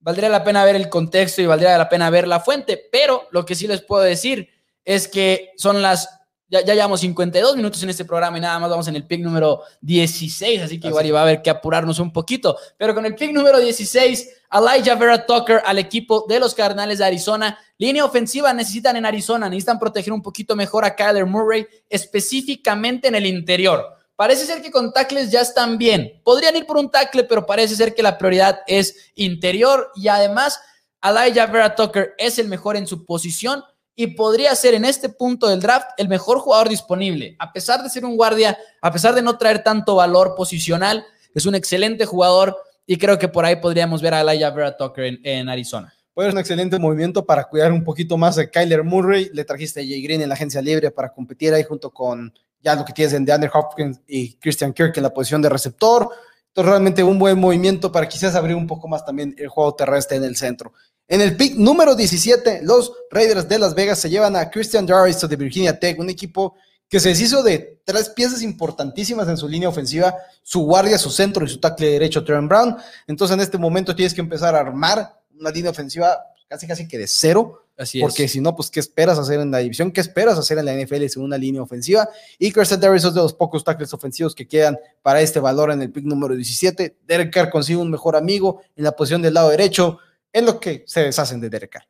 valdría 0.00 0.28
la 0.28 0.44
pena 0.44 0.64
ver 0.64 0.76
el 0.76 0.88
contexto 0.88 1.42
y 1.42 1.46
valdría 1.46 1.76
la 1.76 1.88
pena 1.88 2.10
ver 2.10 2.28
la 2.28 2.40
fuente, 2.40 2.88
pero 2.90 3.28
lo 3.30 3.44
que 3.44 3.54
sí 3.54 3.66
les 3.66 3.82
puedo 3.82 4.02
decir 4.02 4.48
es 4.84 5.08
que 5.08 5.50
son 5.56 5.82
las, 5.82 6.08
ya, 6.48 6.64
ya 6.64 6.74
llevamos 6.74 7.00
52 7.00 7.56
minutos 7.56 7.82
en 7.82 7.90
este 7.90 8.04
programa 8.04 8.38
y 8.38 8.40
nada 8.40 8.58
más 8.58 8.70
vamos 8.70 8.88
en 8.88 8.96
el 8.96 9.06
pick 9.06 9.20
número 9.20 9.62
16, 9.80 10.62
así 10.62 10.80
que 10.80 10.88
igual 10.88 11.06
iba 11.06 11.18
a 11.20 11.22
haber 11.22 11.42
que 11.42 11.50
apurarnos 11.50 11.98
un 11.98 12.12
poquito, 12.12 12.56
pero 12.76 12.94
con 12.94 13.04
el 13.04 13.14
pick 13.14 13.32
número 13.32 13.58
16, 13.58 14.28
Elijah 14.50 14.94
Vera 14.94 15.26
Tucker 15.26 15.62
al 15.64 15.78
equipo 15.78 16.24
de 16.28 16.40
los 16.40 16.54
Cardenales 16.54 16.98
de 16.98 17.04
Arizona, 17.04 17.58
línea 17.76 18.04
ofensiva 18.04 18.52
necesitan 18.52 18.96
en 18.96 19.04
Arizona, 19.04 19.48
necesitan 19.48 19.78
proteger 19.78 20.12
un 20.12 20.22
poquito 20.22 20.56
mejor 20.56 20.84
a 20.84 20.96
Kyler 20.96 21.26
Murray, 21.26 21.66
específicamente 21.88 23.08
en 23.08 23.14
el 23.14 23.26
interior. 23.26 23.97
Parece 24.18 24.46
ser 24.46 24.60
que 24.60 24.72
con 24.72 24.92
tackles 24.92 25.30
ya 25.30 25.42
están 25.42 25.78
bien. 25.78 26.20
Podrían 26.24 26.56
ir 26.56 26.66
por 26.66 26.76
un 26.76 26.90
tackle, 26.90 27.22
pero 27.22 27.46
parece 27.46 27.76
ser 27.76 27.94
que 27.94 28.02
la 28.02 28.18
prioridad 28.18 28.62
es 28.66 29.12
interior 29.14 29.92
y 29.94 30.08
además 30.08 30.60
Elijah 31.00 31.46
Vera 31.46 31.76
Tucker 31.76 32.14
es 32.18 32.36
el 32.40 32.48
mejor 32.48 32.76
en 32.76 32.88
su 32.88 33.06
posición 33.06 33.62
y 33.94 34.08
podría 34.08 34.52
ser 34.56 34.74
en 34.74 34.84
este 34.84 35.08
punto 35.08 35.46
del 35.46 35.60
draft 35.60 35.90
el 35.98 36.08
mejor 36.08 36.40
jugador 36.40 36.68
disponible. 36.68 37.36
A 37.38 37.52
pesar 37.52 37.80
de 37.80 37.90
ser 37.90 38.04
un 38.04 38.16
guardia, 38.16 38.58
a 38.82 38.90
pesar 38.90 39.14
de 39.14 39.22
no 39.22 39.38
traer 39.38 39.62
tanto 39.62 39.94
valor 39.94 40.34
posicional, 40.36 41.06
es 41.32 41.46
un 41.46 41.54
excelente 41.54 42.04
jugador 42.04 42.56
y 42.86 42.98
creo 42.98 43.20
que 43.20 43.28
por 43.28 43.44
ahí 43.44 43.54
podríamos 43.54 44.02
ver 44.02 44.14
a 44.14 44.22
Elijah 44.22 44.50
Vera 44.50 44.76
Tucker 44.76 45.20
en, 45.22 45.48
Arizona. 45.48 45.94
Pues 46.12 46.32
un 46.32 46.40
excelente 46.40 46.76
movimiento 46.80 47.24
para 47.24 47.44
cuidar 47.44 47.70
un 47.70 47.84
poquito 47.84 48.18
más 48.18 48.36
a 48.36 48.50
Kyler 48.50 48.82
Murray. 48.82 49.30
Le 49.32 49.44
trajiste 49.44 49.78
a 49.78 49.84
Jay 49.84 50.02
Green 50.02 50.22
en 50.22 50.28
la 50.28 50.34
agencia 50.34 50.60
libre 50.60 50.90
para 50.90 51.12
competir 51.12 51.54
ahí 51.54 51.62
junto 51.62 51.92
con 51.92 52.34
ya 52.68 52.74
lo 52.74 52.84
que 52.84 52.92
tienes 52.92 53.14
en 53.14 53.24
DeAndre 53.24 53.50
Hopkins 53.52 54.00
y 54.06 54.34
Christian 54.34 54.74
Kirk 54.74 54.94
en 54.96 55.02
la 55.02 55.14
posición 55.14 55.40
de 55.40 55.48
receptor. 55.48 56.10
Entonces, 56.48 56.70
realmente 56.70 57.02
un 57.02 57.18
buen 57.18 57.38
movimiento 57.38 57.90
para 57.90 58.06
quizás 58.06 58.34
abrir 58.34 58.56
un 58.56 58.66
poco 58.66 58.88
más 58.88 59.06
también 59.06 59.34
el 59.38 59.48
juego 59.48 59.74
terrestre 59.74 60.18
en 60.18 60.24
el 60.24 60.36
centro. 60.36 60.74
En 61.06 61.22
el 61.22 61.34
pick 61.34 61.54
número 61.56 61.94
17, 61.94 62.60
los 62.64 62.92
Raiders 63.10 63.48
de 63.48 63.58
Las 63.58 63.74
Vegas 63.74 63.98
se 63.98 64.10
llevan 64.10 64.36
a 64.36 64.50
Christian 64.50 64.84
Darris 64.84 65.18
de 65.26 65.36
Virginia 65.36 65.78
Tech, 65.78 65.98
un 65.98 66.10
equipo 66.10 66.56
que 66.90 67.00
se 67.00 67.08
deshizo 67.08 67.42
de 67.42 67.80
tres 67.84 68.10
piezas 68.10 68.42
importantísimas 68.42 69.28
en 69.28 69.38
su 69.38 69.48
línea 69.48 69.70
ofensiva, 69.70 70.14
su 70.42 70.60
guardia, 70.60 70.98
su 70.98 71.10
centro 71.10 71.46
y 71.46 71.48
su 71.48 71.58
tackle 71.60 71.92
derecho, 71.92 72.22
Trent 72.22 72.48
Brown. 72.48 72.76
Entonces, 73.06 73.34
en 73.34 73.40
este 73.40 73.56
momento 73.56 73.96
tienes 73.96 74.12
que 74.12 74.20
empezar 74.20 74.54
a 74.54 74.60
armar 74.60 75.18
una 75.38 75.50
línea 75.50 75.70
ofensiva 75.70 76.18
casi 76.46 76.66
casi 76.66 76.86
que 76.86 76.98
de 76.98 77.06
cero 77.06 77.67
porque 78.00 78.26
si 78.26 78.40
no, 78.40 78.56
pues, 78.56 78.70
¿qué 78.70 78.80
esperas 78.80 79.18
hacer 79.18 79.38
en 79.40 79.50
la 79.50 79.58
división? 79.58 79.92
¿Qué 79.92 80.00
esperas 80.00 80.36
hacer 80.36 80.58
en 80.58 80.64
la 80.64 80.74
NFL 80.74 81.02
en 81.02 81.22
una 81.22 81.38
línea 81.38 81.62
ofensiva? 81.62 82.08
Y 82.38 82.52
Kirsten 82.52 82.80
Davis 82.80 83.04
es 83.04 83.14
de 83.14 83.20
los 83.20 83.32
pocos 83.32 83.62
tackles 83.62 83.94
ofensivos 83.94 84.34
que 84.34 84.48
quedan 84.48 84.76
para 85.00 85.20
este 85.20 85.38
valor 85.38 85.70
en 85.70 85.82
el 85.82 85.92
pick 85.92 86.04
número 86.04 86.34
17. 86.34 86.96
Derek 87.06 87.32
Carr 87.32 87.50
consigue 87.50 87.78
un 87.78 87.90
mejor 87.90 88.16
amigo 88.16 88.62
en 88.74 88.84
la 88.84 88.92
posición 88.92 89.22
del 89.22 89.34
lado 89.34 89.50
derecho, 89.50 89.98
en 90.32 90.46
lo 90.46 90.58
que 90.58 90.84
se 90.86 91.02
deshacen 91.02 91.40
de 91.40 91.50
Derek 91.50 91.70
Carr. 91.70 91.88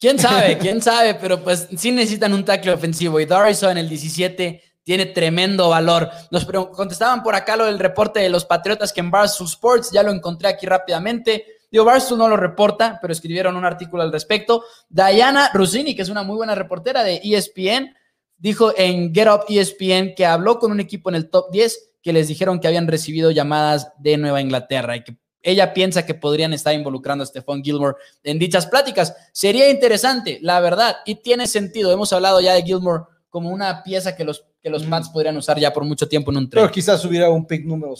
¿Quién 0.00 0.18
sabe? 0.18 0.58
¿Quién 0.58 0.82
sabe? 0.82 1.14
Pero 1.14 1.42
pues 1.42 1.68
sí 1.76 1.92
necesitan 1.92 2.32
un 2.32 2.44
tackle 2.44 2.72
ofensivo 2.72 3.20
y 3.20 3.26
Darrison 3.26 3.72
en 3.72 3.78
el 3.78 3.88
17 3.88 4.62
tiene 4.82 5.06
tremendo 5.06 5.70
valor. 5.70 6.10
Nos 6.30 6.44
contestaban 6.44 7.22
por 7.22 7.34
acá 7.34 7.56
lo 7.56 7.64
del 7.66 7.78
reporte 7.78 8.20
de 8.20 8.28
los 8.28 8.44
Patriotas 8.44 8.92
que 8.92 9.00
en 9.00 9.10
Barstool 9.10 9.48
Sports, 9.48 9.90
ya 9.92 10.02
lo 10.02 10.12
encontré 10.12 10.48
aquí 10.48 10.66
rápidamente. 10.66 11.53
Digo, 11.74 11.86
Barstool 11.86 12.20
no 12.20 12.28
lo 12.28 12.36
reporta, 12.36 13.00
pero 13.02 13.12
escribieron 13.12 13.56
un 13.56 13.64
artículo 13.64 14.04
al 14.04 14.12
respecto. 14.12 14.62
Diana 14.88 15.50
Rossini, 15.52 15.96
que 15.96 16.02
es 16.02 16.08
una 16.08 16.22
muy 16.22 16.36
buena 16.36 16.54
reportera 16.54 17.02
de 17.02 17.20
ESPN, 17.24 17.92
dijo 18.36 18.72
en 18.76 19.12
Get 19.12 19.26
Up 19.26 19.46
ESPN 19.48 20.14
que 20.14 20.24
habló 20.24 20.60
con 20.60 20.70
un 20.70 20.78
equipo 20.78 21.08
en 21.08 21.16
el 21.16 21.28
top 21.28 21.50
10 21.50 21.94
que 22.00 22.12
les 22.12 22.28
dijeron 22.28 22.60
que 22.60 22.68
habían 22.68 22.86
recibido 22.86 23.32
llamadas 23.32 23.92
de 23.98 24.16
Nueva 24.16 24.40
Inglaterra 24.40 24.94
y 24.94 25.02
que 25.02 25.16
ella 25.42 25.74
piensa 25.74 26.06
que 26.06 26.14
podrían 26.14 26.52
estar 26.52 26.72
involucrando 26.72 27.24
a 27.24 27.26
Stephon 27.26 27.64
Gilmore 27.64 27.96
en 28.22 28.38
dichas 28.38 28.68
pláticas. 28.68 29.12
Sería 29.32 29.68
interesante, 29.68 30.38
la 30.42 30.60
verdad, 30.60 30.98
y 31.04 31.16
tiene 31.16 31.48
sentido. 31.48 31.90
Hemos 31.90 32.12
hablado 32.12 32.40
ya 32.40 32.54
de 32.54 32.62
Gilmore 32.62 33.02
como 33.28 33.50
una 33.50 33.82
pieza 33.82 34.14
que 34.14 34.22
los, 34.22 34.46
que 34.62 34.70
los 34.70 34.84
Pats 34.84 35.08
podrían 35.08 35.36
usar 35.36 35.58
ya 35.58 35.72
por 35.72 35.82
mucho 35.82 36.06
tiempo 36.06 36.30
en 36.30 36.36
un 36.36 36.48
tren. 36.48 36.62
Pero 36.62 36.72
quizás 36.72 37.04
hubiera 37.04 37.30
un 37.30 37.44
pick 37.44 37.64
número 37.64 37.96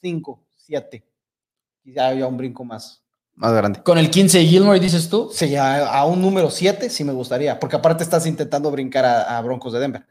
5, 0.00 0.40
7. 0.56 1.04
Quizás 1.82 2.12
había 2.12 2.28
un 2.28 2.36
brinco 2.36 2.64
más 2.64 3.02
más 3.38 3.52
grande. 3.52 3.82
¿Con 3.82 3.98
el 3.98 4.10
15 4.10 4.44
Gilmore 4.44 4.80
dices 4.80 5.08
tú? 5.08 5.30
Sí, 5.32 5.54
a, 5.56 6.04
un 6.04 6.20
número 6.20 6.50
7 6.50 6.90
sí 6.90 7.04
me 7.04 7.12
gustaría, 7.12 7.58
porque 7.58 7.76
aparte 7.76 8.02
estás 8.02 8.26
intentando 8.26 8.70
brincar 8.70 9.04
a, 9.04 9.40
Broncos 9.40 9.72
de 9.72 9.78
Denver. 9.78 10.04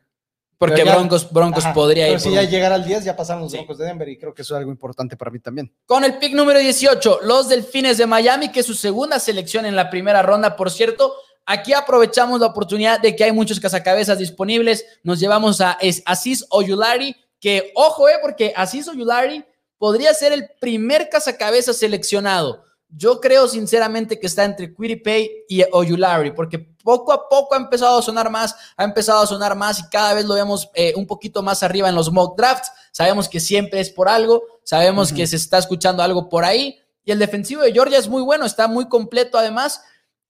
Porque 0.57 0.83
Broncos, 0.83 1.31
Broncos 1.31 1.65
podría 1.67 2.07
pero 2.07 2.19
si 2.19 2.31
ya 2.31 2.41
llegar 2.41 2.71
al 2.71 2.83
10 2.83 3.03
ya 3.03 3.15
pasaron 3.15 3.43
los 3.43 3.51
Broncos 3.51 3.77
de 3.77 3.85
Denver 3.85 4.09
y 4.09 4.17
creo 4.17 4.33
que 4.33 4.41
eso 4.41 4.55
es 4.55 4.57
algo 4.57 4.71
importante 4.71 5.15
para 5.15 5.29
mí 5.29 5.39
también. 5.39 5.71
Con 5.85 6.03
el 6.03 6.17
pick 6.17 6.33
número 6.33 6.57
18, 6.57 7.19
los 7.23 7.47
Delfines 7.47 7.99
de 7.99 8.07
Miami, 8.07 8.51
que 8.51 8.61
es 8.61 8.65
su 8.65 8.73
segunda 8.73 9.19
selección 9.19 9.67
en 9.67 9.75
la 9.75 9.91
primera 9.91 10.23
ronda, 10.23 10.55
por 10.55 10.71
cierto. 10.71 11.13
Aquí 11.45 11.73
aprovechamos 11.73 12.39
la 12.39 12.47
oportunidad 12.47 12.99
de 12.99 13.15
que 13.15 13.23
hay 13.23 13.31
muchos 13.31 13.59
cazacabezas 13.59 14.17
disponibles. 14.17 14.85
Nos 15.03 15.19
llevamos 15.19 15.61
a 15.61 15.77
Aziz 16.05 16.45
Oyulari, 16.49 17.15
que 17.39 17.71
ojo, 17.75 18.09
eh, 18.09 18.15
porque 18.21 18.51
Aziz 18.55 18.87
Oyulari 18.87 19.45
podría 19.77 20.13
ser 20.13 20.33
el 20.33 20.49
primer 20.59 21.07
cazacabezas 21.09 21.77
seleccionado. 21.77 22.66
Yo 22.89 23.19
creo 23.19 23.47
sinceramente 23.47 24.19
que 24.19 24.27
está 24.27 24.45
entre 24.45 24.69
Pay 24.69 25.45
y 25.49 25.63
Oyulari, 25.71 26.31
porque 26.31 26.57
poco 26.59 27.11
a 27.11 27.27
poco 27.27 27.53
ha 27.53 27.57
empezado 27.57 27.99
a 27.99 28.01
sonar 28.01 28.29
más, 28.29 28.55
ha 28.77 28.83
empezado 28.85 29.21
a 29.21 29.27
sonar 29.27 29.55
más 29.55 29.79
y 29.79 29.89
cada 29.89 30.13
vez 30.13 30.25
lo 30.25 30.35
vemos 30.35 30.69
eh, 30.73 30.93
un 30.95 31.05
poquito 31.05 31.43
más 31.43 31.63
arriba 31.63 31.89
en 31.89 31.95
los 31.95 32.11
mock 32.11 32.37
drafts. 32.37 32.71
Sabemos 32.91 33.27
que 33.27 33.41
siempre 33.41 33.81
es 33.81 33.89
por 33.89 34.07
algo, 34.07 34.41
sabemos 34.63 35.11
que 35.11 35.27
se 35.27 35.35
está 35.35 35.57
escuchando 35.57 36.01
algo 36.01 36.29
por 36.29 36.45
ahí. 36.45 36.79
Y 37.03 37.11
el 37.11 37.19
defensivo 37.19 37.61
de 37.61 37.73
Georgia 37.73 37.97
es 37.97 38.07
muy 38.07 38.21
bueno, 38.21 38.45
está 38.45 38.67
muy 38.67 38.87
completo 38.87 39.37
además. 39.37 39.81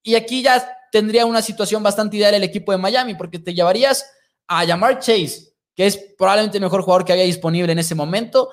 Y 0.02 0.16
aquí 0.16 0.42
ya 0.42 0.78
tendría 0.92 1.26
una 1.26 1.44
situación 1.44 1.84
bastante 1.84 2.18
ideal 2.18 2.34
el 2.34 2.44
equipo 2.44 2.72
de 2.72 2.80
Miami, 2.80 3.14
porque 3.14 3.38
te 3.38 3.54
llevarías 3.54 4.10
a 4.48 4.64
llamar 4.64 5.00
Chase, 5.00 5.54
que 5.76 5.86
es 5.86 5.98
probablemente 6.18 6.58
el 6.58 6.64
mejor 6.64 6.82
jugador 6.82 7.06
que 7.06 7.14
había 7.14 7.26
disponible 7.26 7.72
en 7.72 7.80
ese 7.80 7.94
momento. 7.94 8.50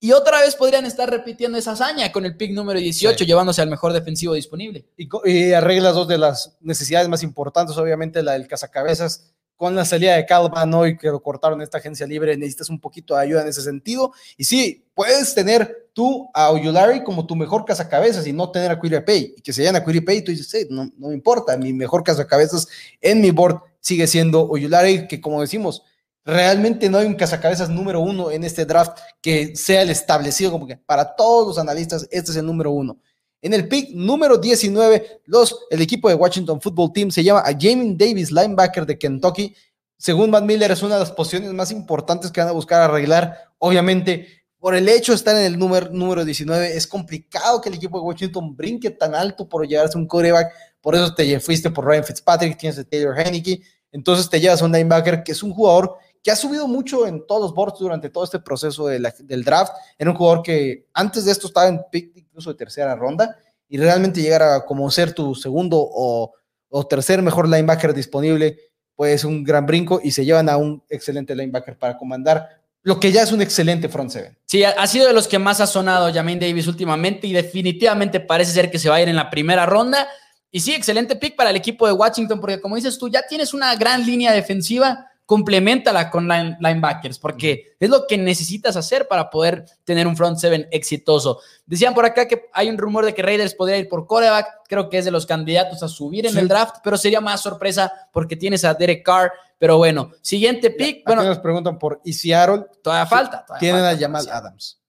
Y 0.00 0.12
otra 0.12 0.40
vez 0.40 0.54
podrían 0.54 0.86
estar 0.86 1.10
repitiendo 1.10 1.58
esa 1.58 1.72
hazaña 1.72 2.12
con 2.12 2.24
el 2.24 2.36
pick 2.36 2.52
número 2.52 2.78
18, 2.78 3.24
llevándose 3.24 3.62
al 3.62 3.68
mejor 3.68 3.92
defensivo 3.92 4.34
disponible. 4.34 4.86
Y, 4.96 5.52
arreglas 5.52 5.94
dos 5.94 6.06
de 6.06 6.18
las 6.18 6.56
necesidades 6.60 7.08
más 7.08 7.24
importantes, 7.24 7.76
obviamente 7.76 8.22
la 8.22 8.32
del 8.32 8.46
cazacabezas. 8.46 9.32
Con 9.56 9.74
la 9.74 9.84
salida 9.84 10.14
de 10.14 10.24
Calvin 10.24 10.72
hoy 10.72 10.96
que 10.96 11.08
lo 11.08 11.20
cortaron 11.20 11.60
esta 11.60 11.78
agencia 11.78 12.06
libre, 12.06 12.36
necesitas 12.36 12.70
un 12.70 12.78
poquito 12.78 13.16
de 13.16 13.22
ayuda 13.22 13.42
en 13.42 13.48
ese 13.48 13.60
sentido. 13.60 14.12
Y 14.36 14.44
sí, 14.44 14.86
puedes 14.94 15.34
tener 15.34 15.90
tú 15.92 16.30
a 16.32 16.52
Oyulari 16.52 17.02
como 17.02 17.26
tu 17.26 17.34
mejor 17.34 17.64
cazacabezas 17.64 18.24
y 18.28 18.32
no 18.32 18.52
tener 18.52 18.70
a 18.70 19.04
Pay. 19.04 19.34
Y 19.36 19.42
que 19.42 19.52
se 19.52 19.64
llamen 19.64 19.82
a 19.82 19.84
Pay, 19.84 20.22
tú 20.22 20.30
dices, 20.30 20.48
sí, 20.48 20.68
no, 20.70 20.88
no 20.96 21.08
me 21.08 21.14
importa, 21.14 21.56
mi 21.56 21.72
mejor 21.72 22.04
cazacabezas 22.04 22.68
en 23.00 23.20
mi 23.20 23.32
board 23.32 23.60
sigue 23.80 24.06
siendo 24.06 24.48
Oyulari, 24.48 25.08
que 25.08 25.20
como 25.20 25.40
decimos, 25.40 25.82
realmente 26.28 26.90
no 26.90 26.98
hay 26.98 27.06
un 27.06 27.14
cazacabezas 27.14 27.70
número 27.70 28.00
uno 28.00 28.30
en 28.30 28.44
este 28.44 28.66
draft 28.66 28.98
que 29.22 29.56
sea 29.56 29.80
el 29.80 29.88
establecido 29.88 30.50
como 30.50 30.66
que 30.66 30.76
para 30.76 31.16
todos 31.16 31.46
los 31.46 31.58
analistas 31.58 32.06
este 32.10 32.32
es 32.32 32.36
el 32.36 32.44
número 32.44 32.70
uno. 32.70 32.98
En 33.40 33.54
el 33.54 33.66
pick 33.66 33.94
número 33.94 34.36
19, 34.36 35.22
los, 35.24 35.58
el 35.70 35.80
equipo 35.80 36.08
de 36.08 36.14
Washington 36.16 36.60
Football 36.60 36.92
Team 36.92 37.10
se 37.10 37.24
llama 37.24 37.40
a 37.40 37.52
Jamie 37.58 37.94
Davis, 37.96 38.30
linebacker 38.30 38.84
de 38.84 38.98
Kentucky. 38.98 39.56
Según 39.96 40.28
Matt 40.28 40.44
Miller, 40.44 40.70
es 40.70 40.82
una 40.82 40.94
de 40.94 41.00
las 41.00 41.12
posiciones 41.12 41.50
más 41.54 41.70
importantes 41.70 42.30
que 42.30 42.40
van 42.40 42.50
a 42.50 42.52
buscar 42.52 42.82
arreglar. 42.82 43.34
Obviamente, 43.56 44.44
por 44.58 44.74
el 44.74 44.86
hecho 44.88 45.12
de 45.12 45.16
estar 45.16 45.34
en 45.34 45.44
el 45.44 45.58
número, 45.58 45.88
número 45.90 46.26
19, 46.26 46.76
es 46.76 46.86
complicado 46.86 47.60
que 47.62 47.70
el 47.70 47.76
equipo 47.76 47.98
de 47.98 48.04
Washington 48.04 48.54
brinque 48.54 48.90
tan 48.90 49.14
alto 49.14 49.48
por 49.48 49.66
llevarse 49.66 49.96
un 49.96 50.06
quarterback. 50.06 50.52
Por 50.82 50.94
eso 50.94 51.14
te 51.14 51.40
fuiste 51.40 51.70
por 51.70 51.86
Ryan 51.86 52.04
Fitzpatrick, 52.04 52.58
tienes 52.58 52.78
a 52.78 52.84
Taylor 52.84 53.18
Henneke. 53.18 53.62
Entonces 53.92 54.28
te 54.28 54.40
llevas 54.40 54.60
a 54.60 54.66
un 54.66 54.72
linebacker 54.72 55.22
que 55.22 55.32
es 55.32 55.42
un 55.42 55.52
jugador 55.52 55.96
que 56.22 56.30
ha 56.30 56.36
subido 56.36 56.66
mucho 56.68 57.06
en 57.06 57.26
todos 57.26 57.42
los 57.42 57.54
boards 57.54 57.78
durante 57.78 58.10
todo 58.10 58.24
este 58.24 58.38
proceso 58.38 58.86
del 58.86 59.44
draft. 59.44 59.72
Era 59.98 60.10
un 60.10 60.16
jugador 60.16 60.42
que 60.42 60.86
antes 60.92 61.24
de 61.24 61.32
esto 61.32 61.46
estaba 61.46 61.68
en 61.68 61.80
pick 61.90 62.16
incluso 62.16 62.50
de 62.50 62.56
tercera 62.56 62.94
ronda 62.94 63.36
y 63.68 63.78
realmente 63.78 64.22
llegar 64.22 64.42
a 64.42 64.64
como 64.64 64.90
ser 64.90 65.12
tu 65.12 65.34
segundo 65.34 65.76
o, 65.78 66.32
o 66.68 66.86
tercer 66.86 67.22
mejor 67.22 67.48
linebacker 67.48 67.94
disponible, 67.94 68.58
pues 68.94 69.24
un 69.24 69.44
gran 69.44 69.66
brinco 69.66 70.00
y 70.02 70.10
se 70.10 70.24
llevan 70.24 70.48
a 70.48 70.56
un 70.56 70.82
excelente 70.88 71.34
linebacker 71.34 71.78
para 71.78 71.96
comandar 71.96 72.58
lo 72.82 72.98
que 72.98 73.12
ya 73.12 73.22
es 73.22 73.32
un 73.32 73.42
excelente 73.42 73.88
front 73.88 74.10
seven. 74.10 74.38
Sí, 74.46 74.64
ha 74.64 74.86
sido 74.86 75.06
de 75.06 75.12
los 75.12 75.28
que 75.28 75.38
más 75.38 75.60
ha 75.60 75.66
sonado 75.66 76.12
Jamin 76.12 76.38
Davis 76.38 76.66
últimamente 76.66 77.26
y 77.26 77.32
definitivamente 77.32 78.20
parece 78.20 78.52
ser 78.52 78.70
que 78.70 78.78
se 78.78 78.88
va 78.88 78.96
a 78.96 79.02
ir 79.02 79.08
en 79.08 79.16
la 79.16 79.28
primera 79.28 79.66
ronda. 79.66 80.08
Y 80.50 80.60
sí, 80.60 80.72
excelente 80.72 81.16
pick 81.16 81.36
para 81.36 81.50
el 81.50 81.56
equipo 81.56 81.86
de 81.86 81.92
Washington, 81.92 82.40
porque 82.40 82.60
como 82.60 82.76
dices 82.76 82.96
tú, 82.96 83.10
ya 83.10 83.26
tienes 83.28 83.52
una 83.52 83.74
gran 83.76 84.06
línea 84.06 84.32
defensiva 84.32 85.07
complementala 85.28 86.08
con 86.08 86.26
linebackers, 86.26 87.18
porque 87.18 87.76
es 87.78 87.90
lo 87.90 88.06
que 88.06 88.16
necesitas 88.16 88.76
hacer 88.76 89.06
para 89.06 89.28
poder 89.28 89.66
tener 89.84 90.06
un 90.06 90.16
front 90.16 90.38
seven 90.38 90.66
exitoso. 90.70 91.42
Decían 91.66 91.92
por 91.92 92.06
acá 92.06 92.26
que 92.26 92.46
hay 92.54 92.70
un 92.70 92.78
rumor 92.78 93.04
de 93.04 93.12
que 93.12 93.20
Raiders 93.20 93.52
podría 93.52 93.76
ir 93.76 93.90
por 93.90 94.06
coreback, 94.06 94.62
creo 94.66 94.88
que 94.88 94.96
es 94.96 95.04
de 95.04 95.10
los 95.10 95.26
candidatos 95.26 95.82
a 95.82 95.88
subir 95.88 96.24
en 96.24 96.38
el 96.38 96.48
draft, 96.48 96.76
pero 96.82 96.96
sería 96.96 97.20
más 97.20 97.42
sorpresa 97.42 97.92
porque 98.10 98.36
tienes 98.36 98.64
a 98.64 98.72
Derek 98.72 99.04
Carr. 99.04 99.30
Pero 99.58 99.76
bueno, 99.76 100.12
siguiente 100.22 100.70
pick. 100.70 101.04
bueno, 101.04 101.22
nos 101.22 101.40
preguntan 101.40 101.78
por 101.78 102.00
y 102.06 102.14
Seattle. 102.14 102.64
Todavía 102.82 103.04
falta. 103.04 103.44
tienen 103.60 103.84
a 103.84 103.94
Jamal 103.98 104.26
Adams. 104.30 104.80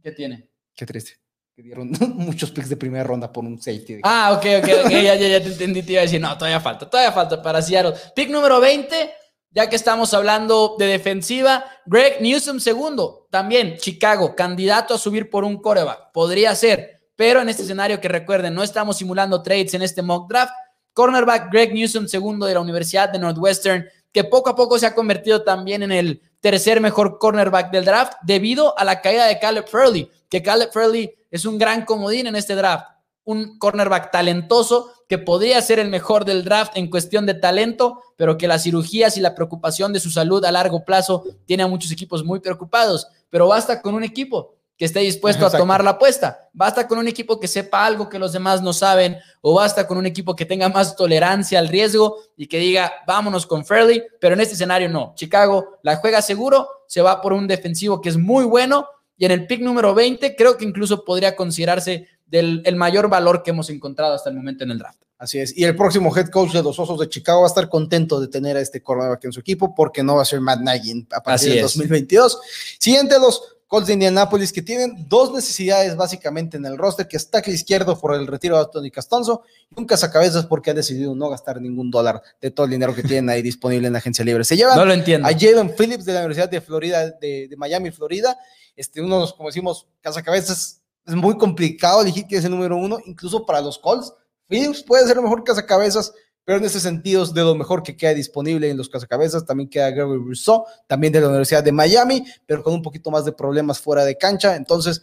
¿Qué 0.00 0.12
tiene? 0.12 0.48
Qué 0.76 0.86
triste 0.86 1.20
dieron 1.62 1.90
muchos 2.14 2.50
picks 2.50 2.68
de 2.68 2.76
primera 2.76 3.04
ronda 3.04 3.32
por 3.32 3.44
un 3.44 3.60
safety. 3.60 4.00
Ah, 4.02 4.32
ok, 4.32 4.46
ok, 4.62 4.86
okay 4.86 5.04
ya, 5.04 5.14
ya, 5.14 5.28
ya, 5.28 5.42
te 5.42 5.48
entendí, 5.48 5.82
te 5.82 5.92
iba 5.92 6.00
a 6.00 6.04
decir, 6.04 6.20
no, 6.20 6.32
todavía 6.38 6.60
falta, 6.60 6.88
todavía 6.88 7.12
falta 7.12 7.42
para 7.42 7.60
Seattle. 7.60 7.94
Pick 8.14 8.30
número 8.30 8.60
20, 8.60 9.12
ya 9.50 9.68
que 9.68 9.76
estamos 9.76 10.14
hablando 10.14 10.76
de 10.78 10.86
defensiva, 10.86 11.64
Greg 11.86 12.20
Newsom 12.20 12.60
segundo, 12.60 13.26
también 13.30 13.76
Chicago, 13.78 14.34
candidato 14.36 14.94
a 14.94 14.98
subir 14.98 15.30
por 15.30 15.44
un 15.44 15.60
coreback, 15.60 16.12
podría 16.12 16.54
ser, 16.54 17.02
pero 17.16 17.40
en 17.40 17.48
este 17.48 17.62
escenario 17.62 18.00
que 18.00 18.08
recuerden, 18.08 18.54
no 18.54 18.62
estamos 18.62 18.98
simulando 18.98 19.42
trades 19.42 19.74
en 19.74 19.82
este 19.82 20.02
mock 20.02 20.28
draft, 20.28 20.52
cornerback 20.92 21.50
Greg 21.52 21.72
Newsom 21.72 22.06
segundo 22.06 22.46
de 22.46 22.54
la 22.54 22.60
Universidad 22.60 23.08
de 23.08 23.18
Northwestern, 23.18 23.86
que 24.12 24.24
poco 24.24 24.50
a 24.50 24.56
poco 24.56 24.78
se 24.78 24.86
ha 24.86 24.94
convertido 24.94 25.42
también 25.42 25.82
en 25.82 25.92
el 25.92 26.22
tercer 26.40 26.80
mejor 26.80 27.18
cornerback 27.18 27.70
del 27.70 27.84
draft 27.84 28.14
debido 28.22 28.76
a 28.78 28.84
la 28.84 29.00
caída 29.00 29.26
de 29.26 29.38
Caleb 29.38 29.68
Furley, 29.68 30.10
que 30.28 30.42
Caleb 30.42 30.72
Furley 30.72 31.14
es 31.30 31.44
un 31.44 31.58
gran 31.58 31.84
comodín 31.84 32.26
en 32.26 32.36
este 32.36 32.54
draft 32.54 32.86
un 33.24 33.58
cornerback 33.58 34.10
talentoso 34.10 34.92
que 35.10 35.18
podría 35.18 35.60
ser 35.60 35.80
el 35.80 35.88
mejor 35.88 36.24
del 36.24 36.44
draft 36.44 36.76
en 36.76 36.88
cuestión 36.88 37.26
de 37.26 37.34
talento, 37.34 38.00
pero 38.14 38.38
que 38.38 38.46
las 38.46 38.62
cirugías 38.62 39.16
y 39.16 39.20
la 39.20 39.34
preocupación 39.34 39.92
de 39.92 39.98
su 39.98 40.08
salud 40.08 40.44
a 40.44 40.52
largo 40.52 40.84
plazo 40.84 41.24
tiene 41.46 41.64
a 41.64 41.66
muchos 41.66 41.90
equipos 41.90 42.24
muy 42.24 42.38
preocupados. 42.38 43.08
Pero 43.28 43.48
basta 43.48 43.82
con 43.82 43.96
un 43.96 44.04
equipo 44.04 44.54
que 44.76 44.84
esté 44.84 45.00
dispuesto 45.00 45.44
a 45.44 45.50
tomar 45.50 45.82
la 45.82 45.90
apuesta. 45.90 46.48
Basta 46.52 46.86
con 46.86 46.96
un 46.96 47.08
equipo 47.08 47.40
que 47.40 47.48
sepa 47.48 47.84
algo 47.84 48.08
que 48.08 48.20
los 48.20 48.32
demás 48.32 48.62
no 48.62 48.72
saben, 48.72 49.18
o 49.40 49.54
basta 49.54 49.84
con 49.84 49.98
un 49.98 50.06
equipo 50.06 50.36
que 50.36 50.46
tenga 50.46 50.68
más 50.68 50.94
tolerancia 50.94 51.58
al 51.58 51.66
riesgo 51.66 52.18
y 52.36 52.46
que 52.46 52.58
diga, 52.58 52.92
vámonos 53.04 53.46
con 53.46 53.66
Fairley, 53.66 54.04
pero 54.20 54.34
en 54.34 54.42
este 54.42 54.54
escenario 54.54 54.88
no. 54.88 55.14
Chicago 55.16 55.80
la 55.82 55.96
juega 55.96 56.22
seguro, 56.22 56.68
se 56.86 57.02
va 57.02 57.20
por 57.20 57.32
un 57.32 57.48
defensivo 57.48 58.00
que 58.00 58.10
es 58.10 58.16
muy 58.16 58.44
bueno, 58.44 58.86
y 59.18 59.26
en 59.26 59.32
el 59.32 59.48
pick 59.48 59.60
número 59.60 59.92
20 59.92 60.36
creo 60.36 60.56
que 60.56 60.64
incluso 60.64 61.04
podría 61.04 61.34
considerarse 61.36 62.08
del 62.30 62.62
el 62.64 62.76
mayor 62.76 63.08
valor 63.08 63.42
que 63.42 63.50
hemos 63.50 63.70
encontrado 63.70 64.14
hasta 64.14 64.30
el 64.30 64.36
momento 64.36 64.64
en 64.64 64.70
el 64.70 64.78
draft. 64.78 65.00
Así 65.18 65.38
es. 65.38 65.56
Y 65.56 65.64
el 65.64 65.76
próximo 65.76 66.16
head 66.16 66.28
coach 66.28 66.52
de 66.52 66.62
los 66.62 66.78
Osos 66.78 66.98
de 66.98 67.08
Chicago 67.08 67.40
va 67.40 67.46
a 67.46 67.48
estar 67.48 67.68
contento 67.68 68.20
de 68.20 68.28
tener 68.28 68.56
a 68.56 68.60
este 68.60 68.82
cornerback 68.82 69.26
en 69.26 69.32
su 69.32 69.40
equipo 69.40 69.74
porque 69.74 70.02
no 70.02 70.16
va 70.16 70.22
a 70.22 70.24
ser 70.24 70.40
Matt 70.40 70.60
Nagy 70.60 71.06
a 71.12 71.22
partir 71.22 71.52
de 71.52 71.60
2022. 71.60 72.40
Siguiente, 72.78 73.18
los 73.18 73.58
Colts 73.70 73.86
de 73.86 73.92
Indianapolis 73.92 74.52
que 74.52 74.62
tienen 74.62 75.06
dos 75.08 75.30
necesidades 75.32 75.94
básicamente 75.94 76.56
en 76.56 76.64
el 76.64 76.76
roster, 76.76 77.06
que 77.06 77.16
es 77.16 77.30
tackle 77.30 77.52
izquierdo 77.52 78.00
por 78.00 78.14
el 78.14 78.26
retiro 78.26 78.58
de 78.58 78.64
Tony 78.72 78.90
Castonzo 78.90 79.42
y 79.70 79.78
un 79.78 79.86
cazacabezas 79.86 80.46
porque 80.46 80.70
ha 80.70 80.74
decidido 80.74 81.14
no 81.14 81.28
gastar 81.28 81.60
ningún 81.60 81.90
dólar 81.90 82.22
de 82.40 82.50
todo 82.50 82.64
el 82.64 82.72
dinero 82.72 82.94
que 82.94 83.02
tienen 83.02 83.28
ahí 83.28 83.42
disponible 83.42 83.86
en 83.86 83.92
la 83.92 84.00
agencia 84.00 84.24
libre. 84.24 84.42
Se 84.42 84.56
llevan 84.56 84.76
no 84.76 84.86
lo 84.86 84.94
entiendo. 84.94 85.28
a 85.28 85.32
Jalen 85.32 85.74
Phillips 85.76 86.04
de 86.04 86.14
la 86.14 86.20
Universidad 86.20 86.48
de 86.48 86.60
Florida, 86.60 87.10
de, 87.10 87.46
de 87.46 87.56
Miami, 87.56 87.90
Florida. 87.90 88.36
Este, 88.74 89.02
uno 89.02 89.16
de 89.16 89.20
los, 89.20 89.34
como 89.34 89.50
decimos, 89.50 89.86
cazacabezas 90.00 90.79
es 91.06 91.14
muy 91.14 91.36
complicado 91.36 92.02
elegir 92.02 92.26
quién 92.26 92.38
es 92.38 92.44
el 92.44 92.50
número 92.50 92.76
uno, 92.76 92.98
incluso 93.06 93.44
para 93.46 93.60
los 93.60 93.78
Colts. 93.78 94.12
Phillips 94.48 94.82
puede 94.82 95.06
ser 95.06 95.16
el 95.16 95.22
mejor 95.22 95.44
cazacabezas, 95.44 96.12
pero 96.44 96.58
en 96.58 96.64
ese 96.64 96.80
sentido 96.80 97.22
es 97.22 97.32
de 97.32 97.42
lo 97.42 97.54
mejor 97.54 97.82
que 97.82 97.96
queda 97.96 98.14
disponible 98.14 98.68
en 98.68 98.76
los 98.76 98.88
cazacabezas. 98.88 99.46
También 99.46 99.68
queda 99.68 99.90
Gary 99.90 100.16
Rousseau, 100.16 100.64
también 100.86 101.12
de 101.12 101.20
la 101.20 101.28
Universidad 101.28 101.62
de 101.62 101.72
Miami, 101.72 102.24
pero 102.46 102.62
con 102.62 102.74
un 102.74 102.82
poquito 102.82 103.10
más 103.10 103.24
de 103.24 103.32
problemas 103.32 103.78
fuera 103.78 104.04
de 104.04 104.16
cancha. 104.16 104.56
Entonces, 104.56 105.02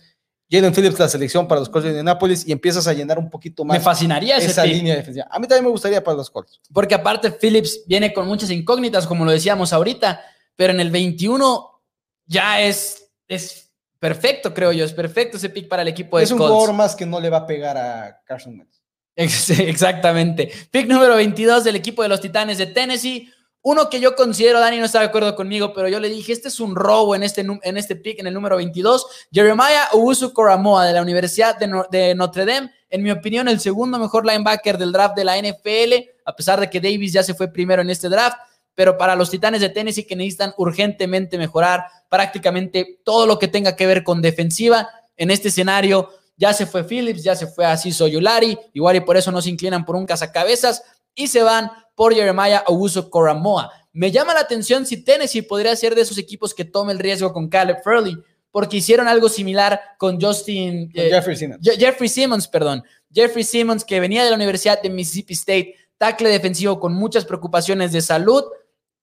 Jalen 0.49 0.73
Phillips 0.73 0.97
la 0.97 1.09
selección 1.09 1.47
para 1.47 1.59
los 1.59 1.69
Colts 1.69 1.83
de 1.83 1.89
Indianapolis 1.89 2.47
y 2.47 2.53
empiezas 2.53 2.87
a 2.87 2.93
llenar 2.93 3.19
un 3.19 3.29
poquito 3.29 3.65
más. 3.65 3.77
Me 3.77 3.83
fascinaría 3.83 4.37
esa 4.37 4.65
línea 4.65 4.95
defensiva. 4.95 5.27
A 5.29 5.39
mí 5.39 5.47
también 5.47 5.65
me 5.65 5.71
gustaría 5.71 6.01
para 6.03 6.15
los 6.15 6.29
Colts. 6.29 6.61
Porque 6.73 6.95
aparte 6.95 7.31
Phillips 7.31 7.81
viene 7.85 8.13
con 8.13 8.27
muchas 8.27 8.49
incógnitas, 8.49 9.05
como 9.07 9.25
lo 9.25 9.31
decíamos 9.31 9.73
ahorita, 9.73 10.21
pero 10.55 10.71
en 10.71 10.79
el 10.79 10.89
21 10.89 11.81
ya 12.25 12.61
es, 12.61 13.09
es 13.27 13.66
perfecto, 13.99 14.53
creo 14.53 14.71
yo. 14.71 14.85
Es 14.85 14.93
perfecto 14.93 15.37
ese 15.37 15.49
pick 15.49 15.67
para 15.67 15.81
el 15.81 15.87
equipo 15.87 16.17
de 16.17 16.23
Es 16.23 16.31
un 16.31 16.37
jugador 16.37 16.73
más 16.73 16.95
que 16.95 17.05
no 17.05 17.19
le 17.19 17.29
va 17.29 17.37
a 17.37 17.47
pegar 17.47 17.77
a 17.77 18.21
Carson 18.25 18.57
Wentz. 18.57 18.81
Exactamente. 19.15 20.51
Pick 20.69 20.87
número 20.87 21.15
22 21.15 21.63
del 21.63 21.75
equipo 21.75 22.03
de 22.03 22.09
los 22.09 22.21
Titanes 22.21 22.57
de 22.57 22.67
Tennessee. 22.67 23.31
Uno 23.63 23.89
que 23.89 23.99
yo 23.99 24.15
considero, 24.15 24.59
Dani 24.59 24.77
no 24.77 24.85
está 24.85 24.99
de 24.99 25.05
acuerdo 25.07 25.35
conmigo, 25.35 25.73
pero 25.73 25.89
yo 25.89 25.99
le 25.99 26.07
dije, 26.07 26.31
este 26.31 26.47
es 26.47 26.59
un 26.59 26.75
robo 26.75 27.15
en 27.15 27.23
este, 27.23 27.41
en 27.41 27.77
este 27.77 27.95
pick, 27.95 28.19
en 28.19 28.27
el 28.27 28.33
número 28.33 28.55
22. 28.55 29.27
Jeremiah 29.31 29.89
Owusu 29.91 30.31
Koramoa 30.31 30.85
de 30.85 30.93
la 30.93 31.01
Universidad 31.01 31.57
de, 31.57 31.83
de 31.91 32.15
Notre 32.15 32.45
Dame. 32.45 32.71
En 32.89 33.03
mi 33.03 33.11
opinión, 33.11 33.47
el 33.47 33.59
segundo 33.59 33.99
mejor 33.99 34.25
linebacker 34.25 34.77
del 34.77 34.91
draft 34.91 35.15
de 35.17 35.25
la 35.25 35.37
NFL, 35.37 36.09
a 36.23 36.35
pesar 36.35 36.59
de 36.59 36.69
que 36.69 36.79
Davis 36.79 37.11
ya 37.11 37.23
se 37.23 37.33
fue 37.33 37.51
primero 37.51 37.81
en 37.81 37.89
este 37.89 38.07
draft 38.07 38.37
pero 38.77 38.95
para 38.95 39.15
los 39.15 39.31
Titanes 39.31 39.59
de 39.59 39.69
Tennessee 39.69 40.05
que 40.05 40.15
necesitan 40.15 40.53
urgentemente 40.55 41.39
mejorar 41.39 41.87
prácticamente 42.09 42.99
todo 43.03 43.25
lo 43.25 43.39
que 43.39 43.47
tenga 43.47 43.75
que 43.75 43.87
ver 43.87 44.03
con 44.03 44.21
defensiva 44.21 44.87
en 45.15 45.31
este 45.31 45.47
escenario. 45.47 46.11
Ya 46.35 46.53
se 46.53 46.67
fue 46.67 46.83
Phillips, 46.83 47.23
ya 47.23 47.35
se 47.35 47.47
fue 47.47 47.65
así 47.65 47.89
Yulari, 47.89 48.55
igual 48.73 48.97
y 48.97 48.99
por 48.99 49.17
eso 49.17 49.31
no 49.31 49.41
se 49.41 49.49
inclinan 49.49 49.83
por 49.83 49.95
un 49.95 50.05
cazacabezas 50.05 50.83
y 51.15 51.27
se 51.27 51.41
van 51.41 51.71
por 51.95 52.13
Jeremiah 52.13 52.63
Augusto 52.67 53.09
Coramoa. 53.09 53.71
Me 53.93 54.11
llama 54.11 54.35
la 54.35 54.41
atención 54.41 54.85
si 54.85 55.03
Tennessee 55.03 55.41
podría 55.41 55.75
ser 55.75 55.95
de 55.95 56.01
esos 56.01 56.19
equipos 56.19 56.53
que 56.53 56.63
tome 56.63 56.93
el 56.93 56.99
riesgo 56.99 57.33
con 57.33 57.49
Caleb 57.49 57.77
Furley, 57.83 58.15
porque 58.51 58.77
hicieron 58.77 59.07
algo 59.07 59.27
similar 59.27 59.81
con 59.97 60.21
Justin 60.21 60.91
eh, 60.93 61.09
Jeffrey 61.09 61.35
Simmons. 61.35 61.61
Jeffrey 61.63 62.09
Simmons, 62.09 62.47
perdón. 62.47 62.83
Jeffrey 63.11 63.43
Simmons, 63.43 63.83
que 63.83 63.99
venía 63.99 64.23
de 64.23 64.29
la 64.29 64.35
Universidad 64.35 64.79
de 64.83 64.91
Mississippi 64.91 65.33
State, 65.33 65.75
tackle 65.97 66.29
defensivo 66.29 66.79
con 66.79 66.93
muchas 66.93 67.25
preocupaciones 67.25 67.91
de 67.91 68.01
salud, 68.01 68.43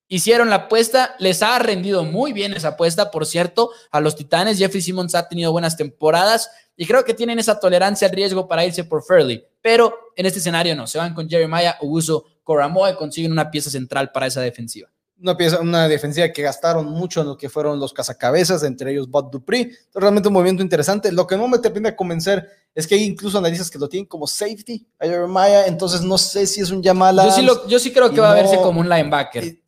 hicieron 0.09 0.51
la 0.51 0.57
apuesta, 0.57 1.15
les 1.19 1.43
ha 1.43 1.59
rendido 1.59 2.05
muy 2.05 2.33
bien 2.33 2.53
esa 2.53 2.69
apuesta, 2.69 3.11
por 3.11 3.27
cierto, 3.27 3.71
a 3.91 4.01
los 4.01 4.17
Titanes. 4.17 4.59
Jeffrey 4.59 4.83
Simmons 4.83 5.15
ha 5.15 5.29
tenido 5.29 5.53
buenas 5.53 5.77
temporadas 5.77 6.51
y 6.77 6.87
creo 6.87 7.05
que 7.05 7.15
tienen 7.15 7.39
esa 7.39 7.59
tolerancia 7.59 8.09
al 8.09 8.15
riesgo 8.15 8.49
para 8.49 8.65
irse 8.65 8.85
por 8.85 9.05
Fairley, 9.05 9.45
pero 9.63 9.95
en 10.17 10.27
este 10.27 10.41
escenario 10.41 10.75
no, 10.75 10.87
se 10.87 10.99
van 10.99 11.15
con 11.15 11.29
Jeremiah 11.29 11.77
Uso 11.81 12.25
Coramoa 12.43 12.91
y 12.91 12.97
consiguen 12.97 13.33
una 13.33 13.51
pieza 13.51 13.71
central 13.71 14.11
para 14.13 14.27
esa 14.27 14.41
defensiva. 14.41 14.91
Una 15.21 15.37
pieza, 15.37 15.61
una 15.61 15.89
defensiva 15.89 16.29
que 16.31 16.43
gastaron 16.43 16.87
mucho 16.87 17.21
en 17.21 17.29
lo 17.29 17.39
que 17.39 17.49
fueron 17.49 17.79
los 17.79 17.93
cazacabezas, 17.93 18.65
entre 18.65 18.91
ellos 18.91 19.09
Bud 19.09 19.27
Dupree. 19.31 19.71
Realmente 19.95 20.29
un 20.29 20.35
movimiento 20.35 20.63
interesante. 20.63 21.13
Lo 21.13 21.27
que 21.27 21.37
no 21.37 21.47
me 21.47 21.59
termina 21.59 21.91
de 21.91 21.97
convencer 21.97 22.47
es 22.75 22.87
que 22.87 22.97
hay 22.97 23.05
incluso 23.05 23.39
analistas 23.39 23.71
que 23.71 23.79
lo 23.79 23.89
tienen 23.89 24.07
como 24.07 24.27
safety 24.27 24.85
a 24.99 25.07
Jeremiah, 25.07 25.67
entonces 25.67 26.01
no 26.01 26.19
sé 26.19 26.47
si 26.47 26.61
es 26.61 26.71
un 26.71 26.83
Yamala. 26.83 27.25
Yo 27.27 27.31
sí, 27.31 27.47
yo 27.69 27.79
sí 27.79 27.93
creo 27.93 28.11
que 28.11 28.21
va 28.21 28.33
a 28.33 28.35
verse 28.35 28.57
como 28.57 28.81
un 28.81 28.89
linebacker. 28.89 29.61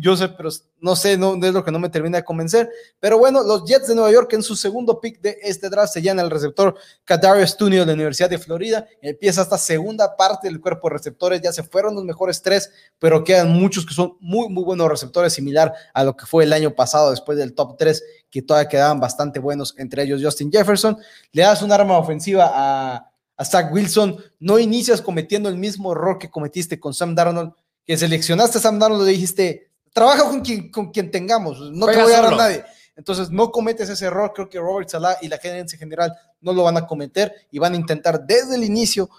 yo 0.00 0.16
sé, 0.16 0.28
pero 0.30 0.50
no 0.80 0.94
sé, 0.94 1.18
no, 1.18 1.34
es 1.34 1.52
lo 1.52 1.64
que 1.64 1.70
no 1.70 1.78
me 1.78 1.88
termina 1.88 2.18
de 2.18 2.24
convencer. 2.24 2.70
Pero 3.00 3.18
bueno, 3.18 3.42
los 3.42 3.64
Jets 3.64 3.88
de 3.88 3.94
Nueva 3.94 4.10
York 4.10 4.32
en 4.34 4.42
su 4.42 4.56
segundo 4.56 5.00
pick 5.00 5.20
de 5.20 5.36
este 5.42 5.68
draft 5.68 5.92
se 5.92 6.00
llama 6.00 6.22
el 6.22 6.30
receptor 6.30 6.76
Kadarius 7.04 7.56
Tunio 7.56 7.80
de 7.80 7.86
la 7.86 7.94
Universidad 7.94 8.30
de 8.30 8.38
Florida. 8.38 8.86
Empieza 9.02 9.42
esta 9.42 9.58
segunda 9.58 10.16
parte 10.16 10.48
del 10.48 10.60
cuerpo 10.60 10.88
de 10.88 10.94
receptores. 10.94 11.40
Ya 11.42 11.52
se 11.52 11.62
fueron 11.62 11.94
los 11.94 12.04
mejores 12.04 12.40
tres, 12.40 12.70
pero 12.98 13.24
quedan 13.24 13.50
muchos 13.50 13.84
que 13.84 13.94
son 13.94 14.16
muy, 14.20 14.48
muy 14.48 14.64
buenos 14.64 14.88
receptores, 14.88 15.32
similar 15.32 15.72
a 15.92 16.04
lo 16.04 16.16
que 16.16 16.24
fue 16.24 16.44
el 16.44 16.52
año 16.52 16.74
pasado 16.74 17.10
después 17.10 17.36
del 17.36 17.54
top 17.54 17.76
3 17.78 18.02
que 18.30 18.42
todavía 18.42 18.68
quedaban 18.68 19.00
bastante 19.00 19.38
buenos, 19.38 19.74
entre 19.78 20.02
ellos 20.02 20.20
Justin 20.22 20.52
Jefferson. 20.52 20.98
Le 21.32 21.42
das 21.42 21.62
un 21.62 21.72
arma 21.72 21.96
ofensiva 21.96 22.45
a, 22.46 23.10
a 23.36 23.44
Zach 23.44 23.72
Wilson, 23.72 24.16
no 24.40 24.58
inicias 24.58 25.02
cometiendo 25.02 25.48
el 25.48 25.56
mismo 25.56 25.92
error 25.92 26.18
que 26.18 26.30
cometiste 26.30 26.80
con 26.80 26.94
Sam 26.94 27.14
Darnold, 27.14 27.52
que 27.84 27.96
seleccionaste 27.96 28.58
a 28.58 28.60
Sam 28.60 28.78
Darnold 28.78 29.08
y 29.08 29.12
dijiste, 29.12 29.70
trabaja 29.92 30.24
con 30.24 30.40
quien, 30.40 30.70
con 30.70 30.90
quien 30.90 31.10
tengamos, 31.10 31.60
no 31.72 31.86
te 31.86 32.02
voy 32.02 32.12
a 32.12 32.22
dar 32.22 32.34
a 32.34 32.36
nadie. 32.36 32.64
Entonces, 32.96 33.30
no 33.30 33.52
cometes 33.52 33.90
ese 33.90 34.06
error. 34.06 34.32
Creo 34.34 34.48
que 34.48 34.58
Robert 34.58 34.88
Salah 34.88 35.18
y 35.20 35.28
la 35.28 35.36
gerencia 35.36 35.78
general 35.78 36.16
no 36.40 36.54
lo 36.54 36.64
van 36.64 36.78
a 36.78 36.86
cometer 36.86 37.32
y 37.50 37.58
van 37.58 37.74
a 37.74 37.76
intentar 37.76 38.26
desde 38.26 38.56
el 38.56 38.64
inicio 38.64 39.10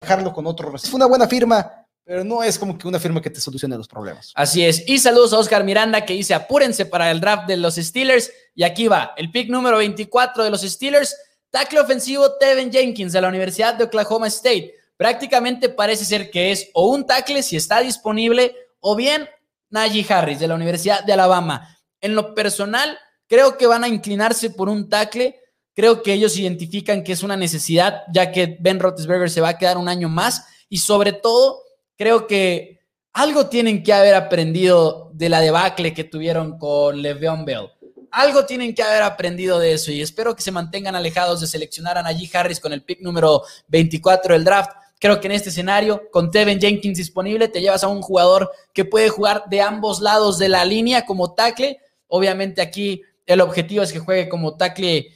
dejarlo 0.00 0.32
con 0.32 0.46
otro. 0.46 0.76
Fue 0.76 0.96
una 0.96 1.06
buena 1.06 1.28
firma, 1.28 1.85
pero 2.06 2.22
no 2.22 2.40
es 2.40 2.56
como 2.56 2.78
que 2.78 2.86
una 2.86 3.00
firma 3.00 3.20
que 3.20 3.30
te 3.30 3.40
solucione 3.40 3.76
los 3.76 3.88
problemas. 3.88 4.30
Así 4.36 4.64
es. 4.64 4.88
Y 4.88 4.98
saludos 4.98 5.32
a 5.32 5.38
Oscar 5.38 5.64
Miranda 5.64 6.04
que 6.04 6.14
dice, 6.14 6.34
apúrense 6.34 6.86
para 6.86 7.10
el 7.10 7.20
draft 7.20 7.48
de 7.48 7.56
los 7.56 7.74
Steelers. 7.74 8.30
Y 8.54 8.62
aquí 8.62 8.86
va, 8.86 9.12
el 9.16 9.32
pick 9.32 9.50
número 9.50 9.78
24 9.78 10.44
de 10.44 10.50
los 10.50 10.60
Steelers, 10.60 11.16
tackle 11.50 11.80
ofensivo 11.80 12.36
Tevin 12.38 12.70
Jenkins 12.70 13.12
de 13.12 13.20
la 13.20 13.26
Universidad 13.26 13.74
de 13.74 13.84
Oklahoma 13.84 14.28
State. 14.28 14.72
Prácticamente 14.96 15.68
parece 15.68 16.04
ser 16.04 16.30
que 16.30 16.52
es 16.52 16.70
o 16.74 16.90
un 16.90 17.04
tackle 17.04 17.42
si 17.42 17.56
está 17.56 17.80
disponible 17.80 18.54
o 18.78 18.94
bien 18.94 19.28
Najee 19.70 20.06
Harris 20.08 20.38
de 20.38 20.46
la 20.46 20.54
Universidad 20.54 21.02
de 21.02 21.12
Alabama. 21.12 21.76
En 22.00 22.14
lo 22.14 22.36
personal, 22.36 22.96
creo 23.26 23.58
que 23.58 23.66
van 23.66 23.82
a 23.82 23.88
inclinarse 23.88 24.50
por 24.50 24.68
un 24.68 24.88
tackle. 24.88 25.40
Creo 25.74 26.04
que 26.04 26.12
ellos 26.12 26.38
identifican 26.38 27.02
que 27.02 27.10
es 27.10 27.24
una 27.24 27.36
necesidad, 27.36 28.04
ya 28.14 28.30
que 28.30 28.56
Ben 28.60 28.78
Roethlisberger 28.78 29.28
se 29.28 29.40
va 29.40 29.48
a 29.48 29.58
quedar 29.58 29.76
un 29.76 29.88
año 29.88 30.08
más. 30.08 30.46
Y 30.68 30.78
sobre 30.78 31.12
todo, 31.12 31.65
creo 31.96 32.26
que 32.26 32.80
algo 33.12 33.46
tienen 33.46 33.82
que 33.82 33.92
haber 33.92 34.14
aprendido 34.14 35.10
de 35.14 35.28
la 35.28 35.40
debacle 35.40 35.94
que 35.94 36.04
tuvieron 36.04 36.58
con 36.58 37.00
Le'Veon 37.00 37.44
Bell. 37.44 37.70
Algo 38.10 38.46
tienen 38.46 38.74
que 38.74 38.82
haber 38.82 39.02
aprendido 39.02 39.58
de 39.58 39.72
eso 39.72 39.90
y 39.90 40.00
espero 40.00 40.34
que 40.34 40.42
se 40.42 40.50
mantengan 40.50 40.94
alejados 40.94 41.40
de 41.40 41.46
seleccionar 41.46 41.98
a 41.98 42.02
Najee 42.02 42.30
Harris 42.32 42.60
con 42.60 42.72
el 42.72 42.82
pick 42.82 43.00
número 43.00 43.42
24 43.68 44.34
del 44.34 44.44
draft 44.44 44.70
Creo 44.98 45.20
que 45.20 45.26
en 45.26 45.32
este 45.32 45.50
escenario, 45.50 46.10
con 46.10 46.30
Tevin 46.30 46.58
Jenkins 46.58 46.96
disponible, 46.96 47.48
te 47.48 47.60
llevas 47.60 47.84
a 47.84 47.88
un 47.88 48.00
jugador 48.00 48.50
que 48.72 48.86
puede 48.86 49.10
jugar 49.10 49.44
de 49.48 49.60
ambos 49.60 50.00
lados 50.00 50.38
de 50.38 50.48
la 50.48 50.64
línea 50.64 51.04
como 51.04 51.34
tackle. 51.34 51.78
Obviamente 52.06 52.62
aquí 52.62 53.02
el 53.26 53.42
objetivo 53.42 53.82
es 53.82 53.92
que 53.92 53.98
juegue 53.98 54.28
como 54.28 54.56
tackle 54.56 55.08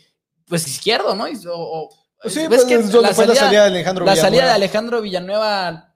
pues 0.47 0.66
izquierdo, 0.66 1.14
¿no? 1.14 1.24
Pues 1.24 2.35
sí, 2.35 2.45
pues, 2.47 2.64
que 2.66 2.76
la, 2.76 3.14
salida, 3.14 3.26
la 3.26 3.35
salida 3.35 3.62
de 3.62 3.68
Alejandro 3.68 4.05
la 4.05 4.16
salida 4.16 4.45
de 4.45 4.51
Alejandro 4.51 5.01
Villanueva 5.01 5.89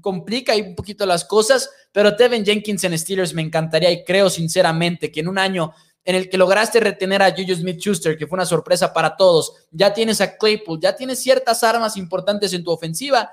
complica 0.00 0.52
ahí 0.52 0.62
un 0.62 0.74
poquito 0.74 1.06
las 1.06 1.24
cosas, 1.24 1.70
pero 1.92 2.16
Tevin 2.16 2.44
Jenkins 2.44 2.84
en 2.84 2.98
Steelers 2.98 3.34
me 3.34 3.42
encantaría 3.42 3.90
y 3.90 4.04
creo 4.04 4.30
sinceramente 4.30 5.10
que 5.10 5.20
en 5.20 5.28
un 5.28 5.38
año 5.38 5.72
en 6.04 6.14
el 6.14 6.28
que 6.28 6.38
lograste 6.38 6.78
retener 6.78 7.20
a 7.20 7.32
Juju 7.32 7.54
Smith-Schuster, 7.54 8.16
que 8.16 8.26
fue 8.26 8.36
una 8.36 8.46
sorpresa 8.46 8.92
para 8.92 9.16
todos, 9.16 9.52
ya 9.72 9.92
tienes 9.92 10.20
a 10.20 10.36
Claypool, 10.36 10.80
ya 10.80 10.94
tienes 10.94 11.18
ciertas 11.18 11.64
armas 11.64 11.96
importantes 11.96 12.52
en 12.52 12.62
tu 12.62 12.70
ofensiva, 12.70 13.30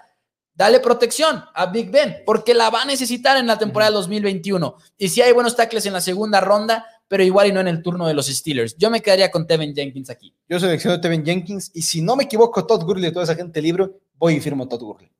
dale 0.55 0.79
protección 0.79 1.43
a 1.53 1.67
Big 1.67 1.91
Ben, 1.91 2.23
porque 2.25 2.55
la 2.55 2.71
va 2.71 2.81
a 2.81 2.85
necesitar 2.85 3.37
en 3.37 3.45
la 3.45 3.59
temporada 3.59 3.91
2021. 3.91 4.75
Y 4.97 5.09
si 5.09 5.21
hay 5.21 5.31
buenos 5.33 5.55
tackles 5.55 5.85
en 5.85 5.93
la 5.93 6.01
segunda 6.01 6.41
ronda, 6.41 6.87
pero 7.07 7.23
igual 7.23 7.47
y 7.47 7.51
no 7.51 7.59
en 7.59 7.67
el 7.67 7.83
turno 7.83 8.07
de 8.07 8.15
los 8.15 8.25
Steelers. 8.25 8.75
Yo 8.75 8.89
me 8.89 9.01
quedaría 9.01 9.29
con 9.29 9.45
Tevin 9.45 9.75
Jenkins 9.75 10.09
aquí. 10.09 10.33
Yo 10.49 10.59
selecciono 10.59 10.95
a 10.95 11.01
Tevin 11.01 11.23
Jenkins 11.23 11.69
y 11.75 11.83
si 11.83 12.01
no 12.01 12.15
me 12.15 12.23
equivoco, 12.23 12.65
Todd 12.65 12.83
Gurley 12.83 13.09
y 13.09 13.13
toda 13.13 13.25
esa 13.25 13.35
gente 13.35 13.61
libre, 13.61 13.87
voy 14.15 14.35
y 14.35 14.39
firmo 14.39 14.67
Todd 14.67 14.81
Gurley 14.81 15.11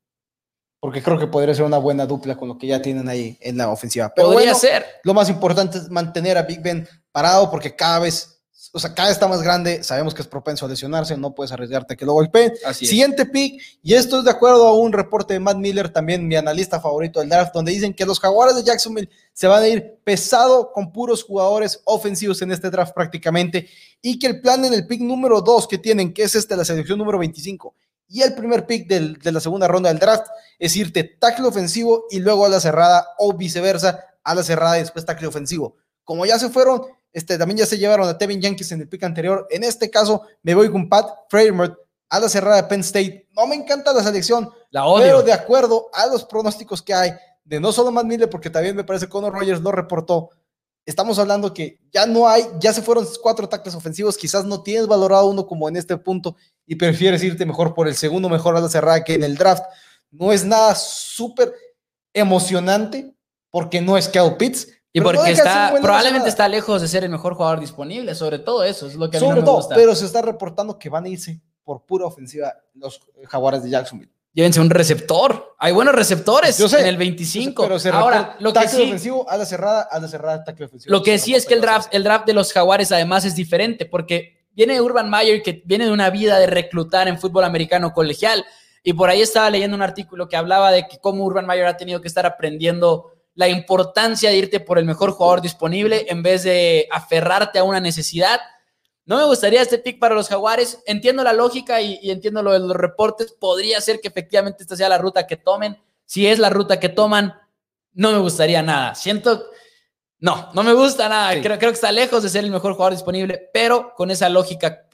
porque 0.83 1.01
creo 1.01 1.17
que 1.17 1.27
podría 1.27 1.55
ser 1.55 1.63
una 1.63 1.77
buena 1.77 2.05
dupla 2.05 2.35
con 2.35 2.49
lo 2.49 2.57
que 2.57 2.67
ya 2.67 2.81
tienen 2.81 3.07
ahí 3.07 3.37
en 3.39 3.55
la 3.55 3.69
ofensiva. 3.69 4.11
Pero 4.13 4.33
Podría 4.33 4.53
ser. 4.53 4.85
Lo 5.03 5.13
más 5.13 5.29
importante 5.29 5.77
es 5.77 5.89
mantener 5.89 6.37
a 6.37 6.41
Big 6.41 6.61
Ben 6.61 6.85
parado 7.09 7.49
porque 7.49 7.73
cada 7.73 7.99
vez, 7.99 8.41
o 8.73 8.77
sea, 8.77 8.93
cada 8.93 9.07
vez 9.07 9.15
está 9.15 9.29
más 9.29 9.41
grande, 9.41 9.81
sabemos 9.81 10.13
que 10.13 10.21
es 10.21 10.27
propenso 10.27 10.65
a 10.65 10.67
lesionarse, 10.67 11.15
no 11.15 11.33
puedes 11.33 11.53
arriesgarte 11.53 11.93
a 11.93 11.95
que 11.95 12.05
lo 12.05 12.11
golpeen. 12.11 12.51
Siguiente 12.73 13.25
pick, 13.25 13.61
y 13.81 13.93
esto 13.93 14.17
es 14.17 14.25
de 14.25 14.31
acuerdo 14.31 14.67
a 14.67 14.73
un 14.73 14.91
reporte 14.91 15.33
de 15.33 15.39
Matt 15.39 15.55
Miller, 15.55 15.87
también 15.87 16.27
mi 16.27 16.35
analista 16.35 16.81
favorito 16.81 17.21
del 17.21 17.29
draft, 17.29 17.53
donde 17.53 17.71
dicen 17.71 17.93
que 17.93 18.05
los 18.05 18.19
jaguares 18.19 18.53
de 18.57 18.63
Jacksonville 18.63 19.09
se 19.31 19.47
van 19.47 19.63
a 19.63 19.67
ir 19.69 19.99
pesado 20.03 20.73
con 20.73 20.91
puros 20.91 21.23
jugadores 21.23 21.79
ofensivos 21.85 22.41
en 22.41 22.51
este 22.51 22.69
draft 22.69 22.93
prácticamente, 22.93 23.69
y 24.01 24.19
que 24.19 24.27
el 24.27 24.41
plan 24.41 24.65
en 24.65 24.73
el 24.73 24.85
pick 24.85 24.99
número 24.99 25.39
2 25.39 25.65
que 25.65 25.77
tienen, 25.77 26.13
que 26.13 26.23
es 26.23 26.35
este, 26.35 26.57
la 26.57 26.65
selección 26.65 26.99
número 26.99 27.19
25, 27.19 27.73
y 28.07 28.21
el 28.21 28.35
primer 28.35 28.65
pick 28.65 28.87
de 28.87 29.31
la 29.31 29.39
segunda 29.39 29.67
ronda 29.67 29.89
del 29.89 29.99
draft 29.99 30.27
es 30.59 30.75
irte 30.75 31.03
tackle 31.03 31.47
ofensivo 31.47 32.05
y 32.09 32.19
luego 32.19 32.45
a 32.45 32.49
la 32.49 32.59
cerrada 32.59 33.07
o 33.17 33.33
viceversa, 33.33 33.99
a 34.23 34.35
la 34.35 34.43
cerrada 34.43 34.77
y 34.77 34.81
después 34.81 35.05
tackle 35.05 35.27
ofensivo. 35.27 35.75
Como 36.03 36.25
ya 36.25 36.37
se 36.37 36.49
fueron, 36.49 36.83
este, 37.11 37.37
también 37.37 37.57
ya 37.57 37.65
se 37.65 37.77
llevaron 37.77 38.07
a 38.07 38.17
Tevin 38.17 38.41
Jenkins 38.41 38.71
en 38.71 38.81
el 38.81 38.89
pick 38.89 39.03
anterior. 39.03 39.47
En 39.49 39.63
este 39.63 39.89
caso, 39.89 40.23
me 40.41 40.55
voy 40.55 40.71
con 40.71 40.89
Pat 40.89 41.07
Framer 41.29 41.77
a 42.09 42.19
la 42.19 42.29
cerrada 42.29 42.57
de 42.57 42.63
Penn 42.63 42.81
State. 42.81 43.27
No 43.35 43.47
me 43.47 43.55
encanta 43.55 43.93
la 43.93 44.03
selección, 44.03 44.49
la 44.69 44.85
odio. 44.85 45.03
pero 45.03 45.23
de 45.23 45.33
acuerdo 45.33 45.89
a 45.93 46.07
los 46.07 46.25
pronósticos 46.25 46.81
que 46.81 46.93
hay, 46.93 47.11
de 47.43 47.59
no 47.59 47.71
solo 47.71 47.91
Matt 47.91 48.05
Miller, 48.05 48.29
porque 48.29 48.49
también 48.49 48.75
me 48.75 48.83
parece 48.83 49.05
que 49.05 49.11
Conor 49.11 49.33
Rogers 49.33 49.61
lo 49.61 49.71
reportó, 49.71 50.29
estamos 50.85 51.19
hablando 51.19 51.53
que 51.53 51.79
ya 51.91 52.05
no 52.05 52.27
hay, 52.27 52.43
ya 52.59 52.73
se 52.73 52.81
fueron 52.81 53.07
cuatro 53.21 53.47
tackles 53.47 53.75
ofensivos, 53.75 54.17
quizás 54.17 54.45
no 54.45 54.61
tienes 54.61 54.87
valorado 54.87 55.27
uno 55.27 55.45
como 55.45 55.69
en 55.69 55.77
este 55.77 55.97
punto 55.97 56.35
y 56.65 56.75
prefieres 56.75 57.23
irte 57.23 57.45
mejor 57.45 57.73
por 57.73 57.87
el 57.87 57.95
segundo 57.95 58.29
mejor 58.29 58.55
a 58.57 58.61
la 58.61 58.69
cerrada 58.69 59.03
que 59.03 59.15
en 59.15 59.23
el 59.23 59.35
draft. 59.35 59.63
No 60.11 60.31
es 60.31 60.45
nada 60.45 60.75
súper 60.75 61.53
emocionante 62.13 63.15
porque 63.49 63.81
no 63.81 63.97
es 63.97 64.07
Cal 64.07 64.37
Pitts. 64.37 64.67
Y 64.95 65.01
porque 65.01 65.31
está, 65.31 65.73
probablemente 65.81 66.29
está 66.29 66.47
lejos 66.47 66.81
de 66.81 66.87
ser 66.87 67.03
el 67.03 67.09
mejor 67.09 67.33
jugador 67.33 67.59
disponible, 67.59 68.13
sobre 68.13 68.37
todo 68.37 68.63
eso, 68.63 68.85
es 68.85 68.93
lo 68.93 69.09
que 69.09 69.17
a 69.17 69.19
mí 69.19 69.27
no 69.27 69.35
me 69.37 69.41
todo, 69.41 69.67
pero 69.69 69.95
se 69.95 70.05
está 70.05 70.21
reportando 70.21 70.77
que 70.77 70.87
van 70.87 71.05
a 71.05 71.09
irse 71.09 71.41
por 71.63 71.83
pura 71.83 72.05
ofensiva 72.05 72.53
los 72.75 73.01
jaguares 73.27 73.63
de 73.63 73.71
Jacksonville. 73.71 74.11
Llévense 74.33 74.59
un 74.59 74.71
receptor. 74.71 75.55
Hay 75.59 75.73
buenos 75.73 75.93
receptores 75.93 76.59
en 76.59 76.87
el 76.87 76.97
25. 76.97 77.67
Pero 77.67 77.95
Ahora, 77.95 78.35
lo 78.39 78.51
que 78.51 78.67
sí, 78.67 78.81
ofensivo, 78.81 79.29
a 79.29 79.37
la 79.37 79.45
cerrada, 79.45 79.87
a 79.89 79.99
la 79.99 80.07
cerrada, 80.07 80.43
tackle 80.43 80.65
ofensivo. 80.65 80.91
Lo 80.91 81.03
que 81.03 81.19
sí 81.19 81.35
es 81.35 81.45
que 81.45 81.53
el 81.53 81.61
draft, 81.61 81.93
el 81.93 82.03
draft 82.03 82.25
de 82.25 82.33
los 82.33 82.51
Jaguares 82.51 82.91
además 82.91 83.25
es 83.25 83.35
diferente 83.35 83.85
porque 83.85 84.47
viene 84.53 84.81
Urban 84.81 85.09
Meyer 85.09 85.43
que 85.43 85.61
viene 85.65 85.85
de 85.85 85.91
una 85.91 86.09
vida 86.09 86.39
de 86.39 86.47
reclutar 86.47 87.07
en 87.07 87.19
fútbol 87.19 87.43
americano 87.43 87.93
colegial 87.93 88.43
y 88.83 88.93
por 88.93 89.09
ahí 89.09 89.21
estaba 89.21 89.49
leyendo 89.51 89.75
un 89.75 89.83
artículo 89.83 90.27
que 90.27 90.35
hablaba 90.35 90.71
de 90.71 90.87
que 90.87 90.97
cómo 90.99 91.23
Urban 91.23 91.45
Meyer 91.45 91.67
ha 91.67 91.77
tenido 91.77 92.01
que 92.01 92.07
estar 92.07 92.25
aprendiendo 92.25 93.11
la 93.35 93.47
importancia 93.47 94.29
de 94.29 94.37
irte 94.37 94.59
por 94.59 94.79
el 94.79 94.85
mejor 94.85 95.11
jugador 95.11 95.41
disponible 95.41 96.05
en 96.09 96.23
vez 96.23 96.43
de 96.43 96.87
aferrarte 96.91 97.59
a 97.59 97.63
una 97.63 97.79
necesidad 97.79 98.39
no 99.05 99.17
me 99.17 99.25
gustaría 99.25 99.61
este 99.61 99.79
pick 99.79 99.99
para 99.99 100.15
los 100.15 100.29
Jaguares. 100.29 100.79
Entiendo 100.85 101.23
la 101.23 101.33
lógica 101.33 101.81
y, 101.81 102.09
entiendo 102.09 102.41
lo 102.41 102.53
de 102.53 102.59
los 102.59 102.75
reportes. 102.75 103.33
Podría 103.33 103.81
ser 103.81 103.99
que 103.99 104.07
efectivamente 104.07 104.63
esta 104.63 104.77
sea 104.77 104.87
la 104.87 104.97
ruta 104.97 105.27
que 105.27 105.35
tomen. 105.35 105.77
Si 106.05 106.25
es 106.25 106.39
la 106.39 106.49
ruta 106.49 106.79
que 106.79 106.89
toman, 106.89 107.33
no 107.93 108.11
me 108.11 108.19
gustaría 108.19 108.61
nada. 108.61 108.95
Siento, 108.95 109.49
no, 110.19 110.51
no 110.53 110.63
me 110.63 110.73
gusta 110.73 111.09
nada. 111.09 111.31
Creo, 111.41 111.57
creo 111.57 111.71
que 111.71 111.75
está 111.75 111.91
lejos 111.91 112.23
de 112.23 112.29
ser 112.29 112.45
el 112.45 112.51
mejor 112.51 112.73
jugador 112.73 112.93
disponible, 112.93 113.49
pero 113.53 113.93
con 113.95 114.09
esa 114.09 114.29
lógica, 114.29 114.87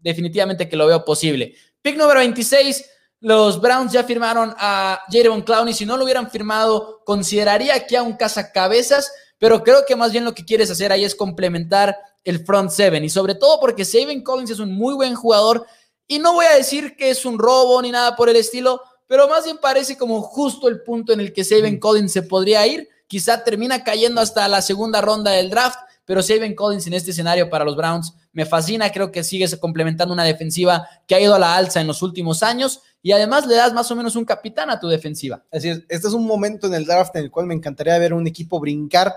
definitivamente 0.00 0.68
que 0.68 0.76
lo 0.76 0.86
veo 0.86 1.04
posible. 1.04 1.54
Pick 1.82 1.98
número 1.98 2.20
26. 2.20 2.90
Los 3.20 3.60
Browns 3.60 3.92
ya 3.92 4.04
firmaron 4.04 4.54
a 4.58 5.02
Jaron 5.10 5.42
Clowney. 5.42 5.74
Si 5.74 5.84
no 5.84 5.96
lo 5.98 6.04
hubieran 6.04 6.30
firmado, 6.30 7.02
consideraría 7.04 7.86
que 7.86 7.96
a 7.96 8.02
un 8.02 8.16
cazacabezas, 8.16 9.12
pero 9.38 9.62
creo 9.62 9.84
que 9.86 9.96
más 9.96 10.12
bien 10.12 10.24
lo 10.24 10.34
que 10.34 10.44
quieres 10.44 10.70
hacer 10.70 10.92
ahí 10.92 11.04
es 11.04 11.14
complementar 11.14 11.96
el 12.24 12.44
front 12.44 12.70
seven 12.70 13.04
y 13.04 13.10
sobre 13.10 13.34
todo 13.34 13.60
porque 13.60 13.84
Saban 13.84 14.22
Collins 14.22 14.50
es 14.50 14.58
un 14.58 14.72
muy 14.72 14.94
buen 14.94 15.14
jugador 15.14 15.66
y 16.06 16.18
no 16.18 16.34
voy 16.34 16.46
a 16.46 16.56
decir 16.56 16.96
que 16.96 17.10
es 17.10 17.24
un 17.24 17.38
robo 17.38 17.80
ni 17.80 17.90
nada 17.90 18.16
por 18.16 18.28
el 18.28 18.36
estilo, 18.36 18.80
pero 19.06 19.28
más 19.28 19.44
bien 19.44 19.58
parece 19.58 19.96
como 19.96 20.20
justo 20.22 20.68
el 20.68 20.82
punto 20.82 21.12
en 21.12 21.20
el 21.20 21.32
que 21.32 21.44
Saban 21.44 21.78
Collins 21.78 22.12
se 22.12 22.22
podría 22.22 22.66
ir. 22.66 22.88
Quizá 23.06 23.44
termina 23.44 23.84
cayendo 23.84 24.20
hasta 24.20 24.48
la 24.48 24.62
segunda 24.62 25.00
ronda 25.00 25.30
del 25.30 25.50
draft, 25.50 25.78
pero 26.04 26.22
Saban 26.22 26.54
Collins 26.54 26.86
en 26.86 26.94
este 26.94 27.12
escenario 27.12 27.48
para 27.48 27.64
los 27.64 27.76
Browns 27.76 28.14
me 28.32 28.44
fascina. 28.44 28.90
Creo 28.90 29.12
que 29.12 29.24
sigue 29.24 29.46
complementando 29.58 30.12
una 30.12 30.24
defensiva 30.24 30.86
que 31.06 31.14
ha 31.14 31.20
ido 31.20 31.34
a 31.34 31.38
la 31.38 31.56
alza 31.56 31.80
en 31.80 31.86
los 31.86 32.02
últimos 32.02 32.42
años 32.42 32.82
y 33.02 33.12
además 33.12 33.46
le 33.46 33.54
das 33.54 33.72
más 33.72 33.90
o 33.90 33.96
menos 33.96 34.16
un 34.16 34.24
capitán 34.24 34.70
a 34.70 34.80
tu 34.80 34.88
defensiva. 34.88 35.42
Así 35.52 35.68
es, 35.68 35.82
este 35.88 36.08
es 36.08 36.14
un 36.14 36.26
momento 36.26 36.66
en 36.66 36.74
el 36.74 36.84
draft 36.84 37.14
en 37.16 37.24
el 37.24 37.30
cual 37.30 37.46
me 37.46 37.54
encantaría 37.54 37.98
ver 37.98 38.12
un 38.12 38.26
equipo 38.26 38.60
brincar 38.60 39.14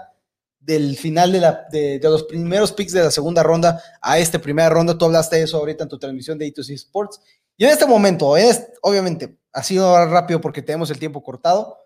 del 0.68 0.98
final 0.98 1.32
de, 1.32 1.40
la, 1.40 1.66
de, 1.72 2.00
los 2.04 2.24
primeros 2.24 2.74
picks 2.74 2.92
de 2.92 3.02
la 3.02 3.10
segunda 3.10 3.42
ronda 3.42 3.82
a 4.02 4.20
esta 4.20 4.38
primera 4.38 4.70
ronda. 4.70 4.98
Tú 4.98 5.06
hablaste 5.06 5.38
de 5.38 5.44
eso 5.44 5.58
ahorita 5.58 5.84
en 5.86 5.90
tu 5.90 5.98
transmisión 5.98 6.38
de 6.38 6.54
E2C 6.54 6.74
Sports. 6.74 7.22
Y 7.56 7.64
en 7.64 7.72
este 7.72 7.86
momento, 7.86 8.36
es, 8.36 8.68
obviamente, 8.82 9.40
ha 9.54 9.64
sido 9.64 10.06
rápido 10.08 10.42
porque 10.42 10.62
tenemos 10.62 10.92
el 10.92 11.00
tiempo 11.00 11.24
cortado. 11.24 11.78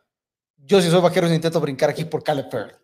Yo, 0.57 0.81
si 0.81 0.89
soy 0.89 0.99
vaquero, 0.99 1.31
intento 1.31 1.61
brincar 1.61 1.91
aquí 1.91 2.05
por 2.05 2.23
Caleb 2.23 2.49
Fairley. 2.49 2.75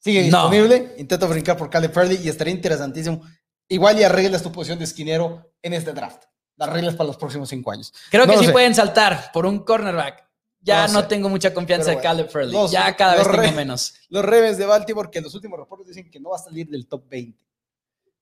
Sigue 0.00 0.22
disponible, 0.22 0.94
intento 0.96 1.28
brincar 1.28 1.58
por 1.58 1.68
Caleb 1.68 1.92
Fairley 1.92 2.20
y 2.24 2.30
estaría 2.30 2.54
interesantísimo. 2.54 3.20
Igual 3.68 4.00
y 4.00 4.04
arreglas 4.04 4.42
tu 4.42 4.50
posición 4.50 4.78
de 4.78 4.86
esquinero 4.86 5.52
en 5.60 5.74
este 5.74 5.92
draft. 5.92 6.24
Las 6.56 6.70
reglas 6.70 6.94
para 6.94 7.08
los 7.08 7.18
próximos 7.18 7.50
cinco 7.50 7.70
años. 7.70 7.92
Creo 8.10 8.26
que 8.26 8.38
sí 8.38 8.48
pueden 8.48 8.74
saltar 8.74 9.30
por 9.34 9.44
un 9.44 9.58
cornerback. 9.64 10.23
Ya 10.64 10.88
no, 10.88 11.06
tengo 11.06 11.28
mucha 11.28 11.52
confianza 11.52 11.92
en 11.92 12.00
Caleb 12.00 12.30
Furley. 12.30 12.56
ya 12.70 12.96
cada 12.96 13.16
vez 13.16 13.30
tengo 13.30 13.52
menos. 13.52 13.94
Los 14.08 14.24
Ravens 14.24 14.56
de 14.58 14.64
Baltimore, 14.66 15.10
que 15.10 15.20
los 15.20 15.34
últimos 15.34 15.58
reportes 15.58 15.88
dicen 15.88 16.10
que 16.10 16.18
no 16.18 16.30
va 16.30 16.36
a 16.36 16.40
salir 16.40 16.68
del 16.68 16.86
top 16.86 17.04
20. 17.08 17.38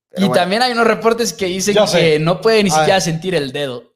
Pero 0.09 0.25
y 0.25 0.27
bueno, 0.27 0.41
también 0.41 0.61
hay 0.61 0.73
unos 0.73 0.85
reportes 0.85 1.33
que 1.33 1.45
dicen 1.45 1.73
Yo 1.73 1.87
sé. 1.87 1.99
que 1.99 2.19
no 2.19 2.41
puede 2.41 2.61
ni 2.63 2.69
A 2.69 2.73
siquiera 2.73 2.95
ver. 2.95 3.01
sentir 3.01 3.33
el 3.33 3.51
dedo. 3.51 3.93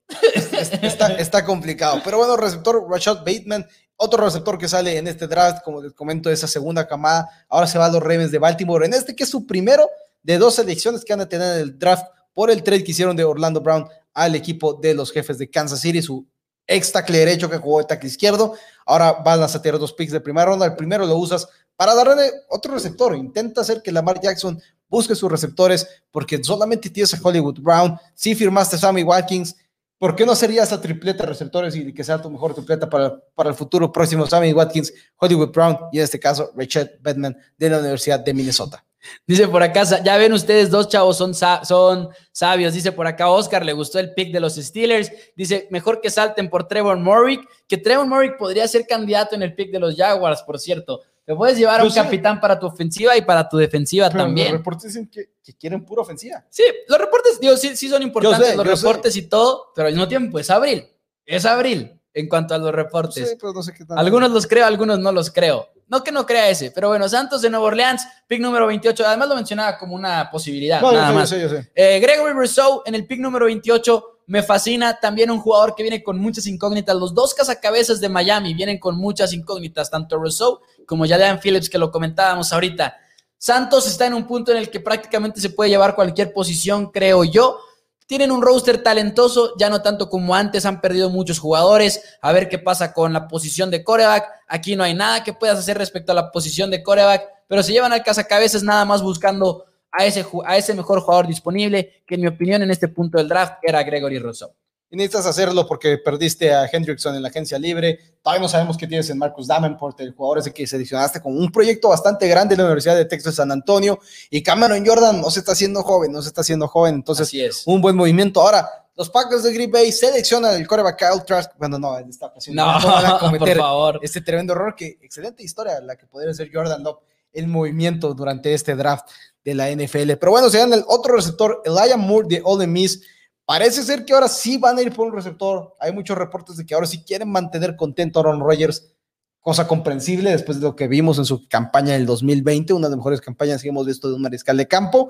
está, 0.81 1.13
está 1.15 1.45
complicado. 1.45 2.01
Pero 2.03 2.17
bueno, 2.17 2.37
receptor 2.37 2.83
Rashad 2.89 3.17
Bateman, 3.17 3.67
otro 3.97 4.23
receptor 4.23 4.57
que 4.57 4.67
sale 4.67 4.97
en 4.97 5.07
este 5.07 5.27
draft, 5.27 5.63
como 5.63 5.81
les 5.81 5.93
comento, 5.93 6.31
esa 6.31 6.47
segunda 6.47 6.87
camada. 6.87 7.29
Ahora 7.49 7.67
se 7.67 7.77
va 7.77 7.85
a 7.85 7.89
los 7.89 8.01
Ravens 8.01 8.31
de 8.31 8.39
Baltimore. 8.39 8.85
En 8.85 8.93
este 8.93 9.15
que 9.15 9.23
es 9.25 9.29
su 9.29 9.45
primero 9.45 9.89
de 10.23 10.37
dos 10.37 10.55
selecciones 10.55 11.03
que 11.03 11.13
van 11.13 11.21
a 11.21 11.29
tener 11.29 11.55
en 11.55 11.61
el 11.61 11.77
draft 11.77 12.05
por 12.33 12.49
el 12.49 12.63
trade 12.63 12.83
que 12.83 12.91
hicieron 12.91 13.15
de 13.15 13.23
Orlando 13.23 13.61
Brown 13.61 13.87
al 14.13 14.35
equipo 14.35 14.73
de 14.73 14.93
los 14.93 15.11
jefes 15.11 15.37
de 15.37 15.49
Kansas 15.49 15.81
City, 15.81 16.01
su 16.01 16.25
ex 16.67 16.91
tackle 16.91 17.17
derecho 17.17 17.49
que 17.49 17.57
jugó 17.57 17.79
de 17.79 17.85
tackle 17.85 18.09
izquierdo. 18.09 18.53
Ahora 18.85 19.13
van 19.13 19.41
a 19.41 19.47
tener 19.47 19.79
dos 19.79 19.93
picks 19.93 20.11
de 20.11 20.19
primera 20.19 20.45
ronda. 20.45 20.65
El 20.65 20.75
primero 20.75 21.05
lo 21.05 21.15
usas 21.15 21.47
para 21.75 21.95
darle 21.95 22.31
otro 22.49 22.73
receptor. 22.73 23.15
Intenta 23.15 23.61
hacer 23.61 23.81
que 23.81 23.91
Lamar 23.91 24.19
Jackson 24.21 24.61
busque 24.89 25.15
sus 25.15 25.31
receptores 25.31 25.87
porque 26.11 26.43
solamente 26.43 26.89
tienes 26.89 27.13
a 27.13 27.19
Hollywood 27.21 27.59
Brown. 27.59 27.97
Si 28.13 28.35
firmaste 28.35 28.75
a 28.75 28.79
Sammy 28.79 29.03
Watkins, 29.03 29.55
¿por 29.97 30.15
qué 30.15 30.25
no 30.25 30.35
sería 30.35 30.63
esa 30.63 30.79
tripleta 30.79 31.23
de 31.23 31.29
receptores 31.29 31.75
y 31.75 31.93
que 31.93 32.03
sea 32.03 32.21
tu 32.21 32.29
mejor 32.29 32.53
tripleta 32.53 32.89
para, 32.89 33.19
para 33.35 33.49
el 33.49 33.55
futuro 33.55 33.91
próximo? 33.91 34.25
Sammy 34.25 34.53
Watkins, 34.53 34.93
Hollywood 35.17 35.51
Brown 35.51 35.77
y 35.91 35.97
en 35.99 36.03
este 36.03 36.19
caso 36.19 36.51
Richard 36.55 36.91
Bedman 36.99 37.37
de 37.57 37.69
la 37.69 37.79
Universidad 37.79 38.19
de 38.19 38.33
Minnesota. 38.33 38.83
Dice 39.25 39.47
por 39.47 39.63
acá, 39.63 39.83
ya 40.03 40.17
ven 40.17 40.33
ustedes, 40.33 40.69
dos 40.69 40.87
chavos 40.87 41.17
son, 41.17 41.33
son 41.33 42.09
sabios. 42.31 42.73
Dice 42.73 42.91
por 42.91 43.07
acá, 43.07 43.29
Oscar, 43.29 43.65
le 43.65 43.73
gustó 43.73 43.99
el 43.99 44.13
pick 44.13 44.31
de 44.31 44.39
los 44.39 44.55
Steelers. 44.55 45.11
Dice, 45.35 45.67
mejor 45.71 46.01
que 46.01 46.09
salten 46.09 46.49
por 46.49 46.67
Trevor 46.67 46.97
Morrick, 46.97 47.47
que 47.67 47.77
Trevor 47.77 48.07
Morrick 48.07 48.37
podría 48.37 48.67
ser 48.67 48.85
candidato 48.85 49.35
en 49.35 49.43
el 49.43 49.55
pick 49.55 49.71
de 49.71 49.79
los 49.79 49.95
Jaguars, 49.95 50.43
por 50.43 50.59
cierto. 50.59 51.01
Te 51.27 51.35
puedes 51.35 51.57
llevar 51.57 51.81
a 51.81 51.83
Yo 51.83 51.87
un 51.89 51.91
sé. 51.93 52.01
capitán 52.01 52.39
para 52.39 52.57
tu 52.57 52.67
ofensiva 52.67 53.17
y 53.17 53.21
para 53.21 53.49
tu 53.49 53.57
defensiva 53.57 54.09
Pero 54.09 54.23
también. 54.23 54.47
Los 54.47 54.59
reportes 54.59 54.83
dicen 54.93 55.09
que, 55.09 55.31
que 55.43 55.53
quieren 55.57 55.83
pura 55.83 56.03
ofensiva. 56.03 56.45
Sí, 56.49 56.63
los 56.87 56.97
reportes, 56.97 57.37
digo, 57.41 57.57
sí, 57.57 57.75
sí 57.75 57.89
son 57.89 58.01
importantes 58.01 58.47
sé, 58.51 58.55
los 58.55 58.65
yo 58.65 58.77
sé. 58.77 58.87
reportes 58.87 59.15
y 59.17 59.23
todo, 59.23 59.73
pero 59.75 59.89
al 59.89 59.93
mismo 59.93 60.07
tiempo 60.07 60.39
es 60.39 60.49
abril. 60.49 60.87
Es 61.25 61.45
abril 61.45 61.99
en 62.13 62.29
cuanto 62.29 62.53
a 62.55 62.57
los 62.57 62.71
reportes. 62.73 63.35
pero 63.39 63.51
no 63.51 63.61
sé 63.61 63.73
qué 63.73 63.83
tal. 63.83 63.97
Algunos 63.97 64.31
los 64.31 64.47
creo, 64.47 64.65
algunos 64.65 64.99
no 64.99 65.11
los 65.11 65.29
creo. 65.29 65.67
No 65.89 66.01
que 66.01 66.13
no 66.13 66.25
crea 66.25 66.49
ese, 66.49 66.71
pero 66.71 66.87
bueno, 66.87 67.07
Santos 67.09 67.41
de 67.41 67.49
Nueva 67.49 67.65
Orleans, 67.67 68.05
pick 68.25 68.39
número 68.39 68.65
28. 68.67 69.05
Además 69.05 69.27
lo 69.27 69.35
mencionaba 69.35 69.77
como 69.77 69.95
una 69.95 70.29
posibilidad, 70.31 70.79
No, 70.81 70.91
yo 70.93 70.97
nada 70.97 71.09
yo 71.11 71.15
más. 71.15 71.29
yo 71.29 71.49
sé. 71.49 71.69
Eh, 71.75 71.99
Gregory 71.99 72.33
Rousseau 72.33 72.83
en 72.85 72.95
el 72.95 73.05
pick 73.05 73.19
número 73.19 73.45
28 73.47 74.19
me 74.27 74.43
fascina. 74.43 74.97
También 74.99 75.29
un 75.31 75.39
jugador 75.39 75.75
que 75.75 75.83
viene 75.83 76.01
con 76.03 76.17
muchas 76.19 76.47
incógnitas. 76.47 76.95
Los 76.95 77.13
dos 77.13 77.33
cazacabezas 77.33 77.99
de 78.01 78.09
Miami 78.09 78.53
vienen 78.53 78.79
con 78.79 78.97
muchas 78.97 79.31
incógnitas, 79.33 79.89
tanto 79.89 80.17
Rousseau 80.17 80.59
como 80.87 81.05
Jalen 81.05 81.39
Phillips, 81.39 81.69
que 81.69 81.77
lo 81.77 81.91
comentábamos 81.91 82.51
ahorita. 82.51 82.97
Santos 83.37 83.85
está 83.85 84.07
en 84.07 84.15
un 84.15 84.25
punto 84.25 84.51
en 84.51 84.57
el 84.57 84.71
que 84.71 84.79
prácticamente 84.79 85.39
se 85.39 85.51
puede 85.51 85.69
llevar 85.69 85.93
cualquier 85.93 86.33
posición, 86.33 86.87
creo 86.87 87.23
yo. 87.23 87.59
Tienen 88.07 88.31
un 88.31 88.41
roster 88.41 88.81
talentoso, 88.81 89.53
ya 89.59 89.69
no 89.69 89.81
tanto 89.81 90.09
como 90.09 90.33
antes, 90.33 90.65
han 90.65 90.79
perdido 90.79 91.09
muchos 91.09 91.39
jugadores. 91.39 92.01
A 92.21 92.31
ver 92.31 92.47
qué 92.47 92.57
pasa 92.57 92.93
con 92.93 93.11
la 93.11 93.27
posición 93.27 93.69
de 93.69 93.83
coreback. 93.83 94.25
Aquí 94.47 94.77
no 94.77 94.83
hay 94.83 94.93
nada 94.93 95.23
que 95.23 95.33
puedas 95.33 95.59
hacer 95.59 95.77
respecto 95.77 96.13
a 96.13 96.15
la 96.15 96.31
posición 96.31 96.71
de 96.71 96.81
coreback, 96.81 97.27
pero 97.47 97.61
se 97.61 97.73
llevan 97.73 97.91
al 97.91 98.03
cazacabezas 98.03 98.63
nada 98.63 98.85
más 98.85 99.03
buscando 99.03 99.65
a 99.91 100.05
ese, 100.05 100.25
a 100.45 100.57
ese 100.57 100.73
mejor 100.73 101.01
jugador 101.01 101.27
disponible, 101.27 102.03
que 102.07 102.15
en 102.15 102.21
mi 102.21 102.27
opinión 102.27 102.63
en 102.63 102.71
este 102.71 102.87
punto 102.87 103.17
del 103.17 103.27
draft 103.27 103.55
era 103.61 103.83
Gregory 103.83 104.19
Rousseau. 104.19 104.53
Y 104.89 104.95
necesitas 104.95 105.25
hacerlo 105.25 105.67
porque 105.67 105.97
perdiste 105.97 106.53
a 106.53 106.65
Hendrickson 106.71 107.13
en 107.15 107.21
la 107.21 107.27
agencia 107.27 107.59
libre. 107.59 107.99
Todavía 108.23 108.41
no 108.41 108.47
sabemos 108.47 108.77
qué 108.77 108.87
tienes 108.87 109.09
en 109.09 109.17
Marcus 109.17 109.45
Davenport, 109.47 109.99
el 109.99 110.13
jugador 110.13 110.37
ese 110.39 110.53
que 110.53 110.65
seleccionaste 110.65 111.19
con 111.21 111.37
un 111.37 111.51
proyecto 111.51 111.89
bastante 111.89 112.25
grande 112.29 112.55
en 112.55 112.59
la 112.59 112.65
Universidad 112.65 112.95
de 112.95 113.03
Texas 113.03 113.35
San 113.35 113.51
Antonio. 113.51 113.99
Y 114.29 114.41
Cameron 114.41 114.85
Jordan 114.85 115.19
no 115.19 115.29
se 115.29 115.39
está 115.39 115.51
haciendo 115.51 115.83
joven, 115.83 116.13
no 116.13 116.21
se 116.21 116.29
está 116.29 116.39
haciendo 116.41 116.67
joven. 116.69 116.95
Entonces, 116.95 117.27
Así 117.27 117.41
es. 117.41 117.63
un 117.65 117.81
buen 117.81 117.97
movimiento. 117.97 118.39
Ahora, 118.41 118.65
los 118.95 119.09
Packers 119.09 119.43
de 119.43 119.53
Green 119.53 119.69
Bay 119.71 119.91
seleccionan 119.91 120.55
el 120.55 120.65
coreback 120.65 120.97
Kyle 120.97 121.23
Trask. 121.25 121.51
Bueno, 121.59 121.77
no, 121.77 121.99
en 121.99 122.09
esta 122.09 122.27
ocasión 122.27 122.55
No, 122.55 122.65
van 122.65 123.05
a 123.05 123.19
por 123.19 123.55
favor. 123.57 123.99
este 124.01 124.21
tremendo 124.21 124.53
error. 124.53 124.73
Que 124.73 124.97
excelente 125.01 125.43
historia 125.43 125.81
la 125.81 125.97
que 125.97 126.05
podría 126.07 126.33
ser 126.33 126.49
Jordan 126.51 126.81
Love, 126.81 126.99
el 127.33 127.47
movimiento 127.47 128.13
durante 128.13 128.53
este 128.53 128.73
draft 128.75 129.09
de 129.43 129.53
la 129.53 129.69
NFL. 129.69 130.13
Pero 130.17 130.31
bueno, 130.31 130.49
se 130.49 130.59
dan 130.59 130.71
el 130.71 130.85
otro 130.87 131.15
receptor, 131.17 131.61
Elijah 131.65 131.97
Moore 131.97 132.27
de 132.29 132.41
Ole 132.45 132.67
Miss. 132.67 133.01
Parece 133.47 133.81
ser 133.81 134.03
que 134.03 134.13
ahora 134.13 134.27
sí 134.27 134.57
van 134.57 134.77
a 134.77 134.81
ir 134.81 134.93
por 134.93 135.07
un 135.07 135.13
receptor. 135.13 135.73
Hay 135.79 135.93
muchos 135.93 136.17
reportes 136.17 136.57
de 136.57 136.65
que 136.65 136.75
ahora 136.75 136.85
sí 136.85 137.01
quieren 137.01 137.31
mantener 137.31 137.77
contento 137.77 138.19
a 138.19 138.23
Aaron 138.23 138.41
Rodgers, 138.41 138.93
cosa 139.39 139.65
comprensible 139.65 140.31
después 140.31 140.59
de 140.59 140.65
lo 140.65 140.75
que 140.75 140.89
vimos 140.89 141.17
en 141.17 141.23
su 141.23 141.47
campaña 141.47 141.93
del 141.93 142.05
2020, 142.05 142.73
una 142.73 142.87
de 142.87 142.91
las 142.91 142.97
mejores 142.97 143.21
campañas 143.21 143.63
que 143.63 143.69
hemos 143.69 143.85
visto 143.85 144.09
de 144.09 144.15
un 144.15 144.21
mariscal 144.21 144.57
de 144.57 144.67
campo. 144.67 145.09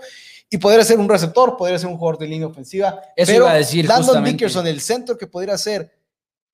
Y 0.51 0.59
podría 0.59 0.83
ser 0.83 0.99
un 0.99 1.09
receptor, 1.09 1.57
podría 1.57 1.79
ser 1.79 1.89
un 1.89 1.97
jugador 1.97 2.19
de 2.19 2.27
línea 2.27 2.45
ofensiva. 2.45 3.01
Eso 3.15 3.31
pero 3.31 3.45
iba 3.45 3.53
a 3.53 3.55
decir 3.55 3.87
Landon. 3.87 4.23
Dickerson, 4.23 4.67
el 4.67 4.81
centro 4.81 5.17
que 5.17 5.25
podría 5.25 5.57
ser, 5.57 5.91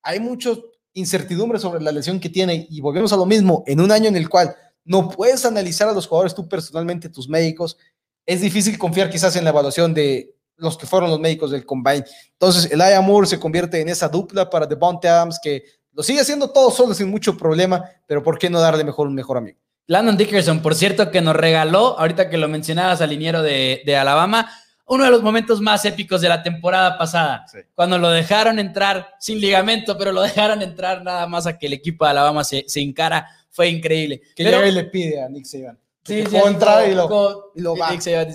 hay 0.02 0.20
mucho 0.20 0.64
incertidumbre 0.94 1.58
sobre 1.58 1.82
la 1.82 1.92
lesión 1.92 2.18
que 2.18 2.30
tiene 2.30 2.66
y 2.70 2.80
volvemos 2.80 3.12
a 3.12 3.16
lo 3.16 3.26
mismo, 3.26 3.62
en 3.66 3.80
un 3.80 3.92
año 3.92 4.08
en 4.08 4.16
el 4.16 4.30
cual 4.30 4.56
no 4.86 5.10
puedes 5.10 5.44
analizar 5.44 5.86
a 5.86 5.92
los 5.92 6.06
jugadores 6.06 6.34
tú 6.34 6.48
personalmente, 6.48 7.10
tus 7.10 7.28
médicos, 7.28 7.76
es 8.24 8.40
difícil 8.40 8.78
confiar 8.78 9.10
quizás 9.10 9.36
en 9.36 9.44
la 9.44 9.50
evaluación 9.50 9.92
de 9.92 10.33
los 10.56 10.76
que 10.78 10.86
fueron 10.86 11.10
los 11.10 11.20
médicos 11.20 11.50
del 11.50 11.66
combine. 11.66 12.04
Entonces, 12.32 12.70
Elijah 12.70 13.00
Moore 13.00 13.26
se 13.26 13.40
convierte 13.40 13.80
en 13.80 13.88
esa 13.88 14.08
dupla 14.08 14.48
para 14.48 14.66
Devontae 14.66 15.10
Adams 15.10 15.38
que 15.42 15.64
lo 15.92 16.02
sigue 16.02 16.20
haciendo 16.20 16.50
todo 16.50 16.70
solo 16.70 16.94
sin 16.94 17.08
mucho 17.10 17.36
problema, 17.36 17.84
pero 18.06 18.22
¿por 18.22 18.38
qué 18.38 18.50
no 18.50 18.60
darle 18.60 18.84
mejor 18.84 19.06
un 19.06 19.14
mejor 19.14 19.36
amigo? 19.36 19.58
Landon 19.86 20.16
Dickerson, 20.16 20.60
por 20.62 20.74
cierto, 20.74 21.10
que 21.10 21.20
nos 21.20 21.36
regaló, 21.36 21.98
ahorita 21.98 22.30
que 22.30 22.38
lo 22.38 22.48
mencionabas 22.48 23.00
al 23.00 23.10
liniero 23.10 23.42
de, 23.42 23.82
de 23.84 23.96
Alabama, 23.96 24.50
uno 24.86 25.04
de 25.04 25.10
los 25.10 25.22
momentos 25.22 25.60
más 25.60 25.84
épicos 25.84 26.20
de 26.20 26.28
la 26.28 26.42
temporada 26.42 26.98
pasada, 26.98 27.44
Sí. 27.50 27.58
cuando 27.74 27.98
lo 27.98 28.10
dejaron 28.10 28.58
entrar 28.58 29.10
sin 29.20 29.40
ligamento, 29.40 29.96
pero 29.98 30.12
lo 30.12 30.22
dejaron 30.22 30.62
entrar 30.62 31.02
nada 31.02 31.26
más 31.26 31.46
a 31.46 31.58
que 31.58 31.66
el 31.66 31.72
equipo 31.74 32.04
de 32.04 32.10
Alabama 32.12 32.44
se, 32.44 32.64
se 32.66 32.80
encara, 32.80 33.26
fue 33.50 33.68
increíble. 33.68 34.20
Que 34.34 34.44
Pero- 34.44 34.58
llega 34.58 34.68
y 34.68 34.72
le 34.72 34.84
pide 34.84 35.22
a 35.22 35.28
Nick 35.28 35.44
Saban. 35.46 35.78
Sí, 36.04 36.22
como- 36.24 36.46
y 36.90 36.94
lo, 36.94 37.52
y 37.54 37.60
lo 37.62 37.76
va. 37.76 37.88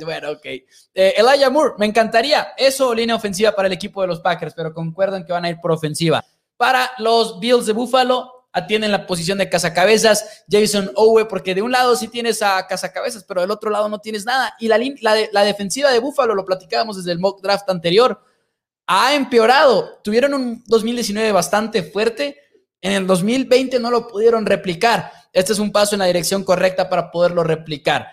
Bueno, 0.03 0.31
ok. 0.31 0.45
Eh, 0.45 0.63
Elijah 1.17 1.49
Moore, 1.49 1.73
me 1.77 1.85
encantaría. 1.85 2.49
Eso, 2.57 2.93
línea 2.95 3.15
ofensiva 3.15 3.51
para 3.51 3.67
el 3.67 3.73
equipo 3.73 4.01
de 4.01 4.07
los 4.07 4.19
Packers, 4.21 4.53
pero 4.55 4.73
concuerdan 4.73 5.23
que 5.25 5.31
van 5.33 5.45
a 5.45 5.49
ir 5.49 5.57
por 5.61 5.71
ofensiva. 5.71 6.23
Para 6.57 6.89
los 6.97 7.39
Bills 7.39 7.65
de 7.67 7.73
Buffalo, 7.73 8.31
atienden 8.51 8.91
la 8.91 9.05
posición 9.05 9.37
de 9.37 9.47
cazacabezas, 9.47 10.43
Jason 10.49 10.91
Owe, 10.95 11.25
porque 11.25 11.53
de 11.53 11.61
un 11.61 11.71
lado 11.71 11.95
sí 11.95 12.07
tienes 12.07 12.41
a 12.41 12.65
cazacabezas, 12.65 13.23
pero 13.23 13.41
del 13.41 13.51
otro 13.51 13.69
lado 13.69 13.87
no 13.87 13.99
tienes 13.99 14.25
nada. 14.25 14.55
Y 14.59 14.67
la, 14.67 14.77
lin- 14.79 14.97
la, 15.01 15.13
de- 15.13 15.29
la 15.31 15.43
defensiva 15.43 15.91
de 15.91 15.99
Buffalo, 15.99 16.33
lo 16.33 16.43
platicábamos 16.45 16.97
desde 16.97 17.11
el 17.11 17.19
mock 17.19 17.41
draft 17.43 17.69
anterior, 17.69 18.19
ha 18.87 19.13
empeorado. 19.13 19.99
Tuvieron 20.03 20.33
un 20.33 20.63
2019 20.65 21.31
bastante 21.31 21.83
fuerte. 21.83 22.37
En 22.81 22.93
el 22.93 23.05
2020 23.05 23.79
no 23.79 23.91
lo 23.91 24.07
pudieron 24.07 24.45
replicar. 24.45 25.11
Este 25.33 25.53
es 25.53 25.59
un 25.59 25.71
paso 25.71 25.95
en 25.95 25.99
la 25.99 26.05
dirección 26.05 26.43
correcta 26.43 26.89
para 26.89 27.11
poderlo 27.11 27.43
replicar. 27.43 28.07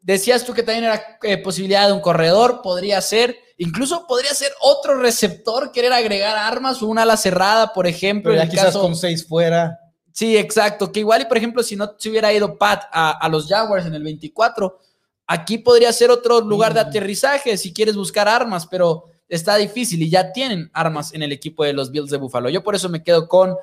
Decías 0.00 0.44
tú 0.44 0.52
que 0.52 0.62
también 0.62 0.84
era 0.84 1.18
eh, 1.22 1.38
posibilidad 1.38 1.86
de 1.86 1.92
un 1.92 2.00
corredor, 2.00 2.60
podría 2.62 3.00
ser, 3.00 3.36
incluso 3.58 4.04
podría 4.08 4.34
ser 4.34 4.50
otro 4.60 4.98
receptor, 4.98 5.70
querer 5.70 5.92
agregar 5.92 6.36
armas 6.36 6.82
o 6.82 6.86
una 6.88 7.02
ala 7.02 7.16
cerrada, 7.16 7.72
por 7.72 7.86
ejemplo. 7.86 8.32
Pero 8.32 8.42
ya 8.42 8.50
quizás 8.50 8.64
caso- 8.66 8.80
con 8.82 8.96
seis 8.96 9.26
fuera. 9.26 9.78
Sí, 10.12 10.36
exacto. 10.36 10.90
Que 10.92 11.00
igual, 11.00 11.22
y 11.22 11.24
por 11.26 11.36
ejemplo, 11.38 11.62
si 11.62 11.76
no 11.76 11.94
se 11.98 12.10
hubiera 12.10 12.32
ido 12.32 12.58
Pat 12.58 12.82
a, 12.92 13.12
a 13.12 13.28
los 13.28 13.46
Jaguars 13.48 13.86
en 13.86 13.94
el 13.94 14.02
24, 14.02 14.78
aquí 15.26 15.58
podría 15.58 15.92
ser 15.92 16.10
otro 16.10 16.40
lugar 16.40 16.74
de 16.74 16.84
Mm. 16.84 16.86
aterrizaje 16.88 17.56
si 17.56 17.72
quieres 17.72 17.94
buscar 17.96 18.28
armas, 18.28 18.66
pero 18.66 19.04
está 19.28 19.56
difícil 19.56 20.02
y 20.02 20.10
ya 20.10 20.32
tienen 20.32 20.68
armas 20.74 21.14
en 21.14 21.22
el 21.22 21.32
equipo 21.32 21.64
de 21.64 21.72
los 21.72 21.90
Bills 21.92 22.10
de 22.10 22.18
Buffalo. 22.18 22.50
Yo 22.50 22.62
por 22.62 22.74
eso 22.74 22.88
me 22.90 23.02
quedo 23.02 23.26
con 23.28 23.56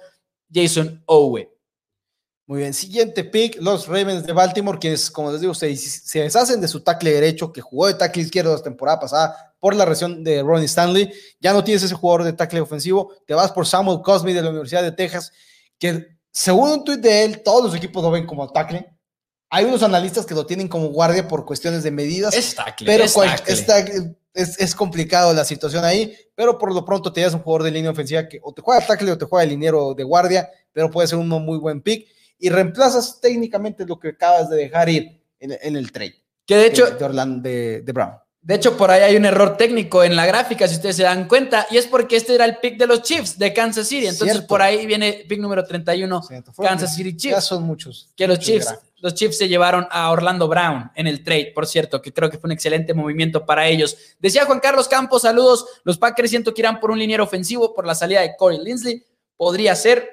Jason 0.51 1.03
Owe. 1.05 1.51
Muy 2.49 2.61
bien, 2.61 2.73
siguiente 2.73 3.23
pick, 3.23 3.61
los 3.61 3.85
Ravens 3.87 4.25
de 4.25 4.33
Baltimore, 4.33 4.79
quienes, 4.79 5.11
como 5.11 5.31
les 5.31 5.39
digo, 5.39 5.53
se, 5.53 5.75
se 5.77 6.21
deshacen 6.21 6.59
de 6.59 6.67
su 6.67 6.79
tackle 6.81 7.11
derecho, 7.11 7.53
que 7.53 7.61
jugó 7.61 7.85
de 7.85 7.93
tackle 7.93 8.23
izquierdo 8.23 8.55
la 8.55 8.63
temporada 8.63 8.99
pasada 8.99 9.53
por 9.59 9.75
la 9.75 9.85
lesión 9.85 10.23
de 10.23 10.41
Ronnie 10.41 10.65
Stanley. 10.65 11.13
Ya 11.39 11.53
no 11.53 11.63
tienes 11.63 11.83
ese 11.83 11.93
jugador 11.93 12.23
de 12.23 12.33
tackle 12.33 12.59
ofensivo, 12.61 13.13
te 13.27 13.35
vas 13.35 13.51
por 13.51 13.67
Samuel 13.67 14.01
Cosme 14.01 14.33
de 14.33 14.41
la 14.41 14.49
Universidad 14.49 14.81
de 14.81 14.91
Texas, 14.91 15.31
que 15.77 16.07
según 16.31 16.71
un 16.71 16.83
tuit 16.83 16.99
de 16.99 17.23
él, 17.23 17.43
todos 17.43 17.63
los 17.65 17.75
equipos 17.75 18.01
lo 18.01 18.09
ven 18.09 18.25
como 18.25 18.51
tackle. 18.51 18.83
Hay 19.51 19.65
unos 19.65 19.83
analistas 19.83 20.25
que 20.25 20.33
lo 20.33 20.47
tienen 20.47 20.67
como 20.67 20.87
guardia 20.87 21.27
por 21.27 21.45
cuestiones 21.45 21.83
de 21.83 21.91
medidas, 21.91 22.33
Es 22.33 22.55
tackle. 22.55 22.87
pero 22.87 23.03
es 23.03 23.13
cual- 23.13 23.29
tackle. 23.29 23.53
está- 23.53 23.85
es, 24.33 24.59
es 24.59 24.73
complicado 24.73 25.33
la 25.35 25.45
situación 25.45 25.85
ahí, 25.85 26.15
pero 26.33 26.57
por 26.57 26.73
lo 26.73 26.83
pronto 26.83 27.13
te 27.13 27.21
das 27.21 27.35
un 27.35 27.41
jugador 27.41 27.61
de 27.61 27.69
línea 27.71 27.91
ofensiva 27.91 28.27
que 28.27 28.39
o 28.41 28.51
te 28.53 28.63
juega 28.63 28.83
tackle 28.87 29.11
o 29.11 29.17
te 29.19 29.25
juega 29.25 29.43
el 29.43 29.49
liniero 29.51 29.93
de 29.93 30.03
guardia, 30.03 30.49
pero 30.73 30.89
puede 30.89 31.07
ser 31.07 31.19
un 31.19 31.27
muy 31.29 31.59
buen 31.59 31.81
pick 31.83 32.07
y 32.39 32.49
reemplazas 32.49 33.19
técnicamente 33.21 33.85
lo 33.85 33.99
que 33.99 34.09
acabas 34.09 34.49
de 34.49 34.57
dejar 34.57 34.89
ir 34.89 35.21
en, 35.39 35.57
en 35.61 35.75
el 35.75 35.91
trade 35.91 36.15
Que 36.45 36.55
de 36.55 36.65
hecho, 36.67 36.89
de, 36.89 37.05
Orlando 37.05 37.41
de, 37.47 37.81
de 37.81 37.91
Brown. 37.91 38.13
De 38.41 38.55
hecho, 38.55 38.77
por 38.77 38.89
ahí 38.89 39.01
hay 39.01 39.17
un 39.17 39.25
error 39.25 39.57
técnico 39.57 40.01
en 40.03 40.15
la 40.15 40.25
gráfica, 40.25 40.65
si 40.67 40.75
ustedes 40.75 40.95
se 40.95 41.03
dan 41.03 41.27
cuenta, 41.27 41.67
y 41.69 41.75
es 41.77 41.85
porque 41.87 42.15
este 42.15 42.33
era 42.35 42.45
el 42.45 42.57
pick 42.57 42.77
de 42.77 42.87
los 42.87 43.01
Chiefs 43.01 43.37
de 43.37 43.53
Kansas 43.53 43.85
City. 43.87 44.07
Entonces, 44.07 44.31
Cierto. 44.37 44.47
por 44.47 44.61
ahí 44.61 44.85
viene 44.85 45.25
pick 45.27 45.39
número 45.41 45.65
31, 45.65 46.23
Cierto, 46.23 46.53
fueron- 46.53 46.71
Kansas 46.77 46.95
City 46.95 47.11
Ya 47.11 47.17
Chiefs. 47.17 47.43
son 47.43 47.63
muchos. 47.63 48.09
Que 48.15 48.27
los 48.27 48.39
Chiefs, 48.39 48.73
los 49.01 49.13
Chiefs 49.13 49.37
se 49.37 49.49
llevaron 49.49 49.85
a 49.91 50.09
Orlando 50.09 50.47
Brown 50.47 50.89
en 50.95 51.07
el 51.07 51.21
trade, 51.21 51.51
por 51.53 51.67
cierto, 51.67 52.01
que 52.01 52.13
creo 52.13 52.29
que 52.29 52.37
fue 52.37 52.47
un 52.47 52.53
excelente 52.53 52.93
movimiento 52.93 53.45
para 53.45 53.67
ellos. 53.67 53.97
Decía 54.19 54.45
Juan 54.45 54.61
Carlos 54.61 54.87
Campos, 54.87 55.23
saludos. 55.23 55.65
Los 55.83 55.97
Packers 55.97 56.29
siento 56.29 56.53
que 56.53 56.61
irán 56.61 56.79
por 56.79 56.91
un 56.91 56.99
liniero 56.99 57.25
ofensivo 57.25 57.73
por 57.73 57.85
la 57.85 57.93
salida 57.93 58.21
de 58.21 58.37
Corey 58.37 58.59
Linsley. 58.63 59.03
Podría 59.35 59.75
ser. 59.75 60.09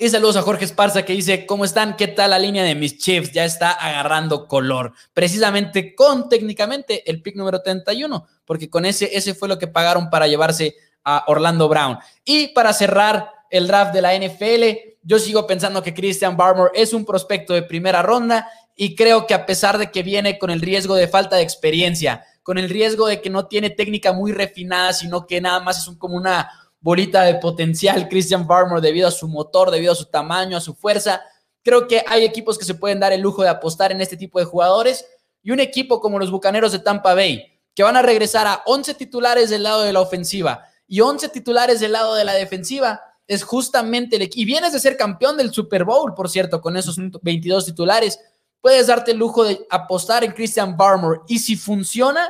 Y 0.00 0.10
saludos 0.10 0.36
a 0.36 0.42
Jorge 0.42 0.64
Esparza 0.64 1.04
que 1.04 1.12
dice, 1.12 1.44
¿cómo 1.44 1.64
están? 1.64 1.96
¿Qué 1.96 2.06
tal 2.06 2.30
la 2.30 2.38
línea 2.38 2.62
de 2.62 2.76
mis 2.76 2.98
Chiefs? 2.98 3.32
Ya 3.32 3.44
está 3.44 3.72
agarrando 3.72 4.46
color. 4.46 4.92
Precisamente 5.12 5.96
con 5.96 6.28
técnicamente 6.28 7.10
el 7.10 7.20
pick 7.20 7.34
número 7.34 7.60
31, 7.62 8.24
porque 8.44 8.70
con 8.70 8.84
ese, 8.84 9.10
ese 9.12 9.34
fue 9.34 9.48
lo 9.48 9.58
que 9.58 9.66
pagaron 9.66 10.08
para 10.08 10.28
llevarse 10.28 10.76
a 11.02 11.24
Orlando 11.26 11.68
Brown. 11.68 11.98
Y 12.24 12.46
para 12.54 12.72
cerrar 12.72 13.28
el 13.50 13.66
draft 13.66 13.92
de 13.92 14.02
la 14.02 14.14
NFL, 14.16 14.98
yo 15.02 15.18
sigo 15.18 15.48
pensando 15.48 15.82
que 15.82 15.94
Christian 15.94 16.36
Barmore 16.36 16.70
es 16.74 16.92
un 16.92 17.04
prospecto 17.04 17.52
de 17.52 17.62
primera 17.64 18.00
ronda 18.00 18.48
y 18.76 18.94
creo 18.94 19.26
que 19.26 19.34
a 19.34 19.46
pesar 19.46 19.78
de 19.78 19.90
que 19.90 20.04
viene 20.04 20.38
con 20.38 20.50
el 20.50 20.60
riesgo 20.60 20.94
de 20.94 21.08
falta 21.08 21.34
de 21.34 21.42
experiencia, 21.42 22.24
con 22.44 22.56
el 22.56 22.70
riesgo 22.70 23.08
de 23.08 23.20
que 23.20 23.30
no 23.30 23.46
tiene 23.48 23.70
técnica 23.70 24.12
muy 24.12 24.30
refinada, 24.30 24.92
sino 24.92 25.26
que 25.26 25.40
nada 25.40 25.58
más 25.58 25.78
es 25.78 25.88
un, 25.88 25.98
como 25.98 26.16
una 26.16 26.48
bolita 26.80 27.22
de 27.22 27.34
potencial 27.36 28.08
Christian 28.08 28.46
Barmore 28.46 28.80
debido 28.80 29.08
a 29.08 29.12
su 29.12 29.28
motor, 29.28 29.70
debido 29.70 29.92
a 29.92 29.96
su 29.96 30.06
tamaño, 30.06 30.56
a 30.56 30.60
su 30.60 30.74
fuerza. 30.74 31.22
Creo 31.62 31.88
que 31.88 32.04
hay 32.06 32.24
equipos 32.24 32.58
que 32.58 32.64
se 32.64 32.74
pueden 32.74 33.00
dar 33.00 33.12
el 33.12 33.20
lujo 33.20 33.42
de 33.42 33.48
apostar 33.48 33.92
en 33.92 34.00
este 34.00 34.16
tipo 34.16 34.38
de 34.38 34.44
jugadores 34.44 35.04
y 35.42 35.50
un 35.50 35.60
equipo 35.60 36.00
como 36.00 36.18
los 36.18 36.30
Bucaneros 36.30 36.72
de 36.72 36.78
Tampa 36.78 37.14
Bay, 37.14 37.60
que 37.74 37.82
van 37.82 37.96
a 37.96 38.02
regresar 38.02 38.46
a 38.46 38.62
11 38.66 38.94
titulares 38.94 39.50
del 39.50 39.62
lado 39.62 39.82
de 39.82 39.92
la 39.92 40.00
ofensiva 40.00 40.64
y 40.86 41.00
11 41.00 41.28
titulares 41.28 41.80
del 41.80 41.92
lado 41.92 42.14
de 42.14 42.24
la 42.24 42.32
defensiva, 42.32 43.00
es 43.26 43.44
justamente 43.44 44.16
el 44.16 44.22
equipo. 44.22 44.40
Y 44.40 44.44
vienes 44.46 44.72
de 44.72 44.80
ser 44.80 44.96
campeón 44.96 45.36
del 45.36 45.52
Super 45.52 45.84
Bowl, 45.84 46.14
por 46.14 46.30
cierto, 46.30 46.62
con 46.62 46.76
esos 46.76 46.96
22 47.20 47.66
titulares. 47.66 48.18
Puedes 48.60 48.86
darte 48.86 49.12
el 49.12 49.18
lujo 49.18 49.44
de 49.44 49.66
apostar 49.70 50.24
en 50.24 50.32
Christian 50.32 50.76
Barmore 50.76 51.20
y 51.28 51.38
si 51.38 51.54
funciona, 51.56 52.28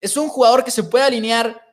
es 0.00 0.16
un 0.16 0.28
jugador 0.28 0.64
que 0.64 0.72
se 0.72 0.82
puede 0.82 1.04
alinear 1.04 1.63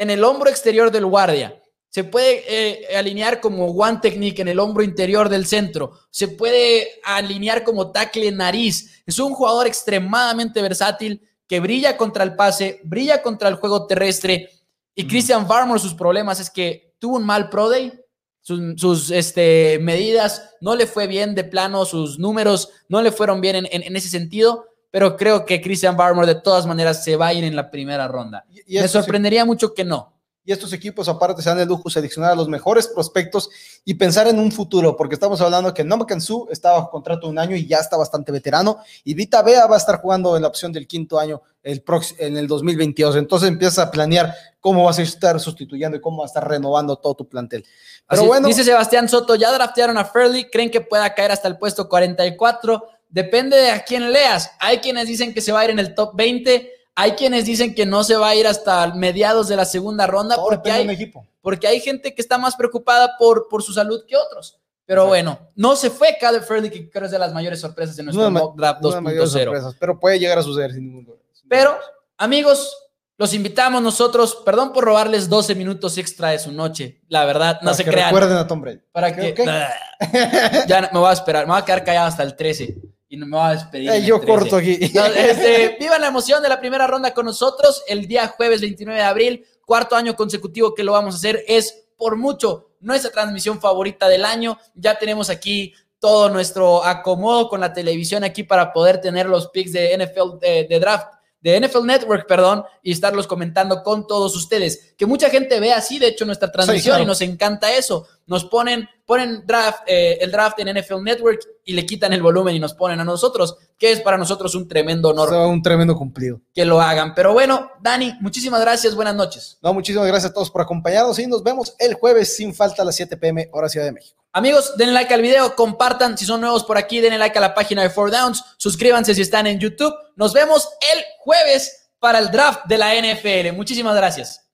en 0.00 0.08
el 0.08 0.24
hombro 0.24 0.48
exterior 0.48 0.90
del 0.90 1.04
guardia. 1.04 1.62
Se 1.90 2.04
puede 2.04 2.44
eh, 2.48 2.96
alinear 2.96 3.38
como 3.38 3.66
one 3.66 3.98
technique 4.00 4.40
en 4.40 4.48
el 4.48 4.58
hombro 4.58 4.82
interior 4.82 5.28
del 5.28 5.46
centro. 5.46 5.92
Se 6.10 6.26
puede 6.26 6.88
alinear 7.04 7.64
como 7.64 7.92
tackle 7.92 8.28
en 8.28 8.38
nariz. 8.38 9.02
Es 9.04 9.18
un 9.18 9.34
jugador 9.34 9.66
extremadamente 9.66 10.62
versátil 10.62 11.20
que 11.46 11.60
brilla 11.60 11.98
contra 11.98 12.24
el 12.24 12.34
pase, 12.34 12.80
brilla 12.82 13.20
contra 13.20 13.50
el 13.50 13.56
juego 13.56 13.86
terrestre. 13.86 14.48
Y 14.94 15.06
Christian 15.06 15.46
Barmore, 15.46 15.80
sus 15.80 15.92
problemas 15.92 16.40
es 16.40 16.48
que 16.48 16.94
tuvo 16.98 17.16
un 17.16 17.26
mal 17.26 17.50
Pro 17.50 17.68
Day. 17.68 17.92
Sus, 18.40 18.80
sus, 18.80 19.10
este, 19.10 19.78
medidas 19.82 20.54
no 20.62 20.74
le 20.76 20.86
fue 20.86 21.06
bien 21.06 21.34
de 21.34 21.44
plano, 21.44 21.84
sus 21.84 22.18
números 22.18 22.70
no 22.88 23.02
le 23.02 23.12
fueron 23.12 23.42
bien 23.42 23.56
en, 23.56 23.68
en, 23.70 23.82
en 23.82 23.96
ese 23.96 24.08
sentido 24.08 24.69
pero 24.90 25.16
creo 25.16 25.44
que 25.44 25.60
Christian 25.60 25.96
Barmore 25.96 26.26
de 26.26 26.40
todas 26.40 26.66
maneras 26.66 27.04
se 27.04 27.16
va 27.16 27.28
a 27.28 27.32
ir 27.34 27.44
en 27.44 27.56
la 27.56 27.70
primera 27.70 28.08
ronda. 28.08 28.44
Y- 28.50 28.78
y 28.78 28.80
Me 28.80 28.88
sorprendería 28.88 29.44
mucho 29.44 29.72
que 29.74 29.84
no. 29.84 30.14
Y 30.42 30.52
estos 30.52 30.72
equipos 30.72 31.06
aparte 31.06 31.42
se 31.42 31.50
dan 31.50 31.60
el 31.60 31.68
lujo 31.68 31.90
seleccionar 31.90 32.32
a 32.32 32.34
los 32.34 32.48
mejores 32.48 32.88
prospectos 32.88 33.50
y 33.84 33.94
pensar 33.94 34.26
en 34.26 34.38
un 34.38 34.50
futuro, 34.50 34.96
porque 34.96 35.14
estamos 35.14 35.38
hablando 35.42 35.72
que 35.74 35.84
Nomakan 35.84 36.20
Su 36.20 36.48
está 36.50 36.72
bajo 36.72 36.90
contrato 36.90 37.28
un 37.28 37.38
año 37.38 37.54
y 37.54 37.66
ya 37.66 37.76
está 37.76 37.98
bastante 37.98 38.32
veterano, 38.32 38.78
y 39.04 39.12
Vita 39.12 39.42
Bea 39.42 39.66
va 39.66 39.74
a 39.74 39.78
estar 39.78 40.00
jugando 40.00 40.34
en 40.36 40.42
la 40.42 40.48
opción 40.48 40.72
del 40.72 40.88
quinto 40.88 41.20
año 41.20 41.42
el 41.62 41.84
en 42.18 42.38
el 42.38 42.48
2022. 42.48 43.16
Entonces 43.16 43.50
empiezas 43.50 43.78
a 43.86 43.90
planear 43.90 44.34
cómo 44.60 44.84
vas 44.84 44.98
a 44.98 45.02
estar 45.02 45.38
sustituyendo 45.38 45.98
y 45.98 46.00
cómo 46.00 46.22
vas 46.22 46.30
a 46.30 46.32
estar 46.40 46.48
renovando 46.48 46.96
todo 46.96 47.14
tu 47.14 47.28
plantel. 47.28 47.62
Pero 48.08 48.22
Así- 48.22 48.26
bueno, 48.28 48.48
Dice 48.48 48.64
Sebastián 48.64 49.10
Soto, 49.10 49.34
ya 49.34 49.52
draftearon 49.52 49.98
a 49.98 50.06
Furley, 50.06 50.48
creen 50.50 50.70
que 50.70 50.80
pueda 50.80 51.14
caer 51.14 51.32
hasta 51.32 51.48
el 51.48 51.58
puesto 51.58 51.86
44. 51.88 52.82
Depende 53.10 53.56
de 53.56 53.70
a 53.70 53.82
quién 53.82 54.12
leas. 54.12 54.52
Hay 54.60 54.78
quienes 54.78 55.08
dicen 55.08 55.34
que 55.34 55.40
se 55.40 55.52
va 55.52 55.60
a 55.60 55.64
ir 55.64 55.70
en 55.70 55.80
el 55.80 55.94
top 55.94 56.12
20, 56.14 56.70
hay 56.94 57.12
quienes 57.12 57.44
dicen 57.44 57.74
que 57.74 57.84
no 57.84 58.04
se 58.04 58.16
va 58.16 58.28
a 58.28 58.34
ir 58.34 58.46
hasta 58.46 58.94
mediados 58.94 59.48
de 59.48 59.56
la 59.56 59.64
segunda 59.64 60.06
ronda 60.06 60.36
todo 60.36 60.46
porque 60.46 60.70
hay, 60.70 60.88
equipo. 60.88 61.26
porque 61.40 61.66
hay 61.66 61.80
gente 61.80 62.14
que 62.14 62.22
está 62.22 62.38
más 62.38 62.56
preocupada 62.56 63.16
por, 63.18 63.48
por 63.48 63.62
su 63.62 63.72
salud 63.72 64.04
que 64.06 64.16
otros. 64.16 64.60
Pero 64.86 65.02
Exacto. 65.02 65.08
bueno, 65.08 65.50
no 65.56 65.76
se 65.76 65.90
fue 65.90 66.16
Caleb 66.20 66.44
Furley, 66.44 66.70
que 66.70 66.90
creo 66.90 67.06
es 67.06 67.10
de 67.10 67.18
las 67.18 67.32
mayores 67.32 67.60
sorpresas 67.60 67.96
de 67.96 68.02
nuestro 68.02 68.30
mock 68.30 68.56
draft 68.56 68.80
una 68.80 68.88
de 68.88 68.94
las 68.96 69.02
mayores 69.02 69.30
2.0. 69.30 69.44
sorpresas, 69.44 69.76
pero 69.78 69.98
puede 69.98 70.18
llegar 70.18 70.38
a 70.38 70.42
suceder 70.42 70.72
sin 70.72 70.86
ningún 70.86 71.04
duda. 71.04 71.16
Pero, 71.48 71.78
amigos, 72.16 72.76
los 73.16 73.34
invitamos 73.34 73.82
nosotros, 73.82 74.42
perdón 74.44 74.72
por 74.72 74.84
robarles 74.84 75.28
12 75.28 75.54
minutos 75.54 75.96
extra 75.98 76.30
de 76.30 76.38
su 76.38 76.52
noche, 76.52 77.00
la 77.08 77.24
verdad, 77.24 77.56
no 77.62 77.66
Para 77.66 77.74
se 77.74 77.84
que 77.84 77.90
crean. 77.90 78.08
Recuerden 78.08 78.36
a 78.36 78.46
Tom 78.46 78.60
Brady. 78.60 78.80
Para 78.92 79.14
que... 79.14 79.34
Ya 80.66 80.90
me 80.92 80.98
voy 80.98 81.08
a 81.08 81.12
esperar, 81.12 81.46
me 81.46 81.52
voy 81.52 81.60
a 81.60 81.64
quedar 81.64 81.84
callado 81.84 82.06
hasta 82.06 82.22
el 82.22 82.34
13 82.34 82.89
y 83.10 83.16
no 83.16 83.26
me 83.26 83.36
voy 83.36 83.46
a 83.46 83.50
despedir. 83.50 83.90
Eh, 83.90 84.02
yo 84.04 84.20
13. 84.20 84.32
corto 84.32 84.56
aquí. 84.56 84.78
No, 84.94 85.04
este, 85.04 85.76
vivan 85.80 86.00
la 86.00 86.06
emoción 86.06 86.42
de 86.42 86.48
la 86.48 86.60
primera 86.60 86.86
ronda 86.86 87.12
con 87.12 87.26
nosotros 87.26 87.82
el 87.88 88.06
día 88.06 88.28
jueves 88.28 88.60
29 88.60 88.98
de 88.98 89.04
abril, 89.04 89.46
cuarto 89.66 89.96
año 89.96 90.14
consecutivo 90.14 90.74
que 90.74 90.84
lo 90.84 90.92
vamos 90.92 91.14
a 91.14 91.18
hacer, 91.18 91.44
es 91.48 91.86
por 91.96 92.16
mucho 92.16 92.70
nuestra 92.78 93.10
transmisión 93.10 93.60
favorita 93.60 94.08
del 94.08 94.24
año. 94.24 94.56
Ya 94.74 94.96
tenemos 94.96 95.28
aquí 95.28 95.74
todo 95.98 96.30
nuestro 96.30 96.84
acomodo 96.84 97.48
con 97.48 97.60
la 97.60 97.72
televisión 97.72 98.22
aquí 98.22 98.44
para 98.44 98.72
poder 98.72 99.00
tener 99.00 99.26
los 99.26 99.48
picks 99.48 99.72
de 99.72 99.98
NFL 99.98 100.38
de, 100.40 100.66
de 100.70 100.80
draft 100.80 101.08
de 101.40 101.60
NFL 101.60 101.86
Network, 101.86 102.26
perdón, 102.26 102.64
y 102.82 102.92
estarlos 102.92 103.26
comentando 103.26 103.82
con 103.82 104.06
todos 104.06 104.36
ustedes. 104.36 104.94
Que 104.96 105.06
mucha 105.06 105.30
gente 105.30 105.58
ve 105.58 105.72
así, 105.72 105.98
de 105.98 106.08
hecho, 106.08 106.26
nuestra 106.26 106.52
transmisión 106.52 106.92
claro. 106.92 107.04
y 107.04 107.06
nos 107.06 107.20
encanta 107.22 107.74
eso. 107.74 108.06
Nos 108.26 108.44
ponen, 108.44 108.88
ponen 109.06 109.44
draft, 109.46 109.80
eh, 109.86 110.18
el 110.20 110.30
draft 110.30 110.58
en 110.60 110.78
NFL 110.78 111.02
Network 111.02 111.40
y 111.64 111.72
le 111.72 111.86
quitan 111.86 112.12
el 112.12 112.22
volumen 112.22 112.54
y 112.54 112.60
nos 112.60 112.74
ponen 112.74 113.00
a 113.00 113.04
nosotros, 113.04 113.56
que 113.78 113.92
es 113.92 114.00
para 114.00 114.18
nosotros 114.18 114.54
un 114.54 114.68
tremendo 114.68 115.08
honor 115.10 115.32
un 115.32 115.62
tremendo 115.62 115.96
cumplido. 115.96 116.40
que 116.54 116.64
lo 116.64 116.80
hagan. 116.80 117.14
Pero 117.14 117.32
bueno, 117.32 117.70
Dani, 117.80 118.16
muchísimas 118.20 118.60
gracias, 118.60 118.94
buenas 118.94 119.14
noches. 119.14 119.58
No, 119.62 119.72
muchísimas 119.72 120.06
gracias 120.06 120.30
a 120.30 120.34
todos 120.34 120.50
por 120.50 120.60
acompañarnos 120.60 121.18
y 121.18 121.26
nos 121.26 121.42
vemos 121.42 121.74
el 121.78 121.94
jueves 121.94 122.36
sin 122.36 122.54
falta 122.54 122.82
a 122.82 122.84
las 122.84 122.96
7 122.96 123.16
pm, 123.16 123.48
hora 123.52 123.68
Ciudad 123.68 123.86
de 123.86 123.92
México. 123.92 124.19
Amigos, 124.32 124.76
denle 124.76 124.94
like 124.94 125.12
al 125.12 125.22
video, 125.22 125.56
compartan 125.56 126.16
si 126.16 126.24
son 126.24 126.40
nuevos 126.40 126.62
por 126.62 126.78
aquí, 126.78 127.00
denle 127.00 127.18
like 127.18 127.36
a 127.36 127.40
la 127.40 127.54
página 127.54 127.82
de 127.82 127.90
Four 127.90 128.12
Downs, 128.12 128.44
suscríbanse 128.58 129.12
si 129.14 129.22
están 129.22 129.48
en 129.48 129.58
YouTube. 129.58 129.92
Nos 130.14 130.32
vemos 130.32 130.68
el 130.94 131.04
jueves 131.18 131.90
para 131.98 132.20
el 132.20 132.30
draft 132.30 132.64
de 132.66 132.78
la 132.78 132.94
NFL. 132.94 133.56
Muchísimas 133.56 133.96
gracias. 133.96 134.49